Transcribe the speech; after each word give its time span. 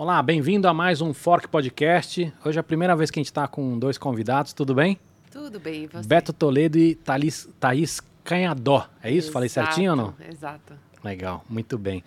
Olá, 0.00 0.22
bem-vindo 0.22 0.66
a 0.66 0.72
mais 0.72 1.02
um 1.02 1.12
Fork 1.12 1.46
Podcast. 1.46 2.32
Hoje 2.42 2.58
é 2.58 2.60
a 2.60 2.62
primeira 2.62 2.96
vez 2.96 3.10
que 3.10 3.18
a 3.18 3.20
gente 3.20 3.26
está 3.26 3.46
com 3.46 3.78
dois 3.78 3.98
convidados, 3.98 4.54
tudo 4.54 4.74
bem? 4.74 4.98
Tudo 5.30 5.60
bem, 5.60 5.84
e 5.84 5.86
você? 5.88 6.08
Beto 6.08 6.32
Toledo 6.32 6.78
e 6.78 6.94
Thaís, 6.94 7.46
Thaís 7.60 8.00
Canhadó. 8.24 8.88
É 9.02 9.10
isso? 9.12 9.30
Falei 9.30 9.48
Exato, 9.48 9.66
certinho 9.66 9.90
ou 9.90 9.96
não? 9.98 10.14
Exato. 10.26 10.72
Legal, 11.04 11.44
muito 11.50 11.76
bem. 11.76 12.02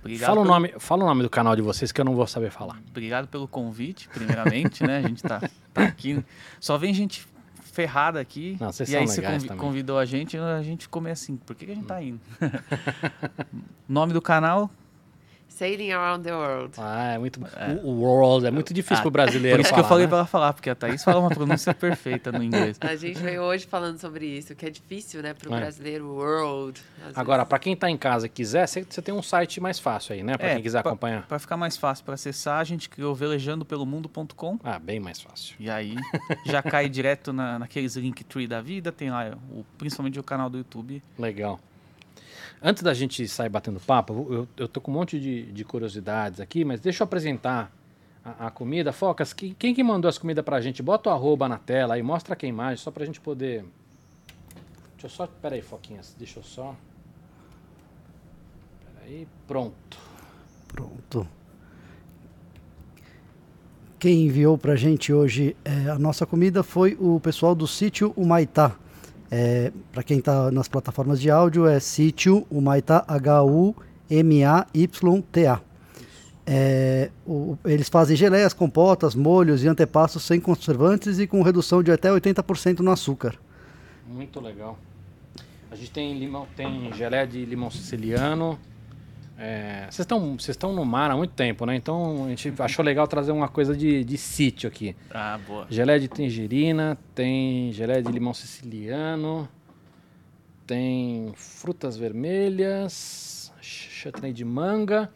Obrigado 0.00 0.28
Fala 0.28 0.40
o, 0.40 0.42
pelo- 0.42 0.54
nome, 0.54 0.74
fala 0.78 1.02
o 1.02 1.06
nome 1.06 1.22
do 1.22 1.30
canal 1.30 1.56
de 1.56 1.62
vocês 1.62 1.90
que 1.90 1.98
eu 1.98 2.04
não 2.04 2.14
vou 2.14 2.26
saber 2.26 2.50
falar. 2.50 2.78
Obrigado 2.90 3.26
pelo 3.26 3.48
convite, 3.48 4.06
primeiramente, 4.10 4.84
né? 4.84 4.98
A 4.98 5.08
gente 5.08 5.22
tá, 5.22 5.40
tá 5.72 5.84
aqui. 5.84 6.22
Só 6.60 6.76
vem 6.76 6.92
gente 6.92 7.26
ferrada 7.72 8.20
aqui. 8.20 8.58
Não, 8.60 8.70
vocês 8.70 8.86
e 8.86 8.92
são 8.92 9.00
aí 9.00 9.08
você 9.08 9.22
também. 9.22 9.56
convidou 9.56 9.98
a 9.98 10.04
gente, 10.04 10.36
a 10.36 10.62
gente 10.62 10.82
ficou 10.82 11.00
meio 11.00 11.14
assim, 11.14 11.36
por 11.38 11.56
que, 11.56 11.64
que 11.64 11.72
a 11.72 11.74
gente 11.74 11.86
tá 11.86 12.02
indo? 12.02 12.20
nome 13.88 14.12
do 14.12 14.20
canal? 14.20 14.70
Sailing 15.60 15.92
Around 15.92 16.24
the 16.24 16.34
World. 16.34 16.74
Ah, 16.78 17.12
é 17.12 17.18
muito. 17.18 17.38
O, 17.84 17.88
o 17.88 18.00
World 18.00 18.46
é 18.46 18.50
muito 18.50 18.72
difícil 18.72 18.96
Ah, 18.96 19.02
pro 19.02 19.10
brasileiro. 19.10 19.58
Por 19.58 19.60
isso 19.60 19.74
que 19.74 19.78
eu 19.78 19.84
falar, 19.84 19.88
falei 19.88 20.04
né? 20.06 20.08
pra 20.08 20.18
ela 20.18 20.26
falar, 20.26 20.52
porque 20.54 20.70
a 20.70 20.74
Thaís 20.74 21.04
fala 21.04 21.20
uma 21.20 21.28
pronúncia 21.28 21.74
perfeita 21.74 22.32
no 22.32 22.42
inglês. 22.42 22.78
A 22.80 22.96
gente 22.96 23.18
veio 23.20 23.42
hoje 23.42 23.66
falando 23.66 23.98
sobre 23.98 24.24
isso, 24.26 24.54
que 24.54 24.64
é 24.64 24.70
difícil, 24.70 25.22
né, 25.22 25.34
pro 25.34 25.54
É. 25.54 25.60
brasileiro, 25.60 26.08
world. 26.14 26.80
Agora, 27.14 27.38
vezes. 27.40 27.48
para 27.50 27.58
quem 27.58 27.76
tá 27.76 27.90
em 27.90 27.96
casa 27.98 28.24
e 28.24 28.28
quiser, 28.30 28.66
você 28.66 28.82
tem 29.02 29.12
um 29.14 29.22
site 29.22 29.60
mais 29.60 29.78
fácil 29.78 30.14
aí, 30.14 30.22
né? 30.22 30.38
Para 30.38 30.48
É, 30.48 30.54
quem 30.54 30.62
quiser 30.62 30.80
pra- 30.82 30.92
acompanhar. 30.92 31.26
Pra 31.26 31.38
ficar 31.38 31.58
mais 31.58 31.76
fácil 31.76 32.04
pra 32.06 32.14
acessar, 32.14 32.58
a 32.58 32.64
gente 32.64 32.88
criou 32.88 33.14
velejandopelomundo.com 33.14 34.58
Ah, 34.64 34.78
bem 34.78 34.98
mais 34.98 35.20
fácil. 35.20 35.56
e 35.60 35.68
aí 35.70 35.94
já 36.46 36.62
cai 36.62 36.88
direto 36.88 37.32
na, 37.34 37.58
naqueles 37.58 37.96
Linktree 37.96 38.46
da 38.46 38.62
vida, 38.62 38.90
tem 38.90 39.10
lá 39.10 39.36
o, 39.50 39.64
principalmente 39.76 40.18
o 40.18 40.22
canal 40.22 40.48
do 40.48 40.56
YouTube. 40.58 41.02
Legal. 41.18 41.60
Antes 42.62 42.82
da 42.82 42.92
gente 42.92 43.26
sair 43.26 43.48
batendo 43.48 43.80
papo, 43.80 44.26
eu, 44.30 44.48
eu 44.56 44.68
tô 44.68 44.80
com 44.80 44.90
um 44.90 44.94
monte 44.94 45.18
de, 45.18 45.50
de 45.50 45.64
curiosidades 45.64 46.40
aqui, 46.40 46.64
mas 46.64 46.78
deixa 46.78 47.02
eu 47.02 47.04
apresentar 47.06 47.72
a, 48.22 48.46
a 48.46 48.50
comida. 48.50 48.92
Focas, 48.92 49.32
quem, 49.32 49.54
quem 49.54 49.74
que 49.74 49.82
mandou 49.82 50.08
as 50.08 50.18
comidas 50.18 50.44
pra 50.44 50.60
gente? 50.60 50.82
Bota 50.82 51.08
o 51.08 51.12
arroba 51.12 51.48
na 51.48 51.56
tela 51.56 51.94
aí, 51.94 52.02
mostra 52.02 52.34
aqui 52.34 52.44
a 52.44 52.48
imagem, 52.48 52.76
só 52.76 52.90
pra 52.90 53.04
gente 53.06 53.20
poder... 53.20 53.64
Deixa 54.92 55.06
eu 55.06 55.10
só... 55.10 55.26
Pera 55.26 55.54
aí, 55.54 55.62
Foquinhas, 55.62 56.14
deixa 56.18 56.38
eu 56.38 56.42
só... 56.42 56.76
Pera 58.84 59.06
aí, 59.06 59.26
pronto. 59.48 59.98
Pronto. 60.68 61.26
Quem 63.98 64.26
enviou 64.26 64.58
pra 64.58 64.76
gente 64.76 65.12
hoje 65.12 65.56
é, 65.64 65.90
a 65.90 65.98
nossa 65.98 66.26
comida 66.26 66.62
foi 66.62 66.96
o 67.00 67.18
pessoal 67.20 67.54
do 67.54 67.66
sítio 67.66 68.12
Humaitá. 68.16 68.76
É, 69.30 69.70
para 69.92 70.02
quem 70.02 70.20
tá 70.20 70.50
nas 70.50 70.66
plataformas 70.68 71.20
de 71.20 71.30
áudio 71.30 71.66
é 71.66 71.78
sítio 71.78 72.44
Humaitá, 72.50 73.04
H-U-M-A-Y-T-A. 74.40 75.60
É, 76.46 77.10
o- 77.26 77.56
eles 77.64 77.88
fazem 77.88 78.16
geleias, 78.16 78.52
compotas, 78.52 79.14
molhos 79.14 79.62
e 79.62 79.68
antepastos 79.68 80.24
sem 80.24 80.40
conservantes 80.40 81.18
e 81.20 81.26
com 81.26 81.42
redução 81.42 81.80
de 81.82 81.92
até 81.92 82.10
80% 82.10 82.80
no 82.80 82.90
açúcar. 82.90 83.36
Muito 84.08 84.40
legal. 84.40 84.76
A 85.70 85.76
gente 85.76 85.92
tem 85.92 86.18
limão, 86.18 86.46
tem 86.56 86.92
gelé 86.94 87.24
de 87.24 87.44
limão 87.44 87.70
siciliano. 87.70 88.58
É, 89.42 89.84
Vocês 89.84 90.00
estão 90.00 90.36
vocês 90.36 90.50
estão 90.50 90.70
no 90.74 90.84
mar 90.84 91.10
há 91.10 91.16
muito 91.16 91.32
tempo, 91.32 91.64
né? 91.64 91.74
Então 91.74 92.26
a 92.26 92.28
gente 92.28 92.52
achou 92.58 92.84
legal 92.84 93.08
trazer 93.08 93.32
uma 93.32 93.48
coisa 93.48 93.74
de, 93.74 94.04
de 94.04 94.18
sítio 94.18 94.68
aqui. 94.68 94.94
Ah, 95.10 95.40
boa. 95.46 95.66
Gelé 95.70 95.98
de 95.98 96.08
tangerina, 96.08 96.98
tem 97.14 97.72
gelé 97.72 98.02
de 98.02 98.12
limão 98.12 98.34
siciliano, 98.34 99.48
tem 100.66 101.32
frutas 101.34 101.96
vermelhas, 101.96 103.50
chutney 103.62 104.30
de 104.34 104.44
manga. 104.44 105.10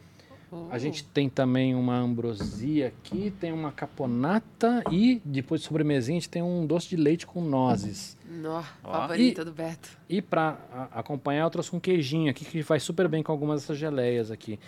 A 0.71 0.77
gente 0.77 1.03
tem 1.03 1.29
também 1.29 1.73
uma 1.75 1.95
ambrosia 1.97 2.87
aqui, 2.87 3.31
tem 3.39 3.51
uma 3.51 3.71
caponata 3.71 4.83
e 4.91 5.21
depois 5.23 5.61
de 5.61 5.67
sobremesinha 5.67 6.17
a 6.17 6.19
gente 6.19 6.29
tem 6.29 6.41
um 6.41 6.65
doce 6.65 6.89
de 6.89 6.95
leite 6.95 7.25
com 7.25 7.41
nozes. 7.41 8.17
Nó, 8.29 8.61
favorita 8.81 9.45
do 9.45 9.51
Beto. 9.51 9.89
E 10.09 10.21
para 10.21 10.57
acompanhar, 10.91 11.43
eu 11.43 11.49
trouxe 11.49 11.75
um 11.75 11.79
queijinho 11.79 12.29
aqui 12.29 12.43
que 12.45 12.61
vai 12.61 12.79
super 12.79 13.07
bem 13.07 13.21
com 13.23 13.31
algumas 13.31 13.61
dessas 13.61 13.77
geleias 13.77 14.31
aqui. 14.31 14.59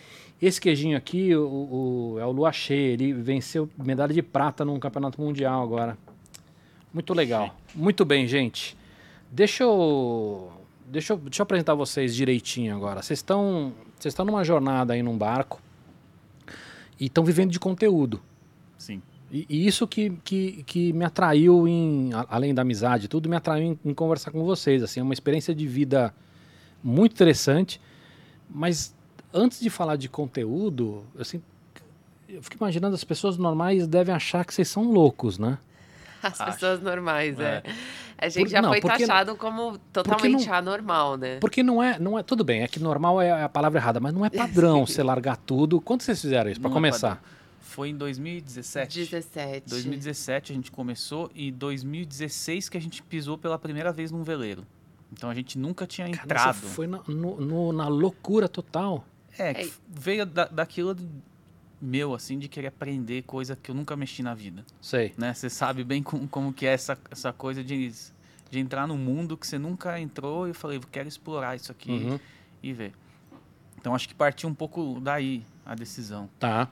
Esse 0.42 0.62
queijinho 0.62 0.96
aqui 0.98 1.36
o, 1.36 1.42
o- 2.16 2.20
é 2.20 2.26
o 2.26 2.32
Lua 2.32 2.52
Cheia, 2.52 2.94
ele 2.94 3.12
venceu 3.14 3.70
medalha 3.78 4.14
de 4.14 4.22
prata 4.22 4.64
num 4.64 4.80
campeonato 4.80 5.20
mundial 5.22 5.62
agora. 5.64 5.98
Muito 6.94 7.14
legal. 7.14 7.56
Muito 7.76 8.06
bem, 8.06 8.28
gente. 8.28 8.78
Deixa 9.32 9.64
eu, 9.64 10.50
deixa 10.86 11.14
eu, 11.14 11.18
deixa 11.18 11.42
eu 11.42 11.44
apresentar 11.44 11.74
vocês 11.74 12.16
direitinho 12.16 12.76
agora. 12.76 13.02
Vocês 13.02 13.20
estão 13.20 13.74
vocês 14.00 14.12
estão 14.14 14.24
numa 14.26 14.44
jornada 14.44 14.94
aí 14.94 15.02
num 15.02 15.18
barco 15.18 15.60
e 17.00 17.06
estão 17.06 17.24
vivendo 17.24 17.52
de 17.52 17.60
conteúdo. 17.60 18.22
Sim. 18.78 19.02
E, 19.32 19.46
e 19.50 19.68
isso 19.68 19.88
que, 19.88 20.12
que, 20.24 20.64
que 20.64 20.94
me 20.94 21.04
atraiu 21.04 21.68
em, 21.68 22.12
além 22.30 22.54
da 22.54 22.62
amizade, 22.62 23.08
tudo 23.08 23.28
me 23.28 23.36
atraiu 23.36 23.78
em, 23.84 23.90
em 23.90 23.94
conversar 23.94 24.32
com 24.32 24.44
vocês. 24.44 24.82
Assim, 24.82 25.00
é 25.00 25.04
uma 25.04 25.14
experiência 25.14 25.54
de 25.54 25.68
vida 25.68 26.14
muito 26.84 27.14
interessante. 27.14 27.82
Mas 28.50 28.96
antes 29.34 29.60
de 29.60 29.70
falar 29.70 29.98
de 29.98 30.08
conteúdo, 30.08 31.04
assim, 31.20 31.42
eu 32.30 32.42
fico 32.42 32.56
imaginando 32.58 32.96
as 32.96 33.04
pessoas 33.04 33.38
normais 33.38 33.88
devem 33.88 34.14
achar 34.14 34.46
que 34.46 34.54
vocês 34.54 34.68
são 34.68 34.92
loucos, 34.92 35.38
né? 35.38 35.58
As 36.28 36.42
Acho. 36.42 36.54
pessoas 36.54 36.82
normais, 36.82 37.40
é. 37.40 37.64
É. 37.66 37.74
A 38.20 38.30
gente 38.30 38.46
Por- 38.46 38.50
já 38.50 38.62
não, 38.62 38.70
foi 38.70 38.82
porque- 38.82 38.98
taxado 39.06 39.36
como 39.36 39.78
totalmente 39.94 40.50
anormal, 40.50 41.18
né? 41.18 41.38
Porque 41.40 41.62
não 41.62 41.82
é, 41.84 42.00
não 42.00 42.18
é, 42.18 42.24
tudo 42.24 42.44
bem, 42.44 42.64
é 42.64 42.68
que 42.68 42.80
normal 42.80 43.22
é 43.22 43.44
a 43.44 43.50
palavra 43.50 43.80
errada, 43.80 44.00
mas 44.00 44.14
não 44.14 44.26
é 44.26 44.30
padrão 44.32 44.86
você 44.86 45.04
largar 45.04 45.38
tudo. 45.38 45.80
Quando 45.80 46.02
vocês 46.02 46.20
fizeram 46.20 46.50
isso? 46.50 46.60
Para 46.60 46.70
Não 46.70 46.76
é 46.76 46.80
começar? 46.80 47.22
Foi 47.62 47.90
em 47.90 47.96
2017. 47.96 49.00
17. 49.00 49.70
2017 49.70 50.52
a 50.52 50.56
gente 50.56 50.72
começou 50.72 51.30
e 51.36 51.52
2016 51.52 52.70
que 52.70 52.78
a 52.78 52.82
gente 52.82 53.04
pisou 53.04 53.38
pela 53.38 53.60
primeira 53.60 53.92
vez 53.92 54.12
num 54.12 54.24
veleiro. 54.24 54.66
Então 55.14 55.30
a 55.30 55.34
gente 55.36 55.58
nunca 55.60 55.86
tinha 55.86 56.10
Cara, 56.10 56.24
entrado. 56.24 56.56
você 56.56 56.66
foi 56.68 56.88
na, 56.88 57.00
no- 57.08 57.40
no- 57.40 57.72
na 57.74 57.88
loucura 57.88 58.50
total. 58.50 59.06
É, 59.38 59.54
que 59.54 59.68
É. 59.68 59.70
veio 59.88 60.26
da, 60.26 60.46
daquilo 60.46 60.96
de- 60.96 61.08
meu, 61.82 62.14
assim, 62.16 62.40
de 62.40 62.48
querer 62.48 62.68
aprender 62.68 63.24
coisa 63.24 63.56
que 63.56 63.70
eu 63.72 63.76
nunca 63.76 63.96
mexi 63.96 64.24
na 64.24 64.34
vida. 64.34 64.66
Sei. 64.82 65.14
Né? 65.18 65.34
Você 65.34 65.50
sabe 65.50 65.84
bem 65.84 66.02
como, 66.02 66.28
como 66.28 66.52
que 66.54 66.66
é 66.66 66.74
essa, 66.74 66.98
essa 67.12 67.32
coisa 67.32 67.64
de, 67.64 67.92
de 68.50 68.60
entrar 68.60 68.88
num 68.88 68.98
mundo 68.98 69.38
que 69.38 69.46
você 69.46 69.60
nunca 69.60 70.00
entrou 70.00 70.48
e 70.48 70.52
eu 70.52 70.56
falei, 70.56 70.80
quero 70.92 71.08
explorar 71.08 71.56
isso 71.56 71.72
aqui 71.72 71.92
Uhum. 71.92 72.20
e 72.64 72.74
ver. 72.74 72.94
Então 73.80 73.94
acho 73.94 74.08
que 74.08 74.16
partiu 74.16 74.50
um 74.50 74.54
pouco 74.56 75.00
daí 75.00 75.44
a 75.66 75.76
decisão. 75.76 76.28
Tá. 76.40 76.68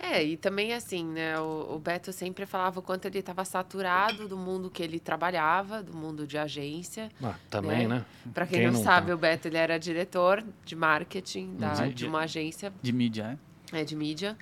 É, 0.00 0.22
e 0.22 0.36
também 0.36 0.72
assim, 0.74 1.04
né? 1.04 1.40
O, 1.40 1.74
o 1.74 1.78
Beto 1.80 2.12
sempre 2.12 2.46
falava 2.46 2.78
o 2.78 2.82
quanto 2.82 3.06
ele 3.06 3.18
estava 3.18 3.44
saturado 3.44 4.28
do 4.28 4.36
mundo 4.36 4.70
que 4.70 4.80
ele 4.80 5.00
trabalhava, 5.00 5.82
do 5.82 5.92
mundo 5.96 6.24
de 6.24 6.38
agência. 6.38 7.08
Ah, 7.22 7.34
também, 7.50 7.88
Né? 7.88 7.96
né? 7.98 8.04
Para 8.32 8.46
quem, 8.46 8.60
Quem 8.60 8.70
não, 8.70 8.80
sabe, 8.82 9.08
tá? 9.08 9.14
o 9.14 9.18
Beto 9.18 9.48
ele 9.48 9.56
era 9.56 9.76
diretor 9.76 10.44
de 10.64 10.76
marketing 10.76 11.56
da, 11.56 11.74
Uhum. 11.82 11.90
de 11.90 12.06
uma 12.06 12.20
agência 12.20 12.72
De 12.80 12.92
mídia, 12.92 13.24
né? 13.28 13.38
É, 13.76 13.84
de 13.84 13.96
mídia. 13.96 14.36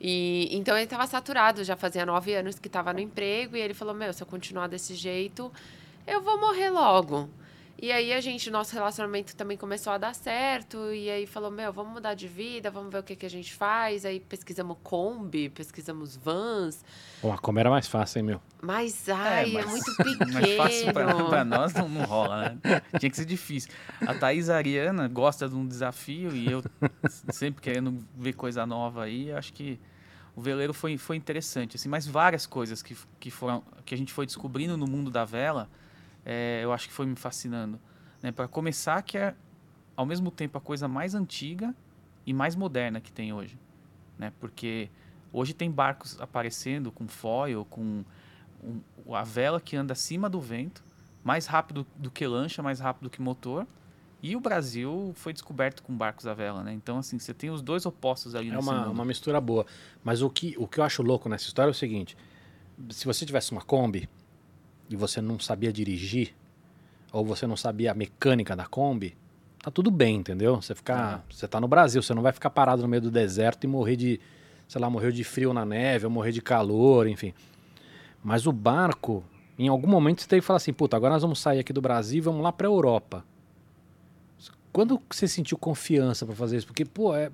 E 0.00 0.48
então 0.50 0.74
ele 0.76 0.84
estava 0.84 1.06
saturado, 1.06 1.62
já 1.62 1.76
fazia 1.76 2.04
nove 2.04 2.34
anos 2.34 2.58
que 2.58 2.66
estava 2.66 2.92
no 2.92 3.00
emprego, 3.00 3.56
e 3.56 3.60
ele 3.60 3.74
falou: 3.74 3.94
Meu, 3.94 4.12
se 4.12 4.22
eu 4.22 4.26
continuar 4.26 4.66
desse 4.66 4.94
jeito, 4.94 5.52
eu 6.06 6.20
vou 6.20 6.40
morrer 6.40 6.70
logo. 6.70 7.28
E 7.80 7.90
aí 7.90 8.12
a 8.12 8.20
gente, 8.20 8.48
nosso 8.50 8.72
relacionamento 8.74 9.34
também 9.34 9.56
começou 9.56 9.92
a 9.92 9.98
dar 9.98 10.14
certo, 10.14 10.92
e 10.92 11.10
aí 11.10 11.26
falou: 11.26 11.50
Meu, 11.50 11.72
vamos 11.72 11.92
mudar 11.92 12.14
de 12.14 12.28
vida, 12.28 12.70
vamos 12.70 12.92
ver 12.92 12.98
o 12.98 13.02
que, 13.02 13.16
que 13.16 13.26
a 13.26 13.30
gente 13.30 13.52
faz. 13.54 14.04
Aí 14.04 14.20
pesquisamos 14.20 14.76
Kombi, 14.82 15.48
pesquisamos 15.48 16.14
vans, 16.16 16.84
Pô, 17.20 17.32
a 17.32 17.38
Kombi 17.38 17.60
era 17.60 17.70
mais 17.70 17.88
fácil, 17.88 18.18
hein, 18.20 18.24
meu? 18.24 18.40
mas 18.60 19.08
ai, 19.08 19.50
é, 19.50 19.52
mas- 19.64 19.66
muito 19.72 19.92
Mais 20.32 20.56
fácil 20.56 20.92
pra, 20.92 21.06
pra 21.06 21.24
pequeno. 21.24 21.44
nós 21.44 21.74
não, 21.74 21.88
não 21.88 22.04
rola, 22.04 22.50
né? 22.62 22.82
Tinha 23.00 23.10
que 23.10 23.16
ser 23.16 23.24
difícil. 23.24 23.72
A 24.06 24.14
Thaís 24.14 24.48
Ariana 24.48 25.08
gosta 25.08 25.48
de 25.48 25.54
um 25.56 25.66
desafio 25.66 26.34
e 26.36 26.48
eu 26.50 26.62
sempre 27.32 27.60
querendo 27.60 28.04
ver 28.16 28.34
coisa 28.34 28.64
nova 28.64 29.02
aí, 29.04 29.32
acho 29.32 29.52
que 29.52 29.80
o 30.36 30.40
veleiro 30.40 30.72
foi, 30.72 30.96
foi 30.96 31.16
interessante, 31.16 31.76
assim, 31.76 31.88
mas 31.88 32.06
várias 32.06 32.46
coisas 32.46 32.80
que, 32.82 32.96
que, 33.18 33.30
foram, 33.30 33.62
que 33.84 33.94
a 33.94 33.98
gente 33.98 34.12
foi 34.12 34.24
descobrindo 34.24 34.76
no 34.76 34.86
mundo 34.86 35.10
da 35.10 35.24
vela, 35.24 35.68
é, 36.24 36.60
eu 36.62 36.72
acho 36.72 36.88
que 36.88 36.94
foi 36.94 37.06
me 37.06 37.16
fascinando. 37.16 37.78
Né? 38.22 38.30
Para 38.32 38.46
começar, 38.48 39.02
que 39.02 39.18
é 39.18 39.34
ao 39.96 40.06
mesmo 40.06 40.30
tempo 40.30 40.56
a 40.58 40.60
coisa 40.60 40.86
mais 40.88 41.14
antiga 41.14 41.74
e 42.26 42.32
mais 42.32 42.54
moderna 42.56 43.00
que 43.00 43.12
tem 43.12 43.32
hoje. 43.32 43.58
Né? 44.18 44.32
Porque 44.40 44.88
hoje 45.32 45.52
tem 45.54 45.70
barcos 45.70 46.20
aparecendo 46.20 46.90
com 46.92 47.06
foil, 47.08 47.64
com 47.64 48.04
um- 48.62 49.14
a 49.14 49.24
vela 49.24 49.60
que 49.60 49.74
anda 49.76 49.92
acima 49.92 50.28
do 50.30 50.40
vento, 50.40 50.82
mais 51.24 51.46
rápido 51.46 51.86
do 51.96 52.10
que 52.10 52.26
lancha, 52.26 52.62
mais 52.62 52.78
rápido 52.80 53.10
que 53.10 53.20
motor. 53.20 53.66
E 54.22 54.36
o 54.36 54.40
Brasil 54.40 55.12
foi 55.16 55.32
descoberto 55.32 55.82
com 55.82 55.92
barcos 55.96 56.28
à 56.28 56.34
vela, 56.34 56.62
né? 56.62 56.72
Então, 56.72 56.98
assim, 56.98 57.18
você 57.18 57.34
tem 57.34 57.50
os 57.50 57.60
dois 57.60 57.84
opostos 57.84 58.36
ali 58.36 58.50
É 58.50 58.52
nesse 58.54 58.68
uma, 58.68 58.78
mundo. 58.82 58.92
uma 58.92 59.04
mistura 59.04 59.40
boa. 59.40 59.66
Mas 60.04 60.22
o 60.22 60.30
que, 60.30 60.54
o 60.58 60.68
que 60.68 60.78
eu 60.78 60.84
acho 60.84 61.02
louco 61.02 61.28
nessa 61.28 61.44
história 61.46 61.70
é 61.70 61.72
o 61.72 61.74
seguinte: 61.74 62.16
se 62.90 63.04
você 63.04 63.26
tivesse 63.26 63.50
uma 63.50 63.62
Kombi 63.62 64.08
e 64.94 64.96
você 64.96 65.20
não 65.20 65.38
sabia 65.38 65.72
dirigir, 65.72 66.34
ou 67.12 67.24
você 67.24 67.46
não 67.46 67.56
sabia 67.56 67.92
a 67.92 67.94
mecânica 67.94 68.54
da 68.56 68.66
Kombi, 68.66 69.16
tá 69.62 69.70
tudo 69.70 69.90
bem, 69.90 70.16
entendeu? 70.16 70.60
Você 70.60 70.74
ficar, 70.74 71.24
você 71.30 71.46
tá 71.46 71.60
no 71.60 71.68
Brasil, 71.68 72.02
você 72.02 72.14
não 72.14 72.22
vai 72.22 72.32
ficar 72.32 72.50
parado 72.50 72.82
no 72.82 72.88
meio 72.88 73.02
do 73.02 73.10
deserto 73.10 73.64
e 73.64 73.66
morrer 73.66 73.96
de 73.96 74.20
sei 74.72 74.80
lá, 74.80 74.88
morreu 74.88 75.12
de 75.12 75.22
frio 75.22 75.52
na 75.52 75.66
neve, 75.66 76.06
ou 76.06 76.10
morrer 76.10 76.32
de 76.32 76.40
calor, 76.40 77.06
enfim. 77.06 77.34
Mas 78.24 78.46
o 78.46 78.52
barco, 78.52 79.22
em 79.58 79.68
algum 79.68 79.86
momento 79.86 80.22
você 80.22 80.28
teve 80.28 80.40
que 80.40 80.46
falar 80.46 80.56
assim, 80.56 80.72
puta, 80.72 80.96
agora 80.96 81.12
nós 81.12 81.20
vamos 81.20 81.40
sair 81.40 81.58
aqui 81.58 81.74
do 81.74 81.82
Brasil 81.82 82.18
e 82.18 82.20
vamos 82.22 82.42
lá 82.42 82.50
pra 82.50 82.66
Europa. 82.66 83.22
Quando 84.72 84.98
você 85.10 85.28
sentiu 85.28 85.58
confiança 85.58 86.24
pra 86.24 86.34
fazer 86.34 86.56
isso? 86.56 86.66
Porque, 86.66 86.86
pô, 86.86 87.14
é, 87.14 87.30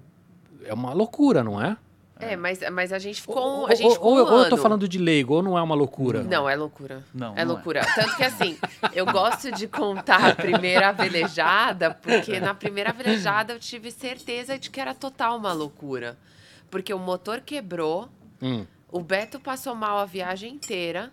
é 0.64 0.74
uma 0.74 0.92
loucura, 0.92 1.44
não 1.44 1.62
é? 1.62 1.76
É, 2.20 2.36
mas, 2.36 2.60
mas 2.72 2.92
a 2.92 2.98
gente 2.98 3.20
ficou, 3.20 3.36
Ou, 3.60 3.66
a 3.66 3.74
gente 3.74 3.86
ou- 3.86 3.92
ficou 3.92 4.08
ou 4.10 4.14
um 4.16 4.18
eu- 4.18 4.26
ou 4.26 4.38
eu 4.44 4.48
tô 4.50 4.56
falando 4.56 4.88
de 4.88 4.98
leigo, 4.98 5.34
ou 5.34 5.42
não 5.42 5.56
é 5.56 5.62
uma 5.62 5.74
loucura? 5.74 6.22
Não, 6.22 6.48
é 6.48 6.56
loucura. 6.56 7.04
Não, 7.14 7.32
é 7.36 7.44
não 7.44 7.54
loucura. 7.54 7.80
Tanto 7.94 8.16
que 8.16 8.24
assim, 8.24 8.58
eu 8.92 9.06
gosto 9.06 9.52
de 9.52 9.66
contar 9.68 10.30
a 10.30 10.34
primeira 10.34 10.90
velejada, 10.92 11.92
porque 11.92 12.40
na 12.40 12.54
primeira 12.54 12.92
velejada 12.92 13.52
eu 13.52 13.58
tive 13.58 13.90
certeza 13.90 14.58
de 14.58 14.70
que 14.70 14.80
era 14.80 14.94
total 14.94 15.36
uma 15.38 15.52
loucura. 15.52 16.16
Porque 16.70 16.92
o 16.92 16.98
motor 16.98 17.40
quebrou, 17.40 18.08
Hum. 18.42 18.66
o 18.90 19.00
Beto 19.00 19.38
passou 19.40 19.74
mal 19.74 19.98
a 19.98 20.04
viagem 20.04 20.52
inteira. 20.54 21.10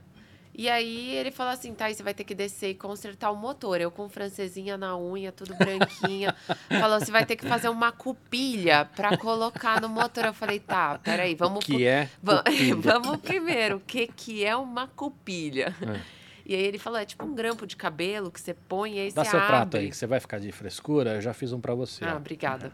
E 0.58 0.70
aí 0.70 1.10
ele 1.18 1.32
falou 1.32 1.52
assim, 1.52 1.74
tá, 1.74 1.92
você 1.92 2.02
vai 2.02 2.14
ter 2.14 2.24
que 2.24 2.34
descer 2.34 2.70
e 2.70 2.76
consertar 2.76 3.30
o 3.30 3.36
motor. 3.36 3.82
Eu 3.82 3.92
com 3.92 4.08
francesinha 4.08 4.78
na 4.78 4.98
unha, 4.98 5.30
tudo 5.32 5.54
branquinha. 5.56 6.34
falou, 6.80 6.98
você 7.00 7.12
vai 7.12 7.26
ter 7.26 7.36
que 7.36 7.46
fazer 7.46 7.68
uma 7.68 7.92
cupilha 7.92 8.86
pra 8.96 9.18
colocar 9.18 9.82
no 9.82 9.90
motor. 9.90 10.26
Eu 10.26 10.34
falei, 10.34 10.60
tá, 10.62 10.98
peraí, 11.00 11.36
vamos... 11.36 11.66
Que 11.66 11.86
é. 11.86 12.10
Vamos 12.80 13.18
primeiro, 13.18 13.78
o 13.78 13.80
que, 13.82 14.08
que 14.08 14.46
é 14.46 14.56
uma 14.56 14.88
cupilha? 14.88 15.76
É. 15.82 16.00
E 16.46 16.56
aí 16.56 16.62
ele 16.62 16.78
falou, 16.80 17.00
é 17.00 17.06
tipo 17.06 17.26
um 17.26 17.36
grampo 17.36 17.68
de 17.68 17.76
cabelo 17.76 18.32
que 18.32 18.40
você 18.40 18.54
põe 18.54 18.94
e 18.96 19.00
aí 19.00 19.12
Dá 19.12 19.24
você 19.26 19.32
seu 19.32 19.40
abre. 19.40 19.52
prato 19.52 19.78
aí, 19.78 19.90
que 19.90 19.98
você 19.98 20.08
vai 20.08 20.20
ficar 20.22 20.40
de 20.40 20.52
frescura, 20.54 21.16
eu 21.16 21.22
já 21.22 21.34
fiz 21.34 21.52
um 21.52 21.60
pra 21.60 21.74
você. 21.76 22.06
Ah, 22.06 22.14
ó. 22.14 22.18
obrigada. 22.18 22.72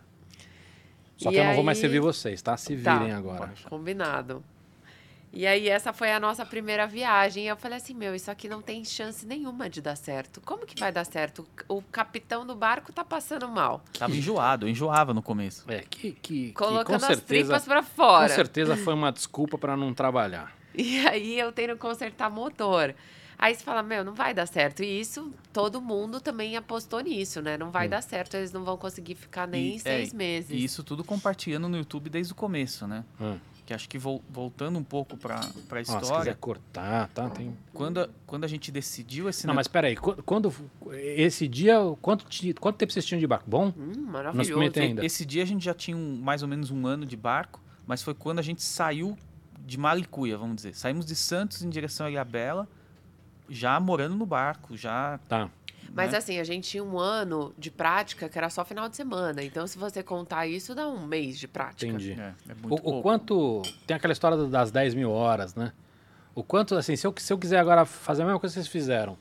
Só 1.18 1.30
E 1.30 1.34
que 1.34 1.40
eu 1.40 1.46
não 1.46 1.54
vou 1.56 1.64
mais 1.64 1.78
aí- 1.78 1.82
servir 1.82 2.00
vocês, 2.00 2.42
tá? 2.42 2.56
Se 2.58 2.76
Tá. 2.78 2.98
virem 3.00 3.14
agora. 3.14 3.54
Combinado. 3.70 4.44
E 5.34 5.48
aí 5.48 5.70
essa 5.70 5.94
foi 5.94 6.12
a 6.12 6.20
nossa 6.20 6.46
primeira 6.46 6.86
viagem. 6.86 7.46
E 7.46 7.48
eu 7.48 7.56
falei 7.56 7.78
assim, 7.78 7.94
meu, 7.94 8.14
isso 8.14 8.30
aqui 8.30 8.50
não 8.50 8.62
tem 8.62 8.84
chance 8.84 9.26
nenhuma 9.26 9.70
de 9.70 9.82
dar 9.82 9.96
certo. 9.96 10.42
Como 10.42 10.66
que 10.66 10.78
vai 10.78 10.92
dar 10.92 11.06
certo? 11.06 11.48
O 11.70 11.82
capitão 11.82 12.46
do 12.46 12.54
barco 12.54 12.92
tá 12.92 13.04
passando 13.06 13.48
mal. 13.48 13.82
Tava 13.98 14.14
enjoado, 14.16 14.66
eu 14.66 14.70
enjoava 14.70 15.14
no 15.14 15.22
começo. 15.22 15.64
É, 15.72 15.80
que, 15.90 16.12
que, 16.12 16.48
que 16.48 16.52
Colocando 16.54 16.86
com 16.88 16.96
as 16.96 17.02
certeza, 17.04 17.26
tripas 17.28 17.64
pra 17.66 17.82
com 17.82 17.90
fora. 17.90 18.30
certeza 18.30 18.76
foi 18.76 18.94
uma 18.94 19.12
desculpa 19.12 19.58
pra 19.58 19.78
não 19.78 19.94
trabalhar. 19.94 20.54
E 20.76 21.06
aí 21.08 21.40
eu 21.40 21.52
tenho 21.52 21.76
que 21.76 21.82
consertar 21.82 22.30
motor. 22.30 22.94
Aí 23.38 23.56
você 23.56 23.64
fala, 23.64 23.82
meu, 23.82 24.04
não 24.04 24.14
vai 24.14 24.34
dar 24.36 24.46
certo. 24.46 24.84
E 24.84 25.00
isso, 25.00 25.34
todo 25.52 25.82
mundo 25.82 26.22
também 26.22 26.56
apostou 26.56 27.00
nisso, 27.00 27.42
né? 27.42 27.58
Não 27.58 27.72
vai 27.72 27.88
dar 27.88 28.04
certo, 28.04 28.36
eles 28.36 28.52
não 28.52 28.64
vão 28.64 28.78
conseguir 28.78 29.16
ficar 29.16 29.48
nem 29.48 29.78
E- 29.78 29.80
seis 29.80 30.14
é, 30.14 30.16
meses. 30.16 30.52
E 30.52 30.64
isso 30.64 30.84
tudo 30.84 31.04
compartilhando 31.04 31.68
no 31.68 31.78
YouTube 31.78 32.08
desde 32.10 32.34
o 32.34 32.36
começo, 32.36 32.86
né? 32.86 33.04
Hum. 33.20 33.38
Que 33.72 33.76
acho 33.76 33.88
que 33.88 33.98
vol- 33.98 34.22
voltando 34.30 34.78
um 34.78 34.84
pouco 34.84 35.16
pra, 35.16 35.40
pra 35.70 35.80
Ó, 35.80 35.84
se 35.86 35.92
quiser 35.94 36.02
história, 36.02 36.36
cortar, 36.36 37.08
tá? 37.14 37.30
Tem... 37.30 37.56
quando, 37.74 38.02
a- 38.02 38.10
quando 38.28 38.44
a 38.44 38.48
gente 38.48 38.70
decidiu 38.70 39.30
esse 39.30 39.48
Não, 39.48 39.54
mas 39.54 39.66
peraí, 39.66 39.96
qu- 39.96 40.22
quando 40.24 40.54
esse 40.92 41.48
dia, 41.48 41.76
quanto, 42.02 42.26
quanto 42.60 42.76
tempo 42.76 42.92
vocês 42.92 43.06
tinham 43.06 43.18
de 43.20 43.26
barco? 43.26 43.50
Bom? 43.50 43.68
Hum, 43.78 43.94
maravilhoso. 44.08 44.52
ainda. 44.82 45.06
Esse 45.06 45.26
dia 45.26 45.42
a 45.44 45.46
gente 45.46 45.64
já 45.64 45.74
tinha 45.74 45.96
um- 45.96 46.20
mais 46.22 46.42
ou 46.44 46.50
menos 46.50 46.70
um 46.70 46.86
ano 46.86 47.06
de 47.06 47.16
barco, 47.16 47.62
mas 47.88 48.02
foi 48.04 48.14
quando 48.14 48.40
a 48.40 48.42
gente 48.42 48.62
saiu 48.62 49.18
de 49.66 49.78
Malicuia, 49.78 50.38
vamos 50.38 50.58
dizer. 50.58 50.76
Saímos 50.76 51.06
de 51.06 51.16
Santos 51.16 51.62
em 51.64 51.70
direção 51.70 52.08
a 52.08 52.12
Ilhabela, 52.12 52.68
já 53.48 53.80
morando 53.80 54.16
no 54.18 54.26
barco, 54.26 54.76
já. 54.76 55.18
Tá. 55.30 55.50
Mas 55.94 56.12
né? 56.12 56.18
assim, 56.18 56.40
a 56.40 56.44
gente 56.44 56.70
tinha 56.70 56.84
um 56.84 56.98
ano 56.98 57.54
de 57.58 57.70
prática 57.70 58.30
que 58.30 58.38
era 58.38 58.50
só 58.50 58.64
final 58.64 58.88
de 58.88 58.96
semana. 58.96 59.44
Então, 59.44 59.68
se 59.68 59.78
você 59.78 60.02
contar 60.02 60.48
isso, 60.48 60.74
dá 60.74 60.88
um 60.88 61.06
mês 61.06 61.38
de 61.38 61.48
prática. 61.48 61.86
Entendi. 61.86 62.14
É, 62.14 62.34
é 62.50 62.54
muito 62.54 62.88
O, 62.88 63.00
o 63.00 63.02
quanto. 63.02 63.62
Tem 63.86 63.96
aquela 63.96 64.14
história 64.14 64.38
das 64.48 64.72
10 64.72 64.96
mil 64.96 65.12
horas, 65.12 65.56
né? 65.56 65.74
O 66.34 66.44
quanto, 66.44 66.76
assim, 66.76 66.96
se 66.96 67.06
eu, 67.06 67.14
se 67.18 67.32
eu 67.32 67.38
quiser 67.38 67.60
agora 67.60 67.86
fazer 67.86 68.22
a 68.22 68.26
mesma 68.26 68.40
coisa 68.40 68.54
que 68.54 68.62
vocês 68.62 68.72
fizeram, 68.72 69.18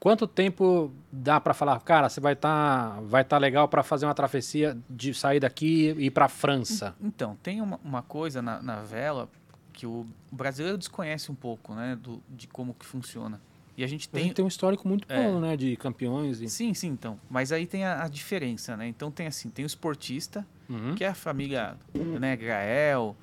quanto 0.00 0.26
tempo 0.26 0.92
dá 1.10 1.40
pra 1.40 1.54
falar, 1.54 1.78
cara, 1.80 2.08
você 2.08 2.20
vai 2.20 2.32
estar 2.32 3.00
vai 3.02 3.24
tá 3.24 3.38
legal 3.38 3.68
pra 3.68 3.84
fazer 3.84 4.06
uma 4.06 4.14
travessia 4.14 4.76
de 4.90 5.14
sair 5.14 5.38
daqui 5.38 5.94
e 5.96 6.06
ir 6.06 6.10
pra 6.10 6.28
França? 6.28 6.96
Então, 7.00 7.36
tem 7.40 7.60
uma, 7.60 7.78
uma 7.84 8.02
coisa 8.02 8.42
na, 8.42 8.60
na 8.60 8.80
vela 8.80 9.28
que 9.72 9.86
o 9.86 10.04
brasileiro 10.30 10.76
desconhece 10.76 11.30
um 11.30 11.34
pouco, 11.34 11.74
né? 11.74 11.96
Do, 11.96 12.20
de 12.28 12.48
como 12.48 12.74
que 12.74 12.84
funciona. 12.84 13.40
E 13.76 13.82
a 13.82 13.86
gente 13.86 14.08
A 14.08 14.12
tem. 14.14 14.24
gente 14.24 14.34
tem 14.34 14.44
um 14.44 14.48
histórico 14.48 14.86
muito 14.86 15.06
É. 15.10 15.16
bom, 15.22 15.40
né? 15.40 15.56
De 15.56 15.76
campeões 15.76 16.40
e. 16.40 16.48
Sim, 16.48 16.74
sim, 16.74 16.88
então. 16.88 17.18
Mas 17.30 17.52
aí 17.52 17.66
tem 17.66 17.84
a, 17.84 18.04
a 18.04 18.08
diferença, 18.08 18.76
né? 18.76 18.86
Então 18.86 19.10
tem 19.10 19.26
assim, 19.26 19.48
tem 19.50 19.64
o 19.64 19.66
esportista, 19.66 20.46
Uhum. 20.68 20.94
que 20.94 21.04
é 21.04 21.08
a 21.08 21.14
família, 21.14 21.76
né, 21.94 22.36
Grael, 22.36 23.16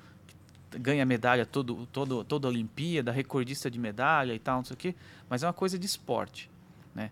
que 0.70 0.78
ganha 0.78 1.04
medalha 1.04 1.44
todo, 1.46 1.86
todo, 1.92 2.22
toda 2.24 2.46
a 2.46 2.50
Olimpíada, 2.50 3.10
recordista 3.12 3.70
de 3.70 3.78
medalha 3.78 4.32
e 4.34 4.38
tal, 4.38 4.58
não 4.58 4.64
sei 4.64 4.74
o 4.74 4.76
quê, 4.76 4.94
mas 5.28 5.42
é 5.42 5.46
uma 5.46 5.52
coisa 5.52 5.78
de 5.78 5.86
esporte, 5.86 6.50
né? 6.94 7.10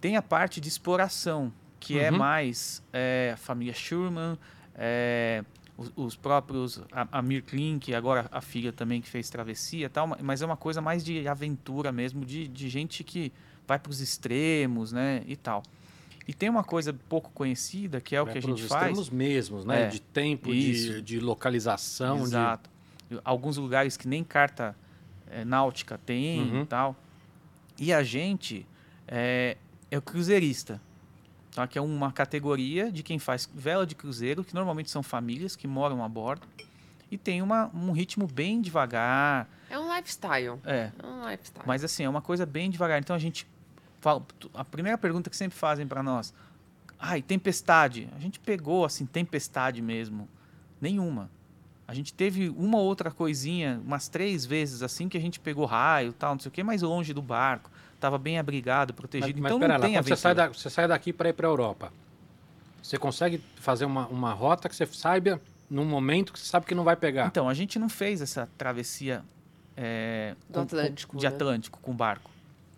Tem 0.00 0.16
a 0.16 0.22
parte 0.22 0.60
de 0.60 0.68
exploração, 0.68 1.52
que 1.80 1.98
é 1.98 2.10
Uhum. 2.10 2.18
mais 2.18 2.82
é, 2.92 3.32
a 3.34 3.36
família 3.38 3.72
Schurman, 3.74 4.38
é, 4.74 5.42
os, 5.76 5.92
os 5.96 6.16
próprios, 6.16 6.80
a, 6.92 7.18
a 7.18 7.22
Klink, 7.42 7.94
agora 7.94 8.28
a 8.30 8.40
filha 8.40 8.72
também 8.72 9.00
que 9.00 9.08
fez 9.08 9.28
travessia 9.28 9.88
tal, 9.90 10.06
ma- 10.06 10.18
mas 10.22 10.40
é 10.42 10.46
uma 10.46 10.56
coisa 10.56 10.80
mais 10.80 11.04
de 11.04 11.26
aventura 11.26 11.90
mesmo, 11.90 12.24
de, 12.24 12.46
de 12.48 12.68
gente 12.68 13.02
que 13.02 13.32
vai 13.66 13.78
para 13.78 13.90
os 13.90 14.00
extremos, 14.00 14.92
né, 14.92 15.22
e 15.26 15.36
tal. 15.36 15.62
E 16.28 16.32
tem 16.32 16.48
uma 16.48 16.64
coisa 16.64 16.94
pouco 17.08 17.30
conhecida, 17.32 18.00
que 18.00 18.14
é 18.16 18.22
o 18.22 18.24
Vai 18.24 18.32
que 18.34 18.38
a 18.38 18.42
gente 18.42 18.62
faz. 18.62 18.82
extremos 18.82 19.10
mesmos, 19.10 19.64
né? 19.66 19.82
É. 19.84 19.86
De 19.88 20.00
tempo, 20.00 20.50
de, 20.52 21.02
de 21.02 21.20
localização. 21.20 22.16
de- 22.18 22.22
Exato. 22.24 22.70
Alguns 23.22 23.58
lugares 23.58 23.96
que 23.96 24.08
nem 24.08 24.24
carta 24.24 24.74
eh, 25.30 25.44
náutica 25.44 25.98
tem 25.98 26.40
Uhum. 26.40 26.62
e 26.62 26.66
tal. 26.66 26.96
E 27.78 27.92
a 27.92 28.02
gente 28.02 28.66
é, 29.06 29.58
é 29.90 29.98
o 29.98 30.02
cruzeirista. 30.02 30.80
Tá? 31.54 31.66
Que 31.68 31.78
é 31.78 31.80
uma 31.80 32.12
categoria 32.12 32.90
de 32.90 33.02
quem 33.02 33.18
faz 33.18 33.48
vela 33.54 33.86
de 33.86 33.94
cruzeiro, 33.94 34.42
que 34.44 34.54
normalmente 34.54 34.90
são 34.90 35.02
famílias 35.02 35.54
que 35.54 35.68
moram 35.68 36.04
a 36.04 36.08
bordo. 36.08 36.46
E 37.10 37.16
tem 37.16 37.40
uma, 37.40 37.70
um 37.72 37.92
ritmo 37.92 38.26
bem 38.26 38.60
devagar. 38.60 39.48
É 39.70 39.78
um 39.78 39.94
lifestyle. 39.94 40.58
É, 40.64 40.90
É 41.00 41.06
um 41.06 41.30
lifestyle. 41.30 41.64
mas 41.64 41.84
assim, 41.84 42.02
é 42.02 42.08
uma 42.08 42.20
coisa 42.20 42.44
bem 42.44 42.68
devagar. 42.68 42.98
Então 42.98 43.14
a 43.14 43.18
gente 43.20 43.46
fala, 44.00 44.20
a 44.52 44.64
primeira 44.64 44.98
pergunta 44.98 45.30
que 45.30 45.36
sempre 45.36 45.56
fazem 45.56 45.86
para 45.86 46.02
nós, 46.02 46.34
ai, 46.98 47.22
tempestade. 47.22 48.08
A 48.16 48.18
gente 48.18 48.40
pegou 48.40 48.84
assim 48.84 49.06
tempestade 49.06 49.80
mesmo. 49.80 50.28
Nenhuma. 50.80 51.30
A 51.86 51.94
gente 51.94 52.12
teve 52.12 52.48
uma 52.48 52.78
outra 52.78 53.10
coisinha, 53.12 53.80
umas 53.84 54.08
três 54.08 54.44
vezes 54.44 54.82
assim 54.82 55.08
que 55.08 55.16
a 55.16 55.20
gente 55.20 55.38
pegou 55.38 55.66
raio, 55.66 56.12
tal, 56.12 56.32
não 56.34 56.40
sei 56.40 56.48
o 56.48 56.52
quê, 56.52 56.62
mais 56.64 56.82
longe 56.82 57.12
do 57.14 57.22
barco, 57.22 57.70
tava 58.04 58.18
bem 58.18 58.38
abrigado, 58.38 58.92
protegido. 58.92 59.40
mas 59.40 59.50
então 59.52 59.58
não 59.58 59.66
lá, 59.66 59.80
tem 59.80 59.94
quando 59.94 60.04
você 60.08 60.16
sai, 60.16 60.34
da- 60.34 60.48
você 60.48 60.68
sai 60.68 60.86
daqui 60.86 61.10
para 61.12 61.30
ir 61.30 61.32
para 61.32 61.48
Europa, 61.48 61.90
você 62.82 62.98
consegue 62.98 63.42
fazer 63.56 63.86
uma, 63.86 64.06
uma 64.08 64.32
rota 64.32 64.68
que 64.68 64.76
você 64.76 64.84
saiba 64.86 65.40
num 65.70 65.86
momento 65.86 66.32
que 66.32 66.38
você 66.38 66.44
sabe 66.44 66.66
que 66.66 66.74
não 66.74 66.84
vai 66.84 66.96
pegar? 66.96 67.26
Então, 67.26 67.48
a 67.48 67.54
gente 67.54 67.78
não 67.78 67.88
fez 67.88 68.20
essa 68.20 68.46
travessia 68.58 69.22
é, 69.76 70.34
Do 70.48 70.54
com- 70.54 70.60
Atlântico, 70.60 71.16
de 71.16 71.26
né? 71.26 71.34
Atlântico 71.34 71.78
com 71.80 71.92
barco. 71.96 72.30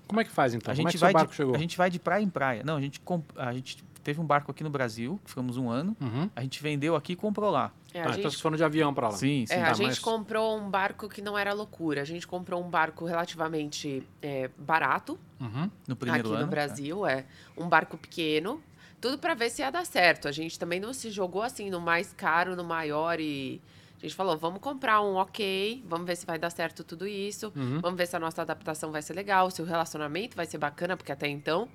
Como 0.06 0.20
é 0.20 0.24
que 0.24 0.30
faz 0.30 0.54
então? 0.54 0.72
a 0.72 0.76
Como 0.76 0.86
é 0.88 0.90
gente 0.92 0.98
que 0.98 1.00
vai 1.00 1.10
seu 1.10 1.14
barco 1.18 1.30
de, 1.32 1.36
chegou? 1.36 1.54
a 1.56 1.58
gente 1.58 1.76
vai 1.76 1.90
de 1.90 1.98
praia 1.98 2.22
em 2.22 2.28
praia. 2.30 2.62
Não, 2.64 2.76
a 2.76 2.80
gente 2.80 3.00
comp- 3.00 3.36
a 3.36 3.52
gente 3.52 3.82
teve 4.06 4.20
um 4.20 4.24
barco 4.24 4.52
aqui 4.52 4.62
no 4.62 4.70
Brasil, 4.70 5.18
ficamos 5.24 5.56
um 5.56 5.68
ano. 5.68 5.96
Uhum. 6.00 6.30
A 6.36 6.40
gente 6.40 6.62
vendeu 6.62 6.94
aqui 6.94 7.14
e 7.14 7.16
comprou 7.16 7.50
lá. 7.50 7.72
É, 7.92 7.98
Ah, 7.98 8.02
a 8.02 8.04
então 8.04 8.12
gente 8.14 8.22
vocês 8.22 8.40
foram 8.40 8.56
de 8.56 8.62
avião 8.62 8.94
para 8.94 9.08
lá. 9.08 9.16
Sim, 9.16 9.44
sim. 9.46 9.52
É, 9.54 9.60
tá, 9.64 9.70
a 9.70 9.74
gente 9.74 9.86
mas- 9.88 9.98
comprou 9.98 10.56
um 10.56 10.70
barco 10.70 11.08
que 11.08 11.20
não 11.20 11.36
era 11.36 11.52
loucura. 11.52 12.02
A 12.02 12.04
gente 12.04 12.24
comprou 12.24 12.62
um 12.64 12.70
barco 12.70 13.04
relativamente 13.04 14.06
é, 14.22 14.48
barato 14.56 15.18
Uhum. 15.40 15.68
No 15.88 15.96
primeiro 15.96 16.28
aqui 16.28 16.36
ano. 16.36 16.44
no 16.46 16.50
Brasil, 16.50 17.04
é. 17.06 17.24
Um 17.56 17.68
barco 17.68 17.98
pequeno. 17.98 18.62
Tudo 19.00 19.18
para 19.18 19.34
ver 19.34 19.50
se 19.50 19.60
ia 19.60 19.70
dar 19.72 19.84
certo. 19.84 20.28
A 20.28 20.32
gente 20.32 20.56
também 20.56 20.78
não 20.78 20.92
se 20.94 21.10
jogou 21.10 21.42
assim 21.42 21.68
no 21.68 21.80
mais 21.80 22.12
caro, 22.12 22.54
no 22.54 22.62
maior 22.64 23.18
e 23.20 23.60
a 23.98 24.02
gente 24.06 24.14
falou, 24.14 24.38
vamos 24.38 24.60
comprar 24.60 25.00
um 25.02 25.16
ok, 25.16 25.82
vamos 25.88 26.06
ver 26.06 26.16
se 26.16 26.24
vai 26.24 26.38
dar 26.38 26.50
certo 26.50 26.84
tudo 26.84 27.06
isso, 27.08 27.52
Uhum. 27.56 27.80
vamos 27.80 27.96
ver 27.98 28.06
se 28.06 28.14
a 28.14 28.20
nossa 28.20 28.40
adaptação 28.42 28.92
vai 28.92 29.02
ser 29.02 29.14
legal, 29.14 29.50
se 29.50 29.60
o 29.60 29.64
relacionamento 29.64 30.36
vai 30.36 30.46
ser 30.46 30.58
bacana, 30.58 30.96
porque 30.96 31.10
até 31.10 31.26
então 31.28 31.68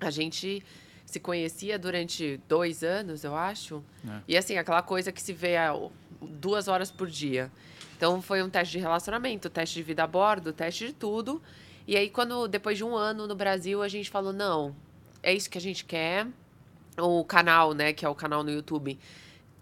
a 0.00 0.10
gente 0.10 0.62
se 1.12 1.20
conhecia 1.20 1.78
durante 1.78 2.40
dois 2.48 2.82
anos, 2.82 3.22
eu 3.22 3.36
acho. 3.36 3.84
É. 4.08 4.20
E 4.28 4.36
assim, 4.36 4.56
aquela 4.56 4.80
coisa 4.80 5.12
que 5.12 5.20
se 5.20 5.34
vê 5.34 5.56
duas 6.22 6.68
horas 6.68 6.90
por 6.90 7.06
dia. 7.06 7.52
Então 7.94 8.22
foi 8.22 8.42
um 8.42 8.48
teste 8.48 8.72
de 8.72 8.78
relacionamento, 8.78 9.50
teste 9.50 9.74
de 9.74 9.82
vida 9.82 10.04
a 10.04 10.06
bordo, 10.06 10.54
teste 10.54 10.86
de 10.86 10.92
tudo. 10.94 11.42
E 11.86 11.98
aí, 11.98 12.08
quando 12.08 12.48
depois 12.48 12.78
de 12.78 12.84
um 12.84 12.96
ano 12.96 13.26
no 13.26 13.34
Brasil, 13.34 13.82
a 13.82 13.88
gente 13.88 14.08
falou, 14.08 14.32
não, 14.32 14.74
é 15.22 15.34
isso 15.34 15.50
que 15.50 15.58
a 15.58 15.60
gente 15.60 15.84
quer. 15.84 16.26
O 16.98 17.22
canal, 17.24 17.74
né, 17.74 17.92
que 17.92 18.06
é 18.06 18.08
o 18.08 18.14
canal 18.14 18.42
no 18.42 18.50
YouTube, 18.50 18.98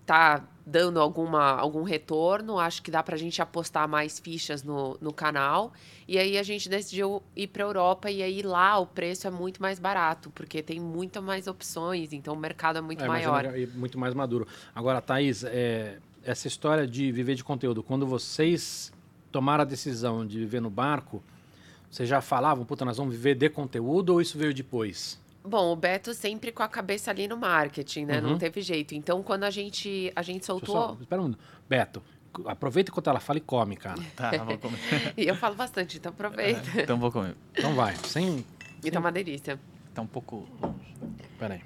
tá 0.07 0.45
dando 0.71 1.01
alguma, 1.01 1.53
algum 1.53 1.83
retorno. 1.83 2.59
Acho 2.59 2.81
que 2.83 2.91
dá 2.91 3.03
pra 3.03 3.17
gente 3.17 3.43
apostar 3.43 3.89
mais 3.89 4.19
fichas 4.21 4.63
no, 4.63 4.97
no 5.01 5.13
canal. 5.13 5.73
E 6.07 6.17
aí 6.19 6.39
a 6.39 6.43
gente 6.43 6.69
decidiu 6.69 7.23
ir 7.37 7.49
pra 7.49 7.65
Europa 7.65 8.11
e 8.11 8.23
aí 8.23 8.43
lá 8.43 8.79
o 8.79 8.87
preço 8.87 9.27
é 9.27 9.31
muito 9.31 9.61
mais 9.61 9.79
barato, 9.79 10.31
porque 10.31 10.63
tem 10.63 10.79
muito 10.81 11.21
mais 11.21 11.47
opções, 11.47 12.13
então 12.13 12.35
o 12.35 12.37
mercado 12.37 12.79
é 12.79 12.81
muito 12.81 13.05
É, 13.05 13.09
mas 13.09 13.25
maior. 13.27 13.45
é 13.47 13.61
e 13.61 13.67
muito 13.67 13.99
mais 13.99 14.15
maduro. 14.15 14.47
Agora, 14.75 15.01
Thaís, 15.01 15.45
é, 15.45 15.99
essa 16.25 16.49
história 16.49 16.87
de 16.87 17.11
viver 17.13 17.35
de 17.35 17.45
conteúdo, 17.45 17.83
quando 17.83 18.07
vocês 18.07 18.93
tomaram 19.31 19.63
a 19.63 19.65
decisão 19.65 20.27
de 20.27 20.39
viver 20.39 20.61
no 20.61 20.71
barco, 20.71 21.23
vocês 21.91 22.09
já 22.09 22.21
falavam, 22.21 22.65
puta, 22.65 22.85
nós 22.85 22.97
vamos 22.97 23.15
viver 23.15 23.35
de 23.35 23.49
conteúdo 23.49 24.11
ou 24.15 24.21
isso 24.21 24.39
veio 24.39 24.55
depois? 24.55 25.21
Bom, 25.43 25.73
o 25.73 25.77
Beto 25.77 26.13
sempre 26.13 26.53
com 26.53 26.63
a 26.63 26.69
cabeça 26.69 27.11
ali 27.11 27.27
no 27.27 27.37
marketing, 27.37 28.05
né? 28.05 28.21
Uhum. 28.21 28.31
Não 28.31 28.39
teve 28.39 28.61
jeito. 28.61 28.95
Então, 28.95 29.23
quando 29.23 29.45
a 29.45 29.51
gente, 29.51 30.13
a 30.15 30.23
gente 30.23 30.45
soltou. 30.45 30.75
só- 30.75 30.97
espera 31.01 31.21
um 31.21 31.25
minuto. 31.25 31.41
Beto, 31.69 32.03
aproveita 32.45 32.91
enquanto 32.91 33.09
ela 33.09 33.21
fala 33.21 33.39
e 33.39 33.43
come, 33.43 33.77
cara. 33.77 34.01
Tá, 34.15 34.31
vou 34.45 34.59
comer. 34.59 34.79
E 35.17 35.27
eu 35.27 35.35
falo 35.35 35.55
bastante, 35.55 35.97
então 35.97 36.11
aproveita. 36.13 36.61
então 36.83 36.99
vou 36.99 37.11
comer. 37.11 37.35
Então 37.57 37.75
vai, 37.75 37.95
sem... 37.97 38.45
E 38.85 38.91
tá 38.91 38.99
uma 39.01 39.11
delícia. 39.13 39.59
Tá 39.95 40.03
um 40.03 40.07
pouco 40.07 40.47
longe. 40.61 40.95
Pera 41.39 41.55
aí. 41.55 41.63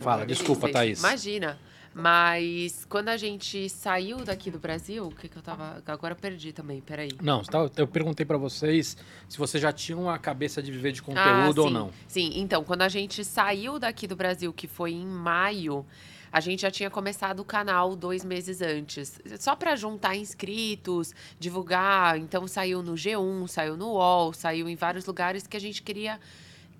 Fala, 0.00 0.24
desculpa. 0.26 0.68
Thaís. 0.70 0.98
Imagina. 1.00 1.58
Mas 1.94 2.84
quando 2.88 3.08
a 3.08 3.16
gente 3.16 3.68
saiu 3.68 4.18
daqui 4.24 4.50
do 4.50 4.58
Brasil, 4.58 5.06
o 5.06 5.10
que, 5.14 5.28
que 5.28 5.36
eu 5.36 5.42
tava. 5.42 5.82
Agora 5.86 6.12
eu 6.12 6.16
perdi 6.18 6.52
também, 6.52 6.80
peraí. 6.80 7.10
Não, 7.20 7.42
tá- 7.42 7.68
eu 7.76 7.86
perguntei 7.88 8.24
pra 8.24 8.36
vocês 8.36 8.96
se 9.28 9.36
vocês 9.38 9.60
já 9.60 9.72
tinham 9.72 10.08
a 10.08 10.18
cabeça 10.18 10.62
de 10.62 10.70
viver 10.70 10.92
de 10.92 11.00
Ah, 11.00 11.04
conteúdo 11.04 11.58
ou 11.62 11.68
sim. 11.68 11.74
não. 11.74 11.90
Sim, 12.06 12.32
então, 12.36 12.62
quando 12.62 12.82
a 12.82 12.88
gente 12.88 13.24
saiu 13.24 13.78
daqui 13.78 14.06
do 14.06 14.14
Brasil, 14.14 14.52
que 14.52 14.68
foi 14.68 14.92
em 14.92 15.06
maio, 15.06 15.84
a 16.30 16.40
gente 16.40 16.60
já 16.62 16.70
tinha 16.70 16.90
começado 16.90 17.40
o 17.40 17.44
canal 17.44 17.96
dois 17.96 18.22
meses 18.24 18.60
antes. 18.60 19.18
Só 19.40 19.56
para 19.56 19.74
juntar 19.74 20.14
inscritos, 20.14 21.14
divulgar. 21.40 22.18
Então, 22.18 22.46
saiu 22.46 22.82
no 22.82 22.94
G1, 22.94 23.46
saiu 23.48 23.76
no 23.76 23.92
UOL, 23.94 24.32
saiu 24.34 24.68
em 24.68 24.76
vários 24.76 25.06
lugares 25.06 25.46
que 25.46 25.56
a 25.56 25.60
gente 25.60 25.82
queria 25.82 26.20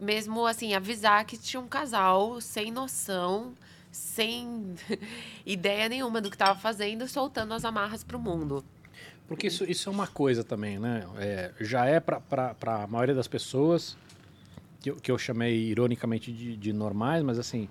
mesmo, 0.01 0.47
assim, 0.47 0.75
avisar 0.75 1.25
que 1.25 1.37
tinha 1.37 1.59
um 1.61 1.67
casal 1.67 2.41
sem 2.41 2.71
noção, 2.71 3.53
sem 3.91 4.75
ideia 5.45 5.89
nenhuma 5.89 6.21
do 6.21 6.31
que 6.31 6.37
estava 6.37 6.59
fazendo, 6.59 7.07
soltando 7.09 7.55
as 7.55 7.65
amarras 7.65 8.05
para 8.05 8.17
o 8.17 8.21
mundo. 8.21 8.65
Porque 9.27 9.47
isso, 9.47 9.65
isso 9.65 9.89
é 9.89 9.93
uma 9.93 10.07
coisa 10.07 10.43
também, 10.43 10.79
né? 10.79 11.07
É, 11.19 11.53
já 11.61 11.85
é 11.85 12.01
para 12.01 12.23
a 12.63 12.87
maioria 12.87 13.15
das 13.15 13.29
pessoas, 13.29 13.97
que 14.81 14.91
eu, 14.91 14.97
que 14.97 15.11
eu 15.11 15.19
chamei 15.19 15.55
ironicamente 15.67 16.33
de, 16.33 16.57
de 16.57 16.73
normais, 16.73 17.23
mas 17.23 17.39
assim, 17.39 17.69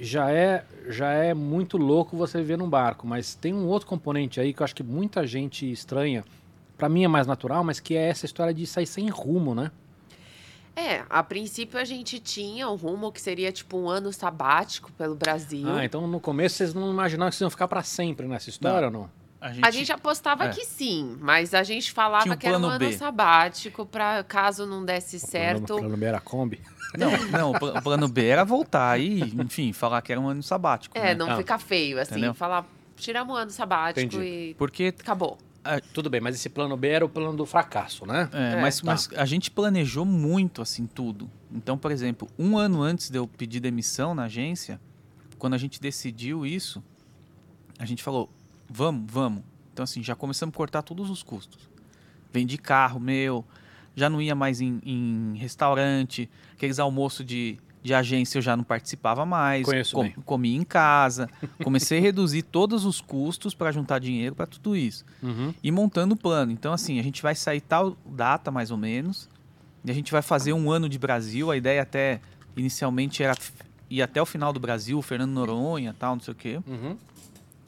já 0.00 0.30
é, 0.30 0.64
já 0.88 1.10
é 1.12 1.32
muito 1.32 1.76
louco 1.76 2.16
você 2.16 2.38
viver 2.38 2.58
num 2.58 2.68
barco. 2.68 3.06
Mas 3.06 3.34
tem 3.34 3.54
um 3.54 3.66
outro 3.66 3.86
componente 3.88 4.40
aí 4.40 4.52
que 4.52 4.60
eu 4.60 4.64
acho 4.64 4.74
que 4.74 4.82
muita 4.82 5.26
gente 5.26 5.70
estranha. 5.70 6.24
Para 6.76 6.88
mim 6.88 7.04
é 7.04 7.08
mais 7.08 7.26
natural, 7.26 7.62
mas 7.62 7.80
que 7.80 7.96
é 7.96 8.08
essa 8.08 8.26
história 8.26 8.52
de 8.52 8.66
sair 8.66 8.86
sem 8.86 9.08
rumo, 9.08 9.54
né? 9.54 9.70
É, 10.76 11.02
a 11.08 11.22
princípio 11.22 11.80
a 11.80 11.84
gente 11.84 12.20
tinha 12.20 12.68
um 12.68 12.74
rumo 12.76 13.10
que 13.10 13.20
seria 13.20 13.50
tipo 13.50 13.78
um 13.78 13.88
ano 13.88 14.12
sabático 14.12 14.92
pelo 14.92 15.14
Brasil. 15.14 15.66
Ah, 15.70 15.82
então 15.84 16.06
no 16.06 16.20
começo 16.20 16.56
vocês 16.56 16.74
não 16.74 16.90
imaginavam 16.90 17.30
que 17.30 17.36
vocês 17.36 17.40
iam 17.46 17.50
ficar 17.50 17.66
para 17.66 17.82
sempre 17.82 18.26
nessa 18.28 18.50
história 18.50 18.88
ou 18.88 18.92
não? 18.92 19.10
A 19.40 19.52
gente, 19.52 19.66
A 19.66 19.70
gente 19.70 19.92
apostava 19.92 20.44
é. 20.46 20.48
que 20.50 20.64
sim, 20.64 21.16
mas 21.20 21.54
a 21.54 21.62
gente 21.62 21.92
falava 21.92 22.30
um 22.32 22.36
que 22.36 22.46
era 22.46 22.58
um 22.58 22.64
ano 22.66 22.78
B. 22.78 22.92
sabático 22.92 23.86
para 23.86 24.22
caso 24.24 24.66
não 24.66 24.84
desse 24.84 25.16
O 25.16 25.20
certo. 25.20 25.66
plano, 25.66 25.80
plano 25.82 25.96
B 25.96 26.06
era 26.06 26.18
a 26.18 26.20
Kombi. 26.20 26.60
Não, 26.96 27.10
não, 27.28 27.50
o 27.52 27.78
o 27.78 27.82
plano 27.82 28.08
B 28.08 28.26
era 28.26 28.42
voltar 28.44 28.98
e, 28.98 29.20
enfim, 29.20 29.70
falar 29.72 30.00
que 30.00 30.12
era 30.12 30.20
um 30.20 30.28
ano 30.28 30.42
sabático. 30.42 30.96
É, 30.96 31.06
né? 31.08 31.14
não 31.16 31.30
Ah. 31.30 31.36
ficar 31.36 31.58
feio, 31.58 32.00
assim, 32.00 32.12
Entendeu? 32.12 32.32
falar, 32.32 32.64
tiramos 32.96 33.34
um 33.34 33.36
ano 33.36 33.50
sabático 33.50 34.16
Entendi. 34.16 34.24
e 34.50 34.54
Porque 34.54 34.94
acabou. 34.98 35.36
Tudo 35.92 36.08
bem, 36.10 36.20
mas 36.20 36.34
esse 36.34 36.48
plano 36.48 36.76
B 36.76 36.88
era 36.88 37.04
o 37.04 37.08
plano 37.08 37.36
do 37.36 37.44
fracasso, 37.46 38.06
né? 38.06 38.28
É, 38.32 38.52
É. 38.54 38.60
mas, 38.60 38.80
Tá. 38.80 38.86
mas 38.86 39.08
a 39.16 39.24
gente 39.24 39.50
planejou 39.50 40.04
muito 40.04 40.62
assim 40.62 40.86
tudo. 40.86 41.30
Então, 41.52 41.76
por 41.78 41.90
exemplo, 41.90 42.28
um 42.38 42.56
ano 42.58 42.82
antes 42.82 43.10
de 43.10 43.18
eu 43.18 43.26
pedir 43.26 43.60
demissão 43.60 44.14
na 44.14 44.24
agência, 44.24 44.80
quando 45.38 45.54
a 45.54 45.58
gente 45.58 45.80
decidiu 45.80 46.44
isso, 46.46 46.82
a 47.78 47.84
gente 47.84 48.02
falou: 48.02 48.30
vamos, 48.68 49.10
vamos. 49.10 49.42
Então, 49.72 49.82
assim, 49.84 50.02
já 50.02 50.14
começamos 50.14 50.54
a 50.54 50.56
cortar 50.56 50.82
todos 50.82 51.10
os 51.10 51.22
custos. 51.22 51.68
Vendi 52.32 52.56
carro 52.58 52.98
meu, 52.98 53.44
já 53.94 54.08
não 54.10 54.20
ia 54.20 54.34
mais 54.34 54.60
em, 54.60 54.80
em 54.84 55.36
restaurante, 55.36 56.28
aqueles 56.54 56.78
almoços 56.78 57.24
de, 57.24 57.58
de 57.86 57.94
agência 57.94 58.38
eu 58.38 58.42
já 58.42 58.56
não 58.56 58.64
participava 58.64 59.24
mais. 59.24 59.64
Conheço 59.64 60.00
bem. 60.02 60.10
Comia 60.24 60.56
em 60.56 60.64
casa. 60.64 61.30
Comecei 61.62 61.98
a 61.98 62.00
reduzir 62.00 62.42
todos 62.42 62.84
os 62.84 63.00
custos 63.00 63.54
para 63.54 63.70
juntar 63.70 64.00
dinheiro 64.00 64.34
para 64.34 64.46
tudo 64.46 64.76
isso 64.76 65.04
Uhum. 65.22 65.54
e 65.62 65.70
montando 65.70 66.14
o 66.14 66.16
plano. 66.16 66.50
Então, 66.50 66.72
assim, 66.72 66.98
a 66.98 67.02
gente 67.02 67.22
vai 67.22 67.34
sair 67.34 67.60
tal 67.60 67.96
data, 68.04 68.50
mais 68.50 68.70
ou 68.72 68.76
menos, 68.76 69.28
e 69.84 69.90
a 69.90 69.94
gente 69.94 70.10
vai 70.10 70.20
fazer 70.20 70.52
um 70.52 70.70
ano 70.70 70.88
de 70.88 70.98
Brasil. 70.98 71.48
A 71.50 71.56
ideia 71.56 71.80
até, 71.82 72.20
inicialmente, 72.56 73.22
era 73.22 73.34
ir 73.88 74.02
até 74.02 74.20
o 74.20 74.26
final 74.26 74.52
do 74.52 74.58
Brasil, 74.58 75.00
Fernando 75.00 75.30
Noronha 75.30 75.94
tal, 75.96 76.16
não 76.16 76.20
sei 76.20 76.32
o 76.32 76.34
quê. 76.34 76.60
Uhum. 76.66 76.96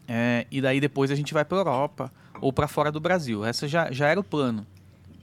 É, 0.09 0.47
e 0.51 0.61
daí 0.61 0.81
depois 0.81 1.11
a 1.11 1.15
gente 1.15 1.33
vai 1.33 1.45
para 1.45 1.59
Europa 1.59 2.11
ou 2.41 2.53
para 2.53 2.67
fora 2.67 2.91
do 2.91 2.99
Brasil. 2.99 3.45
Essa 3.45 3.69
já, 3.69 3.93
já 3.93 4.09
era 4.09 4.19
o 4.19 4.25
plano 4.25 4.67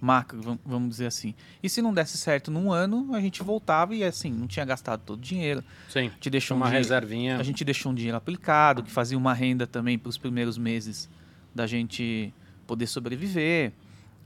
macro, 0.02 0.42
vam- 0.42 0.60
vamos 0.66 0.90
dizer 0.90 1.08
assim. 1.08 1.34
E 1.64 1.70
se 1.70 1.82
não 1.82 1.94
desse 1.94 2.18
certo 2.18 2.52
num 2.52 2.72
ano, 2.72 3.14
a 3.16 3.20
gente 3.22 3.42
voltava 3.42 3.96
e, 3.96 4.04
assim, 4.04 4.32
não 4.32 4.48
tinha 4.48 4.66
gastado 4.66 5.02
todo 5.06 5.18
o 5.20 5.22
dinheiro. 5.22 5.64
Sim. 5.90 6.08
A 6.08 6.12
gente 6.12 6.30
deixou 6.30 6.56
Uma 6.58 6.66
um 6.66 6.70
dinheiro- 6.70 6.84
reservinha. 6.88 7.38
a 7.38 7.44
gente 7.44 7.64
deixou 7.66 7.92
um 7.92 7.96
dinheiro 7.96 8.18
aplicado, 8.18 8.84
que 8.84 8.92
fazia 8.92 9.18
uma 9.18 9.34
renda 9.34 9.66
também 9.66 9.98
para 9.98 10.10
os 10.10 10.18
primeiros 10.18 10.58
meses 10.58 11.10
da 11.54 11.66
gente 11.66 12.34
poder 12.68 12.88
sobreviver, 12.88 13.72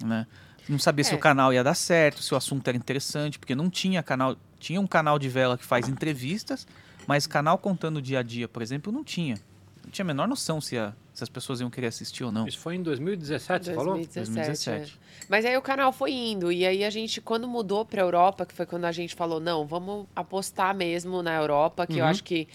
né? 0.03 0.25
Não 0.67 0.77
sabia 0.79 1.03
se 1.03 1.13
É. 1.13 1.15
o 1.15 1.19
canal 1.19 1.51
ia 1.53 1.63
dar 1.63 1.73
certo, 1.73 2.21
se 2.21 2.33
o 2.33 2.38
assunto 2.38 2.67
era 2.67 2.77
interessante, 2.77 3.39
porque 3.39 3.55
não 3.55 3.69
tinha 3.69 4.03
canal, 4.03 4.35
tinha 4.59 4.79
um 4.79 4.85
canal 4.88 5.17
de 5.17 5.27
vela 5.29 5.57
que 5.57 5.65
faz 5.65 5.88
entrevistas, 5.88 6.67
mas 7.07 7.25
canal 7.25 7.57
contando 7.57 7.97
o 7.97 8.01
dia 8.01 8.19
a 8.19 8.23
dia, 8.23 8.47
por 8.47 8.61
exemplo, 8.61 8.91
não 8.91 9.03
tinha. 9.03 9.35
Não 9.83 9.89
tinha 9.91 10.03
a 10.03 10.07
menor 10.07 10.27
noção 10.27 10.61
se, 10.61 10.77
a- 10.77 10.93
se 11.19 11.23
as 11.23 11.29
pessoas 11.29 11.61
iam 11.61 11.69
querer 11.69 11.88
assistir 11.88 12.23
ou 12.23 12.31
não. 12.31 12.47
Isso 12.47 12.57
foi 12.59 12.75
em 12.75 12.81
2017, 12.83 13.65
você 13.65 13.73
falou? 13.75 13.93
2017. 13.95 14.33
2017. 14.69 14.99
é. 15.05 15.25
Mas 15.29 15.45
aí 15.45 15.55
o 15.55 15.61
canal 15.61 15.91
foi 15.93 16.11
indo. 16.11 16.51
E 16.51 16.65
aí 16.65 16.83
a 16.83 16.89
gente, 16.89 17.21
quando 17.21 17.47
mudou 17.47 17.85
pra 17.85 18.01
Europa, 18.01 18.45
que 18.45 18.53
foi 18.53 18.65
quando 18.65 18.85
a 18.85 18.91
gente 18.91 19.13
falou, 19.15 19.39
não, 19.39 19.65
vamos 19.67 20.07
apostar 20.15 20.75
mesmo 20.75 21.21
na 21.21 21.35
Europa, 21.35 21.85
que 21.85 21.99
eu 21.99 22.03
Uhum. 22.03 22.09
acho 22.09 22.23
que 22.23 22.47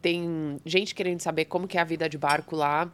tem 0.00 0.58
gente 0.64 0.94
querendo 0.94 1.20
saber 1.20 1.44
como 1.44 1.68
que 1.68 1.76
é 1.78 1.80
a 1.80 1.84
vida 1.84 2.08
de 2.08 2.16
barco 2.18 2.56
lá, 2.56 2.90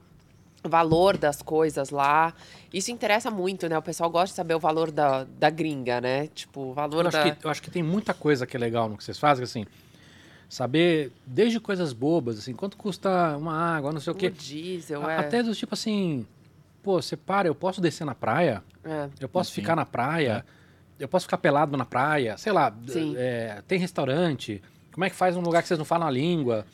o 0.65 0.69
valor 0.69 1.17
das 1.17 1.41
coisas 1.41 1.91
lá. 1.91 2.35
Isso 2.73 2.91
interessa 2.91 3.31
muito, 3.31 3.69
né? 3.69 3.79
O 3.79 3.83
pessoal 3.83 4.11
gosta 4.11 4.33
de 4.33 4.35
saber 4.37 4.55
o 4.55 4.59
valor 4.59 4.91
da, 4.91 5.25
da 5.25 5.49
gringa, 5.51 6.01
né? 6.01 6.27
Tipo, 6.35 6.61
o 6.71 6.73
valor 6.75 7.03
Eu 7.05 7.09
acho, 7.09 7.17
da. 7.17 7.31
que, 7.31 7.47
eu 7.47 7.51
acho 7.51 7.63
que 7.63 7.71
tem 7.71 7.83
muita 7.83 8.13
coisa 8.13 8.47
que 8.47 8.57
é 8.57 8.61
legal 8.61 8.89
no 8.89 8.97
que 8.97 9.05
vocês 9.05 9.19
fazem, 9.19 9.45
assim. 9.45 9.65
Saber, 10.49 11.13
desde 11.27 11.61
coisas 11.61 11.93
bobas, 11.93 12.39
assim, 12.39 12.55
quanto 12.55 12.77
custa 12.77 13.37
uma 13.37 13.53
água, 13.55 13.93
não 13.93 14.01
sei 14.01 14.13
o 14.13 14.17
O 14.17 14.19
quê. 14.19 14.31
diesel, 14.31 15.05
A- 15.05 15.13
é. 15.13 15.17
Até 15.19 15.43
do 15.43 15.55
tipo 15.55 15.75
assim, 15.75 16.27
pô, 16.83 17.01
você 17.03 17.17
para, 17.17 17.47
eu 17.49 17.55
posso 17.55 17.81
descer 17.81 18.05
na 18.07 18.15
praia? 18.15 18.63
é. 18.83 19.09
Eu 19.21 19.29
posso 19.29 19.51
Sim. 19.51 19.57
ficar 19.61 19.77
na 19.77 19.85
praia? 19.85 20.45
Eu 20.99 21.07
posso 21.07 21.27
ficar 21.27 21.37
pelado 21.39 21.77
na 21.77 21.85
praia? 21.85 22.37
Sei 22.39 22.51
lá, 22.51 22.75
é, 23.17 23.63
tem 23.69 23.79
restaurante? 23.79 24.63
Como 24.91 25.05
é 25.05 25.11
que 25.11 25.15
faz 25.17 25.37
num 25.37 25.43
lugar 25.43 25.61
que 25.63 25.69
vocês 25.69 25.79
não 25.79 25.85
falam 25.85 26.09
a 26.09 26.11
língua? 26.11 26.65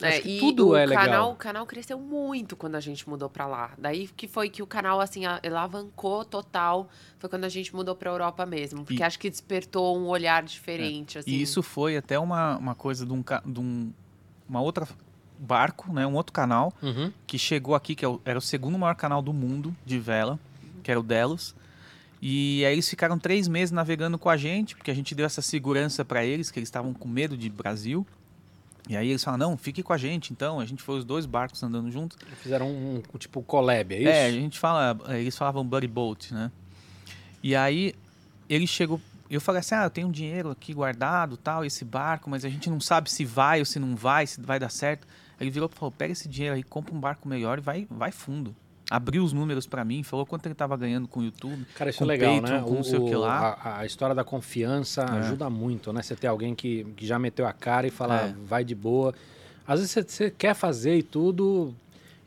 É, 0.00 0.20
e 0.26 0.38
tudo 0.40 0.68
o 0.70 0.76
é 0.76 0.84
legal. 0.86 1.04
Canal, 1.04 1.32
o 1.32 1.36
canal 1.36 1.66
cresceu 1.66 1.98
muito 1.98 2.56
quando 2.56 2.74
a 2.74 2.80
gente 2.80 3.08
mudou 3.08 3.28
pra 3.28 3.46
lá. 3.46 3.72
Daí 3.78 4.08
que 4.08 4.26
foi 4.26 4.48
que 4.50 4.62
o 4.62 4.66
canal, 4.66 5.00
assim, 5.00 5.22
alavancou 5.26 6.24
total. 6.24 6.88
Foi 7.18 7.28
quando 7.30 7.44
a 7.44 7.48
gente 7.48 7.74
mudou 7.74 7.94
pra 7.94 8.10
Europa 8.10 8.44
mesmo. 8.46 8.84
Porque 8.84 9.00
E- 9.00 9.04
acho 9.04 9.18
que 9.18 9.30
despertou 9.30 9.96
um 9.96 10.06
olhar 10.06 10.42
diferente, 10.42 11.18
assim. 11.18 11.30
E 11.30 11.40
isso 11.42 11.62
foi 11.62 11.96
até 11.96 12.18
uma, 12.18 12.56
uma 12.56 12.74
coisa 12.74 13.06
de 13.06 13.12
um, 13.12 13.22
de 13.46 13.60
um 13.60 13.92
uma 14.48 14.60
outra 14.60 14.86
barco, 15.38 15.92
né, 15.92 16.06
um 16.06 16.14
outro 16.14 16.32
canal, 16.32 16.72
Uhum. 16.82 17.12
que 17.26 17.38
chegou 17.38 17.74
aqui, 17.74 17.94
que 17.94 18.04
é 18.04 18.18
era 18.24 18.38
o 18.38 18.42
segundo 18.42 18.78
maior 18.78 18.94
canal 18.94 19.20
do 19.22 19.32
mundo 19.32 19.74
de 19.84 19.98
vela, 19.98 20.38
que 20.82 20.90
era 20.90 21.00
o 21.00 21.02
Delos. 21.02 21.54
E 22.20 22.64
aí 22.64 22.72
eles 22.74 22.88
ficaram 22.88 23.18
três 23.18 23.48
meses 23.48 23.70
navegando 23.72 24.18
com 24.18 24.28
a 24.28 24.36
gente, 24.36 24.76
porque 24.76 24.90
a 24.90 24.94
gente 24.94 25.14
deu 25.14 25.26
essa 25.26 25.42
segurança 25.42 26.04
para 26.04 26.24
eles, 26.24 26.50
que 26.50 26.58
eles 26.58 26.68
estavam 26.68 26.92
com 26.94 27.08
medo 27.08 27.36
de 27.36 27.48
Brasil. 27.50 28.06
E 28.88 28.96
aí 28.96 29.08
eles 29.08 29.22
falaram, 29.22 29.50
não, 29.50 29.56
fique 29.56 29.82
com 29.82 29.92
a 29.92 29.96
gente, 29.96 30.32
então. 30.32 30.58
A 30.58 30.66
gente 30.66 30.82
foi 30.82 30.98
os 30.98 31.04
dois 31.04 31.24
barcos 31.24 31.62
andando 31.62 31.90
juntos. 31.90 32.18
Fizeram 32.42 32.68
um, 32.68 33.02
um 33.14 33.18
tipo 33.18 33.42
collab, 33.42 33.94
é 33.94 33.98
isso? 33.98 34.08
É, 34.08 34.26
a 34.26 34.32
gente 34.32 34.58
fala, 34.58 34.98
eles 35.10 35.36
falavam 35.36 35.64
buddy 35.64 35.86
boat, 35.86 36.34
né? 36.34 36.50
E 37.42 37.54
aí 37.54 37.94
ele 38.48 38.66
chegou, 38.66 39.00
eu 39.30 39.40
falei 39.40 39.60
assim, 39.60 39.74
ah, 39.74 39.84
eu 39.84 39.90
tenho 39.90 40.08
um 40.08 40.10
dinheiro 40.10 40.50
aqui 40.50 40.74
guardado, 40.74 41.36
tal, 41.36 41.64
esse 41.64 41.84
barco, 41.84 42.28
mas 42.28 42.44
a 42.44 42.48
gente 42.48 42.68
não 42.68 42.80
sabe 42.80 43.10
se 43.10 43.24
vai 43.24 43.60
ou 43.60 43.64
se 43.64 43.78
não 43.78 43.96
vai, 43.96 44.26
se 44.26 44.40
vai 44.40 44.58
dar 44.58 44.68
certo. 44.68 45.06
Ele 45.40 45.50
virou 45.50 45.70
e 45.72 45.76
falou, 45.76 45.90
pega 45.90 46.12
esse 46.12 46.28
dinheiro 46.28 46.54
aí, 46.54 46.62
compra 46.62 46.94
um 46.94 47.00
barco 47.00 47.26
melhor 47.26 47.58
e 47.58 47.60
vai, 47.60 47.86
vai 47.90 48.12
fundo. 48.12 48.54
Abriu 48.94 49.24
os 49.24 49.32
números 49.32 49.66
pra 49.66 49.84
mim, 49.84 50.02
falou 50.02 50.26
quanto 50.26 50.44
ele 50.46 50.54
tava 50.54 50.76
ganhando 50.76 51.08
com 51.08 51.20
o 51.20 51.24
YouTube. 51.24 51.64
Cara, 51.74 51.88
isso 51.90 52.02
é 52.02 52.06
legal, 52.06 52.40
Patreon, 52.40 52.58
né? 52.60 52.64
com 52.68 52.82
sei 52.82 52.98
o 52.98 53.06
que 53.06 53.14
lá. 53.14 53.58
A, 53.62 53.78
a 53.78 53.86
história 53.86 54.14
da 54.14 54.22
confiança 54.22 55.02
É. 55.02 55.18
ajuda 55.20 55.48
muito, 55.48 55.92
né? 55.92 56.02
Você 56.02 56.14
ter 56.14 56.26
alguém 56.26 56.54
que, 56.54 56.84
que 56.96 57.06
já 57.06 57.18
meteu 57.18 57.46
a 57.46 57.52
cara 57.54 57.86
e 57.86 57.90
fala, 57.90 58.20
É. 58.20 58.34
vai 58.44 58.64
de 58.64 58.74
boa. 58.74 59.14
Às 59.66 59.80
vezes 59.80 59.92
você, 59.92 60.02
você 60.02 60.30
quer 60.30 60.54
fazer 60.54 60.96
e 60.98 61.02
tudo, 61.02 61.74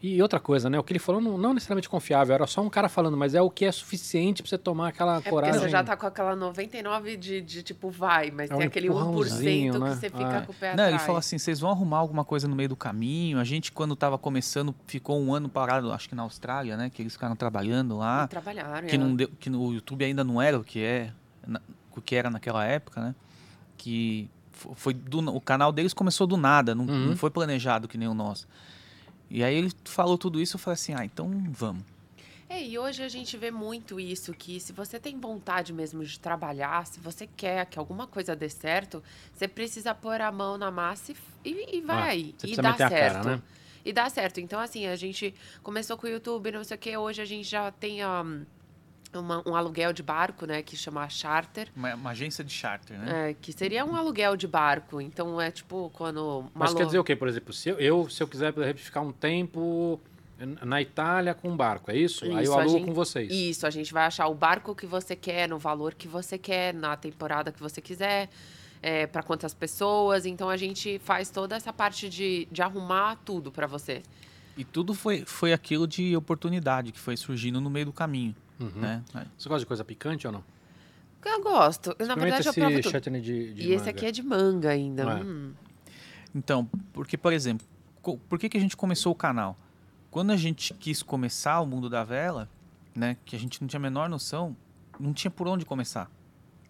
E 0.07 0.21
outra 0.21 0.39
coisa, 0.39 0.69
né? 0.69 0.77
O 0.77 0.83
que 0.83 0.91
ele 0.93 0.99
falou 0.99 1.19
não, 1.19 1.37
não 1.37 1.53
necessariamente 1.53 1.89
confiável, 1.89 2.35
era 2.35 2.45
só 2.45 2.61
um 2.61 2.69
cara 2.69 2.87
falando, 2.87 3.17
mas 3.17 3.33
é 3.33 3.41
o 3.41 3.49
que 3.49 3.65
é 3.65 3.71
suficiente 3.71 4.43
pra 4.43 4.49
você 4.49 4.57
tomar 4.57 4.89
aquela 4.89 5.13
É 5.13 5.15
porque 5.17 5.29
coragem. 5.31 5.59
você 5.61 5.69
já 5.69 5.83
tá 5.83 5.97
com 5.97 6.05
aquela 6.05 6.35
99 6.35 7.17
de, 7.17 7.41
de 7.41 7.63
tipo, 7.63 7.89
vai, 7.89 8.29
mas 8.29 8.51
É 8.51 8.53
um 8.55 8.57
tem 8.59 8.67
aquele 8.67 8.87
1% 8.87 8.91
empurrãozinho, 8.91 9.73
que 9.73 9.79
né? 9.79 9.89
você 9.95 10.09
fica 10.09 10.37
Ah. 10.37 10.41
com 10.41 10.51
o 10.51 10.55
pé 10.55 10.67
Não, 10.67 10.73
atrás. 10.73 10.89
ele 10.89 10.99
falou 10.99 11.17
assim, 11.17 11.37
vocês 11.37 11.59
vão 11.59 11.71
arrumar 11.71 11.97
alguma 11.97 12.23
coisa 12.23 12.47
no 12.47 12.55
meio 12.55 12.69
do 12.69 12.75
caminho. 12.75 13.39
A 13.39 13.43
gente, 13.43 13.71
quando 13.71 13.95
tava 13.95 14.17
começando, 14.17 14.75
ficou 14.85 15.19
um 15.19 15.33
ano 15.33 15.49
parado, 15.49 15.91
acho 15.91 16.07
que 16.07 16.13
na 16.15 16.23
Austrália, 16.23 16.77
né? 16.77 16.91
Que 16.93 17.01
eles 17.01 17.13
ficaram 17.13 17.35
trabalhando 17.35 17.97
lá. 17.97 18.25
E 18.25 18.27
trabalharam. 18.27 18.87
que, 18.87 18.95
é. 18.95 18.97
não 18.99 19.15
deu, 19.15 19.27
que 19.39 19.49
no 19.49 19.73
YouTube 19.73 20.05
ainda 20.05 20.23
não 20.23 20.41
era 20.41 20.59
o 20.59 20.63
que 20.63 20.81
é 20.83 21.11
na- 21.47 21.61
o 21.95 22.01
que 22.01 22.15
era 22.15 22.29
naquela 22.29 22.63
época, 22.65 23.01
né? 23.01 23.15
Que 23.77 24.29
fo- 24.51 24.73
foi 24.75 24.93
do, 24.93 25.19
o 25.35 25.41
canal 25.41 25.71
deles 25.71 25.93
começou 25.93 26.27
do 26.27 26.37
nada, 26.37 26.75
não, 26.75 26.85
Uhum. 26.85 27.07
não 27.07 27.17
foi 27.17 27.29
planejado 27.31 27.87
que 27.87 27.97
nem 27.97 28.07
o 28.07 28.13
nosso. 28.13 28.47
E 29.35 29.43
aí 29.43 29.53
ele 29.53 29.69
falou 29.83 30.17
tudo 30.17 30.39
isso, 30.39 30.55
eu 30.55 30.59
falei 30.59 30.75
assim, 30.75 30.93
ah, 30.93 31.03
então 31.03 31.29
vamos. 31.49 31.83
É, 32.47 32.63
e 32.63 32.79
hoje 32.79 33.03
a 33.03 33.09
gente 33.09 33.35
vê 33.35 33.51
muito 33.51 33.99
isso, 33.99 34.33
que 34.33 34.61
se 34.61 34.71
você 34.71 34.97
tem 34.97 35.19
vontade 35.19 35.73
mesmo 35.73 36.05
de 36.05 36.17
trabalhar, 36.17 36.87
se 36.87 37.01
você 37.01 37.27
quer 37.27 37.65
que 37.65 37.77
alguma 37.77 38.07
coisa 38.07 38.33
dê 38.33 38.47
certo, 38.47 39.03
você 39.33 39.45
precisa 39.45 39.93
pôr 39.93 40.21
a 40.21 40.31
mão 40.31 40.57
na 40.57 40.71
massa 40.71 41.11
e, 41.11 41.49
e- 41.49 41.77
e 41.79 41.81
vai. 41.81 42.33
você 42.37 42.47
e 42.47 42.55
dá 42.55 42.71
meter 42.71 42.83
a 42.83 42.89
cara, 42.89 43.11
certo. 43.11 43.27
né? 43.27 43.41
E 43.83 43.91
dá 43.91 44.09
certo. 44.09 44.39
Então, 44.39 44.57
assim, 44.57 44.87
a 44.87 44.95
gente 44.95 45.35
começou 45.61 45.97
com 45.97 46.07
o 46.07 46.09
YouTube, 46.09 46.53
não 46.53 46.63
sei 46.63 46.75
o 46.75 46.79
quê, 46.79 46.95
hoje 46.95 47.21
a 47.21 47.25
gente 47.25 47.49
já 47.49 47.69
tem 47.73 48.05
um, 48.05 48.45
uma- 49.19 49.41
um 49.47 49.55
aluguel 49.55 49.91
de 49.93 50.01
barco, 50.03 50.45
né, 50.45 50.61
que 50.61 50.75
chama 50.75 51.07
Charter. 51.09 51.69
Uma, 51.75 51.95
uma 51.95 52.09
agência 52.11 52.43
de 52.43 52.51
charter, 52.51 52.97
né? 52.97 53.29
é, 53.29 53.33
que 53.33 53.51
seria 53.53 53.85
um 53.85 53.95
aluguel 53.95 54.35
de 54.35 54.47
barco. 54.47 54.99
Então 55.01 55.39
é 55.41 55.51
tipo 55.51 55.89
quando. 55.93 56.45
Mas 56.53 56.73
quer 56.73 56.79
lo- 56.81 56.85
dizer 56.85 56.99
o 56.99 57.03
quê? 57.03 57.15
Por 57.15 57.27
exemplo, 57.27 57.53
se 57.53 57.69
eu, 57.69 57.79
eu, 57.79 58.09
se 58.09 58.21
eu 58.21 58.27
quiser, 58.27 58.51
por 58.53 58.63
exemplo, 58.63 58.81
ficar 58.81 59.01
um 59.01 59.11
tempo 59.11 59.99
na 60.63 60.81
Itália 60.81 61.33
com 61.33 61.49
um 61.49 61.55
barco, 61.55 61.89
é 61.89 61.95
isso? 61.97 62.25
Aí 62.25 62.43
Isso, 62.43 62.51
eu 62.51 62.57
a 62.57 62.61
alugo 62.61 62.77
gente- 62.77 62.87
com 62.87 62.93
vocês. 62.93 63.31
Isso, 63.31 63.65
a 63.65 63.69
gente 63.69 63.93
vai 63.93 64.05
achar 64.05 64.27
o 64.27 64.35
barco 64.35 64.75
que 64.75 64.85
você 64.85 65.15
quer, 65.15 65.47
no 65.47 65.57
valor 65.57 65.93
que 65.93 66.07
você 66.09 66.37
quer, 66.37 66.73
na 66.73 66.97
temporada 66.97 67.53
que 67.53 67.59
você 67.61 67.79
quiser, 67.79 68.29
é, 68.81 69.07
para 69.07 69.23
quantas 69.23 69.53
pessoas. 69.53 70.25
Então 70.25 70.49
a 70.49 70.57
gente 70.57 70.99
faz 70.99 71.29
toda 71.29 71.55
essa 71.55 71.71
parte 71.71 72.09
de, 72.09 72.47
de 72.51 72.61
arrumar 72.61 73.15
tudo 73.23 73.49
para 73.49 73.65
você. 73.65 74.03
E 74.57 74.63
tudo 74.65 74.93
foi, 74.93 75.23
foi 75.25 75.53
aquilo 75.53 75.87
de 75.87 76.15
oportunidade 76.17 76.91
que 76.91 76.99
foi 76.99 77.15
surgindo 77.17 77.59
no 77.61 77.69
meio 77.69 77.85
do 77.87 77.93
caminho, 77.93 78.35
Uhum. 78.59 78.69
né? 78.75 79.03
Você 79.37 79.49
gosta 79.49 79.59
de 79.59 79.65
coisa 79.65 79.83
picante 79.83 80.25
ou 80.27 80.33
não? 80.33 80.43
Eu 81.25 81.41
gosto. 81.41 81.87
Na 81.89 81.93
Experimenta 82.05 82.15
verdade, 82.21 82.47
eu 82.47 82.51
esse 82.51 82.59
provo 82.61 82.81
tudo. 83.01 83.21
de, 83.21 83.53
de 83.53 83.61
E 83.63 83.71
esse 83.73 83.77
manga. 83.85 83.89
aqui 83.89 84.05
é 84.05 84.11
de 84.11 84.21
manga 84.23 84.69
ainda. 84.69 85.03
É. 85.03 85.23
Hum. 85.23 85.53
Então, 86.33 86.69
porque, 86.93 87.17
por 87.17 87.33
exemplo, 87.33 87.65
por 88.29 88.37
que, 88.37 88.47
que 88.49 88.57
a 88.57 88.59
gente 88.61 88.77
começou 88.77 89.11
o 89.11 89.15
canal? 89.15 89.57
Quando 90.11 90.31
a 90.31 90.37
gente 90.37 90.73
quis 90.75 91.01
começar 91.01 91.59
o 91.61 91.65
mundo 91.65 91.89
da 91.89 92.03
vela, 92.03 92.47
né, 92.95 93.17
que 93.25 93.35
a 93.35 93.39
gente 93.39 93.59
não 93.61 93.67
tinha 93.67 93.79
a 93.79 93.81
menor 93.81 94.07
noção, 94.07 94.55
não 94.99 95.13
tinha 95.13 95.31
por 95.31 95.47
onde 95.47 95.65
começar. 95.65 96.09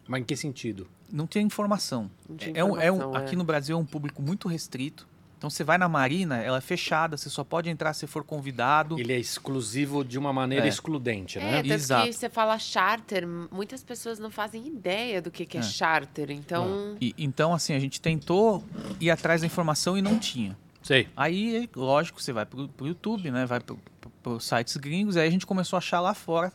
Mas 0.07 0.21
em 0.21 0.23
que 0.23 0.35
sentido? 0.35 0.87
Não 1.11 1.27
tinha 1.27 1.43
informação. 1.43 2.09
Não 2.27 2.37
tinha 2.37 2.57
É 2.57 2.63
um- 2.63 2.79
é 2.79 2.91
um- 2.91 2.95
informação, 2.95 3.21
é. 3.21 3.25
aqui 3.25 3.35
no 3.35 3.43
Brasil 3.43 3.75
é 3.77 3.79
um 3.79 3.85
público 3.85 4.21
muito 4.21 4.47
restrito. 4.47 5.07
Então 5.45 5.49
você 5.51 5.63
vai 5.63 5.77
na 5.77 5.87
marina, 5.87 6.37
ela 6.37 6.57
é 6.57 6.61
fechada, 6.61 7.15
você 7.15 7.29
só 7.29 7.43
pode 7.43 7.69
entrar 7.69 7.93
se 7.93 8.07
for 8.07 8.23
convidado. 8.23 8.99
Ele 8.99 9.13
é 9.13 9.19
exclusivo 9.19 10.03
de 10.03 10.17
uma 10.17 10.33
maneira 10.33 10.65
É. 10.65 10.69
excludente, 10.69 11.37
É, 11.37 11.43
né? 11.43 11.57
tanto 11.57 11.71
Exato. 11.71 12.07
que 12.07 12.13
você 12.13 12.29
fala 12.31 12.57
charter, 12.57 13.27
muitas 13.51 13.83
pessoas 13.83 14.17
não 14.17 14.31
fazem 14.31 14.65
ideia 14.65 15.21
do 15.21 15.29
que, 15.29 15.45
que 15.45 15.57
é, 15.57 15.59
É. 15.59 15.63
charter. 15.63 16.31
Então, 16.31 16.97
E- 16.99 17.13
então, 17.15 17.53
assim, 17.53 17.73
a 17.75 17.79
gente 17.79 18.01
tentou 18.01 18.63
ir 18.99 19.11
atrás 19.11 19.41
da 19.41 19.45
informação 19.45 19.95
e 19.95 20.01
não 20.01 20.17
tinha. 20.17 20.57
Sei. 20.81 21.07
Aí, 21.15 21.69
lógico, 21.75 22.19
você 22.19 22.33
vai 22.33 22.43
pro, 22.47 22.67
pro 22.67 22.87
YouTube, 22.87 23.29
né? 23.29 23.45
Vai 23.45 23.59
pro, 23.59 24.39
sites 24.39 24.75
gringos, 24.77 25.15
aí 25.15 25.27
a 25.27 25.31
gente 25.31 25.45
começou 25.45 25.77
a 25.77 25.79
achar 25.79 25.99
lá 25.99 26.15
fora 26.15 26.51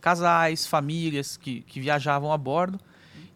casais, 0.00 0.66
famílias 0.66 1.36
que, 1.36 1.60
que 1.60 1.78
viajavam 1.78 2.32
a 2.32 2.36
bordo. 2.36 2.80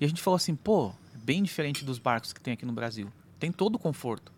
E 0.01 0.05
a 0.05 0.09
gente 0.09 0.21
falou 0.21 0.35
assim, 0.37 0.57
pô, 0.57 0.89
é 1.15 1.19
bem 1.25 1.45
diferente 1.45 1.85
dos 1.85 2.01
barcos 2.01 2.33
que 2.33 2.41
tem 2.41 2.55
aqui 2.55 2.67
no 2.67 2.73
Brasil. 2.73 3.09
Tem 3.39 3.53
todo 3.53 3.77
o 3.77 3.79
conforto. 3.79 4.33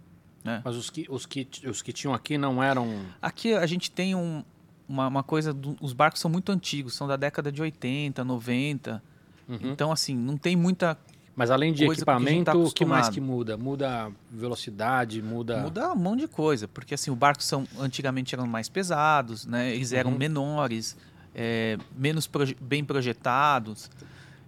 Né? 0.45 0.63
Mas 0.65 0.75
os 0.77 0.89
que, 0.91 1.07
os, 1.11 1.27
que, 1.27 1.47
os 1.69 1.83
que 1.83 1.93
tinham 1.93 2.15
aqui 2.15 2.39
não 2.39 2.63
eram. 2.63 3.05
Aqui 3.21 3.53
a 3.55 3.67
gente 3.67 3.91
tem 3.91 4.15
um- 4.15 4.43
uma, 4.89 5.07
uma 5.07 5.23
coisa, 5.23 5.53
do- 5.53 5.77
os 5.81 5.93
barcos 5.93 6.21
são 6.21 6.31
muito 6.31 6.51
antigos, 6.51 6.95
são 6.95 7.07
da 7.07 7.17
década 7.17 7.53
de 7.53 7.61
80, 7.61 8.25
90. 8.25 9.03
Uhum. 9.49 9.59
Então, 9.63 9.93
assim, 9.93 10.17
não 10.17 10.37
tem 10.37 10.57
muita... 10.57 10.97
Mas 11.37 11.51
além 11.51 11.73
de 11.73 11.85
equipamento, 11.85 12.45
tá 12.47 12.55
o 12.57 12.71
que 12.71 12.85
mais 12.85 13.09
que 13.09 13.21
muda? 13.21 13.57
Muda 13.57 14.11
velocidade, 14.31 15.23
muda. 15.23 15.59
Muda 15.59 15.93
um 15.93 15.97
monte 15.97 16.21
de 16.21 16.29
coisa, 16.29 16.67
porque 16.69 16.95
assim, 16.95 17.11
os 17.11 17.17
barcos 17.17 17.47
são, 17.47 17.67
antigamente 17.79 18.35
eram 18.35 18.47
mais 18.47 18.69
pesados, 18.69 19.47
né? 19.47 19.75
Eles 19.75 19.93
eram 19.93 20.11
Uhum. 20.13 20.19
menores, 20.19 20.97
é, 21.35 21.79
menos 21.97 22.27
proje- 22.27 22.57
bem 22.61 22.85
projetados. 22.85 23.91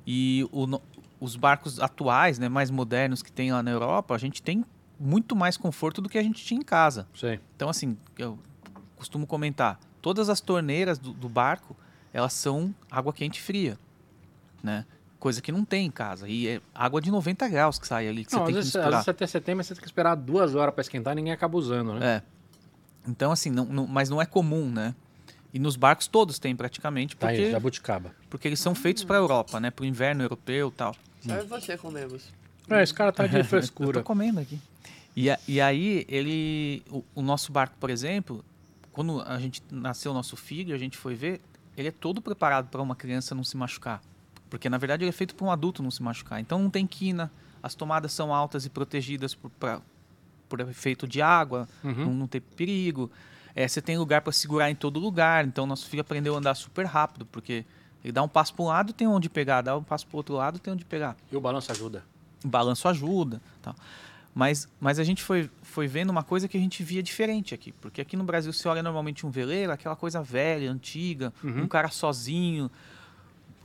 E 0.07 0.47
o 0.53 0.66
os 1.21 1.37
barcos 1.37 1.79
atuais, 1.79 2.37
né, 2.40 2.49
mais 2.49 2.69
modernos 2.69 3.23
que 3.23 3.31
tem 3.31 3.53
lá 3.53 3.62
na 3.62 3.71
Europa, 3.71 4.12
a 4.12 4.19
gente 4.19 4.43
tem 4.43 4.64
muito 5.03 5.35
mais 5.35 5.57
conforto 5.57 6.01
do 6.01 6.09
que 6.09 6.17
a 6.19 6.23
gente 6.23 6.45
tinha 6.45 6.59
em 6.61 6.65
casa. 6.65 7.07
Sei. 7.15 7.41
Então, 7.57 7.69
assim, 7.69 7.97
eu 8.19 8.38
costumo 8.97 9.27
comentar, 9.27 9.79
todas 10.01 10.29
as 10.29 10.41
torneiras 10.41 10.99
do, 10.99 11.12
do 11.12 11.29
barco, 11.29 11.77
elas 12.12 12.33
são 12.33 12.75
água 12.91 13.12
quente 13.12 13.38
e 13.38 13.43
fria, 13.43 13.79
né? 14.62 14.85
Coisa 15.19 15.41
que 15.41 15.53
não 15.53 15.65
tem 15.65 15.87
em 15.87 15.91
casa. 15.91 16.29
E 16.29 16.49
é 16.49 16.61
água 16.75 17.01
de 17.01 17.11
90 17.11 17.49
graus 17.49 17.79
que 17.79 17.87
sai 17.87 18.09
ali, 18.09 18.25
que 18.25 18.33
Não, 18.33 18.41
você 18.41 18.43
às 18.43 18.47
tem 18.47 18.55
que 18.55 18.59
vezes, 18.61 18.69
às 18.77 18.81
misturar. 18.81 18.91
vezes 19.01 19.09
até 19.09 19.27
setembro 19.27 19.65
você 19.65 19.75
tem 19.75 19.81
que 19.81 19.87
esperar 19.88 20.15
duas 20.17 20.55
horas 20.55 20.75
para 20.75 20.83
esquentar 20.83 21.12
e 21.12 21.17
ninguém 21.17 21.33
acaba 21.33 21.57
usando, 21.57 21.95
né? 21.95 22.07
É. 22.17 22.23
Então, 23.09 23.31
assim, 23.33 23.51
não, 23.51 23.65
não- 23.65 23.87
mas 23.87 24.09
não 24.09 24.21
é 24.23 24.27
comum, 24.27 24.69
né? 24.71 24.95
E 25.55 25.59
nos 25.59 25.77
barcos 25.77 26.07
todos 26.07 26.38
tem 26.38 26.57
praticamente, 26.57 27.15
Tá 27.17 27.27
porque, 27.29 27.43
aí, 27.43 27.51
jabuticaba. 27.51 28.11
porque 28.31 28.49
eles 28.49 28.59
são 28.59 28.75
feitos 28.75 29.05
para 29.05 29.17
a 29.17 29.21
Europa, 29.21 29.61
né? 29.61 29.71
Para 29.71 29.83
o 29.83 29.87
inverno 29.87 30.23
europeu 30.25 30.69
e 30.69 30.73
tal. 30.73 30.95
só 31.21 31.35
eu 31.35 31.45
e 31.45 31.47
você 31.47 31.77
comemos. 31.77 32.25
É, 32.71 32.83
esse 32.83 32.95
cara 32.95 33.12
tá 33.12 33.27
de 33.27 33.37
Eu 33.37 33.45
frescura. 33.45 34.01
tô 34.01 34.05
comendo 34.05 34.41
aqui. 34.41 34.59
E, 35.14 35.31
a- 35.31 35.38
e 35.46 35.61
aí, 35.61 36.05
ele. 36.09 36.83
O, 36.90 37.05
o 37.16 37.22
nosso 37.22 37.53
barco, 37.53 37.77
por 37.79 37.90
exemplo, 37.90 38.44
quando 38.92 39.20
a 39.22 39.38
gente 39.38 39.62
nasceu 39.70 40.11
o 40.12 40.14
nosso 40.14 40.37
filho, 40.37 40.75
a 40.75 40.79
gente 40.79 40.96
foi 40.96 41.14
ver, 41.14 41.40
ele 41.77 41.88
é 41.88 41.92
todo 41.92 42.20
preparado 42.22 42.68
para 42.68 42.81
uma 42.81 42.96
criança 42.96 43.35
não 43.35 43.44
se 43.44 43.57
machucar. 43.57 44.01
Porque, 44.48 44.68
na 44.68 44.79
verdade, 44.79 45.03
ele 45.05 45.09
é 45.11 45.12
feito 45.12 45.35
para 45.35 45.46
um 45.46 45.51
adulto 45.51 45.83
não 45.83 45.90
se 45.90 46.03
machucar. 46.03 46.40
Então, 46.40 46.59
não 46.62 46.70
tem 46.70 46.87
quina, 46.87 47.31
as 47.62 47.75
tomadas 47.75 48.12
são 48.12 48.35
altas 48.35 48.64
e 48.66 48.70
protegidas 48.70 49.35
por, 49.35 49.51
pra- 49.53 49.81
por 50.48 50.61
efeito 50.61 51.07
de 51.07 51.20
água, 51.22 51.68
Uhum. 51.83 52.05
não, 52.07 52.14
não 52.14 52.27
ter 52.27 52.40
perigo. 52.40 53.11
É, 53.55 53.66
você 53.68 53.81
tem 53.83 53.98
lugar 53.98 54.22
para 54.22 54.33
segurar 54.33 54.70
em 54.70 54.75
todo 54.75 54.98
lugar. 55.01 55.46
Então, 55.46 55.66
nosso 55.66 55.87
filho 55.88 56.01
aprendeu 56.01 56.35
a 56.35 56.38
andar 56.38 56.55
super 56.55 56.87
rápido, 56.87 57.27
porque 57.27 57.64
ele 58.03 58.12
dá 58.12 58.22
um 58.22 58.29
passo 58.29 58.55
para 58.55 58.62
um 58.64 58.68
lado, 58.68 58.92
tem 58.94 59.07
onde 59.07 59.29
pegar, 59.31 59.61
dá 59.62 59.77
um 59.77 59.83
passo 59.83 60.07
para 60.07 60.16
outro 60.16 60.35
lado, 60.35 60.59
tem 60.59 60.72
onde 60.72 60.85
pegar 60.85 61.16
E 61.31 61.37
o 61.37 61.40
balanço 61.40 61.70
ajuda. 61.70 62.03
o 62.44 62.48
balanço 62.48 62.88
ajuda 62.88 63.40
tal. 63.62 63.75
Mas, 64.35 64.66
mas 64.81 64.99
a 64.99 65.05
gente 65.05 65.23
foi, 65.23 65.51
foi 65.62 65.87
vendo 65.87 66.09
uma 66.11 66.23
coisa 66.23 66.49
que 66.49 66.57
a 66.57 66.61
gente 66.61 66.83
via 66.83 67.03
diferente 67.03 67.55
aqui. 67.55 67.73
Porque 67.73 68.01
aqui 68.01 68.16
no 68.16 68.25
Brasil 68.25 68.53
você 68.53 68.66
olha 68.66 68.83
normalmente 68.83 69.27
um 69.27 69.31
veleiro, 69.31 69.71
aquela 69.73 69.95
coisa 69.95 70.23
velha, 70.23 70.71
antiga, 70.71 71.33
Uhum. 71.45 71.64
um 71.64 71.68
cara 71.68 71.88
sozinho, 71.88 72.71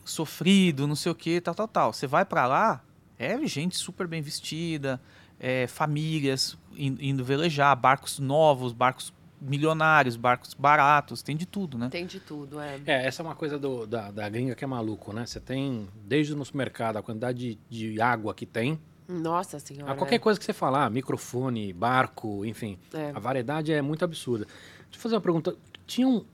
sofrido, 0.03 0.88
não 0.88 0.95
sei 0.95 1.12
o 1.12 1.15
que, 1.15 1.39
tal, 1.41 1.53
tal, 1.56 1.67
tal. 1.67 1.93
Você 1.93 2.08
vai 2.08 2.25
para 2.25 2.47
lá, 2.47 2.84
é 3.19 3.38
gente 3.45 3.77
super 3.77 4.08
bem 4.08 4.21
vestida, 4.21 5.01
é, 5.39 5.67
famílias 5.67 6.58
in- 6.75 6.97
indo 6.99 7.23
velejar, 7.23 7.75
barcos 7.75 8.19
novos, 8.19 8.73
barcos 8.73 9.13
milionários, 9.39 10.15
barcos 10.15 10.53
baratos, 10.56 11.21
tem 11.21 11.36
de 11.38 11.45
tudo, 11.45 11.77
né? 11.77 11.89
Tem 11.89 12.06
de 12.08 12.19
tudo, 12.19 12.60
é. 12.60 12.80
É, 12.88 13.06
essa 13.06 13.21
é 13.21 13.25
uma 13.25 13.36
coisa 13.36 13.60
do- 13.60 13.86
da, 13.86 14.10
da 14.10 14.27
gringa 14.27 14.56
que 14.56 14.63
é 14.63 14.67
maluco, 14.67 15.13
né? 15.13 15.25
Você 15.25 15.39
tem, 15.39 15.88
desde 16.06 16.34
no 16.34 16.43
supermercado, 16.43 16.97
a 16.97 17.03
quantidade 17.03 17.38
de, 17.69 17.91
de 17.93 18.01
água 18.01 18.34
que 18.34 18.45
tem. 18.45 18.80
Nossa 19.08 19.58
senhora. 19.60 19.91
A 19.91 19.96
qualquer 19.96 20.20
coisa 20.20 20.38
que 20.39 20.46
você 20.46 20.54
falar, 20.54 20.89
microfone, 20.89 21.72
barco, 21.72 22.43
enfim. 22.46 22.78
É. 22.93 23.12
A 23.15 23.20
variedade 23.20 23.72
é 23.72 23.82
muito 23.82 24.04
absurda. 24.04 24.46
Deixa 24.46 24.98
eu 24.98 25.00
fazer 25.02 25.15
uma 25.15 25.22
pergunta. 25.22 25.56
Tinha, 25.86 26.08
um- 26.08 26.26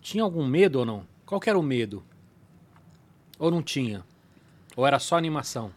tinha 0.00 0.22
algum 0.22 0.46
medo 0.46 0.78
ou 0.80 0.86
não? 0.86 1.06
Qual 1.26 1.40
era 1.44 1.58
o 1.58 1.62
medo? 1.62 2.04
Ou 3.38 3.50
não 3.50 3.62
tinha? 3.62 4.04
Ou 4.76 4.86
era 4.86 4.98
só 4.98 5.16
animação? 5.16 5.72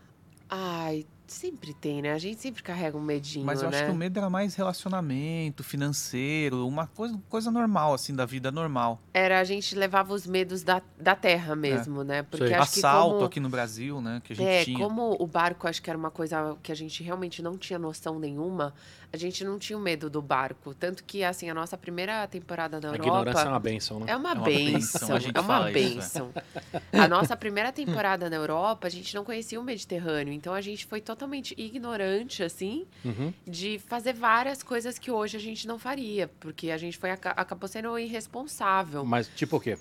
Ai, 0.50 1.06
sempre 1.34 1.74
tem, 1.74 2.02
né? 2.02 2.14
A 2.14 2.18
gente 2.18 2.40
sempre 2.42 2.62
carrega 2.64 2.98
um 2.98 3.02
medinho, 3.02 3.46
Mas 3.46 3.62
eu 3.62 3.70
né? 3.70 3.78
acho 3.78 3.86
que 3.88 3.92
o 3.92 3.96
medo 3.96 4.18
era 4.18 4.30
mais 4.30 4.56
relacionamento, 4.56 5.64
financeiro, 5.64 6.68
uma 6.68 6.88
coisa, 6.88 7.20
coisa 7.30 7.52
normal, 7.52 7.94
assim, 7.94 8.16
da 8.16 8.26
vida 8.26 8.52
normal. 8.52 9.02
Era 9.14 9.40
a 9.40 9.44
gente 9.44 9.76
levava 9.76 10.14
os 10.14 10.26
medos 10.26 10.64
da, 10.64 10.82
da 11.00 11.16
terra 11.16 11.56
mesmo, 11.56 12.04
né? 12.04 12.24
Porque 12.24 12.48
Sei. 12.48 12.56
acho 12.56 12.74
que 12.74 12.80
Assalto 12.80 13.14
como... 13.16 13.26
aqui 13.26 13.40
no 13.40 13.50
Brasil, 13.50 14.02
né? 14.02 14.22
Que 14.24 14.34
a 14.34 14.36
gente 14.36 14.48
É, 14.48 14.64
tinha. 14.64 14.78
como 14.80 15.16
o 15.20 15.28
barco 15.28 15.68
acho 15.68 15.82
que 15.82 15.90
era 15.90 15.98
uma 15.98 16.12
coisa 16.12 16.56
que 16.62 16.72
a 16.72 16.76
gente 16.76 17.04
realmente 17.04 17.42
não 17.42 17.58
tinha 17.58 17.80
noção 17.80 18.20
nenhuma, 18.20 18.74
a 19.14 19.18
gente 19.18 19.44
não 19.44 19.60
tinha 19.60 19.78
o 19.78 19.82
medo 19.82 20.10
do 20.10 20.24
barco. 20.24 20.74
Tanto 20.74 21.04
que, 21.04 21.24
assim, 21.24 21.48
a 21.48 21.54
nossa 21.54 21.78
primeira 21.78 22.26
temporada 22.28 22.82
na 22.82 22.88
A 22.90 22.92
Europa... 22.94 23.08
ignorância 23.08 23.46
é 23.46 23.50
uma 23.50 23.60
benção, 23.60 24.00
né? 24.00 24.06
É 24.10 24.16
uma 24.16 24.32
É 24.32 24.34
uma 24.34 24.44
benção, 24.44 24.72
benção, 25.02 25.16
a 25.16 25.20
gente 25.20 25.38
é 25.38 25.40
uma 25.40 25.60
isso, 25.60 25.68
é. 25.70 25.72
benção. 25.72 26.34
A 26.92 27.08
nossa 27.08 27.38
primeira 27.38 27.72
temporada 27.72 28.28
na 28.28 28.36
Europa, 28.36 28.88
a 28.88 28.90
gente 28.90 29.14
não 29.14 29.24
conhecia 29.24 29.60
o 29.60 29.64
Mediterrâneo, 29.64 30.34
então 30.34 30.52
a 30.52 30.62
gente 30.62 30.88
foi 30.88 31.00
totalmente 31.00 31.54
ignorante, 31.56 32.42
assim, 32.42 32.88
Uhum. 33.06 33.32
de 33.46 33.78
fazer 33.88 34.14
várias 34.14 34.64
coisas 34.64 34.98
que 34.98 35.12
hoje 35.12 35.38
a 35.38 35.40
gente 35.40 35.68
não 35.68 35.78
faria, 35.78 36.28
porque 36.40 36.72
a 36.72 36.78
gente 36.78 36.98
foi 36.98 37.12
aca- 37.12 37.36
acabou 37.38 37.68
sendo 37.68 37.98
irresponsável. 38.00 39.06
Mas 39.06 39.28
tipo 39.28 39.58
o 39.58 39.60
quê? 39.60 39.78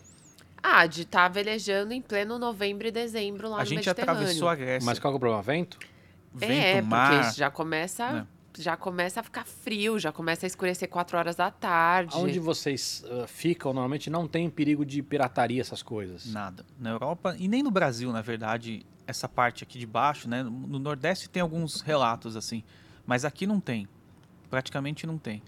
Ah, 0.62 0.84
de 0.86 1.02
estar 1.02 1.28
velejando 1.28 1.94
em 1.94 2.02
pleno 2.02 2.38
novembro 2.38 2.86
e 2.86 2.90
dezembro 2.90 3.48
lá 3.48 3.56
A 3.56 3.60
no 3.60 3.64
gente 3.64 3.76
Mediterrâneo. 3.86 4.12
atravessou 4.20 4.48
a 4.48 4.54
Grécia. 4.54 4.84
Mas 4.84 4.98
qual 4.98 5.10
que 5.10 5.14
é 5.14 5.16
o 5.16 5.20
problema? 5.20 5.42
Vento? 5.42 5.78
Vento, 6.34 6.52
é, 6.52 6.82
mar. 6.82 7.22
porque 7.24 7.36
já 7.38 7.50
começa, 7.50 8.12
né? 8.12 8.26
Já 8.58 8.76
começa 8.76 9.20
a 9.20 9.22
ficar 9.22 9.44
frio, 9.46 9.98
já 9.98 10.12
começa 10.12 10.46
a 10.46 10.48
escurecer 10.48 10.88
4 10.88 11.16
horas 11.16 11.36
da 11.36 11.50
tarde. 11.50 12.14
Onde 12.16 12.38
vocês 12.38 13.04
ah, 13.10 13.26
ficam, 13.26 13.72
normalmente 13.72 14.10
não 14.10 14.28
tem 14.28 14.48
perigo 14.50 14.84
de 14.84 15.02
pirataria, 15.02 15.60
essas 15.60 15.82
coisas. 15.82 16.26
Nada. 16.26 16.64
Na 16.78 16.90
Europa 16.90 17.34
e 17.38 17.48
nem 17.48 17.62
no 17.62 17.70
Brasil, 17.70 18.12
na 18.12 18.20
verdade, 18.22 18.84
essa 19.06 19.28
parte 19.28 19.64
aqui 19.64 19.78
de 19.78 19.86
baixo, 19.86 20.28
né? 20.28 20.42
No 20.42 20.78
Nordeste 20.78 21.28
tem 21.28 21.40
alguns 21.42 21.80
relatos 21.80 22.36
assim, 22.36 22.62
mas 23.06 23.24
aqui 23.24 23.46
não 23.46 23.58
tem. 23.60 23.88
Praticamente 24.50 25.06
não 25.06 25.16
tem. 25.18 25.42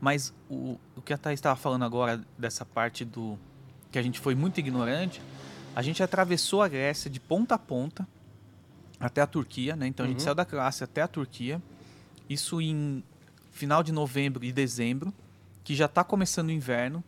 Mas 0.00 0.32
o, 0.48 0.78
o 0.96 1.02
que 1.02 1.12
a 1.12 1.18
Thaís 1.18 1.38
estava 1.38 1.56
falando 1.56 1.84
agora 1.84 2.20
dessa 2.36 2.64
parte 2.64 3.04
do 3.04 3.38
que 3.90 3.98
a 3.98 4.02
gente 4.02 4.18
foi 4.20 4.34
muito 4.34 4.58
ignorante, 4.58 5.20
a 5.74 5.82
gente 5.82 6.02
atravessou 6.02 6.62
a 6.62 6.68
Grécia 6.68 7.10
de 7.10 7.18
ponta 7.20 7.54
a 7.54 7.58
ponta 7.58 8.06
até 9.00 9.20
a 9.20 9.26
Turquia, 9.26 9.76
né? 9.76 9.86
Então 9.86 10.04
a 10.04 10.08
gente 10.08 10.18
Uhum. 10.18 10.24
saiu 10.24 10.34
da 10.34 10.44
Croácia 10.44 10.84
até 10.84 11.00
a 11.02 11.08
Turquia. 11.08 11.62
Isso 12.28 12.60
em 12.60 13.02
final 13.50 13.82
de 13.82 13.92
novembro 13.92 14.44
e 14.44 14.52
dezembro, 14.52 15.12
que 15.64 15.74
já 15.74 15.86
está 15.86 16.04
começando 16.04 16.48
o 16.48 16.52
inverno, 16.52 17.02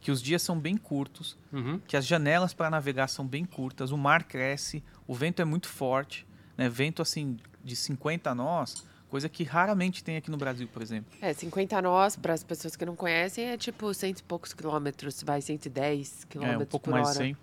que 0.00 0.10
os 0.10 0.22
dias 0.22 0.40
são 0.42 0.58
bem 0.58 0.76
curtos 0.76 1.36
Uhum. 1.52 1.80
que 1.86 1.96
as 1.96 2.06
janelas 2.06 2.54
para 2.54 2.70
navegar 2.70 3.08
são 3.08 3.26
bem 3.26 3.44
curtas, 3.44 3.90
o 3.90 3.96
mar 3.98 4.24
cresce, 4.24 4.82
o 5.06 5.14
vento 5.14 5.40
é 5.42 5.44
muito 5.44 5.68
forte, 5.68 6.26
né? 6.56 6.68
Vento 6.68 7.02
assim 7.02 7.38
de 7.64 7.74
50 7.74 8.32
nós, 8.34 8.84
coisa 9.08 9.28
que 9.28 9.42
raramente 9.42 10.04
tem 10.04 10.16
aqui 10.16 10.30
no 10.30 10.36
Brasil, 10.36 10.68
por 10.72 10.80
exemplo. 10.82 11.12
É, 11.20 11.32
50 11.32 11.82
nós, 11.82 12.14
para 12.14 12.34
as 12.34 12.44
pessoas 12.44 12.76
que 12.76 12.84
não 12.86 12.94
conhecem, 12.94 13.46
é 13.46 13.56
tipo 13.56 13.92
cento 13.94 14.20
e 14.20 14.22
poucos 14.22 14.52
quilômetros, 14.52 15.22
vai 15.24 15.40
110 15.42 16.22
É 16.22 16.26
quilômetros 16.28 16.62
um 16.62 16.66
pouco 16.70 16.84
por 16.84 16.90
mais 16.92 17.06
hora. 17.08 17.12
de 17.18 17.24
100 17.24 17.36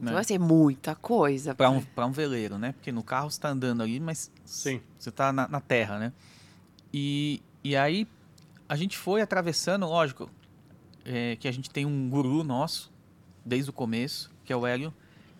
Então, 0.00 0.14
né? 0.14 0.20
assim, 0.20 0.34
é 0.34 0.38
muita 0.38 0.94
coisa. 0.96 1.54
para 1.54 1.70
um, 1.70 1.80
pra 1.82 2.06
um 2.06 2.12
veleiro, 2.12 2.58
né? 2.58 2.72
Porque 2.72 2.90
no 2.90 3.02
carro 3.04 3.30
você 3.30 3.38
tá 3.40 3.50
andando 3.50 3.82
ali, 3.82 4.00
mas 4.00 4.30
Sim. 4.44 4.80
você 4.98 5.10
tá 5.12 5.32
na, 5.32 5.46
na 5.46 5.60
terra, 5.60 5.98
né? 5.98 6.12
E, 6.92 7.42
e 7.62 7.76
aí 7.76 8.06
a 8.68 8.76
gente 8.76 8.96
foi 8.96 9.20
atravessando, 9.20 9.86
lógico, 9.86 10.30
é, 11.04 11.36
que 11.36 11.48
a 11.48 11.52
gente 11.52 11.70
tem 11.70 11.86
um 11.86 12.08
guru 12.08 12.44
nosso 12.44 12.92
desde 13.44 13.70
o 13.70 13.72
começo, 13.72 14.30
que 14.44 14.52
é 14.52 14.56
o 14.56 14.66
Hélio, 14.66 14.92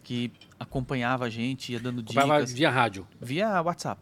que 0.02 0.32
acompanhava 0.58 1.26
a 1.26 1.28
gente, 1.28 1.72
ia 1.72 1.78
dando 1.78 2.02
dicas 2.02 2.52
via 2.52 2.70
rádio. 2.70 3.06
via 3.20 3.60
WhatsApp. 3.60 4.00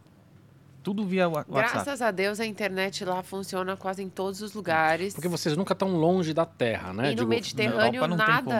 Tudo 0.81 1.05
via 1.05 1.27
WhatsApp. 1.27 1.51
Graças 1.51 2.01
a 2.01 2.11
Deus, 2.11 2.39
a 2.39 2.45
internet 2.45 3.03
lá 3.03 3.21
funciona 3.21 3.75
quase 3.75 4.01
em 4.01 4.07
todos 4.07 4.41
os 4.41 4.53
lugares. 4.53 5.13
Porque 5.13 5.27
vocês 5.27 5.57
nunca 5.57 5.73
estão 5.73 5.97
longe 5.97 6.33
da 6.33 6.45
terra, 6.45 6.93
né? 6.93 7.07
e 7.07 7.09
no 7.09 7.17
Digo, 7.17 7.29
Mediterrâneo, 7.29 8.07
não 8.07 8.15
tem 8.15 8.25
nada. 8.25 8.41
como 8.41 8.55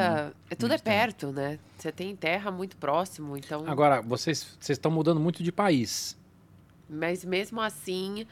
é, 0.49 0.55
tudo 0.55 0.73
é 0.73 0.75
Mediterrâneo. 0.75 0.83
perto, 0.83 1.31
né? 1.31 1.59
Você 1.77 1.89
tem 1.89 2.13
terra 2.17 2.51
muito 2.51 2.75
próximo, 2.75 3.37
então. 3.37 3.63
Agora, 3.65 4.01
vocês 4.01 4.57
vocês 4.59 4.77
estão 4.77 4.91
mudando 4.91 5.21
muito 5.21 5.41
de 5.41 5.53
país. 5.53 6.17
Mas 6.89 7.23
mesmo 7.23 7.61
assim, 7.61 8.27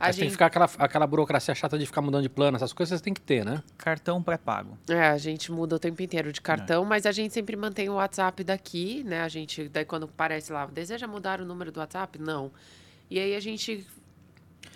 a 0.00 0.06
Mas 0.06 0.16
tem 0.16 0.20
que 0.22 0.24
gente. 0.28 0.32
ficar 0.32 0.46
aquela, 0.46 0.68
aquela 0.78 1.06
burocracia 1.06 1.54
chata 1.54 1.78
de 1.78 1.84
ficar 1.84 2.00
mudando 2.00 2.22
de 2.22 2.28
plano, 2.30 2.56
essas 2.56 2.72
coisas 2.72 2.88
vocês 2.88 3.00
têm 3.02 3.12
que 3.12 3.20
ter, 3.20 3.44
né? 3.44 3.62
Cartão 3.76 4.22
pré-pago. 4.22 4.78
É, 4.88 5.08
a 5.08 5.18
gente 5.18 5.52
muda 5.52 5.76
o 5.76 5.78
tempo 5.78 6.00
inteiro 6.02 6.32
de 6.32 6.40
cartão, 6.40 6.84
mas 6.86 7.04
a 7.04 7.12
gente 7.12 7.34
sempre 7.34 7.54
mantém 7.54 7.88
o 7.90 7.94
WhatsApp 7.94 8.42
daqui, 8.42 9.04
né? 9.04 9.20
A 9.20 9.28
gente, 9.28 9.68
daí 9.68 9.84
quando 9.84 10.04
aparece 10.04 10.50
lá, 10.52 10.64
deseja 10.66 11.06
mudar 11.06 11.40
o 11.40 11.44
número 11.44 11.70
do 11.70 11.78
WhatsApp? 11.80 12.18
Não. 12.18 12.50
E 13.10 13.18
aí 13.20 13.34
a 13.36 13.40
gente 13.40 13.86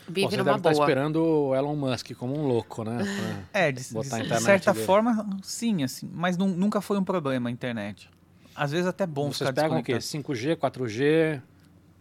Bom, 0.06 0.12
vive 0.12 0.28
você 0.30 0.36
numa 0.36 0.44
deve 0.44 0.56
estar 0.58 0.70
boa. 0.72 0.82
esperando 0.84 1.16
o 1.24 1.54
Elon 1.54 1.74
Musk 1.76 2.12
como 2.18 2.38
um 2.38 2.46
louco, 2.46 2.84
né? 2.84 2.98
Pra- 3.50 3.60
É, 3.60 3.72
de, 3.72 3.78
de- 3.82 4.40
certa 4.42 4.72
dele. 4.74 4.84
forma, 4.84 5.26
sim, 5.42 5.82
assim. 5.82 6.10
Mas 6.12 6.36
nu- 6.36 6.48
nunca 6.48 6.80
foi 6.82 6.98
um 6.98 7.04
problema 7.04 7.48
a 7.48 7.52
internet. 7.52 8.10
Às 8.54 8.72
vezes 8.72 8.86
até 8.86 9.04
é 9.04 9.06
bom 9.06 9.32
Vocês 9.32 9.48
ficar 9.48 9.62
pegam 9.62 9.78
o 9.78 9.82
quê? 9.82 9.94
desconectado. 9.96 10.34
5G, 10.36 10.56
4G? 10.56 11.40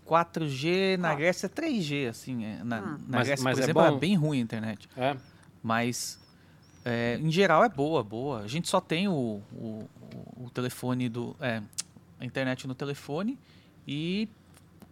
4G, 0.07 0.97
na 0.97 1.11
Ah. 1.11 1.15
Grécia 1.15 1.47
3G, 1.49 2.07
assim. 2.09 2.43
é, 2.45 2.63
Na, 2.63 2.79
Hum. 2.79 2.83
na 3.07 3.17
Mas- 3.17 3.27
Grécia, 3.27 3.43
mas 3.43 3.53
por 3.55 3.61
é 3.61 3.63
exemplo, 3.63 3.81
bom? 3.81 3.87
era 3.87 3.97
bem 3.97 4.15
ruim 4.15 4.39
a 4.39 4.41
internet. 4.41 4.89
É. 4.97 5.15
Mas, 5.61 6.19
é, 6.85 7.17
em 7.21 7.31
geral, 7.31 7.63
é 7.63 7.69
boa, 7.69 8.03
boa. 8.03 8.41
A 8.41 8.47
gente 8.47 8.67
só 8.67 8.79
tem 8.81 9.07
o, 9.07 9.41
o, 9.53 9.89
o- 10.37 10.49
telefone 10.49 11.09
do... 11.09 11.35
É, 11.39 11.61
a 12.19 12.25
internet 12.25 12.67
no 12.67 12.75
telefone 12.75 13.37
e, 13.87 14.29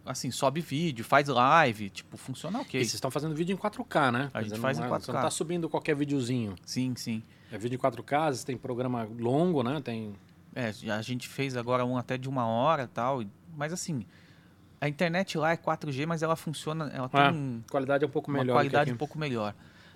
assim, 0.04 0.30
sobe 0.30 0.60
vídeo, 0.60 1.04
faz 1.04 1.28
live, 1.28 1.88
tipo, 1.90 2.16
funciona 2.16 2.60
ok. 2.60 2.80
E 2.80 2.84
vocês 2.84 2.94
estão 2.94 3.10
fazendo 3.10 3.34
vídeo 3.34 3.54
em 3.54 3.56
4K, 3.56 4.10
né? 4.12 4.24
A 4.26 4.30
Quer 4.30 4.38
gente 4.40 4.50
dizer, 4.50 4.60
faz 4.62 4.78
não 4.78 4.84
em 4.84 4.88
é- 4.88 4.90
4K. 4.90 5.00
Você 5.06 5.12
não 5.12 5.20
tá 5.22 5.30
subindo 5.30 5.68
qualquer 5.68 5.94
videozinho. 5.96 6.54
Sim, 6.66 6.94
sim. 6.96 7.22
É 7.50 7.56
vídeo 7.58 7.76
em 7.76 7.78
4K, 7.78 8.26
vocês 8.32 8.44
têm 8.44 8.56
programa 8.56 9.08
longo, 9.18 9.62
né? 9.62 9.80
Tem... 9.82 10.14
É, 10.54 10.72
a 10.92 11.00
gente 11.00 11.26
fez 11.28 11.56
agora 11.56 11.84
um 11.86 11.96
até 11.96 12.18
de 12.18 12.28
uma 12.28 12.44
hora 12.46 12.82
e 12.84 12.88
tal. 12.88 13.22
e- 13.22 13.28
Mas 13.56 13.72
assim, 13.72 14.04
a 14.84 14.88
internet 14.88 15.38
lá 15.38 15.52
é 15.52 15.56
4G, 15.56 16.06
mas 16.06 16.22
ela 16.22 16.34
funciona, 16.36 16.90
ela 16.92 17.08
tem 17.08 17.20
Ah, 17.20 17.30
um- 17.30 17.62
Qualidade 17.70 18.04
é 18.04 18.06
um 18.06 18.10
pouco 18.10 18.30
uma 18.30 18.40
melhor. 18.40 18.54
qualidade 18.54 18.90
que 18.90 18.94
um 18.94 18.98
pouco 18.98 19.16
melhor. 19.18 19.54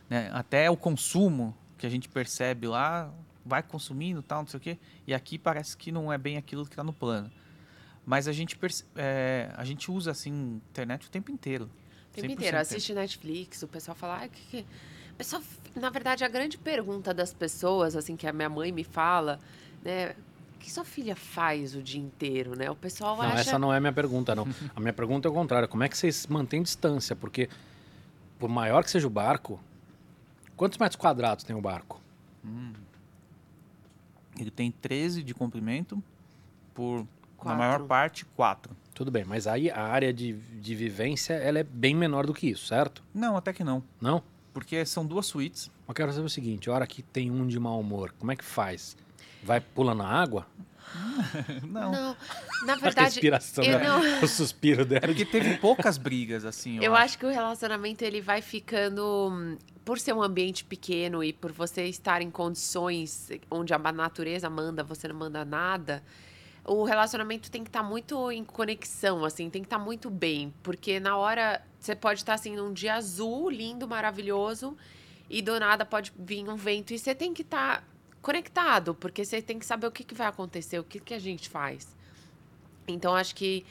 Né? 0.08 0.30
Até 0.32 0.70
o 0.70 0.76
consumo 0.76 1.54
que 1.76 1.86
a 1.86 1.90
gente 1.90 2.08
percebe 2.08 2.66
lá, 2.68 3.10
vai 3.44 3.62
consumindo 3.62 4.22
tal, 4.22 4.40
não 4.42 4.46
sei 4.46 4.58
o 4.58 4.60
quê. 4.60 4.78
E 5.06 5.12
aqui 5.12 5.38
parece 5.38 5.76
que 5.76 5.90
não 5.90 6.12
é 6.12 6.16
bem 6.16 6.36
aquilo 6.36 6.64
que 6.64 6.72
está 6.72 6.84
no 6.84 6.92
plano. 6.92 7.30
Mas 8.04 8.28
a 8.28 8.32
gente, 8.32 8.56
perce- 8.56 8.84
é, 8.94 9.50
a 9.56 9.64
gente 9.64 9.90
usa 9.90 10.12
assim 10.12 10.60
internet 10.70 11.06
o 11.06 11.10
tempo 11.10 11.30
inteiro. 11.32 11.64
O 11.64 12.14
tempo 12.14 12.28
100% 12.28 12.30
inteiro. 12.32 12.56
Assiste 12.58 12.94
Netflix, 12.94 13.62
o 13.62 13.68
pessoal 13.68 13.96
fala, 13.96 14.22
ah, 14.22 14.28
que 14.28 14.40
que... 14.62 14.66
Pessoal, 15.18 15.42
na 15.74 15.90
verdade, 15.90 16.22
a 16.24 16.28
grande 16.28 16.56
pergunta 16.58 17.12
das 17.12 17.32
pessoas, 17.34 17.96
assim, 17.96 18.16
que 18.16 18.26
a 18.26 18.32
minha 18.32 18.48
mãe 18.50 18.70
me 18.70 18.84
fala, 18.84 19.40
né? 19.82 20.14
O 20.56 20.58
que 20.58 20.72
sua 20.72 20.84
filha 20.84 21.14
faz 21.14 21.74
o 21.74 21.82
dia 21.82 22.00
inteiro, 22.00 22.56
né? 22.56 22.70
O 22.70 22.74
pessoal 22.76 23.16
Não, 23.16 23.24
acha... 23.24 23.40
essa 23.40 23.58
não 23.58 23.72
é 23.72 23.76
a 23.76 23.80
minha 23.80 23.92
pergunta, 23.92 24.34
não. 24.34 24.46
A 24.74 24.80
minha 24.80 24.92
pergunta 24.92 25.28
é 25.28 25.30
o 25.30 25.34
contrário. 25.34 25.68
Como 25.68 25.84
é 25.84 25.88
que 25.88 25.96
vocês 25.96 26.26
mantêm 26.26 26.62
distância? 26.62 27.14
Porque, 27.14 27.48
por 28.38 28.48
maior 28.48 28.82
que 28.82 28.90
seja 28.90 29.06
o 29.06 29.10
barco, 29.10 29.60
quantos 30.56 30.78
metros 30.78 30.96
quadrados 30.96 31.44
tem 31.44 31.54
o 31.54 31.60
barco? 31.60 32.00
Ele 34.38 34.50
tem 34.50 34.70
13 34.70 35.22
de 35.22 35.34
comprimento 35.34 36.02
por, 36.74 37.00
na 37.00 37.06
Quatro. 37.36 37.58
maior 37.58 37.80
parte, 37.84 38.24
4. 38.36 38.76
Tudo 38.94 39.10
bem, 39.10 39.24
mas 39.24 39.46
aí 39.46 39.70
a 39.70 39.82
área 39.82 40.12
de, 40.12 40.32
de 40.32 40.74
vivência 40.74 41.34
ela 41.34 41.58
é 41.58 41.62
bem 41.62 41.94
menor 41.94 42.26
do 42.26 42.34
que 42.34 42.48
isso, 42.48 42.66
certo? 42.66 43.02
Não, 43.14 43.36
até 43.36 43.52
que 43.52 43.64
não. 43.64 43.82
Não? 44.00 44.22
Porque 44.52 44.84
são 44.86 45.06
duas 45.06 45.26
suítes. 45.26 45.70
Eu 45.86 45.94
quero 45.94 46.12
saber 46.12 46.26
o 46.26 46.30
seguinte, 46.30 46.68
a 46.70 46.72
hora 46.72 46.86
que 46.86 47.02
tem 47.02 47.30
um 47.30 47.46
de 47.46 47.58
mau 47.58 47.78
humor, 47.78 48.14
como 48.18 48.32
é 48.32 48.36
que 48.36 48.44
faz? 48.44 48.96
Vai 49.46 49.60
pulando 49.60 49.98
na 49.98 50.08
água? 50.08 50.46
Não. 51.62 51.92
Não, 51.92 52.16
na 52.64 52.72
A 52.72 52.76
verdade, 52.76 53.14
respiração, 53.14 53.62
eu 53.62 53.78
né? 53.78 53.86
não... 53.86 54.22
o 54.22 54.26
suspiro 54.28 54.84
dela. 54.84 55.04
É 55.04 55.06
porque 55.06 55.24
teve 55.24 55.56
poucas 55.58 55.98
brigas, 55.98 56.44
assim. 56.44 56.78
Eu, 56.78 56.84
Eu 56.84 56.94
acho 56.96 57.18
que 57.18 57.26
o 57.26 57.28
relacionamento 57.28 58.02
ele 58.02 58.20
vai 58.20 58.40
ficando, 58.40 59.56
por 59.84 59.98
ser 59.98 60.14
um 60.14 60.22
ambiente 60.22 60.64
pequeno 60.64 61.22
e 61.22 61.32
por 61.32 61.52
você 61.52 61.84
estar 61.84 62.22
em 62.22 62.30
condições 62.30 63.30
onde 63.50 63.72
a 63.74 63.78
natureza 63.78 64.48
manda, 64.48 64.82
você 64.82 65.06
não 65.06 65.16
manda 65.16 65.44
nada, 65.44 66.02
o 66.64 66.82
relacionamento 66.84 67.50
tem 67.50 67.62
que 67.62 67.68
estar 67.68 67.82
muito 67.82 68.30
em 68.32 68.44
conexão, 68.44 69.24
assim, 69.24 69.48
tem 69.48 69.62
que 69.62 69.66
estar 69.66 69.78
muito 69.78 70.10
bem, 70.10 70.52
porque 70.62 70.98
na 70.98 71.16
hora 71.16 71.62
você 71.78 71.94
pode 71.94 72.20
estar 72.20 72.34
assim 72.34 72.56
num 72.56 72.72
dia 72.72 72.94
azul, 72.94 73.48
lindo, 73.48 73.86
maravilhoso, 73.86 74.76
e 75.30 75.40
do 75.40 75.58
nada 75.60 75.84
pode 75.84 76.12
vir 76.18 76.48
um 76.48 76.56
vento 76.56 76.92
e 76.92 76.98
você 76.98 77.14
tem 77.14 77.32
que 77.32 77.42
estar 77.42 77.84
conectado, 78.26 78.92
porque 78.92 79.24
você 79.24 79.40
tem 79.40 79.56
que 79.56 79.64
saber 79.64 79.86
o 79.86 79.90
que, 79.92 80.02
que 80.02 80.12
vai 80.14 80.26
acontecer, 80.26 80.80
o 80.80 80.84
que, 80.84 80.98
que 80.98 81.14
a 81.14 81.18
gente 81.20 81.48
faz. 81.48 81.86
Então 82.88 83.14
acho 83.14 83.32
que 83.36 83.64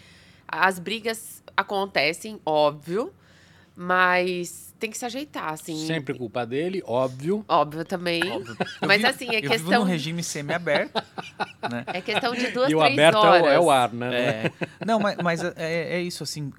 as 0.48 0.80
brigas 0.80 1.44
acontecem, 1.58 2.40
óbvio, 2.46 3.14
mas 3.76 4.74
tem 4.80 4.90
que 4.90 4.98
se 4.98 5.04
ajeitar, 5.04 5.52
assim. 5.52 5.86
Sempre 5.86 6.18
culpa 6.18 6.46
dele, 6.46 6.82
óbvio. 6.86 7.44
Óbvio 7.50 7.84
também. 7.84 8.24
Óbvio. 8.32 8.56
Mas 8.82 8.98
vivo- 9.02 9.10
assim, 9.10 9.26
é 9.30 9.38
eu 9.38 9.42
vivo 9.42 9.54
questão, 9.54 9.80
num 9.84 9.90
regime 9.90 10.24
semi-aberto, 10.24 11.04
né? 11.70 11.84
é 11.88 12.02
questão 12.02 12.34
de 12.34 12.48
duas, 12.52 12.72
e 12.72 12.76
o 12.76 12.80
três 12.80 12.94
aberto 12.94 13.18
é 13.18 13.20
horas. 13.20 13.44
o, 13.44 13.48
é 13.48 13.60
o 13.60 13.70
ar, 13.72 13.92
né? 13.94 14.16
É, 14.16 14.52
não, 14.86 15.00
mas, 15.00 15.18
mas 15.18 15.44
é, 15.44 15.96
é 15.98 16.02
isso, 16.02 16.24
assim. 16.24 16.54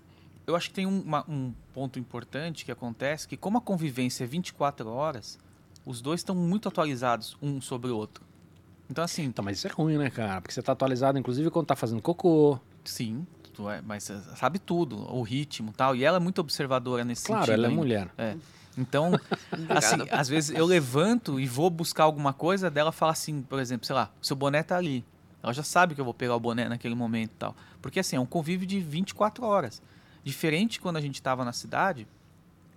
Eu 0.46 0.54
acho 0.54 0.68
que 0.68 0.74
tem 0.74 0.86
um, 0.86 1.00
uma- 1.00 1.24
um 1.28 1.54
ponto 1.72 1.98
importante 1.98 2.64
que 2.66 2.70
acontece, 2.72 3.26
que 3.26 3.36
como 3.36 3.56
a 3.56 3.60
convivência 3.62 4.24
é 4.24 4.26
24 4.26 4.86
horas, 4.88 5.38
os 5.86 6.02
dois 6.02 6.20
estão 6.20 6.34
muito 6.34 6.68
atualizados 6.68 7.36
um 7.40 7.60
sobre 7.60 7.90
o 7.90 7.96
outro. 7.96 8.22
Então, 8.90 9.02
assim, 9.02 9.24
Então, 9.24 9.44
mas 9.44 9.56
isso 9.58 9.66
é 9.66 9.70
ruim, 9.70 9.96
né, 9.96 10.10
cara? 10.10 10.40
Porque 10.40 10.52
você 10.52 10.60
tá 10.62 10.72
atualizado, 10.72 11.18
inclusive, 11.18 11.50
quando 11.50 11.66
tá 11.66 11.74
fazendo 11.76 12.02
cocô. 12.02 12.58
sim, 12.84 13.26
tu 13.54 13.70
é, 13.70 13.80
mas 13.80 14.04
você 14.04 14.20
sabe 14.36 14.58
tudo, 14.58 14.96
o 15.12 15.22
ritmo 15.22 15.70
e 15.70 15.72
tal. 15.72 15.96
E 15.96 16.04
ela 16.04 16.18
é 16.18 16.20
muito 16.20 16.40
observadora 16.40 17.04
nesse 17.04 17.24
Claro, 17.24 17.46
sentido. 17.46 17.54
ela 17.64 17.72
é 17.72 17.74
mulher. 17.74 18.10
Então, 18.76 19.12
assim, 19.74 19.96
às 20.10 20.28
vezes 20.28 20.50
eu 20.56 20.66
levanto 20.66 21.40
e 21.40 21.46
vou 21.46 21.70
buscar 21.70 22.04
alguma 22.04 22.32
coisa 22.34 22.70
dela 22.70 22.92
fala 22.92 23.12
assim, 23.12 23.40
por 23.42 23.58
exemplo, 23.58 23.86
sei 23.86 23.94
lá, 23.96 24.10
seu 24.20 24.36
boné 24.36 24.62
tá 24.62 24.76
ali. 24.76 25.04
Ela 25.42 25.52
já 25.52 25.62
sabe 25.62 25.94
que 25.94 26.00
eu 26.00 26.04
vou 26.04 26.12
pegar 26.14 26.34
o 26.36 26.40
boné 26.40 26.68
naquele 26.68 26.94
momento 26.94 27.30
e 27.30 27.36
tal. 27.38 27.56
Porque 27.80 27.98
assim, 28.00 28.16
é 28.16 28.20
um 28.20 28.26
convívio 28.26 28.66
de 28.66 28.78
24 28.80 29.44
horas. 29.44 29.80
Diferente 30.22 30.80
quando 30.80 30.96
a 30.96 31.00
gente 31.00 31.14
estava 31.14 31.44
na 31.44 31.52
cidade, 31.52 32.06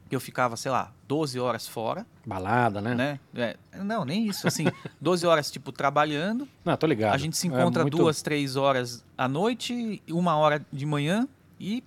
que 0.10 0.16
eu 0.16 0.20
ficava, 0.20 0.58
sei 0.58 0.72
lá, 0.72 0.92
12 1.08 1.40
horas 1.40 1.68
fora, 1.68 2.06
Balada, 2.26 2.82
né? 2.82 2.96
né? 2.96 3.20
É, 3.36 3.56
não, 3.84 4.04
nem 4.04 4.26
isso. 4.28 4.48
Assim, 4.48 4.66
12 5.00 5.26
horas, 5.28 5.52
tipo, 5.52 5.72
trabalhando. 5.72 6.48
Não, 6.66 6.76
tô 6.76 6.88
ligado. 6.88 7.14
A 7.14 7.18
gente 7.18 7.38
se 7.38 7.48
É 7.48 7.52
encontra 7.52 7.84
muito- 7.84 7.98
duas, 7.98 8.22
três 8.22 8.56
horas 8.56 9.06
à 9.18 9.28
noite, 9.28 10.02
uma 10.10 10.36
hora 10.36 10.66
de 10.74 10.86
manhã 10.86 11.28
e 11.60 11.84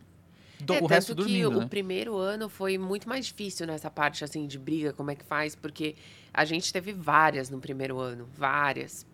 do- 0.61 0.75
é, 0.75 0.77
o 0.77 0.81
tanto 0.83 0.91
resto 0.91 1.09
que 1.09 1.15
dormindo, 1.23 1.57
o 1.57 1.61
né? 1.63 1.67
primeiro 1.69 2.17
ano 2.17 2.49
foi 2.49 2.79
muito 2.79 3.09
mais 3.09 3.27
difícil 3.27 3.67
nessa 3.67 3.91
parte 3.91 4.23
assim 4.23 4.47
de 4.47 4.57
briga, 4.59 4.93
como 4.93 5.11
é 5.11 5.17
que 5.17 5.25
faz, 5.25 5.57
porque 5.57 5.97
a 6.33 6.45
gente 6.45 6.73
teve 6.73 6.93
várias 6.93 7.51
no 7.51 7.59
primeiro 7.59 7.99
ano, 7.99 8.29
várias. 8.37 9.05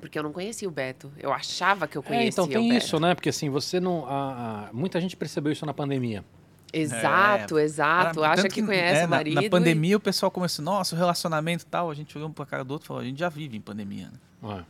Porque 0.00 0.16
eu 0.18 0.22
não 0.22 0.32
conhecia 0.32 0.66
o 0.68 0.70
Beto. 0.70 1.12
Eu 1.18 1.32
achava 1.32 1.86
que 1.88 1.98
eu 1.98 2.02
É, 2.02 2.04
conhecia 2.06 2.28
então 2.28 2.44
o 2.44 2.48
tem 2.48 2.76
isso, 2.76 2.98
né? 3.00 3.14
Porque 3.16 3.28
assim, 3.30 3.50
você 3.50 3.80
não. 3.80 4.06
a- 4.06 4.68
a- 4.68 4.72
muita 4.72 5.00
gente 5.00 5.16
percebeu 5.16 5.52
isso 5.52 5.66
na 5.66 5.74
pandemia. 5.74 6.24
Exato, 6.72 7.58
exato. 7.58 8.22
Ah, 8.22 8.32
Acha 8.32 8.42
tanto 8.42 8.54
que 8.54 8.62
conhece 8.62 9.00
é, 9.00 9.04
o 9.06 9.08
na- 9.08 9.16
marido. 9.16 9.34
Na, 9.36 9.42
e- 9.44 9.50
pandemia 9.50 9.96
o 9.96 10.00
pessoal 10.00 10.30
começou, 10.30 10.64
nossa, 10.64 10.94
o 10.94 10.98
relacionamento 10.98 11.64
e 11.64 11.66
tal. 11.66 11.90
A 11.90 11.94
gente 11.94 12.16
olhou 12.16 12.28
um 12.28 12.32
pra 12.32 12.44
cara 12.46 12.64
do 12.64 12.72
outro 12.72 12.86
e 12.86 12.88
falou, 12.88 13.02
a 13.02 13.04
gente 13.06 13.18
já 13.18 13.28
vive 13.28 13.56
em 13.56 13.60
pandemia. 13.60 14.06
Né? 14.08 14.18
Ó, 14.42 14.60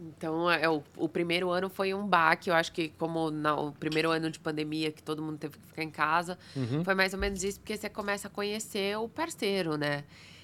Então, 0.00 0.50
é, 0.50 0.68
o, 0.68 0.82
o 0.96 1.08
primeiro 1.08 1.50
ano 1.50 1.70
foi 1.70 1.94
um 1.94 2.04
baque. 2.06 2.50
Eu 2.50 2.54
acho 2.56 2.72
que, 2.72 2.88
como 2.98 3.30
na- 3.30 3.54
o 3.56 3.72
primeiro 3.72 4.10
ano 4.10 4.30
de 4.30 4.38
pandemia, 4.40 4.90
que 4.90 5.02
todo 5.02 5.22
mundo 5.22 5.38
teve 5.38 5.56
que 5.56 5.66
ficar 5.66 5.82
em 5.84 5.90
casa, 5.90 6.36
Uhum. 6.56 6.84
foi 6.84 6.94
mais 6.94 7.14
ou 7.14 7.18
menos 7.20 7.42
isso, 7.44 7.60
porque 7.60 7.76
você 7.76 7.88
começa 7.88 8.26
a 8.26 8.30
conhecer 8.30 8.98
o 8.98 9.08
parceiro, 9.08 9.76
né? 9.78 10.02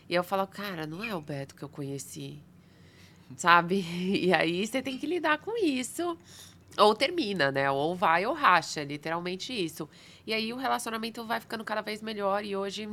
E 0.09 0.15
eu 0.15 0.23
falo, 0.25 0.47
cara, 0.47 0.87
não 0.87 1.03
é 1.05 1.15
o 1.15 1.21
Beto 1.21 1.55
que 1.57 1.63
eu 1.63 1.69
conheci, 1.69 2.39
sabe? 3.37 3.85
E 4.27 4.33
aí 4.33 4.67
você 4.67 4.81
tem 4.83 4.97
que 4.99 5.07
lidar 5.07 5.39
com 5.39 5.57
isso. 5.57 6.17
Ou 6.79 6.95
termina, 6.95 7.51
né? 7.51 7.71
Ou 7.71 7.95
vai 7.95 8.25
ou 8.27 8.35
racha, 8.35 8.83
literalmente 8.85 9.53
isso. 9.53 9.89
E 10.27 10.33
aí 10.33 10.53
o 10.53 10.57
relacionamento 10.57 11.25
vai 11.25 11.41
ficando 11.41 11.65
cada 11.65 11.81
vez 11.81 12.01
melhor 12.01 12.45
e 12.45 12.57
hoje 12.57 12.89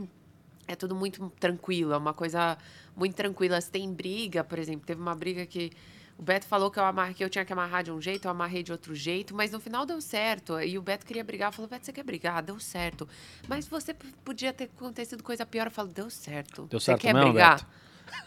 é 0.68 0.76
tudo 0.76 0.96
muito 0.96 1.32
tranquilo, 1.40 1.94
é 1.94 1.98
uma 1.98 2.14
coisa 2.14 2.58
muito 2.96 3.16
tranquila. 3.16 3.60
Se 3.62 3.72
tem 3.72 3.92
briga, 3.94 4.44
por 4.44 4.60
exemplo, 4.60 4.86
teve 4.86 5.02
uma 5.02 5.16
briga 5.16 5.46
que 5.46 5.72
o 6.18 6.24
Beto 6.24 6.48
falou 6.48 6.72
que 6.72 6.80
eu, 6.80 6.84
amar, 6.84 7.14
que 7.14 7.24
eu 7.24 7.30
tinha 7.30 7.46
que 7.46 7.54
amarrar 7.54 7.84
de 7.84 7.92
um 7.92 8.02
jeito, 8.02 8.26
eu 8.26 8.32
amarrei 8.32 8.64
de 8.64 8.72
outro 8.72 8.96
jeito, 8.96 9.36
mas 9.36 9.52
no 9.52 9.60
final 9.60 9.86
deu 9.86 10.02
certo. 10.02 10.60
E 10.60 10.78
o 10.78 10.82
Beto 10.82 11.06
queria 11.06 11.24
brigar, 11.24 11.54
falou, 11.54 11.70
Beto, 11.70 11.86
você 11.86 11.94
quer 11.94 12.04
brigar? 12.04 12.42
Deu 12.42 12.60
certo. 12.60 13.08
Mas 13.48 13.68
você 13.68 13.94
podia 14.26 14.52
ter 14.52 14.64
acontecido 14.64 15.22
coisa 15.22 15.46
pior. 15.46 15.68
Eu 15.68 15.72
falo, 15.72 15.90
deu 15.90 16.10
certo. 16.10 16.66
Deu 16.66 16.80
você 16.80 16.88
certo 16.88 17.02
quer 17.02 17.14
mesmo, 17.14 17.30
brigar? 17.30 17.60
Beto? 17.60 17.68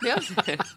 Deu 0.00 0.20
certo. 0.22 0.76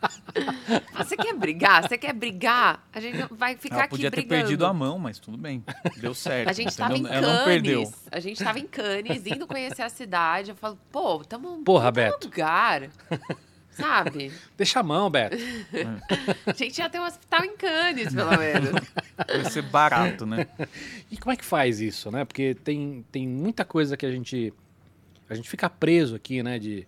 Você 0.97 1.15
quer 1.17 1.33
brigar? 1.33 1.83
Você 1.83 1.97
quer 1.97 2.13
brigar? 2.13 2.85
A 2.93 2.99
gente 2.99 3.17
vai 3.31 3.55
ficar 3.55 3.75
Ela 3.75 3.83
aqui 3.85 3.89
podia 3.91 4.11
ter 4.11 4.17
brigando. 4.21 4.41
perdido 4.41 4.65
a 4.65 4.73
mão, 4.73 4.99
mas 4.99 5.19
tudo 5.19 5.37
bem. 5.37 5.63
Deu 5.97 6.13
certo. 6.13 6.49
A 6.49 6.53
gente 6.53 6.69
estava 6.69 6.93
em 6.93 6.99
entendeu? 6.99 7.17
Ela 7.17 7.37
não 7.39 7.45
perdeu. 7.45 7.83
Cannes. 7.83 8.07
A 8.11 8.19
gente 8.19 8.37
estava 8.39 8.59
em 8.59 8.67
Cannes, 8.67 9.25
indo 9.25 9.47
conhecer 9.47 9.81
a 9.81 9.89
cidade. 9.89 10.49
Eu 10.51 10.55
falo, 10.55 10.77
pô, 10.91 11.21
estamos 11.21 11.51
num 11.51 11.63
Porra, 11.63 11.91
Beto. 11.91 12.27
lugar. 12.27 12.89
Sabe? 13.71 14.31
Deixa 14.55 14.81
a 14.81 14.83
mão, 14.83 15.09
Beto. 15.09 15.35
A 16.45 16.53
gente 16.53 16.77
já 16.77 16.87
tem 16.89 17.01
um 17.01 17.05
hospital 17.05 17.43
em 17.43 17.57
Cannes, 17.57 18.13
pelo 18.13 18.37
menos. 18.37 18.71
Vai 19.17 19.45
ser 19.51 19.63
barato, 19.63 20.25
né? 20.25 20.47
E 21.09 21.17
como 21.17 21.31
é 21.31 21.35
que 21.35 21.45
faz 21.45 21.79
isso, 21.81 22.11
né? 22.11 22.23
Porque 22.25 22.55
tem, 22.63 23.03
tem 23.11 23.27
muita 23.27 23.65
coisa 23.65 23.97
que 23.97 24.05
a 24.05 24.11
gente. 24.11 24.53
A 25.29 25.33
gente 25.35 25.49
fica 25.49 25.69
preso 25.69 26.15
aqui, 26.15 26.43
né? 26.43 26.59
De, 26.59 26.85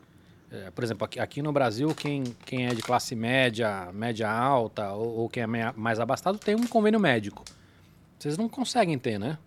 eh, 0.56 0.72
por 0.72 0.84
exemplo, 0.84 1.06
aqui, 1.06 1.20
aqui 1.20 1.41
no 1.41 1.52
Brasil, 1.52 1.94
quem, 1.94 2.24
quem 2.46 2.65
é 2.68 2.74
de 2.74 2.82
classe 2.82 3.15
média, 3.15 3.91
média 3.94 4.30
alta, 4.30 4.91
ou, 4.94 5.20
ou 5.20 5.30
quem 5.30 5.44
é 5.44 5.48
mais 5.76 6.00
abastado, 6.00 6.38
tem 6.38 6.56
um 6.56 6.65
convênio 6.68 7.00
médico. 7.00 7.44
Vocês 8.18 8.38
não 8.38 8.48
conseguem 8.50 8.98
ter, 8.98 9.20
né? 9.20 9.38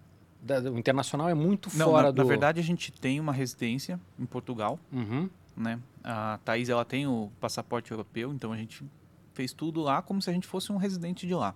O 0.72 0.78
internacional 0.78 1.28
é 1.28 1.34
muito 1.34 1.68
Não, 1.74 1.86
fora 1.86 2.04
na, 2.04 2.10
do. 2.12 2.22
na 2.22 2.28
verdade, 2.28 2.60
a 2.60 2.62
gente 2.62 2.92
tem 2.92 3.18
uma 3.18 3.32
residência 3.32 3.98
em 4.18 4.24
Portugal, 4.26 4.78
Uhum. 4.92 5.28
né? 5.56 5.80
A 6.04 6.38
Thaís, 6.44 6.68
ela 6.68 6.84
tem 6.84 7.06
o 7.06 7.30
passaporte 7.40 7.90
europeu, 7.90 8.32
então 8.32 8.52
a 8.52 8.56
gente 8.56 8.84
fez 9.34 9.52
tudo 9.52 9.80
lá 9.82 10.00
como 10.00 10.22
se 10.22 10.30
a 10.30 10.32
gente 10.32 10.46
fosse 10.46 10.70
um 10.70 10.76
residente 10.76 11.26
de 11.26 11.34
lá. 11.34 11.54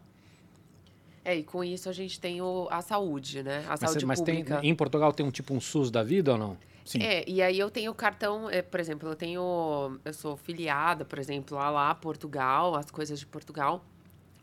É, 1.24 1.36
e 1.36 1.44
com 1.44 1.62
isso 1.62 1.88
a 1.88 1.92
gente 1.92 2.18
tem 2.20 2.42
o, 2.42 2.66
a 2.70 2.82
saúde, 2.82 3.42
né? 3.44 3.64
A 3.66 3.70
Mas, 3.70 3.80
saúde 3.80 4.00
cê- 4.00 4.06
mas 4.06 4.20
tem, 4.20 4.36
pública. 4.44 4.60
em 4.66 4.74
Portugal 4.74 5.12
tem 5.12 5.24
um 5.24 5.30
tipo 5.30 5.54
um 5.54 5.60
SUS 5.60 5.88
da 5.90 6.02
vida 6.02 6.32
ou 6.32 6.38
não? 6.38 6.56
Sim. 6.84 7.02
É, 7.02 7.24
e 7.28 7.40
aí 7.40 7.58
eu 7.58 7.70
tenho 7.70 7.94
cartão, 7.94 8.50
é, 8.50 8.62
por 8.62 8.80
exemplo, 8.80 9.08
eu 9.08 9.16
tenho. 9.16 9.98
Eu 10.04 10.12
sou 10.12 10.36
filiada, 10.36 11.04
por 11.04 11.18
exemplo, 11.18 11.56
lá, 11.56 11.70
lá, 11.70 11.94
Portugal, 11.94 12.74
as 12.74 12.90
coisas 12.90 13.18
de 13.18 13.26
Portugal. 13.26 13.84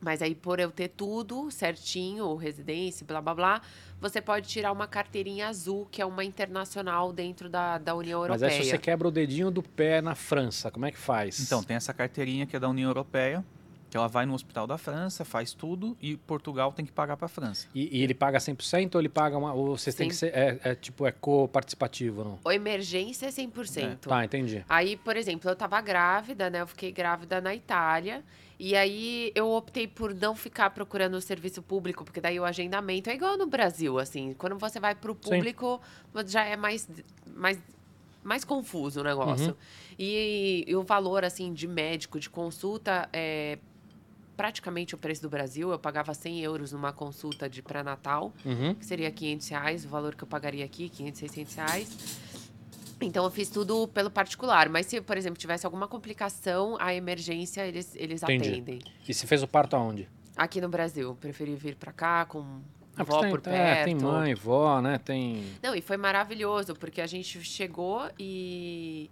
Mas 0.01 0.21
aí, 0.21 0.33
por 0.33 0.61
eu 0.61 0.71
ter 0.71 0.87
tudo 0.87 1.51
certinho, 1.51 2.33
residência, 2.35 3.05
blá 3.05 3.19
blá 3.21 3.35
blá, 3.35 3.61
você 3.99 4.21
pode 4.21 4.47
tirar 4.47 4.71
uma 4.71 4.87
carteirinha 4.87 5.49
azul, 5.49 5.87
que 5.91 6.01
é 6.01 6.05
uma 6.05 6.23
internacional 6.23 7.11
dentro 7.11 7.49
da, 7.49 7.77
da 7.77 7.93
União 7.93 8.21
Mas 8.21 8.41
Europeia. 8.41 8.59
aí 8.59 8.63
se 8.63 8.69
você 8.69 8.77
quebra 8.77 9.09
o 9.09 9.11
dedinho 9.11 9.51
do 9.51 9.61
pé 9.61 10.01
na 10.01 10.15
França, 10.15 10.71
como 10.71 10.85
é 10.85 10.91
que 10.91 10.97
faz? 10.97 11.41
Então, 11.41 11.61
tem 11.61 11.75
essa 11.75 11.93
carteirinha 11.93 12.45
que 12.45 12.55
é 12.55 12.59
da 12.59 12.69
União 12.69 12.89
Europeia, 12.89 13.43
que 13.89 13.97
ela 13.97 14.07
vai 14.07 14.25
no 14.25 14.33
hospital 14.33 14.67
da 14.67 14.77
França, 14.77 15.25
faz 15.25 15.53
tudo, 15.53 15.97
e 15.99 16.15
Portugal 16.15 16.71
tem 16.71 16.85
que 16.85 16.91
pagar 16.91 17.17
para 17.17 17.25
a 17.25 17.29
França. 17.29 17.67
E, 17.73 17.97
e 17.97 18.03
ele 18.03 18.13
paga 18.13 18.37
100% 18.37 18.95
ou 18.95 19.01
ele 19.01 19.09
paga 19.09 19.37
uma. 19.37 19.53
Ou 19.53 19.77
vocês 19.77 19.95
têm 19.95 20.07
que 20.07 20.13
Sim. 20.13 20.27
ser. 20.27 20.37
É, 20.37 20.59
é 20.63 20.75
tipo, 20.75 21.05
é 21.05 21.11
co-participativo, 21.11 22.23
não? 22.23 22.39
O 22.43 22.51
emergência 22.51 23.25
é 23.25 23.29
100%. 23.29 23.97
Tá, 23.97 24.23
entendi. 24.23 24.63
Aí, 24.69 24.95
por 24.95 25.17
exemplo, 25.17 25.49
eu 25.49 25.55
tava 25.55 25.81
grávida, 25.81 26.49
né? 26.49 26.61
Eu 26.61 26.67
fiquei 26.67 26.91
grávida 26.91 27.41
na 27.41 27.55
Itália. 27.55 28.23
E 28.59 28.75
aí 28.75 29.31
eu 29.33 29.49
optei 29.51 29.87
por 29.87 30.13
não 30.13 30.35
ficar 30.35 30.69
procurando 30.71 31.13
o 31.13 31.21
serviço 31.21 31.61
público, 31.61 32.03
porque 32.03 32.19
daí 32.19 32.37
o 32.39 32.43
agendamento 32.43 33.09
é 33.09 33.15
igual 33.15 33.37
no 33.37 33.47
Brasil, 33.47 33.97
assim. 33.97 34.33
Quando 34.37 34.57
você 34.57 34.81
vai 34.81 34.93
pro 34.93 35.13
Sim. 35.13 35.29
público, 35.29 35.81
já 36.27 36.43
é 36.43 36.57
mais, 36.57 36.87
mais, 37.33 37.57
mais 38.21 38.43
confuso 38.43 38.99
o 38.99 39.03
negócio. 39.03 39.51
Uhum. 39.51 39.55
E, 39.97 40.65
e 40.67 40.75
o 40.75 40.83
valor, 40.83 41.23
assim, 41.23 41.53
de 41.53 41.69
médico, 41.69 42.19
de 42.19 42.29
consulta, 42.29 43.07
é 43.13 43.57
praticamente 44.43 44.95
o 44.95 44.97
preço 44.97 45.21
do 45.21 45.29
Brasil. 45.29 45.69
Eu 45.69 45.77
pagava 45.77 46.13
100 46.13 46.39
euros 46.39 46.71
numa 46.71 46.93
consulta 46.93 47.49
de 47.49 47.61
pré-natal 47.61 48.31
Uhum. 48.45 48.73
que 48.73 48.85
seria 48.85 49.11
500 49.11 49.49
reais, 49.49 49.83
o 49.83 49.89
valor 49.89 50.15
que 50.15 50.23
eu 50.23 50.27
pagaria 50.29 50.63
aqui, 50.63 50.87
500, 50.87 51.19
600 51.19 51.55
reais. 51.55 52.19
Então, 53.01 53.25
eu 53.25 53.29
fiz 53.31 53.49
tudo 53.49 53.85
pelo 53.89 54.09
particular. 54.09 54.69
Mas 54.69 54.85
se, 54.85 55.01
por 55.01 55.17
exemplo, 55.17 55.37
tivesse 55.37 55.65
alguma 55.65 55.89
complicação, 55.89 56.77
a 56.79 56.93
emergência, 56.93 57.67
eles, 57.67 57.93
eles 57.97 58.23
Entendi. 58.23 58.49
atendem. 58.49 58.79
E 59.09 59.13
você 59.13 59.27
fez 59.27 59.43
o 59.43 59.47
parto 59.47 59.75
aonde? 59.75 60.07
Aqui 60.37 60.61
no 60.61 60.69
Brasil, 60.69 61.13
preferi 61.19 61.53
vir 61.55 61.75
pra 61.75 61.91
cá 61.91 62.23
com 62.23 62.39
Ah, 62.95 63.03
porque 63.03 63.11
vó 63.11 63.19
tem, 63.19 63.29
por 63.31 63.39
é, 63.39 63.41
perto. 63.41 63.85
tem 63.85 63.95
mãe, 63.95 64.33
vó, 64.35 64.79
né? 64.79 64.97
Tem. 64.99 65.43
Não, 65.61 65.75
e 65.75 65.81
foi 65.81 65.97
maravilhoso, 65.97 66.73
porque 66.75 67.01
a 67.01 67.07
gente 67.07 67.41
chegou 67.43 68.09
e 68.17 69.09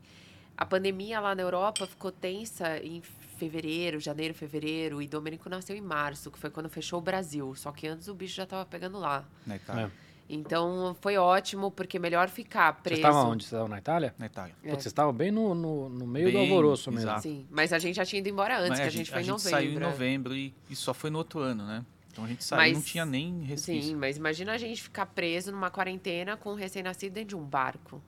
a 0.58 0.66
pandemia 0.66 1.20
lá 1.20 1.36
na 1.36 1.42
Europa 1.42 1.86
ficou 1.86 2.12
tensa 2.14 2.78
em 2.80 3.02
fevereiro, 3.38 4.00
janeiro, 4.00 4.34
fevereiro, 4.34 5.02
e 5.02 5.08
Domênico 5.08 5.50
nasceu 5.50 5.76
em 5.76 5.82
março, 5.82 6.30
que 6.32 6.38
foi 6.40 6.50
quando 6.50 6.70
fechou 6.70 7.00
o 7.00 7.02
Brasil. 7.02 7.54
Só 7.56 7.72
que 7.72 7.88
antes 7.88 8.08
o 8.08 8.14
bicho 8.14 8.36
já 8.36 8.46
tava 8.46 8.66
pegando 8.66 8.98
lá. 9.00 9.24
Na 9.46 9.56
Itália. 9.56 9.92
Então 10.30 10.94
foi 11.00 11.16
ótimo, 11.16 11.72
porque 11.72 11.98
melhor 11.98 12.28
ficar 12.28 12.74
Você 12.76 12.82
preso. 12.82 13.00
estava 13.02 13.24
onde? 13.24 13.44
Você 13.46 13.56
estava 13.56 13.70
na 13.70 13.78
Itália? 13.78 14.14
Na 14.20 14.26
Itália. 14.26 14.54
É. 14.62 14.70
Putz, 14.72 14.84
Vocês 14.84 14.88
estavam 14.88 15.14
bem 15.14 15.32
no, 15.32 15.56
no, 15.56 15.88
no 15.88 16.06
meio 16.06 16.28
do 16.28 16.34
Bem, 16.34 16.50
alvoroço 16.50 16.92
mesmo. 16.92 17.08
exato. 17.10 17.22
Sim, 17.22 17.48
mas 17.50 17.72
a 17.72 17.80
gente 17.80 17.96
já 17.96 18.06
tinha 18.06 18.20
ido 18.20 18.28
embora 18.28 18.58
antes, 18.58 18.72
Mas 18.72 18.80
que 18.82 18.86
a 18.86 18.90
gente, 18.90 19.10
foi 19.10 19.22
em 19.22 19.28
novembro. 19.28 19.50
saiu 19.50 19.72
em 19.72 19.76
é. 19.78 19.80
novembro 19.80 20.36
e, 20.36 20.54
e 20.70 20.76
só 20.76 20.94
foi 20.94 21.10
no 21.10 21.18
outro 21.20 21.40
ano, 21.40 21.66
né? 21.66 21.86
Então 22.12 22.26
a 22.26 22.28
gente 22.28 22.44
saiu 22.44 22.58
Mas- 22.58 22.74
não 22.74 22.82
tinha 22.82 23.06
nem 23.06 23.42
resquício. 23.44 23.90
Sim, 23.92 23.96
mas 23.96 24.18
imagina 24.18 24.52
a 24.52 24.58
gente 24.58 24.84
ficar 24.84 25.06
preso 25.06 25.50
numa 25.52 25.70
quarentena 25.70 26.36
com 26.36 26.52
um 26.52 26.56
recém-nascido 26.56 27.14
dentro 27.14 27.30
de 27.30 27.36
um 27.38 27.44
barco. 27.46 28.02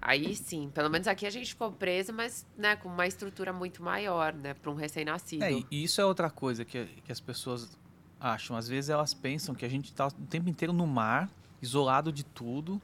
Aí 0.00 0.34
sim, 0.34 0.70
pelo 0.72 0.88
menos 0.88 1.08
aqui 1.08 1.26
a 1.26 1.30
gente 1.30 1.50
ficou 1.50 1.72
preso, 1.72 2.12
mas 2.12 2.46
né, 2.56 2.76
com 2.76 2.88
uma 2.88 3.06
estrutura 3.06 3.52
muito 3.52 3.82
maior, 3.82 4.32
né, 4.32 4.54
para 4.54 4.70
um 4.70 4.74
recém-nascido. 4.74 5.44
É, 5.44 5.52
e 5.70 5.84
isso 5.84 6.00
é 6.00 6.04
outra 6.04 6.30
coisa 6.30 6.64
que, 6.64 6.86
que 7.04 7.10
as 7.10 7.20
pessoas 7.20 7.76
acham. 8.20 8.56
Às 8.56 8.68
vezes 8.68 8.90
elas 8.90 9.12
pensam 9.12 9.54
que 9.54 9.64
a 9.64 9.68
gente 9.68 9.86
está 9.86 10.06
o 10.06 10.10
tempo 10.10 10.48
inteiro 10.48 10.72
no 10.72 10.86
mar, 10.86 11.28
isolado 11.60 12.12
de 12.12 12.24
tudo, 12.24 12.80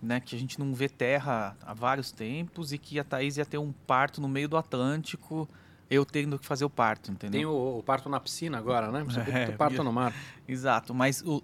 né? 0.00 0.20
Que 0.20 0.36
a 0.36 0.38
gente 0.38 0.58
não 0.58 0.74
vê 0.74 0.88
terra 0.88 1.56
há 1.62 1.74
vários 1.74 2.10
tempos 2.12 2.72
e 2.72 2.78
que 2.78 2.98
a 2.98 3.04
Thaís 3.04 3.36
ia 3.36 3.46
ter 3.46 3.58
um 3.58 3.72
parto 3.72 4.20
no 4.20 4.28
meio 4.28 4.48
do 4.48 4.56
Atlântico, 4.56 5.48
eu 5.90 6.04
tendo 6.04 6.38
que 6.38 6.46
fazer 6.46 6.64
o 6.64 6.70
parto, 6.70 7.10
entendeu? 7.10 7.38
Tem 7.38 7.46
o, 7.46 7.78
o 7.78 7.82
parto 7.82 8.08
na 8.08 8.20
piscina 8.20 8.58
agora, 8.58 8.92
né? 8.92 9.02
Você 9.04 9.20
É, 9.30 9.48
o 9.48 9.56
parto 9.56 9.82
no 9.82 9.92
mar. 9.92 10.12
Exato, 10.46 10.94
mas 10.94 11.22
o, 11.22 11.42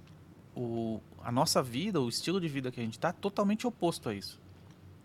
o, 0.54 1.00
a 1.22 1.32
nossa 1.32 1.62
vida, 1.62 2.00
o 2.00 2.08
estilo 2.08 2.40
de 2.40 2.48
vida 2.48 2.70
que 2.70 2.80
a 2.80 2.84
gente 2.84 2.98
tá, 2.98 3.08
é 3.08 3.12
totalmente 3.12 3.66
oposto 3.66 4.08
a 4.08 4.14
isso. 4.14 4.43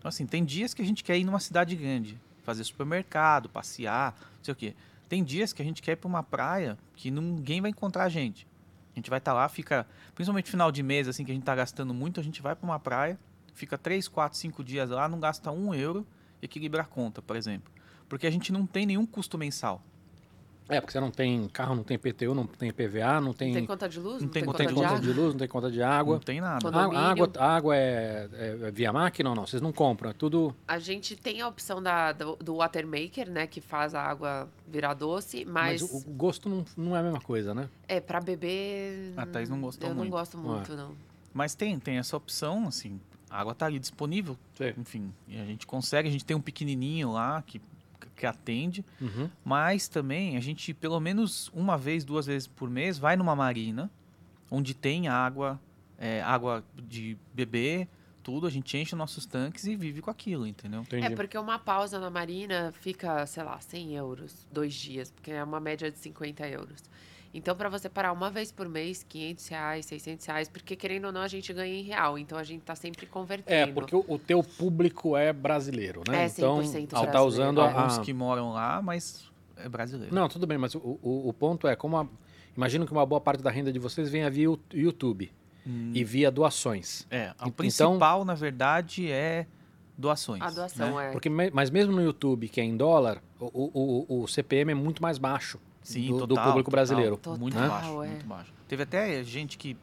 Então, 0.00 0.08
assim, 0.08 0.26
tem 0.26 0.42
dias 0.42 0.72
que 0.72 0.80
a 0.80 0.84
gente 0.84 1.04
quer 1.04 1.18
ir 1.18 1.24
numa 1.24 1.38
cidade 1.38 1.76
grande, 1.76 2.18
fazer 2.42 2.64
supermercado, 2.64 3.50
passear, 3.50 4.14
não 4.18 4.42
sei 4.44 4.52
o 4.52 4.56
quê. 4.56 4.74
Tem 5.10 5.22
dias 5.22 5.52
que 5.52 5.60
a 5.60 5.64
gente 5.64 5.82
quer 5.82 5.92
ir 5.92 5.96
para 5.96 6.08
uma 6.08 6.22
praia 6.22 6.78
que 6.96 7.10
ninguém 7.10 7.60
vai 7.60 7.70
encontrar 7.70 8.04
a 8.04 8.08
gente. 8.08 8.48
A 8.94 8.98
gente 8.98 9.10
vai 9.10 9.18
estar 9.18 9.34
lá, 9.34 9.46
fica, 9.46 9.86
principalmente 10.14 10.50
final 10.50 10.72
de 10.72 10.82
mês, 10.82 11.06
assim, 11.06 11.22
que 11.22 11.30
a 11.30 11.34
gente 11.34 11.44
tá 11.44 11.54
gastando 11.54 11.92
muito, 11.92 12.18
a 12.18 12.22
gente 12.22 12.40
vai 12.40 12.56
para 12.56 12.64
uma 12.64 12.80
praia, 12.80 13.18
fica 13.52 13.76
três, 13.76 14.08
quatro, 14.08 14.38
cinco 14.38 14.64
dias 14.64 14.88
lá, 14.88 15.06
não 15.06 15.20
gasta 15.20 15.50
um 15.50 15.74
euro 15.74 16.06
e 16.40 16.46
equilibra 16.46 16.80
a 16.80 16.86
conta, 16.86 17.20
por 17.20 17.36
exemplo. 17.36 17.70
Porque 18.08 18.26
a 18.26 18.30
gente 18.30 18.50
não 18.50 18.64
tem 18.66 18.86
nenhum 18.86 19.04
custo 19.04 19.36
mensal. 19.36 19.84
É, 20.70 20.80
porque 20.80 20.92
você 20.92 21.00
não 21.00 21.10
tem 21.10 21.48
carro, 21.48 21.74
não 21.74 21.82
tem 21.82 21.98
PTU, 21.98 22.34
não 22.34 22.46
tem 22.46 22.72
PVA, 22.72 23.20
não 23.20 23.32
tem, 23.32 23.48
Não 23.48 23.54
tem 23.56 23.66
conta 23.66 23.88
de 23.88 23.98
luz? 23.98 24.22
Não 24.22 24.28
tem 24.28 24.42
não 24.42 24.46
conta 24.46 24.58
tem 24.58 24.68
de 24.68 24.74
conta 24.74 24.86
água. 24.86 25.00
de 25.00 25.12
luz, 25.12 25.32
não 25.32 25.38
tem 25.38 25.48
conta 25.48 25.70
de 25.70 25.82
água. 25.82 26.14
Não 26.14 26.20
tem 26.20 26.40
nada. 26.40 26.68
A, 26.68 27.10
água, 27.10 27.30
a 27.36 27.56
água 27.56 27.76
é, 27.76 28.28
é 28.62 28.70
via 28.70 28.92
máquina 28.92 29.30
ou 29.30 29.36
não? 29.36 29.46
Vocês 29.46 29.60
não 29.60 29.72
compram, 29.72 30.10
é 30.10 30.12
tudo... 30.12 30.54
A 30.68 30.78
gente 30.78 31.16
tem 31.16 31.40
a 31.40 31.48
opção 31.48 31.82
da, 31.82 32.12
do, 32.12 32.36
do 32.36 32.56
Watermaker, 32.56 33.28
né? 33.30 33.46
Que 33.46 33.60
faz 33.60 33.94
a 33.94 34.02
água 34.02 34.48
virar 34.68 34.94
doce, 34.94 35.44
Mas, 35.44 35.82
mas, 35.82 35.92
o, 35.92 36.08
o 36.08 36.12
gosto 36.12 36.48
não, 36.48 36.64
não 36.76 36.96
é 36.96 37.00
a 37.00 37.02
mesma 37.02 37.20
coisa, 37.20 37.52
né? 37.52 37.68
é 37.88 38.00
pra 38.00 38.20
beber. 38.20 39.12
A 39.16 39.26
Thaís 39.26 39.48
não 39.50 39.60
gostou 39.60 39.88
Eu 39.88 39.94
muito. 39.94 40.10
não 40.10 40.16
gosto 40.18 40.38
muito, 40.38 40.76
não. 40.76 40.92
Mas 41.34 41.54
tem, 41.56 41.78
tem 41.78 41.98
essa 41.98 42.16
opção, 42.16 42.68
assim, 42.68 43.00
a 43.28 43.40
água 43.40 43.54
tá 43.54 43.66
ali 43.66 43.78
disponível, 43.78 44.36
Sim. 44.54 44.72
enfim, 44.78 45.12
e 45.26 45.40
a 45.40 45.44
gente 45.44 45.66
consegue, 45.66 46.08
a 46.08 46.12
gente 46.12 46.24
tem 46.24 46.36
um 46.36 46.40
pequenininho 46.40 47.12
lá 47.12 47.42
que, 47.42 47.60
que 48.20 48.26
atende, 48.26 48.84
Uhum. 49.00 49.28
mas 49.42 49.88
também 49.88 50.36
a 50.36 50.40
gente, 50.40 50.74
pelo 50.74 51.00
menos 51.00 51.50
uma 51.54 51.76
vez, 51.78 52.04
duas 52.04 52.26
vezes 52.26 52.46
por 52.46 52.68
mês, 52.70 52.98
vai 52.98 53.16
numa 53.16 53.34
marina, 53.34 53.90
onde 54.50 54.74
tem 54.74 55.08
água, 55.08 55.58
é, 55.98 56.20
água 56.22 56.62
de 56.86 57.16
beber, 57.32 57.88
tudo, 58.22 58.46
a 58.46 58.50
gente 58.50 58.76
enche 58.76 58.94
nossos 58.94 59.24
tanques 59.24 59.64
e 59.64 59.74
vive 59.74 60.02
com 60.02 60.10
aquilo, 60.10 60.46
entendeu? 60.46 60.82
Entendi. 60.82 61.06
É 61.06 61.10
porque 61.16 61.38
uma 61.38 61.58
pausa 61.58 61.98
na 61.98 62.10
marina 62.10 62.70
fica, 62.80 63.26
sei 63.26 63.42
lá, 63.42 63.58
100 63.58 63.94
euros, 63.96 64.46
dois 64.52 64.74
dias, 64.74 65.10
porque 65.10 65.30
é 65.30 65.42
uma 65.42 65.58
média 65.58 65.90
de 65.90 65.98
50 65.98 66.46
euros. 66.46 66.82
Então, 67.32 67.54
para 67.54 67.68
você 67.68 67.88
parar 67.88 68.12
uma 68.12 68.28
vez 68.30 68.50
por 68.50 68.68
mês, 68.68 69.04
500 69.08 69.48
reais, 69.48 69.86
600 69.86 70.26
reais, 70.26 70.48
porque 70.48 70.74
querendo 70.74 71.04
ou 71.06 71.12
não, 71.12 71.20
a 71.20 71.28
gente 71.28 71.52
ganha 71.52 71.72
em 71.78 71.82
real. 71.82 72.18
Então, 72.18 72.36
a 72.36 72.42
gente 72.42 72.62
tá 72.62 72.74
sempre 72.74 73.06
convertendo. 73.06 73.70
É, 73.70 73.72
porque 73.72 73.94
o, 73.94 74.04
o 74.08 74.18
teu 74.18 74.42
público 74.42 75.16
é 75.16 75.32
brasileiro, 75.32 76.02
né? 76.08 76.24
É, 76.24 76.26
então, 76.26 76.58
100% 76.60 76.92
ao 76.94 77.04
tá 77.06 77.10
brasileiro. 77.12 77.26
usando 77.28 77.60
a, 77.60 77.64
Alguns 77.72 77.98
a- 77.98 78.02
que 78.02 78.12
moram 78.12 78.52
lá, 78.52 78.82
mas 78.82 79.30
é 79.56 79.68
brasileiro. 79.68 80.12
Não, 80.14 80.28
tudo 80.28 80.44
bem, 80.46 80.58
mas 80.58 80.74
o, 80.74 80.98
o, 81.02 81.28
o 81.28 81.32
ponto 81.32 81.68
é, 81.68 81.76
como 81.76 81.96
a- 81.98 82.06
imagino 82.56 82.84
que 82.84 82.90
uma 82.92 83.06
boa 83.06 83.20
parte 83.20 83.42
da 83.44 83.50
renda 83.50 83.72
de 83.72 83.78
vocês 83.78 84.08
venha 84.10 84.28
via 84.28 84.48
YouTube 84.72 85.30
Hum, 85.64 85.92
e 85.94 86.02
via 86.02 86.30
doações. 86.32 87.06
é, 87.10 87.28
o 87.28 87.32
então- 87.42 87.50
principal, 87.52 88.24
na 88.24 88.34
verdade, 88.34 89.08
é 89.12 89.46
doações. 89.96 90.42
A 90.42 90.50
doação 90.50 90.96
né? 90.96 91.08
é. 91.08 91.12
Porque, 91.12 91.28
mas 91.28 91.70
mesmo 91.70 91.92
no 91.94 92.02
YouTube, 92.02 92.48
que 92.48 92.60
é 92.60 92.64
em 92.64 92.76
dólar, 92.76 93.22
o, 93.38 93.46
o, 93.72 94.06
o- 94.08 94.22
o 94.22 94.26
CPM 94.26 94.72
é 94.72 94.74
muito 94.74 95.00
mais 95.00 95.16
baixo 95.18 95.60
Sim, 95.82 96.08
do, 96.08 96.18
do 96.18 96.26
total, 96.28 96.44
público 96.46 96.70
total. 96.70 96.78
brasileiro. 96.78 97.16
Total, 97.16 97.38
muito 97.38 97.58
né? 97.58 97.68
baixo, 97.68 98.02
é. 98.02 98.08
muito 98.08 98.26
baixo. 98.26 98.52
Teve 98.68 98.82
até 98.82 99.22
gente 99.24 99.56
que 99.58 99.76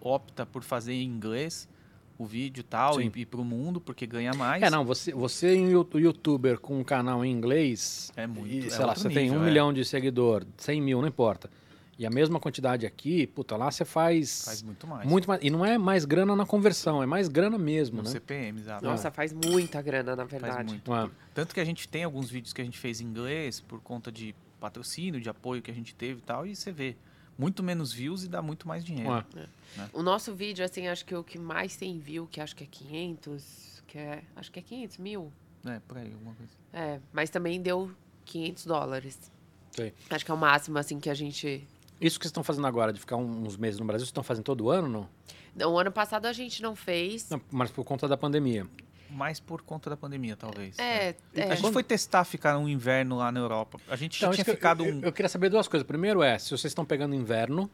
opta 0.00 0.44
por 0.44 0.62
fazer 0.62 0.92
em 0.94 1.04
inglês 1.04 1.68
o 2.16 2.24
vídeo 2.24 2.60
e 2.60 2.64
tal, 2.64 2.94
Sim. 2.94 3.10
e 3.14 3.20
ir 3.20 3.26
pro 3.26 3.44
mundo, 3.44 3.80
porque 3.80 4.06
ganha 4.06 4.32
mais. 4.34 4.62
É, 4.62 4.70
não, 4.70 4.84
você, 4.84 5.12
você 5.12 5.56
é 5.56 5.58
um 5.58 5.68
you- 5.68 5.88
youtuber 5.94 6.60
com 6.60 6.78
um 6.78 6.84
canal 6.84 7.24
em 7.24 7.30
inglês, 7.32 8.12
É 8.16 8.26
muito. 8.26 8.48
e, 8.48 8.66
é 8.66 8.70
sei 8.70 8.78
lá, 8.80 8.88
outro 8.88 9.02
você 9.02 9.08
tem 9.10 9.24
nível, 9.24 9.40
um 9.40 9.42
é. 9.42 9.46
milhão 9.46 9.72
de 9.72 9.84
seguidor, 9.84 10.44
100 10.56 10.80
mil, 10.80 11.00
não 11.00 11.08
importa. 11.08 11.50
E 11.96 12.04
a 12.04 12.10
mesma 12.10 12.40
quantidade 12.40 12.86
aqui, 12.86 13.24
puta, 13.26 13.56
lá 13.56 13.70
você 13.70 13.84
faz, 13.84 14.44
Faz 14.44 14.62
muito 14.62 14.86
mais. 14.86 15.08
muito 15.08 15.28
mais. 15.28 15.40
E 15.44 15.48
não 15.50 15.64
é 15.64 15.78
mais 15.78 16.04
grana 16.04 16.34
na 16.34 16.44
conversão, 16.44 17.00
é 17.02 17.06
mais 17.06 17.28
grana 17.28 17.56
mesmo, 17.56 17.98
no 17.98 18.02
né? 18.04 18.10
CPM, 18.10 18.60
exato. 18.60 18.84
Nossa, 18.84 19.10
faz 19.12 19.32
muita 19.32 19.80
grana, 19.80 20.16
na 20.16 20.26
Faz 20.26 20.42
verdade. 20.42 20.70
muito. 20.72 20.92
É. 20.92 21.08
Tanto 21.32 21.54
que 21.54 21.60
a 21.60 21.64
gente 21.64 21.88
tem 21.88 22.02
alguns 22.02 22.28
vídeos 22.30 22.52
que 22.52 22.60
a 22.60 22.64
gente 22.64 22.78
fez 22.78 23.00
em 23.00 23.04
inglês 23.06 23.60
por 23.60 23.80
conta 23.80 24.10
de 24.10 24.34
patrocínio, 24.64 25.20
de 25.20 25.28
apoio 25.28 25.60
que 25.60 25.70
a 25.70 25.74
gente 25.74 25.94
teve 25.94 26.20
e 26.20 26.22
tal, 26.22 26.46
e 26.46 26.56
você 26.56 26.72
vê 26.72 26.96
muito 27.36 27.62
menos 27.62 27.92
views 27.92 28.24
e 28.24 28.28
dá 28.28 28.40
muito 28.40 28.66
mais 28.66 28.82
dinheiro. 28.82 29.24
É. 29.36 29.46
O 29.92 30.02
nosso 30.02 30.34
vídeo, 30.34 30.64
assim, 30.64 30.88
acho 30.88 31.04
que 31.04 31.14
o 31.14 31.22
que 31.22 31.38
mais 31.38 31.76
tem 31.76 31.98
view, 31.98 32.26
que 32.26 32.40
acho 32.40 32.56
que 32.56 32.64
é 32.64 32.66
500, 32.66 33.82
que 33.86 33.98
é, 33.98 34.22
acho 34.34 34.50
que 34.50 34.58
é 34.58 34.62
500 34.62 34.98
mil. 34.98 35.32
É, 35.66 35.78
por 35.80 35.98
aí, 35.98 36.10
alguma 36.10 36.34
coisa. 36.34 36.52
É, 36.72 36.98
mas 37.12 37.28
também 37.28 37.60
deu 37.60 37.90
500 38.24 38.64
dólares. 38.64 39.30
Sei. 39.72 39.92
Acho 40.08 40.24
que 40.24 40.30
é 40.30 40.34
o 40.34 40.38
máximo, 40.38 40.78
assim, 40.78 40.98
que 40.98 41.10
a 41.10 41.14
gente... 41.14 41.66
Isso 42.00 42.18
que 42.18 42.24
vocês 42.24 42.30
estão 42.30 42.42
fazendo 42.42 42.66
agora, 42.66 42.90
de 42.92 43.00
ficar 43.00 43.16
uns 43.16 43.56
meses 43.58 43.78
no 43.78 43.84
Brasil, 43.84 44.00
vocês 44.00 44.08
estão 44.08 44.24
fazendo 44.24 44.44
todo 44.44 44.70
ano, 44.70 44.88
não? 44.88 45.08
Não, 45.54 45.74
o 45.74 45.78
ano 45.78 45.92
passado 45.92 46.26
a 46.26 46.32
gente 46.32 46.62
não 46.62 46.74
fez. 46.74 47.28
Não, 47.28 47.40
mas 47.50 47.70
por 47.70 47.84
conta 47.84 48.08
da 48.08 48.16
pandemia. 48.16 48.66
Mais 49.14 49.38
por 49.38 49.62
conta 49.62 49.88
da 49.88 49.96
pandemia, 49.96 50.36
talvez. 50.36 50.76
É, 50.78 51.14
é. 51.34 51.42
A 51.50 51.54
gente 51.54 51.72
foi 51.72 51.84
testar 51.84 52.24
ficar 52.24 52.58
um 52.58 52.68
inverno 52.68 53.16
lá 53.16 53.30
na 53.30 53.38
Europa. 53.38 53.78
A 53.88 53.94
gente 53.96 54.18
já 54.18 54.26
Então, 54.26 54.32
tinha 54.34 54.42
isso 54.42 54.44
que 54.44 54.50
eu- 54.50 54.54
ficado 54.56 54.84
eu, 54.84 54.94
um- 54.94 55.00
eu 55.02 55.12
queria 55.12 55.28
saber 55.28 55.48
duas 55.48 55.68
coisas. 55.68 55.86
Primeiro 55.86 56.20
é, 56.22 56.36
se 56.38 56.48
vocês 56.50 56.64
estão 56.64 56.84
pegando 56.84 57.14
inverno, 57.14 57.70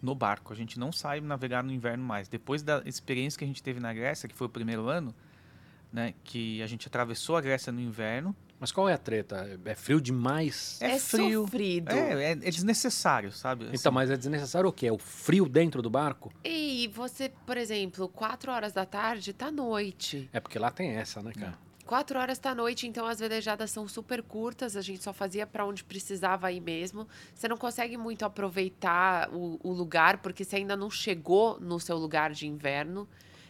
no 0.00 0.14
barco. 0.14 0.52
A 0.52 0.56
gente 0.56 0.78
não 0.78 0.92
sai 0.92 1.20
navegar 1.20 1.64
no 1.64 1.72
inverno 1.72 2.04
mais. 2.04 2.28
Depois 2.28 2.62
da 2.62 2.82
experiência 2.84 3.38
que 3.38 3.44
a 3.44 3.46
gente 3.48 3.62
teve 3.62 3.80
na 3.80 3.92
Grécia, 3.92 4.28
que 4.28 4.34
foi 4.34 4.46
o 4.46 4.50
primeiro 4.50 4.86
ano, 4.86 5.14
né, 5.92 6.12
que 6.22 6.60
a 6.62 6.66
gente 6.66 6.86
atravessou 6.86 7.36
a 7.36 7.40
Grécia 7.40 7.72
no 7.72 7.80
inverno. 7.80 8.36
Mas 8.60 8.72
qual 8.72 8.88
é 8.88 8.94
a 8.94 8.98
treta? 8.98 9.58
É 9.64 9.74
frio 9.74 10.00
demais? 10.00 10.78
É, 10.80 10.92
É 10.92 10.98
frio. 10.98 11.42
sofrido. 11.42 11.90
É, 11.90 12.24
é, 12.24 12.30
é 12.32 12.34
desnecessário, 12.50 13.30
sabe? 13.32 13.68
Então, 13.72 13.92
mas 13.92 14.10
é 14.10 14.16
desnecessário 14.16 14.68
o 14.68 14.72
quê? 14.72 14.86
É 14.86 14.92
o 14.92 14.98
frio 14.98 15.48
dentro 15.48 15.82
do 15.82 15.90
barco? 15.90 16.32
E 16.44 16.90
você, 16.94 17.30
por 17.46 17.56
exemplo, 17.56 18.08
4 18.08 18.50
horas 18.52 18.72
da 18.72 18.86
tarde 18.86 19.32
tá 19.32 19.50
noite. 19.50 20.28
É 20.32 20.40
porque 20.40 20.58
lá 20.58 20.70
tem 20.70 20.90
essa, 20.92 21.22
né, 21.22 21.32
cara? 21.32 21.58
4 21.84 22.18
horas 22.18 22.38
tá 22.38 22.54
noite, 22.54 22.86
então 22.86 23.04
as 23.04 23.20
velejadas 23.20 23.70
são 23.70 23.86
super 23.86 24.22
curtas, 24.22 24.74
a 24.74 24.80
gente 24.80 25.02
só 25.02 25.12
fazia 25.12 25.46
para 25.46 25.66
onde 25.66 25.84
precisava 25.84 26.50
ir 26.50 26.60
mesmo. 26.60 27.06
Você 27.34 27.46
não 27.46 27.58
consegue 27.58 27.98
muito 27.98 28.24
aproveitar 28.24 29.28
o, 29.30 29.60
o 29.62 29.70
lugar, 29.72 30.18
porque 30.18 30.44
você 30.44 30.56
ainda 30.56 30.76
não 30.76 30.90
chegou 30.90 31.60
no 31.60 31.78
seu 31.78 31.98
lugar 31.98 32.32
de 32.32 32.46
inverno. 32.46 33.06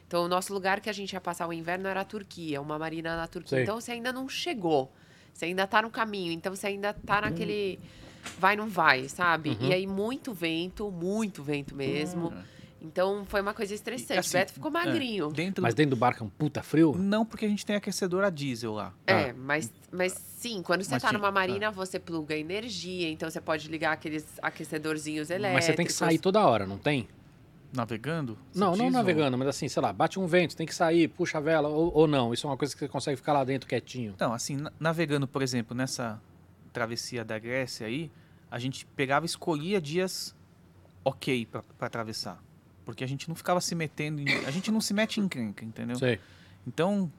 Então, 0.07 0.25
o 0.25 0.29
nosso 0.29 0.53
lugar 0.53 0.81
que 0.81 0.91
a 0.91 0.93
gente 0.93 1.13
ia 1.13 1.21
passar 1.21 1.47
o 1.49 1.53
inverno 1.53 1.89
era 1.89 2.01
a 2.01 2.05
Turquia, 2.05 2.61
uma 2.61 2.79
marina 2.79 3.17
na 3.17 3.27
Turquia. 3.27 3.51
Sei. 3.51 3.63
Então, 3.63 3.81
você 3.81 3.93
ainda 3.93 4.13
não 4.13 4.29
chegou. 4.29 4.93
Você 5.33 5.47
ainda 5.47 5.67
tá 5.67 5.83
no 5.83 5.91
caminho. 5.91 6.33
Então, 6.33 6.55
você 6.55 6.69
ainda 6.69 6.93
tá 6.93 7.23
naquele 7.23 7.79
vai, 8.39 8.57
não 8.57 8.69
vai, 8.69 9.09
sabe? 9.09 9.51
Uhum. 9.51 9.69
E 9.69 9.75
aí, 9.75 9.87
muito 9.87 10.33
vento, 10.33 10.91
muito 10.91 11.43
vento 11.43 11.75
mesmo. 11.75 12.33
Então, 12.81 13.25
foi 13.25 13.41
uma 13.41 13.55
coisa 13.55 13.75
estressante. 13.75 14.21
Assim, 14.21 14.33
Beto 14.37 14.53
ficou 14.53 14.71
magrinho. 14.71 15.31
Dentro 15.31 15.63
Mas 15.63 15.75
dentro 15.75 15.91
do 15.91 15.97
barco 15.97 16.23
é 16.23 16.27
um 16.27 16.31
puta 16.31 16.63
frio? 16.63 16.95
Não, 16.95 17.25
porque 17.25 17.47
a 17.47 17.49
gente 17.49 17.65
tem 17.65 17.77
aquecedor 17.77 18.23
a 18.23 18.29
diesel 18.29 18.75
lá. 18.75 18.93
É, 19.07 19.33
mas, 19.33 19.73
mas 19.91 20.13
sim, 20.13 20.63
quando 20.63 20.83
você 20.85 20.93
Mas 20.93 21.03
tá 21.03 21.11
numa 21.11 21.31
marina, 21.31 21.71
você 21.71 21.99
pluga 21.99 22.37
energia, 22.37 23.09
então 23.09 23.31
você 23.31 23.41
pode 23.41 23.69
ligar 23.69 23.93
aqueles 23.93 24.27
aquecedorzinhos 24.43 25.31
elétricos. 25.31 25.55
Mas 25.55 25.65
você 25.65 25.73
tem 25.73 25.87
que 25.87 25.93
sair 25.93 26.19
toda 26.19 26.47
hora, 26.47 26.67
não 26.67 26.77
tem? 26.77 27.09
Navegando? 27.75 28.39
Não, 28.55 28.69
não 28.69 28.73
diz, 28.75 28.85
ou- 28.85 28.91
navegando, 28.91 29.37
mas 29.37 29.49
assim, 29.49 29.69
sei 29.69 29.83
lá, 29.83 29.93
bate 29.93 30.19
um 30.21 30.27
vento, 30.27 30.55
tem 30.57 30.67
que 30.67 30.75
sair, 30.75 31.09
puxa 31.09 31.39
a 31.39 31.41
vela, 31.41 31.69
ou, 31.69 31.93
ou 31.95 32.07
não. 32.07 32.33
Isso 32.33 32.47
é 32.47 32.51
uma 32.51 32.57
coisa 32.57 32.73
que 32.73 32.79
você 32.79 32.89
consegue 32.89 33.17
ficar 33.17 33.33
lá 33.33 33.43
dentro 33.45 33.69
quietinho. 33.69 34.13
Então, 34.15 34.33
assim, 34.33 34.57
na- 34.57 34.73
navegando, 34.79 35.27
por 35.27 35.43
exemplo, 35.43 35.77
nessa 35.77 36.21
travessia 36.73 37.25
da 37.25 37.39
Grécia 37.39 37.87
aí, 37.87 38.11
a 38.51 38.59
gente 38.59 38.87
pegava 38.87 39.25
e 39.25 39.29
escolhia 39.29 39.81
dias 39.81 40.35
ok 41.05 41.47
pra 41.47 41.63
atravessar. 41.81 42.39
Porque 42.85 43.03
a 43.03 43.07
gente 43.07 43.29
não 43.29 43.35
ficava 43.35 43.61
se 43.61 43.75
metendo 43.75 44.21
em... 44.21 44.27
A 44.47 44.51
gente 44.51 44.71
não 44.71 44.81
se 44.81 44.93
mete 44.95 45.19
em 45.19 45.25
encrenca, 45.25 45.65
entendeu? 45.65 45.97
Sei. 45.97 46.21
Então, 46.67 47.11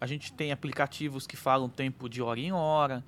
a 0.00 0.06
gente 0.06 0.32
tem 0.32 0.52
aplicativos 0.52 1.26
que 1.26 1.36
falam 1.36 1.68
tempo 1.68 2.08
de 2.08 2.22
hora 2.22 2.38
em 2.38 2.52
hora, 2.52 3.02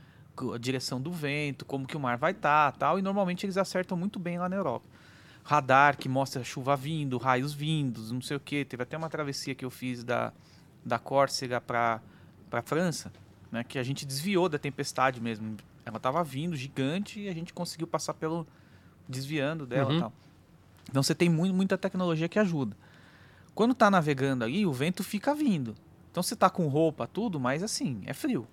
a 0.54 0.58
direção 0.58 1.00
do 1.00 1.12
vento, 1.12 1.64
como 1.64 1.87
que 1.87 1.96
o 1.96 2.00
mar 2.00 2.16
vai 2.16 2.32
estar, 2.32 2.72
tal, 2.72 2.98
e 2.98 3.02
normalmente 3.02 3.44
eles 3.44 3.56
acertam 3.56 3.96
muito 3.96 4.18
bem 4.18 4.38
lá 4.38 4.48
na 4.48 4.56
Europa. 4.56 4.87
Radar 5.48 5.96
que 5.96 6.11
mostra 6.11 6.44
chuva 6.44 6.76
vindo, 6.76 7.16
raios 7.16 7.54
vindos, 7.54 8.12
não 8.12 8.20
sei 8.20 8.37
o 8.37 8.40
que. 8.40 8.66
Teve 8.66 8.82
até 8.82 8.98
uma 8.98 9.08
travessia 9.08 9.54
que 9.54 9.64
eu 9.64 9.70
fiz 9.70 10.04
da, 10.04 10.30
da 10.84 10.98
Córcega 10.98 11.58
para 11.58 12.02
para 12.50 12.61
França, 12.62 13.11
né, 13.52 13.62
que 13.64 13.78
a 13.78 13.82
gente 13.82 14.04
desviou 14.06 14.46
da 14.48 14.58
tempestade 14.58 15.20
mesmo. 15.22 15.56
Ela 15.87 15.96
estava 15.98 16.22
vindo 16.24 16.54
gigante 16.56 17.20
e 17.20 17.28
a 17.28 17.32
gente 17.34 17.52
conseguiu 17.54 17.87
passar 17.87 18.12
pelo 18.14 18.46
desviando 19.08 19.66
dela, 19.66 19.90
Uhum. 19.92 20.00
tal. 20.00 20.12
Então 20.90 21.02
você 21.02 21.14
tem 21.14 21.28
muito, 21.30 21.54
muita 21.54 21.76
tecnologia 21.78 22.28
que 22.28 22.38
ajuda. 22.38 22.76
Quando 23.54 23.74
tá 23.74 23.90
navegando 23.90 24.44
ali, 24.44 24.66
o 24.66 24.72
vento 24.72 25.02
fica 25.02 25.34
vindo. 25.34 25.74
Então 26.11 26.22
você 26.22 26.37
tá 26.37 26.48
com 26.50 26.68
roupa, 26.68 27.06
tudo, 27.06 27.38
mas 27.40 27.62
assim, 27.62 28.02
é 28.06 28.12
frio. 28.14 28.46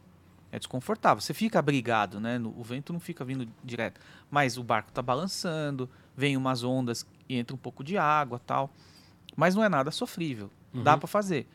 É 0.51 0.57
desconfortável. 0.59 1.21
Você 1.21 1.33
fica 1.33 1.59
abrigado, 1.59 2.19
né? 2.19 2.37
O 2.39 2.63
vento 2.63 2.93
não 2.93 2.99
fica 2.99 3.23
vindo 3.25 3.47
direto. 3.63 3.99
Mas 4.31 4.57
o 4.57 4.63
barco 4.63 4.91
tá 4.91 5.01
balançando, 5.01 5.89
vem 6.15 6.35
umas 6.37 6.63
ondas 6.63 7.05
e 7.27 7.37
entra 7.37 7.55
um 7.55 7.59
pouco 7.59 7.83
de 7.83 7.97
água 7.97 8.39
tal. 8.39 8.69
Mas 9.35 9.55
não 9.55 9.63
é 9.63 9.69
nada 9.69 9.91
sofrível. 9.91 10.49
Dá 10.73 10.93
Uhum. 10.93 10.99
para 10.99 11.07
fazer. 11.07 11.47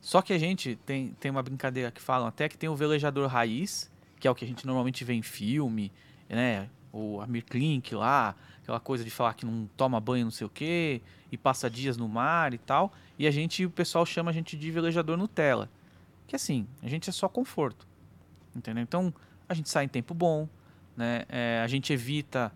Só 0.00 0.20
que 0.20 0.32
a 0.32 0.38
gente 0.38 0.76
tem, 0.84 1.08
tem 1.20 1.30
uma 1.30 1.42
brincadeira 1.42 1.90
que 1.90 2.00
falam 2.00 2.26
até 2.28 2.48
que 2.48 2.58
tem 2.58 2.68
o 2.68 2.76
velejador 2.76 3.26
raiz, 3.28 3.90
que 4.20 4.28
é 4.28 4.30
o 4.30 4.34
que 4.34 4.44
a 4.44 4.48
gente 4.48 4.66
normalmente 4.66 5.04
vê 5.04 5.14
em 5.14 5.22
filme, 5.22 5.90
né? 6.28 6.68
O 6.92 7.20
Amir 7.20 7.44
Klink 7.44 7.94
lá, 7.94 8.34
aquela 8.62 8.78
coisa 8.80 9.02
de 9.02 9.10
falar 9.10 9.34
que 9.34 9.44
não 9.46 9.68
toma 9.76 9.98
banho, 10.00 10.24
não 10.24 10.30
sei 10.30 10.46
o 10.46 10.50
quê, 10.50 11.00
e 11.32 11.36
passa 11.38 11.68
dias 11.70 11.96
no 11.96 12.06
mar 12.08 12.52
e 12.54 12.58
tal. 12.58 12.92
E 13.18 13.26
a 13.26 13.30
gente, 13.30 13.64
o 13.66 13.70
pessoal 13.70 14.04
chama 14.06 14.30
a 14.30 14.34
gente 14.34 14.56
de 14.56 14.70
velejador 14.70 15.16
Nutella. 15.16 15.68
Que 16.26 16.36
assim, 16.36 16.66
a 16.82 16.88
gente 16.88 17.08
é 17.08 17.12
só 17.12 17.28
conforto. 17.28 17.86
Entendeu? 18.54 18.82
Então, 18.82 19.12
a 19.48 19.54
gente 19.54 19.68
sai 19.68 19.84
em 19.84 19.88
tempo 19.88 20.14
bom, 20.14 20.48
né? 20.96 21.24
É, 21.28 21.60
a 21.64 21.66
gente 21.66 21.92
evita 21.92 22.52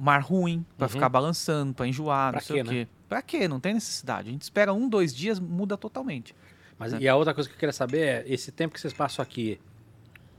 mar 0.00 0.20
ruim 0.22 0.64
pra 0.78 0.86
Uhum. 0.86 0.92
ficar 0.92 1.08
balançando, 1.08 1.74
pra 1.74 1.86
enjoar, 1.86 2.32
Pra 2.32 2.40
não 2.40 2.46
sei 2.46 2.56
quê, 2.56 2.62
o 2.62 2.64
né? 2.64 2.70
quê. 2.72 2.88
Pra 3.08 3.22
quê? 3.22 3.46
Não 3.48 3.60
tem 3.60 3.74
necessidade. 3.74 4.28
A 4.28 4.32
gente 4.32 4.42
espera 4.42 4.72
um, 4.72 4.88
dois 4.88 5.14
dias, 5.14 5.38
muda 5.38 5.76
totalmente. 5.76 6.34
Mas 6.78 6.92
Né? 6.92 6.98
e 7.02 7.08
a 7.08 7.14
outra 7.16 7.34
coisa 7.34 7.48
que 7.48 7.54
eu 7.54 7.58
queria 7.58 7.72
saber 7.72 8.00
é, 8.00 8.24
esse 8.26 8.50
tempo 8.50 8.72
que 8.74 8.80
vocês 8.80 8.92
passam 8.94 9.22
aqui, 9.22 9.60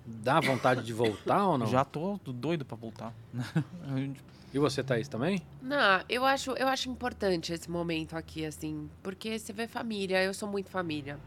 Dá 0.04 0.40
vontade 0.40 0.84
de 0.84 0.92
voltar 0.94 1.46
ou 1.46 1.60
não? 1.60 1.68
Já 1.68 1.86
tô 1.86 2.20
doido 2.26 2.66
pra 2.66 2.76
voltar. 2.76 3.14
E 4.54 4.60
você, 4.60 4.84
Thaís, 4.84 5.08
também? 5.08 5.42
Não, 5.62 6.04
eu 6.10 6.26
acho, 6.26 6.52
eu 6.52 6.68
acho 6.68 6.90
importante 6.90 7.54
esse 7.54 7.72
momento 7.72 8.18
aqui, 8.18 8.46
assim, 8.46 8.90
porque 9.02 9.40
você 9.40 9.54
vê 9.54 9.66
família, 9.66 10.22
eu 10.22 10.34
sou 10.34 10.50
muito 10.50 10.70
família. 10.70 11.18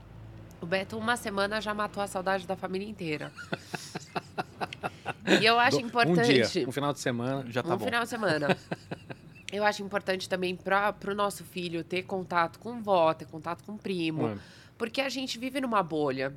O 0.61 0.67
Beto, 0.67 0.99
uma 0.99 1.17
semana, 1.17 1.59
já 1.61 1.73
matou 1.73 2.03
a 2.03 2.07
saudade 2.07 2.47
da 2.47 2.55
família 2.55 2.87
inteira. 2.87 3.33
e 5.41 5.45
eu 5.45 5.59
acho 5.59 5.79
Do- 5.79 5.87
importante. 5.87 6.21
Um 6.43 6.47
dia, 6.47 6.69
um 6.69 6.73
final 6.73 6.93
de 6.93 7.01
semana. 7.01 7.45
já 7.51 7.63
tá 7.63 7.75
um 7.75 7.79
bom. 7.79 7.85
final 7.85 8.03
de 8.03 8.09
semana. 8.09 8.57
Eu 9.53 9.63
acho 9.65 9.85
importante 9.85 10.29
também 10.29 10.57
para 10.57 10.93
o 11.07 11.15
nosso 11.15 11.45
filho 11.45 11.85
ter 11.85 12.03
contato 12.03 12.59
com 12.59 12.83
vó, 12.83 13.15
ter 13.15 13.27
contato 13.27 13.63
com 13.63 13.77
primo, 13.77 14.27
Hum. 14.27 14.39
porque 14.77 15.01
a 15.01 15.09
gente 15.09 15.39
vive 15.39 15.61
numa 15.61 15.81
bolha. 15.81 16.35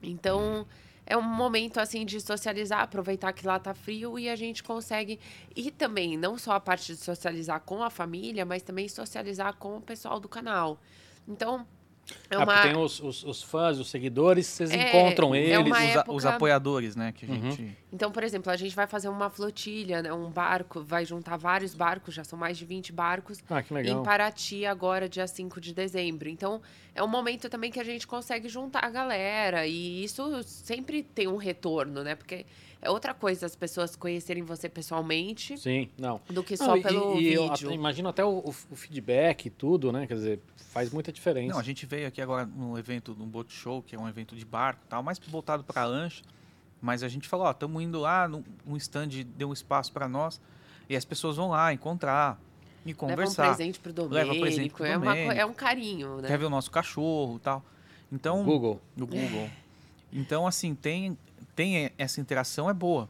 Então, 0.00 0.64
é 1.04 1.16
um 1.16 1.22
momento 1.22 1.78
assim 1.80 2.06
de 2.06 2.20
socializar, 2.20 2.82
aproveitar 2.82 3.32
que 3.32 3.44
lá 3.44 3.58
tá 3.58 3.74
frio 3.74 4.16
e 4.16 4.28
a 4.28 4.36
gente 4.36 4.62
consegue 4.62 5.18
e 5.56 5.72
também 5.72 6.16
não 6.16 6.38
só 6.38 6.52
a 6.52 6.60
parte 6.60 6.92
de 6.94 6.98
socializar 7.00 7.60
com 7.62 7.82
a 7.82 7.90
família, 7.90 8.44
mas 8.44 8.62
também 8.62 8.88
socializar 8.88 9.54
com 9.56 9.78
o 9.78 9.80
pessoal 9.80 10.20
do 10.20 10.28
canal. 10.28 10.78
Então, 11.26 11.66
é 12.30 12.34
Ah, 12.36 12.38
uma 12.38 12.46
porque 12.46 12.68
tem 12.68 12.76
os, 12.76 13.00
os, 13.00 13.24
os 13.24 13.42
fãs, 13.42 13.78
os 13.78 13.88
seguidores, 13.90 14.46
vocês 14.46 14.70
É, 14.70 14.88
encontram 14.88 15.34
é 15.34 15.40
eles. 15.40 15.66
uma 15.66 15.76
Os, 15.78 15.84
época- 15.96 16.12
os 16.12 16.26
apoiadores, 16.26 16.94
né? 16.96 17.12
Que 17.12 17.26
a 17.26 17.28
Uhum. 17.28 17.50
gente. 17.50 17.76
Então, 17.92 18.10
por 18.12 18.22
exemplo, 18.22 18.52
a 18.52 18.56
gente 18.56 18.74
vai 18.76 18.86
fazer 18.86 19.08
uma 19.08 19.30
flotilha, 19.30 20.02
né, 20.02 20.12
um 20.12 20.30
barco, 20.30 20.82
vai 20.82 21.04
juntar 21.04 21.36
vários 21.36 21.74
barcos, 21.74 22.14
já 22.14 22.22
são 22.24 22.38
mais 22.38 22.58
de 22.58 22.64
20 22.64 22.92
barcos 22.92 23.38
Ah, 23.48 23.62
que 23.62 23.72
legal. 23.72 24.00
em 24.00 24.02
Paraty 24.04 24.66
agora, 24.66 25.08
dia 25.08 25.26
5 25.26 25.60
de 25.60 25.72
dezembro. 25.74 26.28
Então, 26.28 26.60
é 26.94 27.02
um 27.02 27.08
momento 27.08 27.48
também 27.48 27.70
que 27.70 27.80
a 27.80 27.84
gente 27.84 28.06
consegue 28.06 28.48
juntar 28.48 28.84
a 28.84 28.90
galera. 28.90 29.66
E 29.66 30.04
isso 30.04 30.42
sempre 30.44 31.02
tem 31.02 31.26
um 31.26 31.36
retorno, 31.36 32.02
né? 32.04 32.14
Porque 32.14 32.44
é 32.82 32.90
outra 32.90 33.12
coisa 33.14 33.46
as 33.46 33.56
pessoas 33.56 33.96
conhecerem 33.96 34.42
você 34.42 34.68
pessoalmente 34.68 35.56
Sim, 35.58 35.88
não. 35.98 36.20
do 36.30 36.42
que 36.42 36.56
Não, 36.58 36.66
só 36.66 36.76
e- 36.76 36.82
pelo 36.82 37.20
e 37.20 37.32
eu 37.32 37.48
vídeo. 37.50 37.68
at- 37.68 37.74
imagino 37.74 38.08
até 38.08 38.24
o, 38.24 38.38
o- 38.38 38.54
o 38.70 38.76
feedback 38.76 39.46
e 39.46 39.50
tudo, 39.50 39.90
né? 39.92 40.06
Quer 40.06 40.14
dizer, 40.14 40.40
faz 40.56 40.90
muita 40.92 41.10
diferença. 41.12 41.52
Não, 41.52 41.58
a 41.60 41.62
gente 41.62 41.86
veio 41.86 42.06
aqui 42.06 42.20
agora 42.20 42.44
no 42.46 42.78
evento 42.78 43.14
do 43.14 43.24
Boat 43.24 43.52
Show, 43.52 43.82
que 43.82 43.94
é 43.96 43.98
um 43.98 44.08
evento 44.08 44.36
de 44.36 44.44
barco 44.44 44.80
e 44.84 44.88
tal, 44.88 45.02
mais 45.02 45.18
voltado 45.18 45.64
para 45.64 45.84
lancha. 45.84 46.22
Mas 46.80 47.02
a 47.02 47.08
gente 47.08 47.26
falou, 47.26 47.46
ó, 47.46 47.50
estamos 47.50 47.82
indo 47.82 47.98
lá, 47.98 48.28
num- 48.28 48.44
um 48.66 48.76
stand 48.76 49.08
deu 49.36 49.48
um 49.48 49.52
espaço 49.52 49.90
para 49.92 50.06
nós. 50.06 50.40
E 50.88 50.94
as 50.94 51.04
pessoas 51.04 51.36
vão 51.36 51.48
lá 51.48 51.72
encontrar 51.72 52.38
e 52.84 52.88
Leva 52.90 53.04
um 53.04 53.08
conversar. 53.10 53.46
presente 53.48 53.80
pro 53.80 53.90
Leva 53.90 54.08
Domênico. 54.08 54.40
presente 54.40 54.74
pro 54.74 54.84
é, 54.84 54.96
uma 54.96 55.06
Domênico. 55.06 55.32
é 55.32 55.44
um 55.46 55.52
carinho, 55.54 56.20
né? 56.20 56.28
Quer 56.28 56.38
ver 56.38 56.44
o 56.44 56.50
nosso 56.50 56.70
cachorro 56.70 57.36
e 57.36 57.40
tal. 57.40 57.64
Então, 58.12 58.44
Google. 58.44 58.80
no 58.96 59.04
Google. 59.06 59.50
Então, 60.12 60.46
assim, 60.46 60.74
tem, 60.74 61.18
tem 61.56 61.90
essa 61.98 62.20
interação, 62.20 62.70
é 62.70 62.74
boa. 62.74 63.08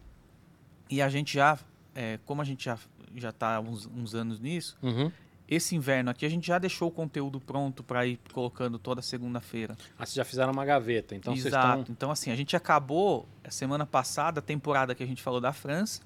E 0.88 1.03
a 1.03 1.09
gente 1.11 1.34
já, 1.34 1.59
é, 1.94 2.18
como 2.24 2.40
a 2.40 2.44
gente 2.44 2.64
já, 2.64 2.78
já 3.14 3.32
tá 3.32 3.57
há 3.57 3.61
uns, 3.61 3.86
uns 3.86 4.14
anos 4.14 4.38
nisso, 4.40 4.78
Uhum. 4.80 5.11
esse 5.49 5.74
inverno 5.74 6.11
aqui 6.11 6.24
a 6.24 6.28
gente 6.28 6.47
já 6.47 6.59
deixou 6.59 6.88
o 6.88 6.90
conteúdo 6.92 7.40
pronto 7.40 7.82
para 7.82 8.07
ir 8.07 8.20
colocando 8.32 8.78
toda 8.78 9.03
segunda-feira. 9.03 9.76
Ah, 9.99 10.07
vocês 10.07 10.14
já 10.14 10.24
fizeram 10.24 10.53
uma 10.53 10.64
gaveta, 10.64 11.14
então 11.14 11.34
vocês 11.34 11.47
Exato. 11.47 11.90
Então, 11.90 12.11
assim, 12.11 12.30
a 12.30 12.36
gente 12.36 12.55
acabou 12.57 13.28
a 13.44 13.51
semana 13.51 13.84
passada 13.84 14.38
a 14.38 14.42
temporada 14.42 14.94
que 14.94 15.03
a 15.03 15.07
gente 15.07 15.20
falou 15.22 15.40
da 15.40 15.53
França, 15.53 16.03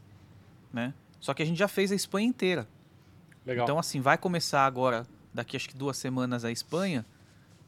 né? 0.72 0.94
Só 1.20 1.34
que 1.34 1.42
a 1.42 1.46
gente 1.46 1.58
já 1.58 1.68
fez 1.68 1.92
a 1.92 1.94
Espanha 1.94 2.26
inteira. 2.26 2.66
Legal. 3.44 3.64
Então, 3.64 3.78
assim, 3.78 4.00
vai 4.00 4.16
começar 4.16 4.64
agora, 4.64 5.06
daqui 5.34 5.56
acho 5.56 5.68
que 5.68 5.76
duas 5.76 5.98
semanas, 5.98 6.44
a 6.44 6.50
Espanha. 6.50 7.04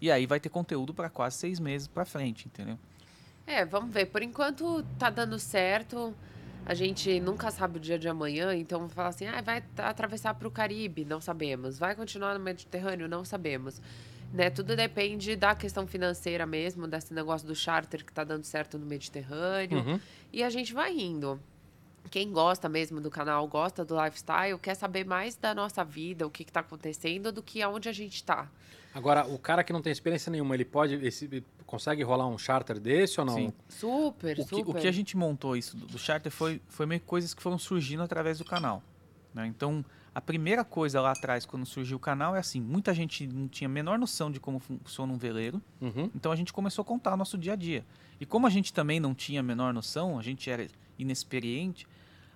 E 0.01 0.11
aí 0.11 0.27
vai 0.27 0.41
ter 0.41 0.49
conteúdo 0.49 0.95
para 0.95 1.11
quase 1.11 1.37
seis 1.37 1.61
meses 1.61 1.87
para 1.87 2.05
frente, 2.07 2.47
entendeu? 2.47 2.79
É, 3.53 3.67
vamos 3.67 3.93
ver. 3.93 4.07
Por 4.07 4.23
enquanto 4.23 4.83
tá 4.99 5.11
dando 5.11 5.39
certo. 5.39 6.15
A 6.65 6.75
gente 6.75 7.19
nunca 7.19 7.51
sabe 7.51 7.79
o 7.79 7.81
dia 7.81 7.99
de 7.99 8.09
amanhã, 8.09 8.55
então 8.55 8.89
falar 8.89 9.09
assim, 9.09 9.27
ah, 9.27 9.41
vai 9.43 9.65
atravessar 9.79 10.33
para 10.35 10.47
o 10.47 10.51
Caribe, 10.51 11.05
não 11.05 11.21
sabemos. 11.21 11.77
Vai 11.77 11.95
continuar 11.97 12.39
no 12.39 12.41
Mediterrâneo, 12.45 13.09
não 13.09 13.25
sabemos. 13.25 13.83
Né? 14.33 14.49
Tudo 14.49 14.77
depende 14.77 15.35
da 15.35 15.57
questão 15.57 15.89
financeira 15.89 16.47
mesmo, 16.47 16.87
desse 16.87 17.13
negócio 17.13 17.47
do 17.49 17.55
charter 17.55 18.05
que 18.05 18.13
tá 18.13 18.23
dando 18.23 18.45
certo 18.45 18.79
no 18.79 18.87
Mediterrâneo. 18.87 19.79
Uhum. 19.79 20.01
E 20.33 20.43
a 20.43 20.49
gente 20.51 20.73
vai 20.73 20.97
indo. 20.97 21.39
Quem 22.11 22.31
gosta 22.31 22.69
mesmo 22.69 23.01
do 23.01 23.11
canal, 23.11 23.47
gosta 23.49 23.85
do 23.85 24.01
lifestyle, 24.01 24.59
quer 24.59 24.75
saber 24.75 25.05
mais 25.05 25.35
da 25.35 25.53
nossa 25.55 25.85
vida, 25.85 26.27
o 26.27 26.31
que, 26.31 26.45
está 26.45 26.61
acontecendo, 26.61 27.33
do 27.33 27.43
que 27.43 27.61
aonde 27.61 27.89
a 27.89 27.93
gente 27.93 28.15
está. 28.15 28.49
Agora, 28.95 29.27
o 29.27 29.39
cara 29.39 29.65
que 29.65 29.73
não 29.73 29.81
tem 29.83 29.91
experiência 29.93 30.31
nenhuma, 30.31 30.55
ele 30.55 30.65
pode... 30.65 30.95
Esse, 30.97 31.43
consegue 31.67 32.03
rolar 32.03 32.27
um 32.29 32.37
charter 32.37 32.79
desse 32.79 33.19
ou 33.19 33.25
não? 33.25 33.35
Sim. 33.35 33.53
Super, 33.69 34.39
O 34.39 34.45
que, 34.45 34.57
super. 34.57 34.71
o 34.71 34.75
que 34.75 34.87
a 34.87 34.93
gente 34.93 35.17
montou 35.17 35.57
isso 35.57 35.75
do, 35.77 35.87
do 35.87 35.99
charter 35.99 36.31
foi, 36.31 36.61
foi 36.69 36.85
meio 36.85 37.01
que 37.01 37.07
coisas 37.07 37.33
que 37.33 37.43
foram 37.43 37.59
surgindo 37.59 38.03
através 38.03 38.37
do 38.39 38.45
canal. 38.45 38.83
né? 39.33 39.47
Então, 39.47 39.83
a 40.15 40.21
primeira 40.21 40.63
coisa 40.63 41.01
lá 41.01 41.13
atrás, 41.13 41.47
quando 41.47 41.65
surgiu 41.65 41.97
o 41.97 42.01
canal, 42.01 42.37
é 42.37 42.39
assim: 42.39 42.61
muita 42.61 42.93
gente 42.93 43.27
não 43.27 43.49
tinha 43.49 43.67
a 43.67 43.73
menor 43.73 43.99
noção 43.99 44.31
de 44.31 44.39
como 44.39 44.59
funciona 44.59 45.11
um 45.11 45.17
veleiro. 45.17 45.63
Uhum. 45.81 46.11
Então, 46.15 46.31
a 46.31 46.37
gente 46.37 46.53
começou 46.53 46.83
a 46.83 46.85
contar 46.85 47.15
o 47.15 47.17
nosso 47.17 47.39
dia 47.39 47.55
a 47.55 47.57
dia. 47.57 47.87
E 48.21 48.27
como 48.27 48.47
a 48.47 48.51
gente 48.51 48.71
também 48.75 49.01
não 49.01 49.15
tinha 49.15 49.41
a 49.41 49.43
menor 49.43 49.73
noção, 49.73 50.19
a 50.19 50.23
gente 50.23 50.51
era 50.51 50.67
inexperiente, 50.99 51.87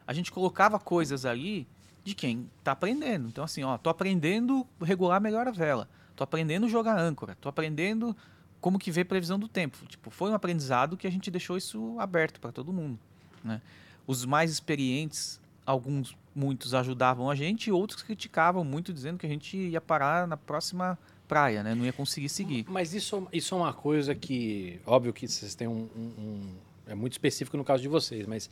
a 0.07 0.15
gente 0.15 0.33
colocava 0.33 0.79
coisas 0.79 1.27
ali 1.27 1.67
de 2.03 2.15
quem 2.15 2.49
está 2.59 2.73
aprendendo. 2.73 3.29
Então, 3.29 3.45
assim, 3.45 3.63
ó, 3.65 3.77
tô 3.77 3.91
aprendendo 3.91 4.67
a 4.81 4.85
regular 4.87 5.21
melhor 5.21 5.47
a 5.47 5.51
vela. 5.51 5.89
Tô 6.17 6.25
aprendendo 6.25 6.67
a 6.67 6.69
jogar 6.69 6.99
âncora. 6.99 7.37
Tô 7.41 7.49
aprendendo 7.49 8.17
como 8.61 8.79
que 8.79 8.91
vê 8.91 9.05
previsão 9.05 9.39
do 9.39 9.47
tempo. 9.47 9.79
Tipo, 9.87 10.11
foi 10.11 10.31
um 10.31 10.35
aprendizado 10.35 10.97
que 10.97 11.07
a 11.07 11.11
gente 11.11 11.31
deixou 11.31 11.57
isso 11.57 11.95
aberto 12.01 12.41
para 12.41 12.51
todo 12.51 12.73
mundo, 12.73 12.99
né? 13.45 13.61
Os 14.07 14.25
mais 14.25 14.51
experientes, 14.51 15.39
alguns, 15.65 16.17
muitos 16.35 16.73
ajudavam 16.75 17.29
a 17.31 17.35
gente 17.35 17.69
e 17.69 17.73
outros 17.73 18.03
criticavam 18.03 18.65
muito, 18.65 18.93
dizendo 18.93 19.19
que 19.19 19.27
a 19.27 19.29
gente 19.29 19.57
ia 19.57 19.81
parar 19.81 20.27
na 20.27 20.37
próxima 20.37 20.99
praia, 21.29 21.63
né? 21.63 21.75
Não 21.75 21.85
ia 21.85 21.93
conseguir 21.93 22.29
seguir. 22.29 22.65
Mas 22.69 22.95
isso, 22.95 23.27
isso 23.33 23.55
é 23.55 23.59
uma 23.59 23.73
coisa 23.73 24.15
que... 24.15 24.81
Óbvio 24.87 25.13
que 25.13 25.27
vocês 25.29 25.55
têm 25.55 25.67
um, 25.69 25.89
um- 25.97 26.13
um- 26.23 26.55
É 26.87 26.95
muito 26.95 27.13
específico 27.13 27.57
no 27.57 27.65
caso 27.65 27.83
de 27.83 27.89
vocês, 27.89 28.27
mas... 28.27 28.49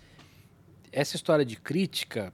Essa 0.92 1.16
história 1.16 1.44
de 1.44 1.56
crítica 1.56 2.32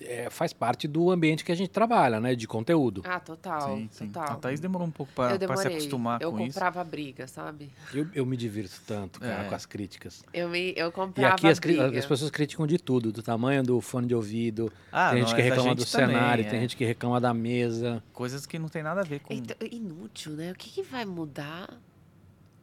é, 0.00 0.28
faz 0.30 0.52
parte 0.52 0.86
do 0.86 1.10
ambiente 1.10 1.44
que 1.44 1.50
a 1.50 1.54
gente 1.54 1.70
trabalha, 1.70 2.20
né? 2.20 2.34
De 2.34 2.46
conteúdo. 2.46 3.02
Ah, 3.04 3.18
total, 3.18 3.76
Sim, 3.76 3.88
sim. 3.90 4.06
total. 4.08 4.32
A 4.32 4.36
Thaís 4.36 4.60
demorou 4.60 4.86
um 4.86 4.90
pouco 4.90 5.10
eu 5.22 5.38
para 5.38 5.56
se 5.56 5.68
acostumar 5.68 6.20
eu 6.20 6.30
com 6.30 6.40
isso. 6.40 6.54
comprava 6.54 6.84
briga, 6.84 7.26
sabe? 7.26 7.70
Eu, 7.94 8.06
eu 8.14 8.26
me 8.26 8.36
divirto 8.36 8.80
tanto, 8.86 9.20
cara, 9.20 9.44
É. 9.44 9.48
com 9.48 9.54
as 9.54 9.64
críticas. 9.66 10.22
Eu, 10.34 10.48
me, 10.48 10.74
eu 10.76 10.88
E 10.88 10.92
comprava 10.92 11.34
aqui 11.34 11.48
as, 11.48 11.58
briga. 11.58 11.98
as 11.98 12.04
pessoas 12.06 12.30
criticam 12.30 12.66
de 12.66 12.78
tudo, 12.78 13.10
do 13.10 13.22
tamanho 13.22 13.62
do 13.62 13.80
fone 13.80 14.06
de 14.06 14.14
ouvido, 14.14 14.70
Ah, 14.92 15.10
tem 15.10 15.20
não, 15.20 15.26
gente 15.28 15.36
que 15.36 15.42
reclama 15.42 15.68
gente 15.70 15.78
do 15.78 15.90
também, 15.90 16.06
cenário, 16.16 16.44
é. 16.44 16.48
tem 16.50 16.60
gente 16.60 16.76
que 16.76 16.84
reclama 16.84 17.20
da 17.20 17.32
mesa. 17.32 18.02
Coisas 18.12 18.44
que 18.46 18.58
não 18.58 18.68
tem 18.68 18.82
nada 18.82 19.00
a 19.00 19.04
ver 19.04 19.20
com. 19.20 19.32
Então, 19.32 19.56
inútil, 19.70 20.32
né? 20.32 20.52
O 20.52 20.54
que, 20.54 20.70
que 20.70 20.82
vai 20.82 21.04
mudar 21.04 21.68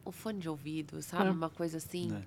o 0.05 0.11
fone 0.11 0.39
de 0.39 0.49
ouvido, 0.49 1.01
sabe? 1.01 1.27
É. 1.27 1.31
Uma 1.31 1.49
coisa 1.49 1.77
assim. 1.77 2.13
É. 2.15 2.21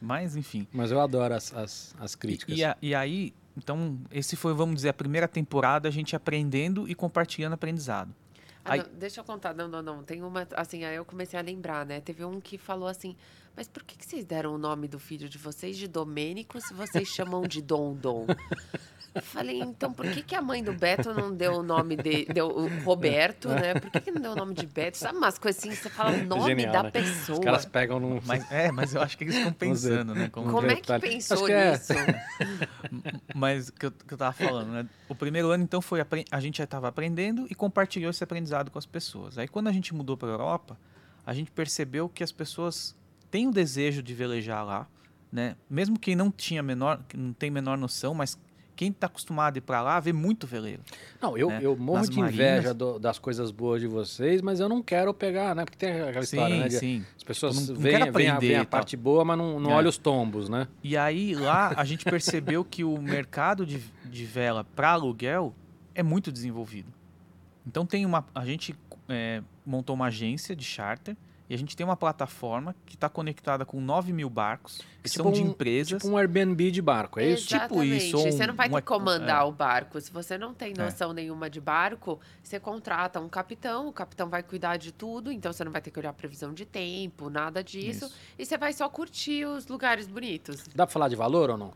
Mas, 0.00 0.36
enfim. 0.36 0.66
Mas 0.72 0.92
eu 0.92 1.00
adoro 1.00 1.34
as, 1.34 1.52
as, 1.52 1.94
as 1.98 2.14
críticas. 2.14 2.56
E, 2.56 2.64
a- 2.64 2.76
e 2.80 2.94
aí, 2.94 3.34
então, 3.58 3.98
esse 4.10 4.36
foi, 4.36 4.54
vamos 4.54 4.76
dizer, 4.76 4.88
a 4.88 4.94
primeira 4.94 5.28
temporada, 5.28 5.88
a 5.88 5.90
gente 5.90 6.16
aprendendo 6.16 6.88
e 6.88 6.94
compartilhando 6.94 7.52
aprendizado. 7.52 8.14
Ah, 8.64 8.72
Aí- 8.72 8.82
não, 8.82 8.98
deixa 8.98 9.20
eu 9.20 9.24
contar. 9.24 9.54
Não, 9.54 9.68
não, 9.68 9.82
não. 9.82 10.02
Tem 10.02 10.22
uma. 10.22 10.46
Assim, 10.54 10.84
aí 10.84 10.96
eu 10.96 11.04
comecei 11.04 11.38
a 11.38 11.42
lembrar, 11.42 11.86
né? 11.86 12.00
Teve 12.00 12.24
um 12.24 12.40
que 12.40 12.58
falou 12.58 12.88
assim: 12.88 13.16
Mas 13.56 13.68
por 13.68 13.82
que, 13.82 13.96
que 13.96 14.04
vocês 14.04 14.24
deram 14.24 14.54
o 14.54 14.58
nome 14.58 14.88
do 14.88 14.98
filho 14.98 15.28
de 15.28 15.38
vocês 15.38 15.76
de 15.76 15.88
Domênico 15.88 16.60
se 16.60 16.74
vocês 16.74 17.08
chamam 17.08 17.42
de? 17.42 17.60
Eu 17.60 18.26
falei, 19.22 19.60
então 19.60 19.92
por 19.92 20.06
que, 20.10 20.22
que 20.22 20.34
a 20.34 20.42
mãe 20.42 20.62
do 20.62 20.72
Beto 20.72 21.12
não 21.14 21.34
deu 21.34 21.54
o 21.54 21.62
nome 21.62 21.96
de. 21.96 22.24
Deu 22.26 22.48
o 22.48 22.68
Roberto, 22.84 23.48
né? 23.48 23.74
Por 23.74 23.90
que, 23.90 24.00
que 24.00 24.10
não 24.10 24.20
deu 24.20 24.32
o 24.32 24.36
nome 24.36 24.54
de 24.54 24.66
Beto? 24.66 24.96
Sabe 24.98 25.18
umas 25.18 25.38
coisas 25.38 25.62
assim, 25.62 25.74
você 25.74 25.88
fala 25.90 26.10
o 26.16 26.24
nome 26.24 26.44
Genial, 26.44 26.72
da 26.72 26.82
né? 26.84 26.90
pessoa. 26.90 27.38
Os 27.38 27.44
caras 27.44 27.64
pegam 27.66 27.98
num. 28.00 28.20
Mas, 28.24 28.50
é, 28.50 28.70
mas 28.72 28.94
eu 28.94 29.02
acho 29.02 29.16
que 29.18 29.24
eles 29.24 29.36
ficam 29.36 29.52
pensando, 29.52 30.14
né? 30.14 30.28
Como- 30.30 30.50
Como 30.50 30.66
é 30.70 30.74
que 30.76 30.80
detalhe. 30.82 31.02
pensou 31.02 31.44
que 31.46 31.52
é- 31.52 31.72
nisso? 31.72 31.92
Mas 33.34 33.70
que 33.70 33.86
eu, 33.86 33.90
que 33.92 34.14
eu 34.14 34.18
tava 34.18 34.32
falando, 34.32 34.68
né? 34.70 34.86
O 35.08 35.14
primeiro 35.14 35.50
ano, 35.50 35.62
então, 35.62 35.80
foi 35.80 36.00
a 36.30 36.40
gente 36.40 36.58
já 36.58 36.64
estava 36.64 36.88
aprendendo 36.88 37.46
e 37.50 37.54
compartilhou 37.54 38.10
esse 38.10 38.22
aprendizado 38.24 38.70
com 38.70 38.78
as 38.78 38.86
pessoas. 38.86 39.38
Aí, 39.38 39.48
quando 39.48 39.68
a 39.68 39.72
gente 39.72 39.94
mudou 39.94 40.16
para 40.16 40.28
a 40.28 40.32
Europa, 40.32 40.78
a 41.24 41.32
gente 41.32 41.50
percebeu 41.50 42.08
que 42.08 42.22
as 42.24 42.32
pessoas 42.32 42.96
têm 43.30 43.46
o 43.48 43.50
desejo 43.52 44.02
de 44.02 44.14
velejar 44.14 44.64
lá, 44.64 44.86
né? 45.30 45.56
Mesmo 45.68 45.98
quem 45.98 46.16
não 46.16 46.30
tinha 46.30 46.62
menor, 46.62 47.00
que 47.08 47.16
não 47.16 47.32
tem 47.32 47.50
menor 47.50 47.76
noção, 47.76 48.14
mas 48.14 48.38
quem 48.78 48.90
está 48.92 49.08
acostumado 49.08 49.56
a 49.56 49.58
ir 49.58 49.60
para 49.60 49.82
lá 49.82 49.98
vê 49.98 50.12
muito 50.12 50.46
veleiro. 50.46 50.80
Não, 51.20 51.36
eu, 51.36 51.48
né? 51.48 51.58
eu 51.60 51.76
morro 51.76 51.98
Nas 51.98 52.08
de 52.10 52.20
inveja 52.20 52.72
do- 52.72 52.96
das 53.00 53.18
coisas 53.18 53.50
boas 53.50 53.80
de 53.80 53.88
vocês, 53.88 54.40
mas 54.40 54.60
eu 54.60 54.68
não 54.68 54.80
quero 54.80 55.12
pegar, 55.12 55.52
né? 55.52 55.64
Porque 55.64 55.76
tem 55.76 56.00
aquela 56.00 56.22
história, 56.22 56.56
né? 56.60 56.68
de- 56.68 56.78
sim. 56.78 57.04
As 57.16 57.24
pessoas 57.24 57.56
não- 57.68 57.74
não 57.74 57.80
veem, 57.82 57.96
a, 57.96 58.04
aprender 58.04 58.38
veem 58.40 58.54
a 58.54 58.58
tal. 58.60 58.66
parte 58.66 58.96
boa, 58.96 59.24
mas 59.24 59.36
não, 59.36 59.58
não 59.58 59.72
É. 59.72 59.74
olham 59.74 59.88
os 59.88 59.98
tombos, 59.98 60.48
né? 60.48 60.68
E 60.80 60.96
aí 60.96 61.34
lá 61.34 61.74
a 61.76 61.84
gente 61.84 62.04
percebeu 62.04 62.64
que 62.64 62.84
o 62.84 62.96
mercado 63.02 63.66
de, 63.66 63.82
de 64.04 64.24
vela 64.24 64.62
para 64.62 64.90
aluguel 64.90 65.52
é 65.92 66.02
muito 66.04 66.30
desenvolvido. 66.30 66.92
Então 67.66 67.84
tem 67.84 68.06
uma, 68.06 68.24
a 68.32 68.46
gente 68.46 68.76
é, 69.08 69.42
montou 69.66 69.96
uma 69.96 70.06
agência 70.06 70.54
de 70.54 70.62
charter 70.64 71.16
E 71.50 71.54
a 71.54 71.56
gente 71.58 71.74
tem 71.74 71.82
uma 71.84 71.96
plataforma 71.96 72.74
que 72.84 72.94
está 72.94 73.08
conectada 73.08 73.64
com 73.64 73.80
9 73.80 74.12
mil 74.12 74.28
barcos, 74.28 74.82
que 75.02 75.08
Tipo 75.08 75.22
são 75.24 75.32
de 75.32 75.42
um- 75.42 75.46
empresas. 75.46 76.02
Tipo 76.02 76.12
um 76.12 76.18
Airbnb 76.18 76.70
de 76.70 76.82
barco, 76.82 77.18
é 77.18 77.26
isso? 77.30 77.48
Tipo 77.48 77.82
isso, 77.82 78.18
ou 78.18 78.30
Você 78.30 78.46
não 78.46 78.54
vai 78.54 78.66
um- 78.68 78.70
ter 78.72 78.76
um- 78.76 78.80
que 78.80 78.86
comandar 78.86 79.40
é. 79.40 79.44
o 79.44 79.50
barco. 79.52 79.98
Se 79.98 80.12
você 80.12 80.36
não 80.36 80.52
tem 80.52 80.74
É. 80.76 80.82
noção 80.82 81.14
nenhuma 81.14 81.48
de 81.48 81.58
barco, 81.58 82.20
você 82.42 82.60
contrata 82.60 83.18
um 83.18 83.30
capitão, 83.30 83.88
o 83.88 83.92
capitão 83.94 84.28
vai 84.28 84.42
cuidar 84.42 84.76
de 84.76 84.92
tudo, 84.92 85.32
então 85.32 85.50
você 85.52 85.64
não 85.64 85.72
vai 85.72 85.80
ter 85.80 85.90
que 85.90 85.98
olhar 85.98 86.12
previsão 86.12 86.52
de 86.52 86.66
tempo, 86.66 87.30
nada 87.30 87.64
disso. 87.64 88.04
Isso. 88.04 88.14
E 88.38 88.44
você 88.44 88.58
vai 88.58 88.74
só 88.74 88.86
curtir 88.90 89.46
os 89.46 89.66
lugares 89.68 90.06
bonitos. 90.06 90.64
Dá 90.74 90.86
pra 90.86 90.92
falar 90.92 91.08
de 91.08 91.16
valor 91.16 91.48
ou 91.48 91.56
não? 91.56 91.72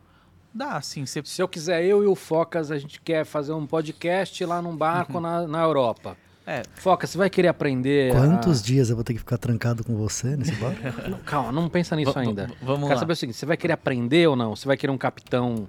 Dá, 0.55 0.83
você 0.83 1.03
Se 1.25 1.41
eu 1.41 1.49
quiser, 1.49 1.83
eu 1.83 2.03
e 2.05 2.07
o 2.07 2.14
Focas, 2.14 2.70
a 2.70 2.77
gente 2.77 3.01
quer 3.01 3.25
fazer 3.25 3.55
um 3.55 3.66
podcast 3.66 4.45
lá 4.45 4.61
num 4.61 4.77
barco 4.77 5.18
na, 5.18 5.47
na 5.49 5.62
Europa. 5.62 6.14
É. 6.47 6.62
Focas, 6.74 7.11
você 7.11 7.18
vai 7.18 7.30
querer 7.30 7.49
aprender. 7.49 8.12
Quantos 8.12 8.61
a- 8.61 8.64
dias 8.64 8.90
eu 8.90 8.97
vou 8.97 9.05
ter 9.05 9.12
que 9.12 9.20
ficar 9.20 9.38
trancado 9.38 9.84
com 9.84 9.97
você 9.97 10.36
nesse 10.36 10.53
barco? 10.57 10.80
Não, 11.09 11.18
Calma, 11.20 11.53
não 11.53 11.68
pensa 11.68 11.95
nisso 11.95 12.12
Va- 12.12 12.20
ainda. 12.20 12.47
va- 12.49 12.55
vamos 12.62 12.82
Quero 12.88 12.95
lá. 12.95 12.99
saber 13.01 13.12
o 13.12 13.16
seguinte: 13.16 13.36
você 13.38 13.47
vai 13.47 13.57
querer 13.57 13.72
aprender 13.74 14.26
ou 14.28 14.34
não? 14.34 14.55
Você 14.57 14.66
vai 14.66 14.76
querer 14.76 14.90
um 14.93 14.99
capitão 14.99 15.68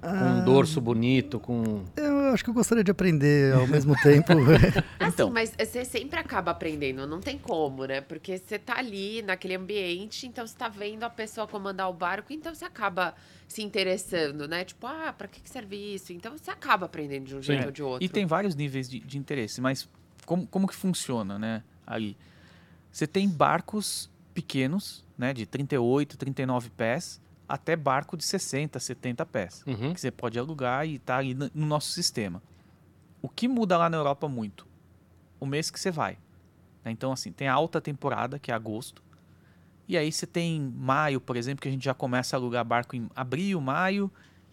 com 0.00 0.06
Ah. 0.08 0.36
um 0.40 0.44
dorso 0.44 0.80
bonito, 0.80 1.38
com. 1.40 1.82
Eu 1.96 2.32
acho 2.34 2.44
que 2.44 2.50
eu 2.50 2.54
gostaria 2.54 2.84
de 2.84 2.90
aprender 2.90 3.54
ao 3.54 3.66
mesmo 3.66 3.94
tempo. 4.02 4.32
Então. 5.12 5.26
Assim, 5.28 5.32
mas 5.34 5.52
você 5.58 5.84
sempre 5.84 6.20
acaba 6.20 6.52
aprendendo, 6.52 7.04
não 7.06 7.20
tem 7.20 7.36
como, 7.36 7.84
né? 7.86 8.00
Porque 8.00 8.38
você 8.38 8.58
tá 8.58 8.78
ali 8.78 9.22
naquele 9.22 9.56
ambiente, 9.56 10.26
então 10.26 10.46
você 10.46 10.54
tá 10.56 10.68
vendo 10.68 11.02
a 11.02 11.10
pessoa 11.10 11.46
comandar 11.48 11.90
o 11.90 11.92
barco, 11.92 12.32
então 12.32 12.54
você 12.54 12.64
acaba 12.64 13.14
se 13.48 13.60
interessando, 13.62 14.46
né? 14.46 14.64
Tipo, 14.64 14.86
ah, 14.86 15.12
pra 15.16 15.26
que 15.26 15.40
que 15.40 15.50
serve 15.50 15.76
isso? 15.94 16.12
Então 16.12 16.36
você 16.38 16.50
acaba 16.50 16.86
aprendendo 16.86 17.24
de 17.24 17.34
um 17.36 17.42
jeito 17.42 17.64
ou 17.66 17.70
de 17.72 17.82
outro. 17.82 18.04
E 18.04 18.08
tem 18.08 18.24
vários 18.24 18.54
níveis 18.54 18.88
de, 18.88 19.00
de 19.00 19.18
interesse, 19.18 19.60
mas 19.60 19.88
como, 20.30 20.46
como 20.46 20.68
que 20.68 20.76
funciona, 20.76 21.36
né? 21.40 21.64
Ali. 21.84 22.16
Você 22.92 23.04
tem 23.04 23.28
barcos 23.28 24.08
pequenos, 24.32 25.04
né? 25.18 25.32
De 25.34 25.44
38, 25.44 26.16
39 26.16 26.70
pés, 26.70 27.20
até 27.48 27.74
barco 27.74 28.16
de 28.16 28.22
60, 28.24 28.78
70 28.78 29.26
pés. 29.26 29.64
Uhum. 29.66 29.92
Que 29.92 30.00
você 30.00 30.08
pode 30.12 30.38
alugar 30.38 30.86
e 30.86 31.00
tá 31.00 31.16
ali 31.16 31.34
no 31.34 31.50
no 31.52 31.66
nosso 31.66 31.90
sistema. 31.90 32.40
O 33.20 33.28
que 33.28 33.48
muda 33.48 33.76
lá 33.76 33.90
na 33.90 33.96
Europa 33.96 34.28
muito? 34.28 34.68
O 35.40 35.46
mês 35.46 35.68
que 35.68 35.80
você 35.80 35.90
vai. 35.90 36.16
né? 36.84 36.92
Então, 36.92 37.10
assim, 37.10 37.32
tem 37.32 37.48
a 37.48 37.52
alta 37.52 37.80
temporada, 37.80 38.38
que 38.38 38.52
é 38.52 38.54
agosto. 38.54 39.02
E 39.88 39.98
aí 39.98 40.12
você 40.12 40.28
tem 40.28 40.60
maio, 40.60 41.20
por 41.20 41.36
exemplo, 41.36 41.60
que 41.60 41.68
a 41.68 41.72
gente 41.72 41.84
já 41.84 41.92
começa 41.92 42.36
a 42.36 42.38
alugar 42.38 42.64
barco 42.64 42.94
em 42.94 43.10
abril, 43.16 43.60
maio, 43.60 44.08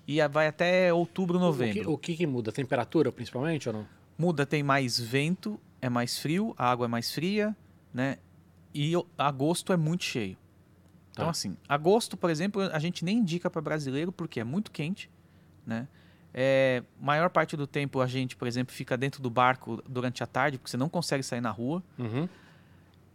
e 0.07 0.25
vai 0.27 0.47
até 0.47 0.91
outubro, 0.91 1.37
O 1.37 1.39
que, 1.39 1.45
novembro. 1.45 1.91
o 1.93 1.97
que 1.99 2.17
que 2.17 2.25
muda? 2.25 2.51
Temperatura, 2.51 3.11
principalmente, 3.11 3.69
ou 3.69 3.73
não? 3.75 3.85
Muda, 4.17 4.43
tem 4.47 4.63
mais 4.63 4.99
vento, 4.99 5.59
é 5.81 5.89
mais 5.89 6.17
frio, 6.19 6.53
a 6.57 6.69
água 6.71 6.85
é 6.85 6.87
mais 6.87 7.11
fria, 7.11 7.55
né? 7.93 8.17
E 8.73 8.95
o- 8.95 9.05
agosto 9.17 9.71
é 9.73 9.77
muito 9.77 10.03
cheio. 10.03 10.37
Então, 11.11 11.25
Tá. 11.25 11.31
assim, 11.31 11.57
agosto, 11.67 12.15
por 12.15 12.29
exemplo, 12.29 12.61
a 12.61 12.79
gente 12.79 13.03
nem 13.03 13.17
indica 13.17 13.49
para 13.49 13.61
brasileiro 13.61 14.11
porque 14.11 14.39
é 14.39 14.43
muito 14.43 14.71
quente, 14.71 15.09
né? 15.65 15.87
É, 16.33 16.83
maior 16.99 17.29
parte 17.31 17.57
do 17.57 17.65
tempo 17.65 17.99
a 17.99 18.05
gente, 18.05 18.35
por 18.35 18.47
exemplo, 18.47 18.73
fica 18.75 18.95
dentro 18.95 19.21
do 19.23 19.29
barco 19.29 19.81
durante 19.89 20.21
a 20.23 20.27
tarde, 20.27 20.57
porque 20.59 20.69
você 20.69 20.77
não 20.77 20.89
consegue 20.89 21.23
sair 21.23 21.41
na 21.41 21.49
rua. 21.49 21.81
Uhum. 21.97 22.29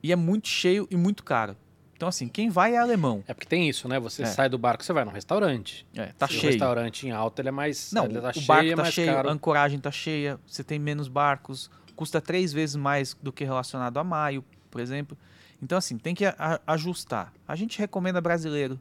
E 0.02 0.10
é 0.10 0.16
muito 0.16 0.48
cheio 0.48 0.88
e 0.90 0.96
muito 0.96 1.22
caro. 1.22 1.56
Então, 1.94 2.08
assim, 2.08 2.26
quem 2.26 2.50
vai 2.50 2.74
é 2.74 2.78
alemão. 2.78 3.22
É 3.28 3.34
porque 3.34 3.46
tem 3.46 3.68
isso, 3.68 3.86
né? 3.86 4.00
Você 4.00 4.22
É. 4.24 4.26
sai 4.26 4.48
do 4.48 4.58
barco, 4.58 4.82
você 4.82 4.92
vai 4.92 5.04
num 5.04 5.12
restaurante. 5.12 5.86
É, 5.94 6.06
tá 6.18 6.26
Se 6.26 6.34
O 6.36 6.40
cheio. 6.40 6.50
restaurante 6.50 7.06
em 7.06 7.12
alta, 7.12 7.40
ele 7.42 7.50
é 7.50 7.52
mais. 7.52 7.92
Não, 7.92 8.08
tá 8.08 8.30
o 8.30 8.32
cheio, 8.32 8.46
barco 8.48 8.66
é 8.66 8.74
tá 8.74 8.82
mais 8.82 8.94
cheio, 8.94 9.12
caro. 9.14 9.28
a 9.28 9.32
ancoragem 9.32 9.78
tá 9.78 9.92
cheia, 9.92 10.40
você 10.44 10.64
tem 10.64 10.80
menos 10.80 11.06
barcos, 11.06 11.70
custa 12.02 12.20
três 12.20 12.52
vezes 12.52 12.74
mais 12.74 13.14
do 13.22 13.32
que 13.32 13.44
relacionado 13.44 13.96
a 13.96 14.02
maio, 14.02 14.44
por 14.70 14.80
exemplo. 14.80 15.16
Então, 15.62 15.78
assim, 15.78 15.96
tem 15.96 16.14
que 16.16 16.24
a- 16.26 16.60
ajustar. 16.66 17.32
A 17.46 17.54
gente 17.54 17.78
recomenda 17.78 18.20
brasileiro, 18.20 18.80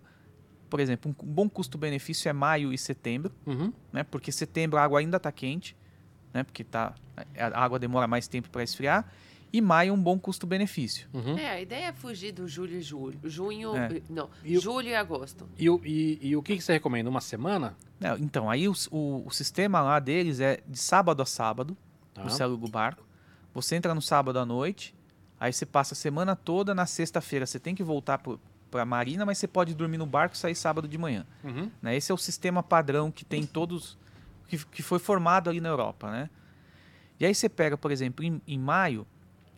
por 0.67 0.80
exemplo, 0.80 1.15
um 1.22 1.26
bom 1.28 1.47
custo-benefício 1.47 2.28
é 2.28 2.34
maio 2.34 2.74
e 2.74 2.78
setembro, 2.80 3.32
Uhum. 3.45 3.72
né? 3.93 4.03
Porque 4.03 4.32
setembro 4.32 4.80
a 4.80 4.84
água 4.84 4.99
ainda 4.99 5.19
tá 5.19 5.32
quente, 5.32 5.76
né? 6.34 6.41
Porque 6.43 6.63
tá, 6.63 6.95
a 7.38 7.63
água 7.63 7.78
demora 7.78 8.07
mais 8.07 8.28
tempo 8.28 8.49
para 8.49 8.63
esfriar. 8.63 9.05
E 9.53 9.61
maio 9.61 9.93
um 9.93 10.01
bom 10.01 10.17
custo-benefício. 10.17 11.07
Uhum. 11.13 11.38
É, 11.38 11.51
a 11.51 11.61
ideia 11.61 11.88
é 11.88 11.93
fugir 11.93 12.32
do 12.32 12.47
julho 12.47 12.78
e 12.78 12.82
julho. 12.82 13.19
Junho. 13.26 13.76
É. 13.78 14.01
Não, 14.09 14.30
E 14.43 14.57
o- 14.57 14.61
julho 14.61 14.88
e 14.88 14.95
agosto. 14.95 15.47
E, 15.59 15.69
o- 15.69 15.80
e- 15.86 16.17
e 16.22 16.36
o 16.36 16.41
que, 16.41 16.55
que 16.55 16.63
você 16.63 16.74
recomenda? 16.74 17.09
Uma 17.09 17.22
semana? 17.22 17.76
É, 17.99 18.11
então, 18.17 18.49
aí 18.49 18.67
o, 18.67 18.74
o- 18.89 19.24
o 19.28 19.30
sistema 19.30 19.82
lá 19.82 19.99
deles 19.99 20.39
é 20.39 20.61
de 20.67 20.80
sábado 20.80 21.22
a 21.22 21.26
sábado, 21.28 21.78
Tá. 22.13 22.43
Aluga 22.43 22.65
o 22.65 22.69
barco. 22.69 23.05
Você 23.54 23.76
entra 23.76 23.93
no 23.93 24.02
sábado 24.02 24.39
à 24.39 24.45
noite. 24.45 24.95
Aí 25.39 25.52
você 25.52 25.66
passa 25.66 25.93
a 25.93 25.97
semana 25.97 26.36
toda. 26.36 26.74
Na 26.76 26.86
sexta-feira 26.86 27.45
você 27.45 27.60
tem 27.60 27.74
que 27.76 27.84
voltar 27.84 28.18
para 28.20 28.82
a 28.82 28.86
marina, 28.86 29.26
mas 29.26 29.38
você 29.38 29.47
pode 29.47 29.74
dormir 29.74 29.97
no 29.97 30.06
barco 30.06 30.36
e 30.36 30.38
sair 30.38 30.56
sábado 30.56 30.88
de 30.88 30.97
manhã. 30.97 31.26
Uhum. 31.43 31.70
né? 31.82 31.95
Esse 31.95 32.12
é 32.12 32.16
o 32.16 32.18
sistema 32.18 32.62
padrão 32.64 33.12
que 33.12 33.26
tem 33.26 33.45
todos. 33.45 33.97
Que, 34.47 34.58
que 34.66 34.82
foi 34.84 34.99
formado 34.99 35.49
ali 35.49 35.62
na 35.62 35.70
Europa. 35.70 36.12
Né? 36.12 36.30
E 37.20 37.26
aí 37.26 37.34
você 37.34 37.47
pega, 37.47 37.78
por 37.78 37.89
exemplo, 37.91 38.24
em, 38.26 38.41
em 38.47 38.60
maio, 38.60 39.08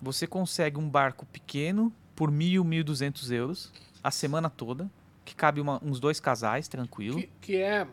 você 0.01 0.27
consegue 0.27 0.77
um 0.77 0.87
barco 0.87 1.25
pequeno 1.25 1.91
por 2.15 2.29
mil, 2.29 2.63
mil 2.63 2.83
duzentos 2.83 3.31
euros 3.31 3.71
a 4.03 4.11
semana 4.11 4.49
toda, 4.51 4.89
que 5.25 5.33
cabe 5.33 5.59
uma- 5.61 5.79
uns 5.83 5.99
dois 5.99 6.19
casais, 6.19 6.67
tranquilo. 6.67 7.17
Que, 7.19 7.29
que 7.41 7.55
é. 7.57 7.87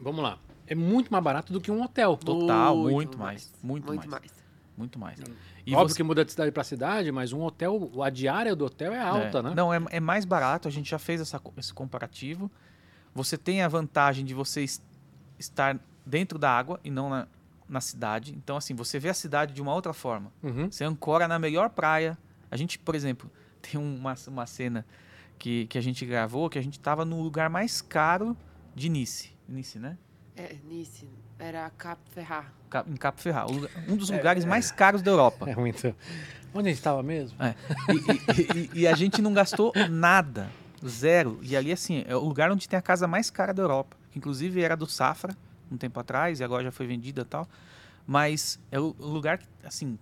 Vamos 0.00 0.22
lá. 0.22 0.38
É 0.66 0.74
muito 0.74 1.12
mais 1.12 1.22
barato 1.22 1.52
do 1.52 1.60
que 1.60 1.70
um 1.70 1.80
hotel. 1.82 2.16
Total, 2.16 2.74
Muito 2.76 2.92
muito, 2.92 3.18
mais. 3.18 3.52
Muito, 3.62 3.86
Muito 3.86 4.08
mais, 4.10 4.22
mais. 4.22 4.41
Muito 4.76 4.98
mais. 4.98 5.18
E 5.66 5.74
Óbvio 5.74 5.90
você- 5.90 5.96
que 5.96 6.02
muda 6.02 6.24
de 6.24 6.30
cidade 6.32 6.50
para 6.50 6.64
cidade, 6.64 7.12
mas 7.12 7.32
um 7.32 7.42
hotel, 7.42 7.90
a 8.02 8.08
diária 8.10 8.56
do 8.56 8.64
hotel 8.64 8.92
é 8.92 9.00
alta, 9.00 9.38
É. 9.38 9.42
né? 9.42 9.52
Não, 9.54 9.72
é, 9.72 9.80
é 9.90 10.00
mais 10.00 10.24
barato, 10.24 10.66
a 10.66 10.70
gente 10.70 10.90
já 10.90 10.98
fez 10.98 11.20
essa 11.20 11.40
esse 11.58 11.72
comparativo. 11.74 12.50
Você 13.14 13.36
tem 13.36 13.62
a 13.62 13.68
vantagem 13.68 14.24
de 14.24 14.32
você 14.34 14.62
es- 14.64 14.82
estar 15.38 15.78
dentro 16.06 16.38
da 16.38 16.50
água 16.50 16.80
e 16.82 16.90
não 16.90 17.10
na, 17.10 17.28
na 17.68 17.80
cidade. 17.80 18.34
Então, 18.34 18.56
assim, 18.56 18.74
você 18.74 18.98
vê 18.98 19.10
a 19.10 19.14
cidade 19.14 19.52
de 19.52 19.60
uma 19.60 19.74
outra 19.74 19.92
forma. 19.92 20.32
Uhum. 20.42 20.70
Você 20.70 20.84
ancora 20.84 21.28
na 21.28 21.38
melhor 21.38 21.68
praia. 21.70 22.16
A 22.50 22.56
gente, 22.56 22.78
por 22.78 22.94
exemplo, 22.94 23.30
tem 23.60 23.78
uma, 23.78 24.14
uma 24.26 24.46
cena 24.46 24.86
que, 25.38 25.66
que 25.66 25.76
a 25.76 25.80
gente 25.82 26.04
gravou 26.06 26.48
que 26.48 26.58
a 26.58 26.62
gente 26.62 26.78
estava 26.78 27.04
no 27.04 27.20
lugar 27.20 27.50
mais 27.50 27.82
caro 27.82 28.34
de 28.74 28.88
Nice. 28.88 29.30
Nice, 29.46 29.78
né? 29.78 29.98
É, 30.34 30.56
Nice. 30.64 31.06
Era 31.42 31.70
Cap 31.70 32.00
Ferrat. 32.14 32.46
Ca- 32.70 32.84
Em. 33.16 33.50
O 33.50 33.52
lugar- 33.54 33.70
Um 33.88 33.96
dos 33.96 34.10
lugares 34.10 34.44
mais 34.44 34.70
caros 34.70 35.02
da 35.02 35.10
Europa. 35.10 35.46
É 35.50 35.56
muito. 35.56 35.94
Onde 36.54 36.68
a 36.68 36.70
gente 36.70 36.78
estava 36.78 37.02
mesmo? 37.02 37.36
É. 37.42 37.54
E, 37.92 37.96
e- 37.96 38.52
e- 38.58 38.80
e 38.82 38.86
a 38.86 38.94
gente 38.94 39.20
não 39.22 39.32
gastou 39.32 39.72
nada. 39.90 40.48
Zero. 40.86 41.38
E 41.42 41.56
ali, 41.56 41.72
assim, 41.72 42.04
é 42.06 42.14
o 42.14 42.20
lugar 42.20 42.50
onde 42.50 42.68
tem 42.68 42.78
a 42.78 42.82
casa 42.82 43.06
mais 43.08 43.30
cara 43.30 43.52
da 43.54 43.62
Europa. 43.62 43.96
Que 44.10 44.18
inclusive 44.18 44.60
era 44.62 44.76
do 44.76 44.86
Safra, 44.86 45.34
um 45.70 45.76
tempo 45.76 45.98
atrás, 45.98 46.40
e 46.40 46.44
agora 46.44 46.62
já 46.62 46.70
foi 46.70 46.86
vendida 46.86 47.22
e 47.22 47.24
tal. 47.24 47.48
Mas 48.06 48.58
é 48.70 48.78
o 48.78 48.94
lugar, 48.98 49.38
que, 49.38 49.46
assim, 49.64 49.98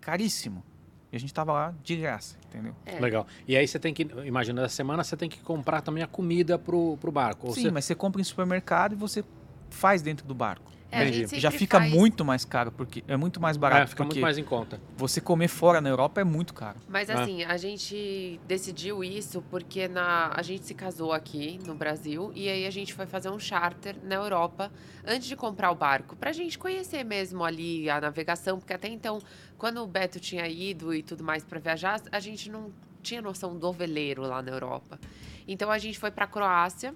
caríssimo. 0.00 0.62
E 1.10 1.16
a 1.16 1.18
gente 1.20 1.32
tava 1.32 1.52
lá 1.52 1.74
de 1.82 1.96
graça, 1.96 2.36
entendeu? 2.48 2.74
É. 2.84 3.00
Legal. 3.00 3.26
E 3.46 3.56
aí 3.56 3.66
você 3.66 3.78
tem 3.78 3.94
que, 3.94 4.02
imagina, 4.26 4.60
da 4.60 4.68
semana 4.68 5.02
você 5.02 5.16
tem 5.16 5.28
que 5.30 5.40
comprar 5.40 5.80
também 5.80 6.02
a 6.02 6.06
comida 6.06 6.58
pro, 6.58 6.98
pro 7.00 7.10
barco. 7.10 7.46
Ou 7.46 7.54
Sim, 7.54 7.62
você- 7.62 7.70
mas 7.70 7.86
você 7.86 7.94
compra 7.94 8.20
em 8.20 8.24
supermercado 8.24 8.92
e 8.92 8.96
você 8.96 9.24
faz 9.70 10.02
dentro 10.02 10.26
do 10.26 10.34
barco. 10.34 10.68
É, 10.90 11.00
a 11.02 11.38
Já 11.38 11.50
fica 11.50 11.78
faz- 11.78 11.92
muito 11.92 12.24
mais 12.24 12.46
caro, 12.46 12.72
porque 12.72 13.04
é 13.06 13.14
muito 13.14 13.38
mais 13.38 13.58
barato. 13.58 13.82
É, 13.82 13.86
fica 13.88 14.04
porque 14.04 14.14
muito 14.20 14.22
mais 14.22 14.38
em 14.38 14.42
conta. 14.42 14.80
você 14.96 15.20
comer 15.20 15.48
fora 15.48 15.82
na 15.82 15.90
Europa 15.90 16.18
é 16.22 16.24
muito 16.24 16.54
caro. 16.54 16.78
Mas 16.88 17.10
É. 17.10 17.12
assim, 17.12 17.44
a 17.44 17.58
gente 17.58 18.40
decidiu 18.48 19.04
isso 19.04 19.42
porque 19.50 19.86
na, 19.86 20.32
a 20.34 20.40
gente 20.40 20.64
se 20.64 20.72
casou 20.72 21.12
aqui 21.12 21.60
no 21.66 21.74
Brasil 21.74 22.32
e 22.34 22.48
aí 22.48 22.64
a 22.66 22.70
gente 22.70 22.94
foi 22.94 23.04
fazer 23.04 23.28
um 23.28 23.38
charter 23.38 23.96
na 24.02 24.14
Europa 24.14 24.72
antes 25.06 25.28
de 25.28 25.36
comprar 25.36 25.70
o 25.70 25.74
barco, 25.74 26.16
pra 26.16 26.32
gente 26.32 26.58
conhecer 26.58 27.04
mesmo 27.04 27.44
ali 27.44 27.90
a 27.90 28.00
navegação, 28.00 28.58
porque 28.58 28.72
até 28.72 28.88
então, 28.88 29.18
quando 29.58 29.82
o 29.82 29.86
Beto 29.86 30.18
tinha 30.18 30.48
ido 30.48 30.94
e 30.94 31.02
tudo 31.02 31.22
mais 31.22 31.44
pra 31.44 31.58
viajar, 31.60 32.00
a 32.10 32.18
gente 32.18 32.50
não 32.50 32.72
tinha 33.02 33.20
noção 33.20 33.58
do 33.58 33.70
veleiro 33.74 34.22
lá 34.22 34.40
na 34.40 34.52
Europa. 34.52 34.98
Então 35.46 35.70
a 35.70 35.76
gente 35.76 35.98
foi 35.98 36.10
pra 36.10 36.26
Croácia 36.26 36.94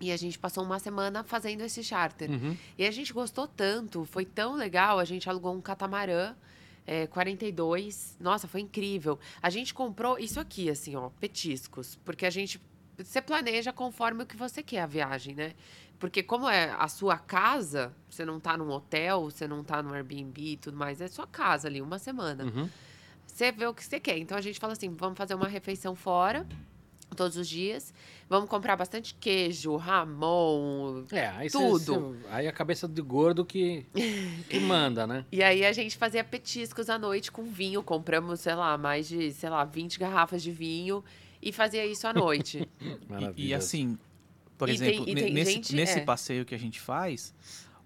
e 0.00 0.12
a 0.12 0.16
gente 0.16 0.38
passou 0.38 0.64
uma 0.64 0.78
semana 0.78 1.24
fazendo 1.24 1.62
esse 1.62 1.82
charter. 1.82 2.30
Uhum. 2.30 2.56
E 2.76 2.86
a 2.86 2.90
gente 2.90 3.12
gostou 3.12 3.46
tanto, 3.46 4.04
foi 4.04 4.24
tão 4.24 4.54
legal, 4.54 4.98
a 4.98 5.04
gente 5.04 5.28
alugou 5.28 5.54
um 5.54 5.60
catamarã. 5.60 6.34
É, 6.88 7.06
42, 7.08 8.16
nossa, 8.20 8.46
foi 8.46 8.60
incrível. 8.60 9.18
A 9.42 9.50
gente 9.50 9.74
comprou 9.74 10.20
isso 10.20 10.38
aqui, 10.38 10.70
assim, 10.70 10.94
ó, 10.94 11.10
petiscos, 11.20 11.98
porque 12.04 12.24
a 12.24 12.30
gente. 12.30 12.60
Você 12.96 13.20
planeja 13.20 13.72
conforme 13.72 14.22
o 14.22 14.26
que 14.26 14.36
você 14.36 14.62
quer 14.62 14.80
a 14.80 14.86
viagem, 14.86 15.34
né? 15.34 15.52
Porque 15.98 16.22
como 16.22 16.48
é 16.48 16.70
a 16.78 16.88
sua 16.88 17.18
casa, 17.18 17.92
você 18.08 18.24
não 18.24 18.38
tá 18.38 18.56
num 18.56 18.70
hotel, 18.70 19.24
você 19.24 19.48
não 19.48 19.64
tá 19.64 19.82
no 19.82 19.92
Airbnb 19.94 20.40
e 20.40 20.56
tudo 20.56 20.76
mais, 20.76 21.00
é 21.00 21.08
sua 21.08 21.26
casa 21.26 21.68
ali, 21.68 21.82
uma 21.82 21.98
semana. 21.98 22.44
Uhum. 22.44 22.68
Você 23.26 23.50
vê 23.52 23.66
o 23.66 23.74
que 23.74 23.84
você 23.84 23.98
quer. 23.98 24.16
Então 24.18 24.36
a 24.36 24.40
gente 24.40 24.58
fala 24.58 24.72
assim: 24.72 24.90
vamos 24.90 25.18
fazer 25.18 25.34
uma 25.34 25.48
refeição 25.48 25.94
fora. 25.94 26.46
Todos 27.16 27.36
os 27.36 27.48
dias. 27.48 27.92
Vamos 28.28 28.48
comprar 28.50 28.76
bastante 28.76 29.14
queijo, 29.14 29.74
ramon. 29.76 31.04
É, 31.12 31.28
aí, 31.28 31.48
cê- 31.50 31.58
Tudo. 31.58 32.16
cê- 32.22 32.28
aí 32.30 32.46
a 32.48 32.52
cabeça 32.52 32.86
de 32.88 33.00
gordo 33.02 33.44
que, 33.44 33.86
que 34.48 34.58
manda, 34.60 35.06
né? 35.06 35.24
E 35.30 35.42
aí 35.42 35.64
a 35.64 35.72
gente 35.72 35.96
fazia 35.96 36.22
petiscos 36.24 36.88
à 36.90 36.98
noite 36.98 37.30
com 37.32 37.44
vinho. 37.44 37.82
Compramos, 37.82 38.40
sei 38.40 38.54
lá, 38.54 38.76
mais 38.76 39.08
de, 39.08 39.32
sei 39.32 39.48
lá, 39.48 39.64
20 39.64 39.98
garrafas 39.98 40.42
de 40.42 40.50
vinho 40.52 41.04
e 41.42 41.52
fazia 41.52 41.84
isso 41.86 42.06
à 42.06 42.12
noite. 42.12 42.68
E, 43.36 43.48
e 43.48 43.54
assim, 43.54 43.96
por 44.58 44.68
E 44.68 44.72
exemplo, 44.72 45.04
tem- 45.04 45.14
tem 45.14 45.32
nesse, 45.32 45.52
gente- 45.52 45.74
nesse 45.74 45.98
é. 46.00 46.04
passeio 46.04 46.44
que 46.44 46.54
a 46.54 46.58
gente 46.58 46.80
faz, 46.80 47.32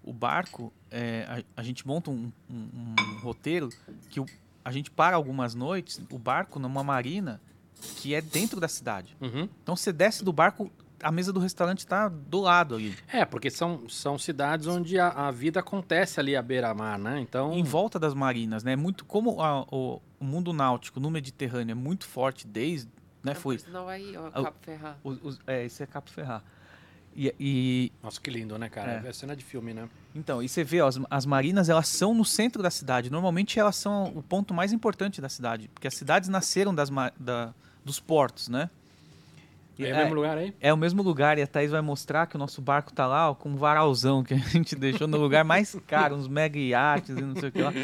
o 0.03 0.11
barco, 0.11 0.73
é, 0.89 1.25
a, 1.55 1.61
a 1.61 1.63
gente 1.63 1.85
monta 1.87 2.09
um, 2.09 2.31
um- 2.49 2.69
um 2.97 3.19
roteiro 3.21 3.69
que 4.09 4.19
o- 4.19 4.25
a 4.65 4.71
gente 4.71 4.89
para 4.89 5.15
algumas 5.15 5.53
noites, 5.53 6.01
o 6.09 6.17
barco 6.17 6.57
numa 6.59 6.83
marina 6.83 7.39
que 7.97 8.13
é 8.15 8.21
dentro 8.21 8.59
da 8.59 8.67
cidade. 8.67 9.15
Uhum. 9.19 9.47
Então 9.63 9.75
você 9.75 9.91
desce 9.91 10.23
do 10.23 10.31
barco, 10.31 10.71
a 11.03 11.11
mesa 11.11 11.33
do 11.33 11.39
restaurante 11.39 11.79
está 11.79 12.07
do 12.07 12.39
lado 12.41 12.75
ali. 12.75 12.95
É, 13.11 13.25
porque 13.25 13.49
são, 13.49 13.87
são 13.89 14.17
cidades 14.19 14.67
onde 14.67 14.99
a, 14.99 15.09
a 15.09 15.31
vida 15.31 15.59
acontece 15.59 16.19
ali 16.19 16.35
à 16.35 16.41
beira-mar, 16.41 16.97
né? 16.99 17.19
Então, 17.19 17.53
Em 17.53 17.63
volta 17.63 17.97
das 17.99 18.13
marinas, 18.13 18.63
né? 18.63 18.75
Muito 18.75 19.03
como 19.05 19.41
a- 19.41 19.61
o, 19.71 19.99
o 20.19 20.23
mundo 20.25 20.53
náutico 20.53 20.99
no 20.99 21.09
Mediterrâneo 21.09 21.71
é 21.73 21.75
muito 21.75 22.05
forte 22.05 22.45
desde, 22.47 22.87
né? 23.23 23.33
Foi 23.33 23.59
Não 23.71 23.87
aí, 23.87 24.15
ó, 24.15 24.29
Ah, 24.33 24.41
o- 24.41 24.43
Capo 24.43 24.57
Ferrar. 24.61 24.97
é, 25.47 25.65
esse 25.65 25.81
é 25.81 25.85
Capo 25.87 26.09
Ferrar. 26.11 26.43
E, 27.13 27.35
e- 27.39 27.91
nossa, 28.01 28.21
que 28.21 28.29
lindo, 28.29 28.57
né, 28.57 28.69
cara? 28.69 29.01
É. 29.05 29.09
É, 29.09 29.11
cena 29.13 29.35
de 29.35 29.43
filme, 29.43 29.73
né? 29.73 29.89
então, 30.15 30.41
e 30.41 30.47
você 30.47 30.63
vê, 30.63 30.81
ó, 30.81 30.87
as, 30.87 30.97
as 31.09 31.25
marinas 31.25 31.67
elas 31.67 31.87
são 31.87 32.13
no 32.13 32.23
centro 32.23 32.61
da 32.63 32.69
cidade. 32.69 33.09
Normalmente 33.09 33.59
elas 33.59 33.75
são 33.75 34.05
o 34.15 34.21
ponto 34.23 34.53
mais 34.53 34.71
importante 34.71 35.19
da 35.19 35.27
cidade, 35.27 35.67
porque 35.73 35.87
as 35.87 35.93
cidades 35.95 36.29
nasceram 36.29 36.73
das, 36.75 36.89
da- 37.19 37.53
dos 37.83 37.99
portos, 37.99 38.47
né? 38.47 38.69
E 39.79 39.85
É, 39.85 39.93
o 39.93 39.97
mesmo 39.97 40.13
lugar 40.15 40.37
aí? 40.37 40.53
É 40.59 40.73
o 40.73 40.77
mesmo 40.77 41.01
lugar 41.01 41.37
e 41.37 41.41
a 41.41 41.47
Thaís 41.47 41.71
vai 41.71 41.81
mostrar 41.81 42.27
que 42.27 42.35
o 42.35 42.39
nosso 42.39 42.61
barco 42.61 42.93
tá 42.93 43.07
lá 43.07 43.31
ó, 43.31 43.33
com 43.35 43.49
um 43.49 43.55
varalzão 43.55 44.23
que 44.23 44.33
a 44.33 44.37
gente 44.49 44.75
deixou 44.75 45.07
no 45.07 45.17
lugar 45.17 45.43
mais 45.43 45.75
caro, 45.87 46.15
uns 46.15 46.27
mega 46.27 46.59
iates 46.59 47.17
e 47.17 47.21
não 47.21 47.35
sei 47.35 47.49
o 47.49 47.51
que 47.51 47.61
lá. 47.61 47.73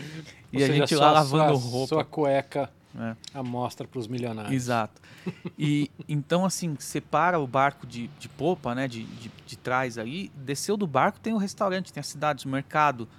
E 0.54 0.58
Ou 0.60 0.64
a 0.64 0.68
seja, 0.68 0.74
gente 0.80 0.95
lá 0.95 1.10
a 1.10 1.12
lavando 1.12 1.58
sua, 1.60 1.70
roupa. 1.72 1.88
Sua 1.95 2.06
cueca 2.06 2.70
É. 2.98 3.16
amostra 3.34 3.86
para 3.88 4.00
os 4.00 4.08
milionários. 4.08 4.54
Exato. 4.54 5.02
E 5.60 5.91
então, 6.08 6.45
assim, 6.45 6.76
separa 6.80 7.38
o 7.39 7.45
barco 7.48 7.86
de, 7.86 8.08
de 8.20 8.30
popa, 8.30 8.74
né? 8.76 8.88
De, 8.88 9.04
de, 9.04 9.30
de 9.45 9.58
trás 9.58 9.98
ali. 9.98 10.30
Desceu 10.36 10.78
do 10.78 10.88
barco, 10.88 11.20
tem 11.20 11.34
o 11.34 11.38
restaurante, 11.38 11.91
tem 11.91 12.00
a 12.00 12.04
cidade, 12.04 12.45
o 12.45 12.50
mercado, 12.50 13.10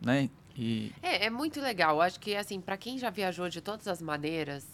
né? 0.00 0.30
E 0.56 0.90
É, 1.02 1.26
é 1.26 1.30
muito 1.30 1.60
legal. 1.60 2.00
Acho 2.00 2.18
que, 2.18 2.34
assim, 2.34 2.60
para 2.60 2.76
quem 2.78 2.96
já 2.96 3.10
viajou 3.10 3.48
de 3.50 3.60
todas 3.60 3.86
as 3.88 4.00
maneiras, 4.00 4.66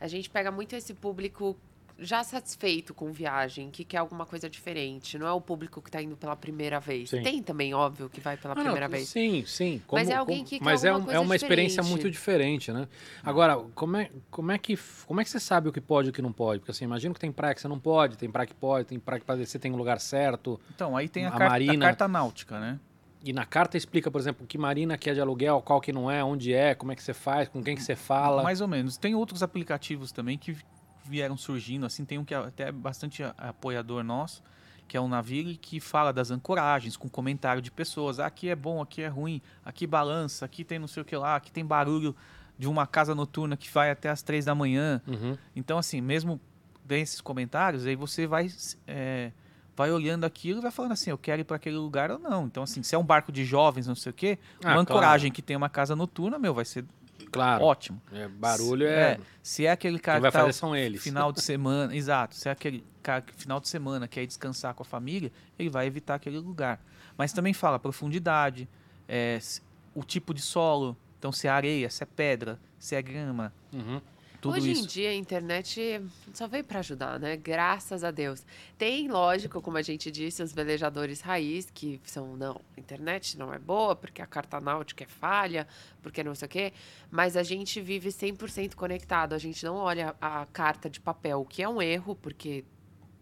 a 0.00 0.08
gente 0.08 0.28
pega 0.30 0.50
muito 0.50 0.74
esse 0.76 0.94
público 0.94 1.56
já 1.98 2.22
satisfeito 2.22 2.92
com 2.92 3.10
viagem, 3.10 3.70
que 3.70 3.82
quer 3.82 3.96
alguma 3.96 4.26
coisa 4.26 4.50
diferente. 4.50 5.16
Não 5.16 5.26
é 5.26 5.32
o 5.32 5.40
público 5.40 5.80
que 5.80 5.88
está 5.88 6.02
indo 6.02 6.14
pela 6.14 6.36
primeira 6.36 6.78
vez. 6.78 7.08
Sim. 7.08 7.22
Tem 7.22 7.42
também, 7.42 7.72
óbvio, 7.72 8.10
que 8.10 8.20
vai 8.20 8.36
pela 8.36 8.52
Ah, 8.52 8.56
não, 8.56 8.62
primeira 8.64 8.86
vez. 8.86 9.08
Sim, 9.08 9.44
sim. 9.46 9.76
Mas 9.90 10.02
Como- 10.02 10.12
é 10.12 10.14
alguém 10.14 10.36
como- 10.40 10.48
que 10.50 10.58
quer 10.58 10.64
Mas 10.64 10.84
é, 10.84 10.94
um- 10.94 11.10
é 11.10 11.18
uma 11.18 11.34
experiência 11.34 11.80
diferente. 11.82 11.90
muito 12.02 12.10
diferente, 12.10 12.70
né? 12.70 12.86
Agora, 13.24 13.56
como 13.74 13.96
é, 13.96 14.10
como, 14.30 14.52
é 14.52 14.58
que, 14.58 14.78
como 15.06 15.22
é 15.22 15.24
que 15.24 15.30
você 15.30 15.40
sabe 15.40 15.70
o 15.70 15.72
que 15.72 15.80
pode 15.80 16.08
e 16.08 16.10
o 16.10 16.12
que 16.12 16.20
não 16.20 16.32
pode? 16.34 16.60
Porque 16.60 16.70
assim, 16.72 16.84
imagino 16.84 17.14
que 17.14 17.20
tem 17.20 17.32
praia 17.32 17.54
que 17.54 17.62
você 17.62 17.68
não 17.68 17.78
pode, 17.80 18.18
tem 18.18 18.28
praia 18.30 18.46
que 18.46 18.54
pode, 18.54 18.86
tem 18.88 18.98
praia 18.98 19.18
que 19.20 19.24
para 19.24 19.36
descer 19.36 19.58
tem 19.58 19.72
um 19.72 19.76
lugar 19.76 19.98
certo. 19.98 20.60
então, 20.74 20.94
aí 20.98 21.08
tem 21.08 21.24
a, 21.24 21.28
A 21.30 21.38
carta, 21.38 21.72
a 21.72 21.78
carta 21.78 22.06
náutica, 22.08 22.60
né? 22.60 22.78
E 23.26 23.32
na 23.32 23.44
carta 23.44 23.76
explica, 23.76 24.08
por 24.08 24.20
exemplo, 24.20 24.46
que 24.46 24.56
marina 24.56 24.96
que 24.96 25.10
é 25.10 25.12
de 25.14 25.20
aluguel, 25.20 25.60
qual 25.60 25.80
que 25.80 25.92
não 25.92 26.08
é, 26.08 26.22
onde 26.22 26.54
é, 26.54 26.76
como 26.76 26.92
é 26.92 26.94
que 26.94 27.02
você 27.02 27.12
faz, 27.12 27.48
com 27.48 27.60
quem 27.60 27.74
que 27.74 27.82
você 27.82 27.96
fala. 27.96 28.40
Mais 28.40 28.60
ou 28.60 28.68
menos. 28.68 28.96
Tem 28.96 29.16
outros 29.16 29.42
aplicativos 29.42 30.12
também 30.12 30.38
que 30.38 30.56
vieram 31.04 31.36
surgindo, 31.36 31.84
assim, 31.84 32.04
tem 32.04 32.18
um 32.18 32.24
que 32.24 32.32
é 32.32 32.36
até 32.36 32.70
bastante 32.70 33.24
apoiador 33.36 34.04
nosso, 34.04 34.44
que 34.86 34.96
é 34.96 35.00
o 35.00 35.08
Navire, 35.08 35.56
que 35.56 35.80
fala 35.80 36.12
das 36.12 36.30
ancoragens, 36.30 36.96
com 36.96 37.08
comentário 37.08 37.60
de 37.60 37.68
pessoas. 37.68 38.20
Ah, 38.20 38.26
aqui 38.26 38.48
é 38.48 38.54
bom, 38.54 38.80
aqui 38.80 39.02
é 39.02 39.08
ruim, 39.08 39.42
aqui 39.64 39.88
balança, 39.88 40.44
aqui 40.44 40.62
tem 40.62 40.78
não 40.78 40.86
sei 40.86 41.02
o 41.02 41.04
que 41.04 41.16
lá, 41.16 41.34
aqui 41.34 41.50
tem 41.50 41.66
barulho 41.66 42.14
de 42.56 42.68
uma 42.68 42.86
casa 42.86 43.12
noturna 43.12 43.56
que 43.56 43.68
vai 43.68 43.90
até 43.90 44.08
as 44.08 44.22
três 44.22 44.44
da 44.44 44.54
manhã. 44.54 45.02
Uhum. 45.04 45.36
Então, 45.56 45.78
assim, 45.78 46.00
mesmo 46.00 46.40
desses 46.84 47.20
comentários, 47.20 47.86
aí 47.86 47.96
você 47.96 48.24
vai, 48.24 48.48
é, 48.86 49.32
vai 49.76 49.90
olhando 49.92 50.24
aquilo 50.24 50.58
e 50.60 50.62
vai 50.62 50.70
falando 50.70 50.92
assim, 50.92 51.10
eu 51.10 51.18
quero 51.18 51.42
ir 51.42 51.44
para 51.44 51.56
aquele 51.56 51.76
lugar 51.76 52.10
ou 52.10 52.18
não. 52.18 52.46
Então, 52.46 52.62
assim, 52.62 52.82
se 52.82 52.94
é 52.94 52.98
um 52.98 53.04
barco 53.04 53.30
de 53.30 53.44
jovens, 53.44 53.86
não 53.86 53.94
sei 53.94 54.10
o 54.10 54.14
quê, 54.14 54.38
Ah, 54.40 54.56
uma 54.56 54.64
claro. 54.64 54.80
ancoragem 54.80 55.30
que 55.30 55.42
tem 55.42 55.56
uma 55.56 55.68
casa 55.68 55.94
noturna, 55.94 56.38
meu, 56.38 56.54
vai 56.54 56.64
ser 56.64 56.84
Claro. 57.30 57.64
ótimo. 57.64 58.00
É, 58.12 58.26
barulho 58.28 58.86
é. 58.86 59.18
Se 59.42 59.66
é 59.66 59.70
aquele 59.70 59.98
cara 59.98 60.16
Quem 60.18 60.22
vai 60.22 60.30
que 60.30 60.36
tá 60.36 60.40
fazer 60.44 60.52
são 60.54 60.74
eles. 60.74 61.02
final 61.02 61.30
de 61.30 61.40
semana, 61.44 61.94
exato, 61.94 62.34
se 62.34 62.48
é 62.48 62.52
aquele 62.52 62.82
cara 63.02 63.20
que 63.20 63.34
final 63.34 63.60
de 63.60 63.68
semana 63.68 64.08
quer 64.08 64.22
ir 64.22 64.26
descansar 64.26 64.72
com 64.74 64.82
a 64.82 64.86
família, 64.86 65.30
ele 65.58 65.68
vai 65.68 65.86
evitar 65.86 66.14
aquele 66.14 66.38
lugar. 66.38 66.80
Mas 67.18 67.32
também 67.32 67.52
fala 67.52 67.78
profundidade, 67.78 68.66
é, 69.06 69.38
se- 69.40 69.60
o 69.94 70.02
tipo 70.02 70.32
de 70.32 70.40
solo, 70.40 70.96
então 71.18 71.30
se 71.32 71.46
é 71.46 71.50
areia, 71.50 71.90
se 71.90 72.02
é 72.02 72.06
pedra, 72.06 72.58
se 72.78 72.94
é 72.94 73.02
grama, 73.02 73.52
Uhum. 73.72 74.00
Tudo 74.46 74.56
Hoje 74.56 74.72
isso. 74.72 74.84
em 74.84 74.86
dia 74.86 75.10
a 75.10 75.14
internet 75.14 76.02
só 76.34 76.46
veio 76.48 76.64
para 76.64 76.78
ajudar, 76.80 77.18
né? 77.20 77.36
Graças 77.36 78.02
a 78.04 78.10
Deus. 78.10 78.44
Tem, 78.78 79.08
lógico, 79.08 79.60
como 79.60 79.76
a 79.76 79.82
gente 79.82 80.10
disse, 80.10 80.42
os 80.42 80.52
velejadores 80.52 81.20
raiz 81.20 81.70
que 81.72 82.00
são, 82.04 82.36
não, 82.36 82.60
a 82.76 82.80
internet 82.80 83.38
não 83.38 83.52
é 83.52 83.58
boa 83.58 83.94
porque 83.94 84.20
a 84.22 84.26
carta 84.26 84.60
náutica 84.60 85.04
é 85.04 85.06
falha, 85.06 85.66
porque 86.02 86.22
não 86.24 86.34
sei 86.34 86.46
o 86.46 86.48
quê, 86.48 86.72
mas 87.10 87.36
a 87.36 87.42
gente 87.42 87.80
vive 87.80 88.08
100% 88.10 88.74
conectado. 88.74 89.32
A 89.34 89.38
gente 89.38 89.64
não 89.64 89.76
olha 89.76 90.14
a 90.20 90.46
carta 90.46 90.88
de 90.90 91.00
papel, 91.00 91.40
o 91.40 91.44
que 91.44 91.62
é 91.62 91.68
um 91.68 91.80
erro, 91.82 92.14
porque 92.14 92.64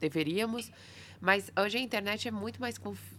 deveríamos, 0.00 0.70
mas 1.20 1.50
hoje 1.58 1.78
a 1.78 1.80
internet 1.80 2.28
é 2.28 2.30
muito 2.30 2.60
mais 2.60 2.76
confi- 2.78 3.14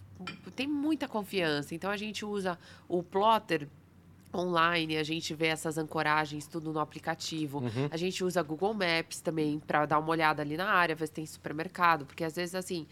tem 0.54 0.66
muita 0.66 1.08
confiança. 1.08 1.74
Então 1.74 1.90
a 1.90 1.96
gente 1.96 2.24
usa 2.24 2.58
o 2.88 3.02
plotter 3.02 3.68
online, 4.38 4.96
a 4.96 5.02
gente 5.02 5.34
vê 5.34 5.46
essas 5.48 5.78
ancoragens 5.78 6.46
tudo 6.46 6.72
no 6.72 6.80
aplicativo. 6.80 7.58
Uhum. 7.60 7.88
A 7.90 7.96
gente 7.96 8.22
usa 8.24 8.42
Google 8.42 8.74
Maps 8.74 9.20
também 9.20 9.58
para 9.66 9.86
dar 9.86 9.98
uma 9.98 10.10
olhada 10.10 10.42
ali 10.42 10.56
na 10.56 10.68
área, 10.68 10.94
ver 10.94 11.06
se 11.06 11.12
tem 11.12 11.26
supermercado, 11.26 12.04
porque 12.06 12.24
às 12.24 12.34
vezes 12.36 12.54
assim, 12.54 12.86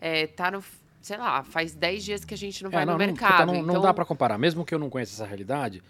é, 0.00 0.26
tá 0.26 0.50
no, 0.50 0.62
sei 1.00 1.16
lá, 1.16 1.42
faz 1.42 1.74
10 1.74 2.04
dias 2.04 2.24
que 2.24 2.34
a 2.34 2.36
gente 2.38 2.62
não 2.62 2.70
vai 2.70 2.82
É, 2.82 2.86
não, 2.86 2.92
no 2.94 2.98
não- 2.98 3.06
mercado. 3.06 3.46
não, 3.46 3.54
não 3.62 3.70
então, 3.70 3.82
dá 3.82 3.94
para 3.94 4.04
comparar. 4.04 4.38
Mesmo 4.38 4.64
que 4.64 4.74
eu 4.74 4.78
não 4.78 4.90
conheça 4.90 5.12
essa 5.14 5.26
realidade, 5.26 5.82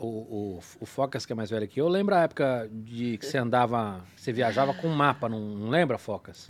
o, 0.00 0.06
o, 0.06 0.60
o 0.80 0.86
Focas, 0.86 1.24
que 1.24 1.32
é 1.32 1.36
mais 1.36 1.50
velho 1.50 1.66
que 1.68 1.80
eu, 1.80 1.88
lembra 1.88 2.18
a 2.20 2.22
época 2.22 2.68
de 2.72 3.16
que 3.18 3.26
você 3.26 3.38
andava, 3.38 4.04
você 4.16 4.32
viajava 4.32 4.74
com 4.74 4.88
um 4.88 4.94
mapa, 4.94 5.28
não, 5.28 5.40
não 5.40 5.68
lembra, 5.70 5.98
Focas? 5.98 6.48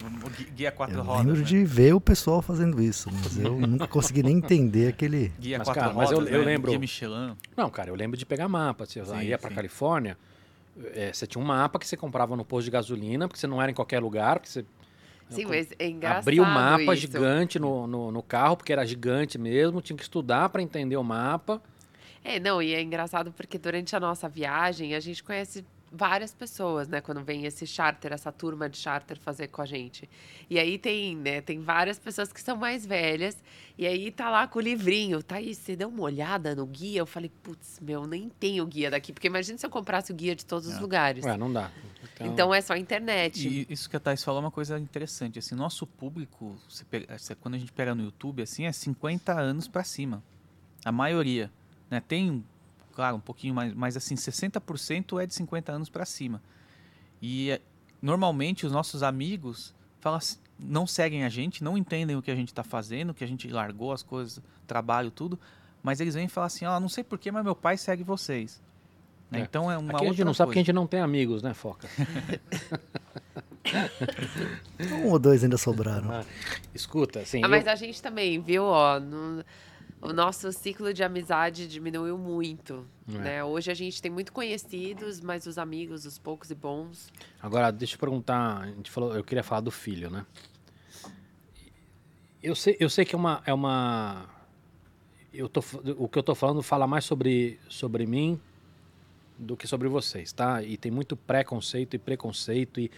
Guia 0.55 0.71
quatro 0.73 0.99
Eu 0.99 1.03
rodas. 1.05 1.27
lembro 1.27 1.41
né? 1.41 1.45
de 1.47 1.65
ver 1.65 1.95
o 1.95 2.01
pessoal 2.01 2.41
fazendo 2.41 2.81
isso, 2.81 3.11
mas 3.13 3.39
eu 3.39 3.59
nunca 3.67 3.87
consegui 3.87 4.23
nem 4.23 4.37
entender 4.39 4.89
aquele. 4.89 5.33
Guia 5.39 5.59
Mas, 5.59 5.69
quatro 5.69 5.83
cara, 5.83 5.95
mas 5.95 6.11
eu- 6.11 6.19
rodas, 6.19 6.33
eu 6.33 6.41
né? 6.41 6.45
lembro- 6.47 6.71
Guia 6.71 6.79
Michelin. 6.81 7.37
Não, 7.57 7.69
cara, 7.71 7.91
eu 7.91 7.95
lembro 7.95 8.17
de 8.17 8.25
pegar 8.25 8.49
mapa. 8.49 8.87
Você 8.87 9.05
Sim, 9.05 9.23
ia 9.23 9.39
para 9.39 9.51
sim. 9.51 9.55
Califórnia, 9.57 10.17
é, 10.95 11.13
você 11.13 11.27
tinha 11.27 11.43
um 11.43 11.47
mapa 11.47 11.79
que 11.79 11.87
você 11.87 11.97
comprava 11.97 12.35
no 12.37 12.45
posto 12.45 12.65
de 12.65 12.71
gasolina, 12.71 13.29
porque 13.29 13.39
você 13.41 13.47
não 13.47 13.61
era 13.61 13.71
em 13.71 13.75
qualquer 13.75 14.01
lugar, 14.01 14.39
porque 14.39 14.49
você 14.49 14.65
Sim, 15.31 15.45
mas 15.45 15.69
é 15.79 15.87
engraçado 15.87 16.21
abria 16.23 16.43
o 16.43 16.47
mapa 16.47 16.95
isso. 16.95 17.03
gigante 17.03 17.59
no, 17.59 17.87
no, 17.87 18.11
no 18.11 18.23
carro, 18.23 18.57
porque 18.57 18.73
era 18.73 18.87
gigante 18.87 19.37
mesmo, 19.37 19.83
tinha 19.83 19.95
que 19.95 20.03
estudar 20.03 20.49
para 20.49 20.63
entender 20.63 20.97
o 20.97 21.05
mapa. 21.05 21.61
É, 22.25 22.39
não, 22.41 22.61
e 22.63 22.75
é 22.75 22.83
engraçado 22.83 23.33
porque 23.33 23.59
durante 23.59 23.95
a 23.97 24.01
nossa 24.01 24.29
viagem 24.29 24.95
a 24.95 25.01
gente 25.01 25.23
conhece 25.23 25.65
várias 25.91 26.35
pessoas, 26.35 26.87
né? 26.87 27.01
Quando 27.01 27.25
vem 27.25 27.47
esse 27.47 27.67
charter, 27.67 28.13
essa 28.13 28.31
turma 28.31 28.69
de 28.69 28.77
charter 28.77 29.19
fazer 29.19 29.49
com 29.49 29.63
a 29.63 29.65
gente. 29.67 30.07
E 30.51 30.59
aí 30.59 30.77
tem, 30.79 31.17
né? 31.17 31.41
Tem 31.41 31.61
várias 31.61 31.99
pessoas 31.99 32.31
que 32.31 32.43
são 32.43 32.59
mais 32.59 32.85
velhas. 32.85 33.35
E 33.79 33.87
aí 33.87 34.11
tá 34.11 34.29
lá 34.29 34.47
com 34.47 34.59
o 34.59 34.63
livrinho. 34.63 35.23
Tá 35.23 35.37
aí, 35.37 35.55
você 35.55 35.75
deu 35.75 35.89
uma 35.89 36.03
olhada 36.03 36.55
no 36.55 36.67
guia? 36.67 36.99
Eu 37.01 37.07
falei, 37.07 37.31
putz, 37.43 37.81
meu, 37.81 38.07
nem 38.07 38.29
tem 38.29 38.61
o 38.61 38.67
guia 38.67 38.91
daqui. 38.91 39.15
Porque 39.15 39.29
imagina 39.29 39.57
se 39.57 39.65
eu 39.65 39.71
comprasse 39.71 40.13
o 40.13 40.15
guia 40.15 40.37
de 40.37 40.45
todos 40.45 40.69
os 40.69 40.77
É. 40.77 40.81
lugares. 40.81 41.25
Ué, 41.25 41.39
não 41.39 41.51
dá. 41.51 41.71
Então 42.21 42.53
é 42.53 42.61
só 42.61 42.77
internet. 42.77 43.49
E 43.49 43.67
isso 43.73 43.89
que 43.89 43.97
a 43.97 44.01
Thais 44.01 44.23
falou 44.23 44.41
é 44.43 44.45
uma 44.45 44.51
coisa 44.51 44.79
interessante. 44.79 45.39
Assim, 45.39 45.55
nosso 45.55 45.87
público, 45.87 46.59
você 46.69 46.85
pega- 46.85 47.17
você- 47.17 47.35
quando 47.35 47.55
a 47.55 47.59
gente 47.59 47.73
pega 47.73 47.95
no 47.95 48.03
YouTube, 48.03 48.43
assim, 48.43 48.67
é 48.67 48.73
50 48.73 49.33
anos 49.41 49.67
para 49.67 49.85
cima. 49.85 50.23
A 50.85 50.93
maioria. 50.93 51.51
Né? 51.91 52.01
Tem, 52.01 52.45
claro, 52.95 53.17
um 53.17 53.21
pouquinho 53.21 53.55
mais, 53.55 53.73
mas 53.75 53.97
assim, 53.97 54.15
60% 54.15 55.23
é 55.23 55.27
de 55.27 55.35
50 55.35 55.73
anos 55.73 55.89
para 55.89 56.05
cima. 56.05 56.43
E 57.21 57.51
é, 57.51 57.61
normalmente 58.03 58.67
os 58.67 58.73
nossos 58.73 59.03
amigos 59.03 59.75
falam 60.01 60.19
assim- 60.19 60.39
não 60.59 60.87
seguem 60.87 61.25
a 61.25 61.29
gente, 61.29 61.63
não 61.63 61.79
entendem 61.79 62.17
o 62.17 62.23
que 62.23 62.31
a 62.31 62.35
gente 62.35 62.49
está 62.49 62.65
fazendo, 62.65 63.15
que 63.15 63.23
a 63.23 63.27
gente 63.29 63.49
largou 63.49 63.93
as 63.93 64.03
coisas, 64.03 64.41
trabalho, 64.67 65.11
tudo, 65.11 65.39
mas 65.83 66.01
eles 66.01 66.15
vêm 66.15 66.27
e 66.27 66.29
falam 66.29 66.47
assim, 66.47 66.65
ó, 66.67 66.79
não 66.81 66.89
sei 66.89 67.05
porquê, 67.05 67.31
mas 67.31 67.45
meu 67.45 67.55
pai 67.55 67.77
segue 67.77 68.03
vocês. 68.03 68.61
Né? 69.31 69.41
É. 69.41 69.43
Então 69.43 69.71
é 69.71 69.79
uma 69.79 69.91
Aqui 69.93 69.97
a 69.97 69.99
gente 70.01 70.09
outra 70.11 70.25
não 70.25 70.35
sabe 70.35 70.49
coisa. 70.49 70.55
que 70.55 70.59
a 70.59 70.63
gente 70.65 70.73
não 70.75 70.87
tem 70.87 71.01
amigos, 71.01 71.43
né, 71.43 71.55
Foca? 71.55 71.89
Um 74.81 75.07
ou 75.09 75.19
dois 75.19 75.45
ainda 75.45 75.59
sobraram. 75.59 76.25
Escuta, 76.75 77.21
assim. 77.21 77.41
Ah, 77.43 77.47
eu- 77.47 77.51
mas 77.51 77.67
a 77.69 77.75
gente 77.75 78.01
também, 78.03 78.41
viu? 78.41 78.65
Ó, 78.65 78.99
não, 78.99 79.45
o 80.01 80.13
nosso 80.13 80.53
ciclo 80.53 80.93
de 80.93 81.03
amizade 81.03 81.67
diminuiu 81.67 82.17
muito. 82.17 82.87
É. 83.09 83.19
Né? 83.19 83.45
Hoje 83.45 83.71
a 83.71 83.75
gente 83.75 84.01
tem 84.01 84.11
muito 84.11 84.33
conhecidos, 84.33 85.21
mas 85.21 85.47
os 85.47 85.59
amigos, 85.59 86.05
os 86.05 86.19
poucos 86.19 86.51
e 86.51 86.55
bons. 86.55 87.13
Agora, 87.41 87.71
deixa 87.71 87.97
eu 87.97 87.99
perguntar, 87.99 88.63
a 88.63 88.67
gente 88.67 88.91
falou, 88.91 89.15
eu 89.15 89.25
queria 89.25 89.43
falar 89.43 89.61
do 89.61 89.71
filho, 89.71 90.11
né? 90.11 90.25
Eu 92.43 92.55
sei, 92.55 92.77
eu 92.79 92.89
sei 92.89 93.05
que 93.05 93.15
é 93.15 93.19
uma, 93.19 93.43
é 93.45 93.53
uma 93.53 94.29
eu 95.33 95.49
tô, 95.49 95.63
o 95.99 96.09
que 96.09 96.19
eu 96.19 96.23
tô 96.23 96.35
falando 96.35 96.63
fala 96.63 96.87
mais 96.87 97.05
sobre, 97.05 97.59
sobre 97.69 98.07
mim 98.07 98.41
do 99.39 99.57
que 99.57 99.67
sobre 99.67 99.89
vocês, 99.89 100.33
tá? 100.33 100.63
E 100.63 100.77
tem 100.77 100.91
muito 100.91 101.17
preconceito 101.17 101.95
e 101.95 101.99
preconceito 101.99 102.81
e 102.81 102.91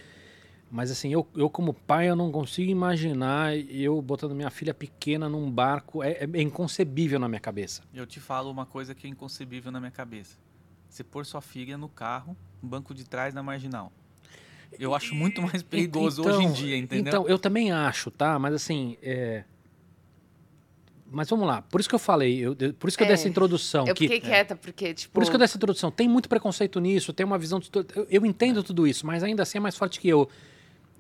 mas 0.71 0.91
assim, 0.91 1.13
eu, 1.13 1.27
eu 1.35 1.51
como 1.51 1.75
pai, 1.75 2.09
eu 2.09 2.15
não 2.15 2.31
consigo 2.31 2.71
imaginar 2.71 3.57
eu 3.57 4.01
botando 4.01 4.35
minha 4.35 4.51
filha 4.51 4.73
pequena 4.73 5.29
num 5.29 5.51
barco. 5.51 6.03
É, 6.03 6.29
é 6.33 6.41
inconcebível 6.41 7.19
na 7.19 7.29
minha 7.29 7.41
cabeça. 7.41 7.83
Eu 7.93 8.07
te 8.07 8.21
falo 8.21 8.51
uma 8.51 8.65
coisa 8.65 8.95
que 8.95 9.07
é 9.07 9.11
inconcebível 9.11 9.73
na 9.73 9.81
minha 9.81 9.91
cabeça. 9.91 10.39
Você 10.89 11.03
pôr 11.03 11.27
sua 11.27 11.41
filha 11.41 11.77
no 11.77 11.89
carro, 11.89 12.37
no 12.63 12.69
banco 12.69 12.95
de 12.95 13.05
trás, 13.05 13.35
na 13.35 13.43
marginal. 13.43 13.93
Eu 14.79 14.95
acho 14.95 15.15
muito 15.15 15.43
mais 15.43 15.63
perigoso 15.63 16.23
então, 16.23 16.37
hoje 16.37 16.47
em 16.47 16.53
dia, 16.53 16.77
entendeu? 16.77 17.09
Então, 17.09 17.29
eu 17.29 17.39
também 17.39 17.73
acho, 17.73 18.11
tá? 18.11 18.39
Mas 18.39 18.55
assim, 18.55 18.97
é... 19.03 19.45
Mas 21.13 21.29
vamos 21.29 21.45
lá, 21.45 21.63
por 21.63 21.81
isso 21.81 21.89
que 21.89 21.95
eu 21.97 21.99
falei, 21.99 22.39
eu, 22.39 22.55
por 22.75 22.87
isso 22.87 22.97
que 22.97 23.03
eu 23.03 23.09
dei 23.09 23.15
essa 23.15 23.27
É, 23.27 23.31
introdução. 23.31 23.85
Eu 23.89 23.95
que, 23.97 24.05
fiquei 24.05 24.21
quieta, 24.21 24.55
porque, 24.55 24.95
tipo. 24.95 25.13
Por 25.13 25.25
isso 25.25 25.31
que 25.33 25.35
eu 25.35 25.39
dei 25.39 25.45
essa 25.47 25.57
introdução. 25.57 25.91
Tem 25.91 26.09
muito 26.09 26.29
preconceito 26.29 26.79
nisso, 26.79 27.13
tem 27.13 27.27
uma 27.27 27.37
visão. 27.37 27.59
De, 27.59 27.69
eu, 27.75 28.07
eu 28.09 28.25
entendo 28.25 28.63
tudo 28.63 28.87
isso, 28.87 29.05
mas 29.05 29.25
ainda 29.25 29.43
assim 29.43 29.59
é 29.59 29.61
mais 29.61 29.77
forte 29.77 29.99
que 29.99 30.09
eu. 30.09 30.29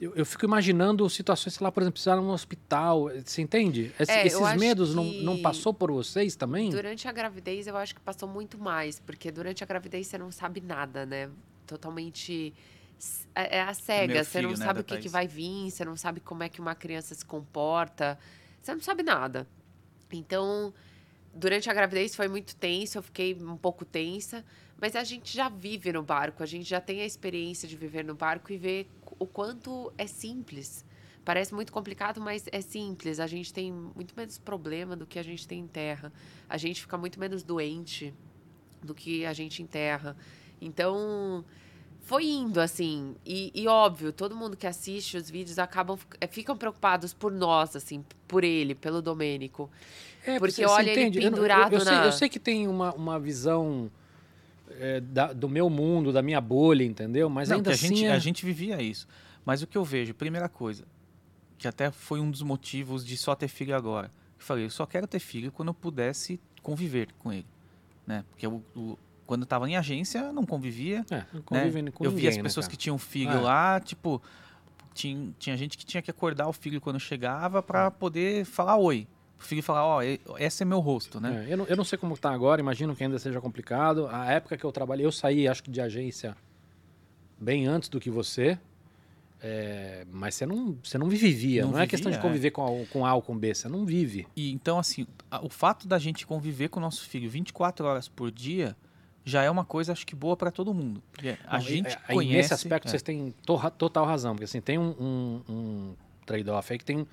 Eu, 0.00 0.14
eu 0.14 0.24
fico 0.24 0.46
imaginando 0.46 1.08
situações, 1.10 1.54
sei 1.54 1.62
lá, 1.64 1.70
por 1.70 1.82
exemplo, 1.82 1.92
precisar 1.94 2.16
num 2.16 2.30
hospital. 2.30 3.10
Você 3.24 3.42
entende? 3.42 3.92
Esse- 4.00 4.10
É, 4.10 4.26
esses 4.26 4.54
medos 4.54 4.94
não, 4.94 5.04
não 5.04 5.42
passou 5.42 5.74
por 5.74 5.92
vocês 5.92 6.34
também? 6.34 6.70
Durante 6.70 7.06
a 7.06 7.12
gravidez, 7.12 7.66
eu 7.66 7.76
acho 7.76 7.94
que 7.94 8.00
passou 8.00 8.28
muito 8.28 8.58
mais, 8.58 8.98
porque 8.98 9.30
durante 9.30 9.62
a 9.62 9.66
gravidez 9.66 10.06
você 10.06 10.16
não 10.16 10.30
sabe 10.30 10.60
nada, 10.60 11.04
né? 11.04 11.28
Totalmente. 11.66 12.54
É 13.34 13.58
é 13.58 13.60
a 13.62 13.72
cega, 13.72 13.98
Primeiro 14.04 14.24
você 14.24 14.42
não 14.42 14.50
né, 14.50 14.56
sabe 14.56 14.80
o 14.80 14.84
que, 14.84 14.98
que 14.98 15.08
vai 15.08 15.26
vir, 15.26 15.70
você 15.70 15.84
não 15.84 15.96
sabe 15.96 16.20
como 16.20 16.42
é 16.42 16.48
que 16.48 16.60
uma 16.60 16.74
criança 16.74 17.14
se 17.14 17.24
comporta, 17.24 18.18
você 18.60 18.74
não 18.74 18.80
sabe 18.80 19.02
nada. 19.02 19.46
Então, 20.12 20.72
durante 21.34 21.70
a 21.70 21.74
gravidez 21.74 22.14
foi 22.14 22.28
muito 22.28 22.54
tenso, 22.56 22.98
eu 22.98 23.02
fiquei 23.02 23.34
um 23.34 23.56
pouco 23.56 23.84
tensa, 23.84 24.44
mas 24.80 24.96
a 24.96 25.04
gente 25.04 25.34
já 25.36 25.48
vive 25.48 25.92
no 25.92 26.02
barco, 26.02 26.42
a 26.42 26.46
gente 26.46 26.68
já 26.68 26.80
tem 26.80 27.00
a 27.02 27.06
experiência 27.06 27.68
de 27.68 27.76
viver 27.76 28.04
no 28.04 28.14
barco 28.14 28.52
e 28.52 28.56
ver 28.56 28.88
o 29.18 29.26
quanto 29.26 29.92
é 29.98 30.06
simples. 30.06 30.84
Parece 31.24 31.54
muito 31.54 31.70
complicado, 31.72 32.20
mas 32.20 32.46
é 32.50 32.60
simples. 32.62 33.20
A 33.20 33.26
gente 33.26 33.52
tem 33.52 33.70
muito 33.70 34.14
menos 34.16 34.38
problema 34.38 34.96
do 34.96 35.06
que 35.06 35.18
a 35.18 35.22
gente 35.22 35.46
tem 35.46 35.60
em 35.60 35.66
terra. 35.66 36.10
A 36.48 36.56
gente 36.56 36.80
fica 36.80 36.96
muito 36.96 37.20
menos 37.20 37.42
doente 37.42 38.14
do 38.82 38.94
que 38.94 39.26
a 39.26 39.32
gente 39.34 39.62
em 39.62 39.66
terra. 39.66 40.16
Então, 40.60 41.44
foi 42.00 42.24
indo 42.26 42.58
assim. 42.58 43.14
E, 43.24 43.52
e 43.54 43.68
óbvio, 43.68 44.12
todo 44.12 44.34
mundo 44.34 44.56
que 44.56 44.66
assiste 44.66 45.18
os 45.18 45.30
vídeos 45.30 45.58
acabam 45.58 45.98
eh, 46.20 46.26
ficam 46.26 46.56
preocupados 46.56 47.12
por 47.12 47.30
nós, 47.30 47.76
assim, 47.76 48.02
por 48.26 48.42
ele, 48.42 48.74
pelo 48.74 49.02
Domênico. 49.02 49.70
É, 50.24 50.38
Porque 50.38 50.64
olha 50.64 50.84
você 50.86 50.90
ele 50.92 51.00
entende? 51.02 51.18
Eu 51.18 51.24
eu- 51.24 51.30
pendurado 51.32 51.74
eu, 51.74 51.80
sei, 51.80 51.92
na- 51.92 52.04
eu 52.06 52.12
sei 52.12 52.28
que 52.30 52.40
tem 52.40 52.66
uma, 52.66 52.94
uma 52.94 53.20
visão 53.20 53.90
é, 54.78 55.00
da- 55.00 55.32
do 55.32 55.48
meu 55.48 55.68
mundo, 55.70 56.12
da 56.12 56.22
minha 56.22 56.40
bolha, 56.40 56.84
entendeu? 56.84 57.28
Mas 57.30 57.48
Não, 57.48 57.56
ainda 57.56 57.70
que 57.70 57.72
a 57.72 57.74
assim. 57.74 57.88
gente, 57.88 58.04
é- 58.06 58.12
a 58.12 58.18
gente 58.18 58.44
vivia 58.44 58.80
isso. 58.82 59.06
Mas 59.44 59.62
o 59.62 59.66
que 59.66 59.76
eu 59.76 59.84
vejo, 59.84 60.14
primeira 60.14 60.48
coisa, 60.48 60.84
que 61.58 61.66
até 61.66 61.90
foi 61.90 62.20
um 62.20 62.30
dos 62.30 62.42
motivos 62.42 63.04
de 63.04 63.16
só 63.16 63.34
ter 63.34 63.48
filho 63.48 63.74
agora. 63.74 64.08
Eu 64.38 64.44
falei, 64.44 64.64
eu 64.64 64.70
só 64.70 64.86
quero 64.86 65.06
ter 65.06 65.18
filho 65.18 65.50
quando 65.52 65.68
eu 65.68 65.74
pudesse 65.74 66.40
conviver 66.62 67.08
com 67.18 67.32
ele. 67.32 67.46
Né? 68.06 68.24
Porque 68.30 68.46
eu, 68.46 68.62
o- 68.76 68.98
quando 69.26 69.42
eu 69.42 69.46
tava 69.46 69.68
em 69.68 69.76
agência, 69.76 70.18
eu 70.18 70.32
não 70.32 70.44
convivia. 70.44 71.04
É, 71.10 71.24
não 71.32 71.38
né? 71.40 71.42
convivem 71.44 71.86
com 71.90 72.04
eu 72.04 72.10
via 72.10 72.28
as 72.30 72.36
né, 72.36 72.42
pessoas 72.42 72.66
cara? 72.66 72.70
que 72.72 72.76
tinham 72.76 72.98
filho 72.98 73.30
É. 73.32 73.40
lá, 73.40 73.80
tipo, 73.80 74.20
tinha, 74.94 75.32
tinha 75.38 75.56
gente 75.56 75.78
que 75.78 75.84
tinha 75.84 76.02
que 76.02 76.10
acordar 76.10 76.48
o 76.48 76.52
filho 76.52 76.80
quando 76.80 76.98
chegava 76.98 77.62
para 77.62 77.90
poder 77.90 78.44
falar 78.44 78.76
oi. 78.76 79.06
Filho 79.40 79.62
falar, 79.62 79.84
ó, 79.84 80.02
e- 80.02 80.20
esse 80.38 80.62
é 80.62 80.66
meu 80.66 80.80
rosto, 80.80 81.20
né? 81.20 81.46
É, 81.48 81.52
eu, 81.52 81.56
não, 81.56 81.64
eu 81.66 81.76
não 81.76 81.84
sei 81.84 81.98
como 81.98 82.16
tá 82.16 82.30
agora, 82.30 82.60
imagino 82.60 82.94
que 82.94 83.02
ainda 83.02 83.18
seja 83.18 83.40
complicado. 83.40 84.06
A 84.10 84.30
época 84.32 84.56
que 84.56 84.64
eu 84.64 84.70
trabalhei, 84.70 85.04
eu 85.06 85.10
saí, 85.12 85.48
acho 85.48 85.62
que 85.62 85.70
de 85.70 85.80
agência 85.80 86.36
bem 87.38 87.66
antes 87.66 87.88
do 87.88 87.98
que 87.98 88.10
você. 88.10 88.58
é, 89.42 90.04
mas 90.12 90.34
você 90.34 90.44
não, 90.44 90.76
você 90.82 90.98
não 90.98 91.08
vivia. 91.08 91.62
Não, 91.64 91.72
Não 91.72 91.78
é 91.80 91.86
questão 91.86 92.10
de 92.10 92.16
vivia, 92.18 92.28
é. 92.28 92.30
conviver 92.30 92.50
com, 92.50 92.82
A, 92.82 92.86
com 92.86 93.06
A 93.06 93.14
ou 93.14 93.22
com 93.22 93.36
B, 93.36 93.54
você 93.54 93.68
não 93.68 93.86
vive. 93.86 94.26
E 94.36 94.52
então, 94.52 94.78
assim, 94.78 95.06
o 95.42 95.48
fato 95.48 95.88
da 95.88 95.98
gente 95.98 96.26
conviver 96.26 96.68
com 96.68 96.78
o 96.78 96.82
nosso 96.82 97.08
filho 97.08 97.28
24 97.30 97.86
horas 97.86 98.06
por 98.08 98.30
dia 98.30 98.76
já 99.24 99.42
é 99.42 99.50
uma 99.50 99.64
coisa, 99.64 99.92
acho 99.92 100.06
que 100.06 100.14
boa 100.14 100.36
para 100.36 100.50
todo 100.50 100.74
mundo. 100.74 101.02
Porque 101.12 101.36
a 101.46 101.54
Não, 101.54 101.60
gente 101.64 101.88
é, 101.88 102.12
conhece. 102.12 102.36
Nesse 102.36 102.54
aspecto, 102.54 102.88
é. 102.88 102.90
vocês 102.90 103.02
têm 103.02 103.34
total 103.78 104.04
razão. 104.04 104.32
Porque 104.34 104.44
assim, 104.44 104.60
tem 104.60 104.78
um, 104.78 104.90
um- 105.00 105.42
um 105.48 105.94
trade-off 106.26 106.70
aí 106.72 106.78
que 106.78 106.84
tem. 106.84 107.06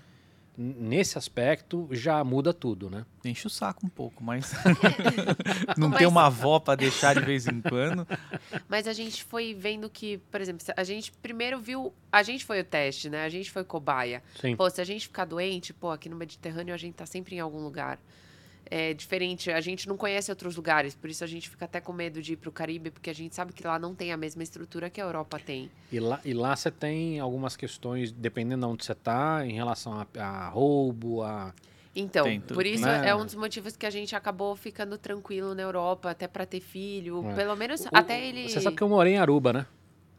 Nesse 0.59 1.19
aspecto, 1.19 1.87
já 1.91 2.23
muda 2.23 2.51
tudo, 2.51 2.89
né? 2.89 3.05
Enche 3.23 3.45
o 3.45 3.49
saco 3.49 3.85
um 3.85 3.89
pouco, 3.89 4.23
mas 4.23 4.53
não 5.77 5.89
Mas- 5.89 5.99
tem 5.99 6.07
uma 6.07 6.25
avó 6.25 6.59
para 6.59 6.73
deixar 6.75 7.13
de 7.13 7.21
vez 7.23 7.45
em 7.47 7.61
quando. 7.61 8.07
Mas 8.67 8.87
a 8.87 8.93
gente 8.93 9.23
foi 9.23 9.53
vendo 9.53 9.87
que, 9.87 10.17
por 10.31 10.41
exemplo, 10.41 10.65
a 10.75 10.83
gente 10.83 11.11
primeiro 11.21 11.59
viu. 11.59 11.93
A 12.11 12.23
gente 12.23 12.43
foi 12.43 12.59
o 12.59 12.63
teste, 12.63 13.07
né? 13.07 13.23
A 13.23 13.29
gente 13.29 13.51
foi 13.51 13.63
cobaia. 13.63 14.23
Sim. 14.41 14.55
Pô, 14.55 14.67
se 14.69 14.81
a 14.81 14.83
gente 14.83 15.07
ficar 15.07 15.25
doente, 15.25 15.73
pô, 15.73 15.91
aqui 15.91 16.09
no 16.09 16.15
Mediterrâneo 16.15 16.73
a 16.73 16.77
gente 16.77 16.95
tá 16.95 17.05
sempre 17.05 17.35
em 17.35 17.39
algum 17.39 17.59
lugar. 17.61 17.99
É 18.69 18.93
diferente, 18.93 19.51
a 19.51 19.61
gente 19.61 19.87
não 19.87 19.95
conhece 19.97 20.31
outros 20.31 20.55
lugares, 20.55 20.93
por 20.95 21.09
isso 21.09 21.23
a 21.23 21.27
gente 21.27 21.49
fica 21.49 21.65
até 21.65 21.79
com 21.79 21.93
medo 21.93 22.21
de 22.21 22.33
ir 22.33 22.37
pro 22.37 22.51
Caribe, 22.51 22.91
porque 22.91 23.09
a 23.09 23.13
gente 23.13 23.33
sabe 23.35 23.53
que 23.53 23.65
lá 23.65 23.79
não 23.79 23.95
tem 23.95 24.11
a 24.11 24.17
mesma 24.17 24.43
estrutura 24.43 24.89
que 24.89 24.99
a 24.99 25.03
Europa 25.05 25.39
tem. 25.39 25.69
E 25.91 25.99
lá, 25.99 26.19
e 26.25 26.33
lá 26.33 26.55
você 26.55 26.69
tem 26.71 27.19
algumas 27.19 27.55
questões, 27.55 28.11
dependendo 28.11 28.65
de 28.65 28.73
onde 28.73 28.85
você 28.85 28.91
está, 28.91 29.45
em 29.45 29.53
relação 29.53 29.93
a, 29.93 30.07
a 30.21 30.49
roubo, 30.49 31.23
a. 31.23 31.53
Então, 31.95 32.25
tudo, 32.41 32.53
por 32.53 32.65
isso 32.65 32.85
né? 32.85 33.09
é 33.09 33.15
um 33.15 33.25
dos 33.25 33.33
motivos 33.33 33.75
que 33.75 33.85
a 33.85 33.89
gente 33.89 34.15
acabou 34.15 34.55
ficando 34.55 34.97
tranquilo 34.99 35.55
na 35.55 35.63
Europa, 35.63 36.11
até 36.11 36.27
pra 36.27 36.45
ter 36.45 36.59
filho. 36.59 37.27
É. 37.31 37.33
Pelo 37.33 37.55
menos 37.55 37.81
O- 37.85 37.89
até 37.91 38.15
o- 38.17 38.21
ele. 38.21 38.49
Você 38.49 38.61
sabe 38.61 38.75
que 38.75 38.83
eu 38.83 38.89
morei 38.89 39.13
em 39.13 39.17
Aruba, 39.17 39.51
né? 39.51 39.65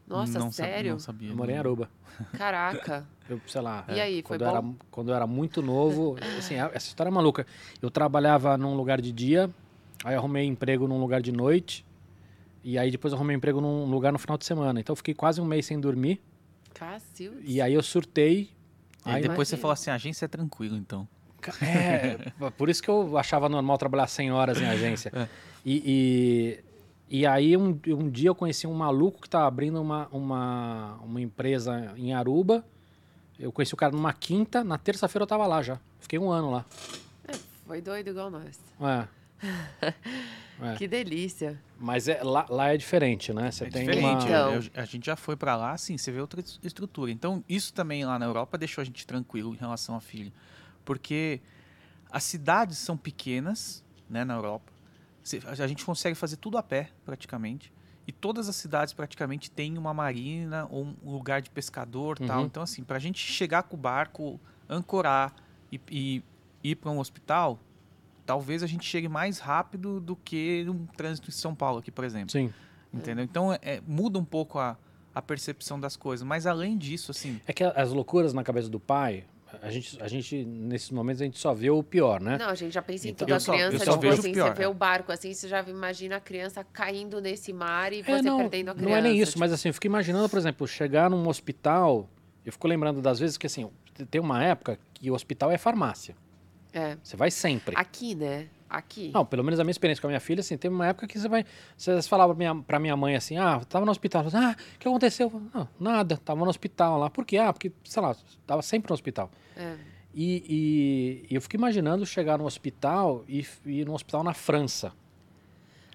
Nossa, 0.09 0.39
não 0.39 0.51
sabia- 0.53 0.73
sério? 0.73 0.93
não 0.93 0.99
sabia. 0.99 1.31
Eu 1.31 1.37
morei 1.37 1.55
em. 1.55 1.59
Aruba. 1.59 1.91
Caraca. 2.37 3.07
Eu, 3.29 3.39
sei 3.47 3.61
lá. 3.61 3.85
E 3.89 4.01
aí, 4.01 4.15
foi 4.15 4.23
quando 4.23 4.41
eu, 4.43 4.49
era, 4.49 4.63
bom? 4.63 4.75
quando 4.91 5.09
eu 5.11 5.15
era 5.15 5.27
muito 5.27 5.61
novo, 5.61 6.17
assim, 6.39 6.57
a- 6.59 6.71
essa 6.73 6.87
história 6.89 7.11
é 7.11 7.13
maluca. 7.13 7.47
Eu 7.83 7.91
trabalhava 7.91 8.57
num 8.57 8.75
lugar 8.75 9.03
de 9.03 9.13
dia, 9.13 9.51
aí 10.03 10.15
arrumei 10.15 10.47
emprego 10.47 10.89
num 10.89 10.99
lugar 10.99 11.21
de 11.21 11.31
noite, 11.31 11.85
e 12.65 12.79
aí 12.79 12.91
depois 12.91 13.13
eu 13.13 13.19
arrumei 13.19 13.37
emprego 13.37 13.61
num 13.61 13.85
lugar 13.85 14.13
no 14.15 14.19
final 14.19 14.39
de 14.39 14.47
semana. 14.47 14.81
Então 14.81 14.95
eu 14.95 14.97
fiquei 14.97 15.13
quase 15.13 15.43
um 15.43 15.45
mês 15.45 15.67
sem 15.67 15.79
dormir, 15.79 16.23
Cacildes. 16.73 17.43
e 17.45 17.61
aí 17.61 17.75
eu 17.75 17.83
surtei. 17.83 18.51
E 19.05 19.11
aí 19.11 19.15
Aí, 19.17 19.23
depois 19.23 19.47
você 19.47 19.55
Imagina. 19.57 19.61
fala 19.63 19.73
assim, 19.75 19.91
a 19.91 19.95
agência 19.95 20.25
é 20.25 20.29
tranquilo, 20.29 20.77
então. 20.79 21.07
É, 21.63 22.17
por 22.57 22.71
isso 22.71 22.83
que 22.83 22.89
eu 22.89 23.19
achava 23.19 23.47
normal 23.51 23.77
trabalhar 23.77 24.07
100 24.07 24.33
horas 24.33 24.59
em 24.59 24.65
agência. 24.67 25.13
É. 25.15 25.29
E, 25.67 25.83
e, 25.85 26.65
e 27.11 27.27
aí 27.27 27.57
um, 27.57 27.79
um 27.89 28.11
dia 28.11 28.29
eu 28.31 28.35
conheci 28.35 28.67
um 28.67 28.75
maluco 28.75 29.21
que 29.21 29.27
estava 29.27 29.47
abrindo 29.47 29.81
uma, 29.81 30.09
uma, 30.13 30.95
uma 31.03 31.21
empresa 31.21 31.93
em 31.97 32.13
Aruba. 32.13 32.65
Eu 33.39 33.53
conheci 33.53 33.73
o 33.73 33.77
cara 33.77 33.93
numa 33.93 34.13
quinta, 34.13 34.63
na 34.65 34.77
terça-feira 34.79 35.23
eu 35.23 35.27
tava 35.27 35.47
lá 35.47 35.63
já. 35.63 35.79
Fiquei 36.01 36.19
um 36.19 36.31
ano 36.31 36.51
lá. 36.51 36.65
Foi 37.67 37.81
doido 37.81 38.09
igual 38.09 38.31
nós. 38.31 38.59
É. 38.81 39.09
É. 40.61 40.75
Que 40.75 40.89
delícia. 40.89 41.57
Mas 41.79 42.09
é, 42.09 42.21
lá, 42.21 42.45
lá 42.51 42.75
é 42.75 42.77
diferente, 42.77 43.33
né? 43.33 43.49
Você 43.49 43.63
é 43.67 43.71
tem 43.71 43.87
diferente. 43.87 44.05
uma... 44.05 44.25
Então. 44.25 44.55
eu- 44.55 44.63
a 44.75 44.85
gente 44.85 45.07
já 45.07 45.15
foi 45.15 45.37
para 45.37 45.55
lá, 45.55 45.71
assim, 45.71 45.97
você 45.97 46.11
vê 46.11 46.21
outra 46.21 46.41
es- 46.41 46.59
estrutura. 46.65 47.13
Então, 47.13 47.45
isso 47.49 47.73
também 47.73 48.05
lá 48.05 48.19
na 48.19 48.27
Europa 48.27 48.59
deixou 48.59 48.83
a 48.83 48.85
gente 48.85 49.07
tranquilo 49.07 49.55
em 49.55 49.57
relação 49.57 49.95
a 49.95 50.01
filho. 50.01 50.33
Porque 50.85 51.41
as 52.11 52.25
cidades 52.25 52.77
são 52.79 52.97
pequenas, 52.97 53.85
né, 54.11 54.25
na 54.25 54.35
Europa. 54.35 54.73
A 55.47 55.67
gente 55.67 55.85
consegue 55.85 56.15
fazer 56.15 56.37
tudo 56.37 56.59
a 56.59 56.63
pé, 56.63 56.91
praticamente. 57.05 57.73
E 58.07 58.13
todas 58.13 58.49
as 58.49 58.57
cidades 58.57 58.95
praticamente 58.95 59.51
têm 59.51 59.77
uma 59.77 59.93
marina 59.93 60.67
ou 60.71 60.87
um 61.05 61.11
lugar 61.11 61.43
de 61.43 61.51
pescador 61.51 62.19
tal. 62.19 62.41
Uhum. 62.41 62.47
Então, 62.47 62.63
assim, 62.63 62.83
para 62.83 62.97
a 62.97 63.01
gente 63.01 63.19
chegar 63.19 63.65
com 63.65 63.77
o 63.77 63.79
barco, 63.79 64.41
ancorar 64.69 65.35
e, 65.71 65.79
e 65.91 66.25
ir 66.65 66.77
para 66.77 66.91
um 66.91 66.99
hospital, 66.99 67.59
talvez 68.25 68.63
a 68.63 68.67
gente 68.67 68.87
chegue 68.87 69.09
mais 69.09 69.39
rápido 69.39 70.01
do 70.01 70.17
que 70.17 70.65
um 70.69 70.87
trânsito 70.87 71.29
em 71.29 71.33
São 71.33 71.55
Paulo 71.55 71.79
aqui, 71.81 71.91
por 71.91 72.05
exemplo. 72.05 72.31
Sim. 72.31 72.53
Entendeu? 72.93 73.25
Então 73.25 73.53
é, 73.61 73.83
muda 73.87 74.19
um 74.19 74.25
pouco 74.25 74.59
a, 74.59 74.77
a 75.15 75.21
percepção 75.21 75.79
das 75.79 75.97
coisas. 75.97 76.27
Mas 76.27 76.47
além 76.47 76.77
disso, 76.79 77.11
assim, 77.11 77.41
É 77.47 77.53
que 77.53 77.63
as 77.63 77.91
loucuras 77.91 78.33
na 78.33 78.43
cabeça 78.43 78.69
do 78.69 78.81
pai, 78.81 79.25
a 79.63 79.71
gente, 79.71 80.03
a 80.03 80.09
gente 80.09 80.45
nesses 80.45 80.91
momentos, 80.91 81.23
a 81.23 81.25
gente 81.25 81.39
só 81.39 81.55
vê 81.55 81.71
o 81.71 81.83
pior, 81.83 82.21
né? 82.21 82.37
Não, 82.39 82.49
a 82.51 82.55
gente 82.55 82.73
já 82.73 82.83
pensa 82.83 83.09
em 83.09 83.11
Então- 83.11 83.27
tudo. 83.27 83.35
A 83.35 83.55
criança, 83.55 83.85
só 83.85 83.93
tipo 83.93 84.03
vejo 84.03 84.17
o 84.17 84.19
assim, 84.21 84.33
pior, 84.33 84.49
você 84.49 84.55
vê 84.59 84.65
é. 84.65 84.69
o 84.69 84.75
barco 84.75 85.11
assim, 85.13 85.33
você 85.33 85.49
já 85.49 85.63
imagina 85.63 86.17
a 86.17 86.21
criança 86.21 86.65
caindo 86.73 87.21
nesse 87.21 87.53
mar 87.53 87.93
e 87.93 88.03
você 88.03 88.11
É, 88.13 88.23
não, 88.23 88.39
perdendo 88.39 88.71
a 88.71 88.75
criança. 88.75 88.91
não 88.91 88.97
é 88.97 89.01
nem 89.01 89.19
isso, 89.19 89.33
tipo, 89.33 89.41
mas 89.41 89.53
assim, 89.53 89.69
eu 89.69 89.75
fico 89.75 89.87
imaginando, 89.87 90.29
por 90.29 90.39
exemplo, 90.39 90.67
chegar 90.69 91.09
num 91.11 91.27
hospital, 91.29 92.09
eu 92.45 92.53
fico 92.53 92.69
lembrando 92.69 93.01
das 93.01 93.19
vezes 93.19 93.37
que 93.37 93.47
assim, 93.47 93.69
tem 94.11 94.21
uma 94.21 94.43
época 94.45 94.79
que 94.95 95.11
o 95.11 95.15
hospital 95.15 95.51
é 95.51 95.59
farmácia. 95.59 96.15
É. 96.73 96.97
Você 97.03 97.17
vai 97.17 97.31
sempre. 97.31 97.75
Aqui, 97.77 98.15
né? 98.15 98.49
Aqui. 98.69 99.11
Não, 99.15 99.25
pelo 99.25 99.43
menos 99.45 99.59
a 99.61 99.65
minha 99.65 99.71
experiência 99.73 100.01
com 100.01 100.07
a 100.09 100.11
minha 100.11 100.21
filha, 100.21 100.41
assim, 100.41 100.57
teve 100.57 100.75
uma 100.75 100.87
época 100.87 101.07
que 101.07 101.19
você 101.19 101.29
vai. 101.29 101.45
Você 101.77 102.03
falava 102.03 102.35
pra 102.35 102.39
minha, 102.39 102.63
pra 102.63 102.79
minha 102.79 102.97
mãe 102.97 103.17
assim, 103.17 103.37
ah, 103.37 103.61
tava 103.69 103.85
no 103.85 103.91
hospital. 103.91 104.25
Ah, 104.35 104.55
o 104.75 104.79
que 104.79 104.87
aconteceu? 104.89 105.43
Não, 105.55 105.69
nada, 105.79 106.17
tava 106.17 106.41
no 106.45 106.51
hospital 106.51 106.99
lá. 106.99 107.09
Por 107.11 107.25
quê? 107.25 107.39
Ah, 107.39 107.53
porque, 107.53 107.73
sei 107.85 108.03
lá, 108.03 108.15
tava 108.47 108.63
sempre 108.63 108.91
no 108.91 108.95
hospital. 108.95 109.31
É. 109.57 109.75
E, 110.15 111.27
e- 111.31 111.35
eu 111.35 111.41
fico 111.41 111.55
imaginando 111.57 112.05
chegar 112.07 112.39
no 112.39 112.45
hospital 112.45 113.25
e 113.29 113.47
ir 113.67 113.87
num 113.87 113.95
hospital 113.95 114.25
na 114.25 114.35
França. 114.35 114.93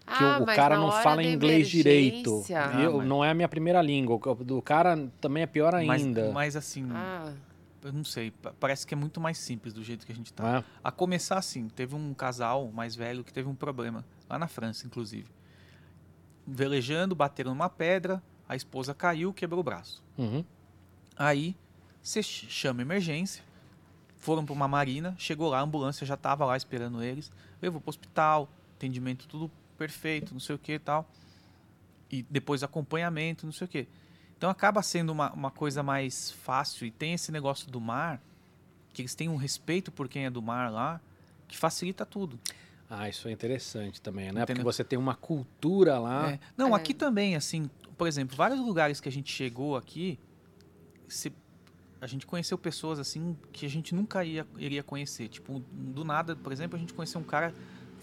Que 0.06 0.24
Ah, 0.24 0.38
o, 0.40 0.44
o 0.44 0.46
mas 0.46 0.56
cara 0.56 0.78
não 0.78 0.92
fala 0.92 1.24
inglês 1.24 1.70
direito. 1.70 2.44
Ah, 2.54 2.82
Eu- 2.82 2.98
mas- 2.98 3.08
Não 3.08 3.24
é 3.24 3.30
a 3.30 3.34
minha 3.34 3.48
primeira 3.48 3.82
língua. 3.82 4.20
O 4.24 4.36
do 4.36 4.62
cara 4.62 5.10
também 5.22 5.44
é 5.44 5.46
pior 5.46 5.72
Mas, 5.86 6.04
ainda. 6.04 6.32
mas 6.34 6.56
assim, 6.58 6.88
Ah, 6.92 7.32
eu 7.84 7.94
não 7.94 8.04
sei, 8.04 8.32
pa- 8.32 8.54
parece 8.60 8.86
que 8.88 8.94
é 8.94 8.98
muito 8.98 9.20
mais 9.20 9.38
simples 9.38 9.74
do 9.74 9.84
jeito 9.84 10.06
que 10.06 10.12
a 10.12 10.16
gente 10.16 10.32
tá. 10.34 10.60
é? 10.60 10.64
A 10.84 10.92
começar 10.92 11.38
assim, 11.38 11.68
teve 11.70 11.96
um 11.96 12.14
casal 12.14 12.72
mais 12.72 12.96
velho 12.96 13.24
que 13.24 13.32
teve 13.34 13.48
um 13.50 13.56
problema, 13.56 14.06
lá 14.30 14.38
na 14.40 14.48
França, 14.48 14.86
inclusive. 14.88 15.30
Velejando, 16.46 17.16
bateram 17.16 17.52
numa 17.52 17.70
pedra, 17.70 18.22
a 18.48 18.56
esposa 18.56 18.94
caiu, 18.94 19.34
quebrou 19.34 19.62
o 19.62 19.64
braço. 19.64 20.04
Uhum. 20.18 20.44
Aí, 21.16 21.56
você 22.02 22.22
ch- 22.22 22.48
chama 22.50 22.82
emergência, 22.82 23.44
foram 24.18 24.44
para 24.46 24.54
uma 24.54 24.68
marina, 24.68 25.16
chegou 25.18 25.50
lá, 25.50 25.60
a 25.60 25.62
ambulância 25.62 26.06
já 26.06 26.16
estava 26.16 26.46
lá 26.46 26.58
esperando 26.58 27.02
eles, 27.02 27.32
levou 27.62 27.80
para 27.80 27.90
o 27.90 27.92
hospital, 27.92 28.50
atendimento 28.76 29.28
tudo 29.28 29.50
perfeito, 29.78 30.34
não 30.34 30.40
sei 30.40 30.56
o 30.56 30.60
que 30.60 30.74
e 30.74 30.80
tal. 30.80 31.10
E 32.12 32.24
depois 32.30 32.62
acompanhamento, 32.62 33.46
não 33.46 33.54
sei 33.54 33.66
o 33.66 33.68
que. 33.68 33.88
Então 34.38 34.50
acaba 34.50 34.82
sendo 34.82 35.12
uma, 35.12 35.32
uma 35.32 35.52
coisa 35.52 35.82
mais 35.82 36.32
fácil 36.32 36.86
e 36.86 36.92
tem 36.92 37.14
esse 37.14 37.32
negócio 37.32 37.70
do 37.72 37.80
mar, 37.80 38.22
que 38.94 39.02
eles 39.02 39.16
têm 39.16 39.30
um 39.30 39.36
respeito 39.36 39.92
por 39.92 40.08
quem 40.08 40.26
é 40.26 40.30
do 40.30 40.42
mar 40.42 40.72
lá, 40.72 41.00
que 41.48 41.58
facilita 41.58 42.06
tudo. 42.06 42.40
Ah, 42.90 43.10
isso 43.10 43.28
é 43.28 43.32
interessante 43.32 44.02
também, 44.02 44.26
né? 44.32 44.42
Porque 44.42 44.52
Entendeu? 44.54 44.64
você 44.72 44.84
tem 44.84 45.00
uma 45.00 45.16
cultura 45.16 45.98
lá. 45.98 46.32
É. 46.34 46.40
Não, 46.58 46.74
É. 46.74 46.76
aqui 46.76 46.94
também, 46.94 47.36
assim, 47.36 47.70
por 47.98 48.08
exemplo, 48.08 48.36
vários 48.36 48.60
lugares 48.60 49.00
que 49.00 49.10
a 49.10 49.12
gente 49.12 49.32
chegou 49.32 49.76
aqui, 49.76 50.20
se- 51.08 51.34
a 52.02 52.06
gente 52.06 52.26
conheceu 52.28 52.58
pessoas 52.58 53.00
assim 53.00 53.36
que 53.52 53.66
a 53.66 53.70
gente 53.70 53.96
nunca 53.96 54.24
ia, 54.26 54.46
iria 54.58 54.84
conhecer. 54.84 55.30
Tipo, 55.30 55.60
do 55.72 56.04
nada, 56.04 56.36
por 56.36 56.52
exemplo, 56.52 56.76
a 56.76 56.80
gente 56.80 56.94
conheceu 56.94 57.20
um 57.22 57.24
cara 57.24 57.54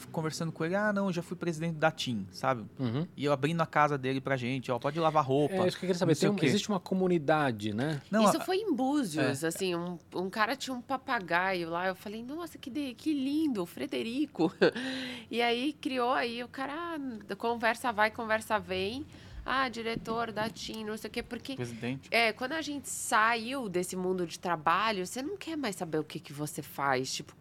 conversando 0.09 0.51
com 0.53 0.65
ele, 0.65 0.75
ah, 0.75 0.93
não, 0.93 1.07
eu 1.07 1.13
já 1.13 1.23
fui 1.23 1.37
presidente 1.37 1.75
da 1.77 1.91
TIM, 1.91 2.27
sabe? 2.33 2.65
Uhum. 2.79 3.07
E 3.17 3.25
eu 3.25 3.33
abrindo 3.33 3.61
a 3.61 3.67
casa 3.67 3.97
dele 3.99 4.21
pra 4.21 4.37
gente, 4.37 4.71
ó, 4.71 4.79
pode 4.79 4.99
lavar 4.99 5.25
roupa. 5.25 5.55
É 5.55 5.69
isso 5.69 5.77
que 5.77 5.85
eu 5.85 5.89
queria 5.89 5.95
saber. 5.95 6.17
Tem 6.17 6.29
o 6.29 6.33
um- 6.33 6.37
quê. 6.37 6.47
existe 6.47 6.69
uma 6.69 6.81
comunidade, 6.81 7.73
né? 7.75 8.01
Não, 8.11 8.25
Isso 8.25 8.37
a- 8.39 8.41
foi 8.41 8.57
em 8.59 8.75
Búzios, 8.75 9.45
assim, 9.45 9.75
um, 9.75 9.99
um 10.15 10.31
cara 10.31 10.57
tinha 10.57 10.75
um 10.75 10.81
papagaio 10.81 11.69
lá, 11.71 11.87
eu 11.89 11.95
falei, 11.95 12.23
nossa, 12.23 12.57
que, 12.59 12.71
de- 12.71 12.95
que 12.95 13.13
lindo, 13.13 13.65
Frederico. 13.67 14.53
E 15.31 15.41
aí 15.41 15.73
criou 15.75 16.13
aí, 16.13 16.43
o 16.43 16.49
cara, 16.49 16.73
ah, 16.75 17.35
conversa 17.37 17.93
vai, 17.93 18.11
conversa 18.11 18.59
vem, 18.59 19.07
ah, 19.47 19.69
diretor 19.69 20.33
da 20.33 20.49
TIM, 20.49 20.85
não 20.85 20.97
sei 20.97 21.09
o 21.09 21.13
quê, 21.13 21.23
porque... 21.23 21.55
presidente. 21.55 22.09
É, 22.11 22.33
quando 22.33 22.53
a 22.53 22.61
gente 22.63 22.89
saiu 22.89 23.69
desse 23.69 23.97
mundo 23.97 24.27
de 24.27 24.39
trabalho, 24.39 25.07
você 25.07 25.23
não 25.23 25.37
quer 25.37 25.57
mais 25.57 25.77
saber 25.77 25.99
o 25.99 26.05
que, 26.05 26.19
que 26.19 26.33
você 26.33 26.63
faz, 26.63 27.13
tipo, 27.13 27.35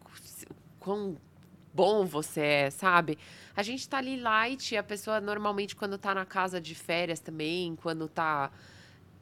quão 0.78 1.16
bom 1.72 2.04
você 2.04 2.40
é, 2.40 2.70
sabe? 2.70 3.18
A 3.56 3.62
gente 3.62 3.88
tá 3.88 3.98
ali 3.98 4.16
light, 4.20 4.76
a 4.76 4.82
pessoa 4.82 5.20
normalmente 5.20 5.74
quando 5.76 5.96
tá 5.98 6.14
na 6.14 6.24
casa 6.24 6.60
de 6.60 6.74
férias 6.74 7.20
também, 7.20 7.76
quando 7.76 8.08
tá 8.08 8.50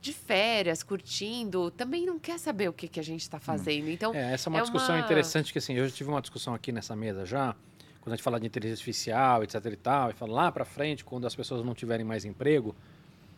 de 0.01 0.13
férias, 0.13 0.83
curtindo, 0.83 1.71
também 1.73 2.07
não 2.07 2.19
quer 2.21 2.39
saber 2.39 2.69
o 2.69 2.73
que, 2.73 2.87
que 2.87 3.01
a 3.01 3.03
gente 3.03 3.29
tá 3.29 3.41
fazendo. 3.41 3.89
Então, 3.91 4.15
É, 4.15 4.33
essa 4.33 4.49
é 4.49 4.51
uma 4.51 4.59
é 4.61 4.63
discussão 4.63 4.95
uma- 4.95 5.05
interessante 5.05 5.53
que 5.53 5.59
assim, 5.59 5.75
eu 5.75 5.89
já 5.89 5.95
tive 5.95 6.09
uma 6.09 6.21
discussão 6.21 6.55
aqui 6.55 6.71
nessa 6.71 6.95
mesa 6.95 7.27
já, 7.27 7.55
quando 8.01 8.13
a 8.13 8.17
gente 8.17 8.23
fala 8.23 8.39
de 8.39 8.47
inteligência 8.47 8.81
artificial, 8.81 9.43
etc 9.43 9.65
e 9.67 9.77
tal, 9.77 10.11
e 10.11 10.13
fala 10.15 10.33
lá 10.33 10.53
pra 10.53 10.65
frente, 10.65 11.05
quando 11.05 11.27
as 11.27 11.35
pessoas 11.35 11.65
não 11.65 11.75
tiverem 11.75 12.07
mais 12.07 12.25
emprego, 12.25 12.77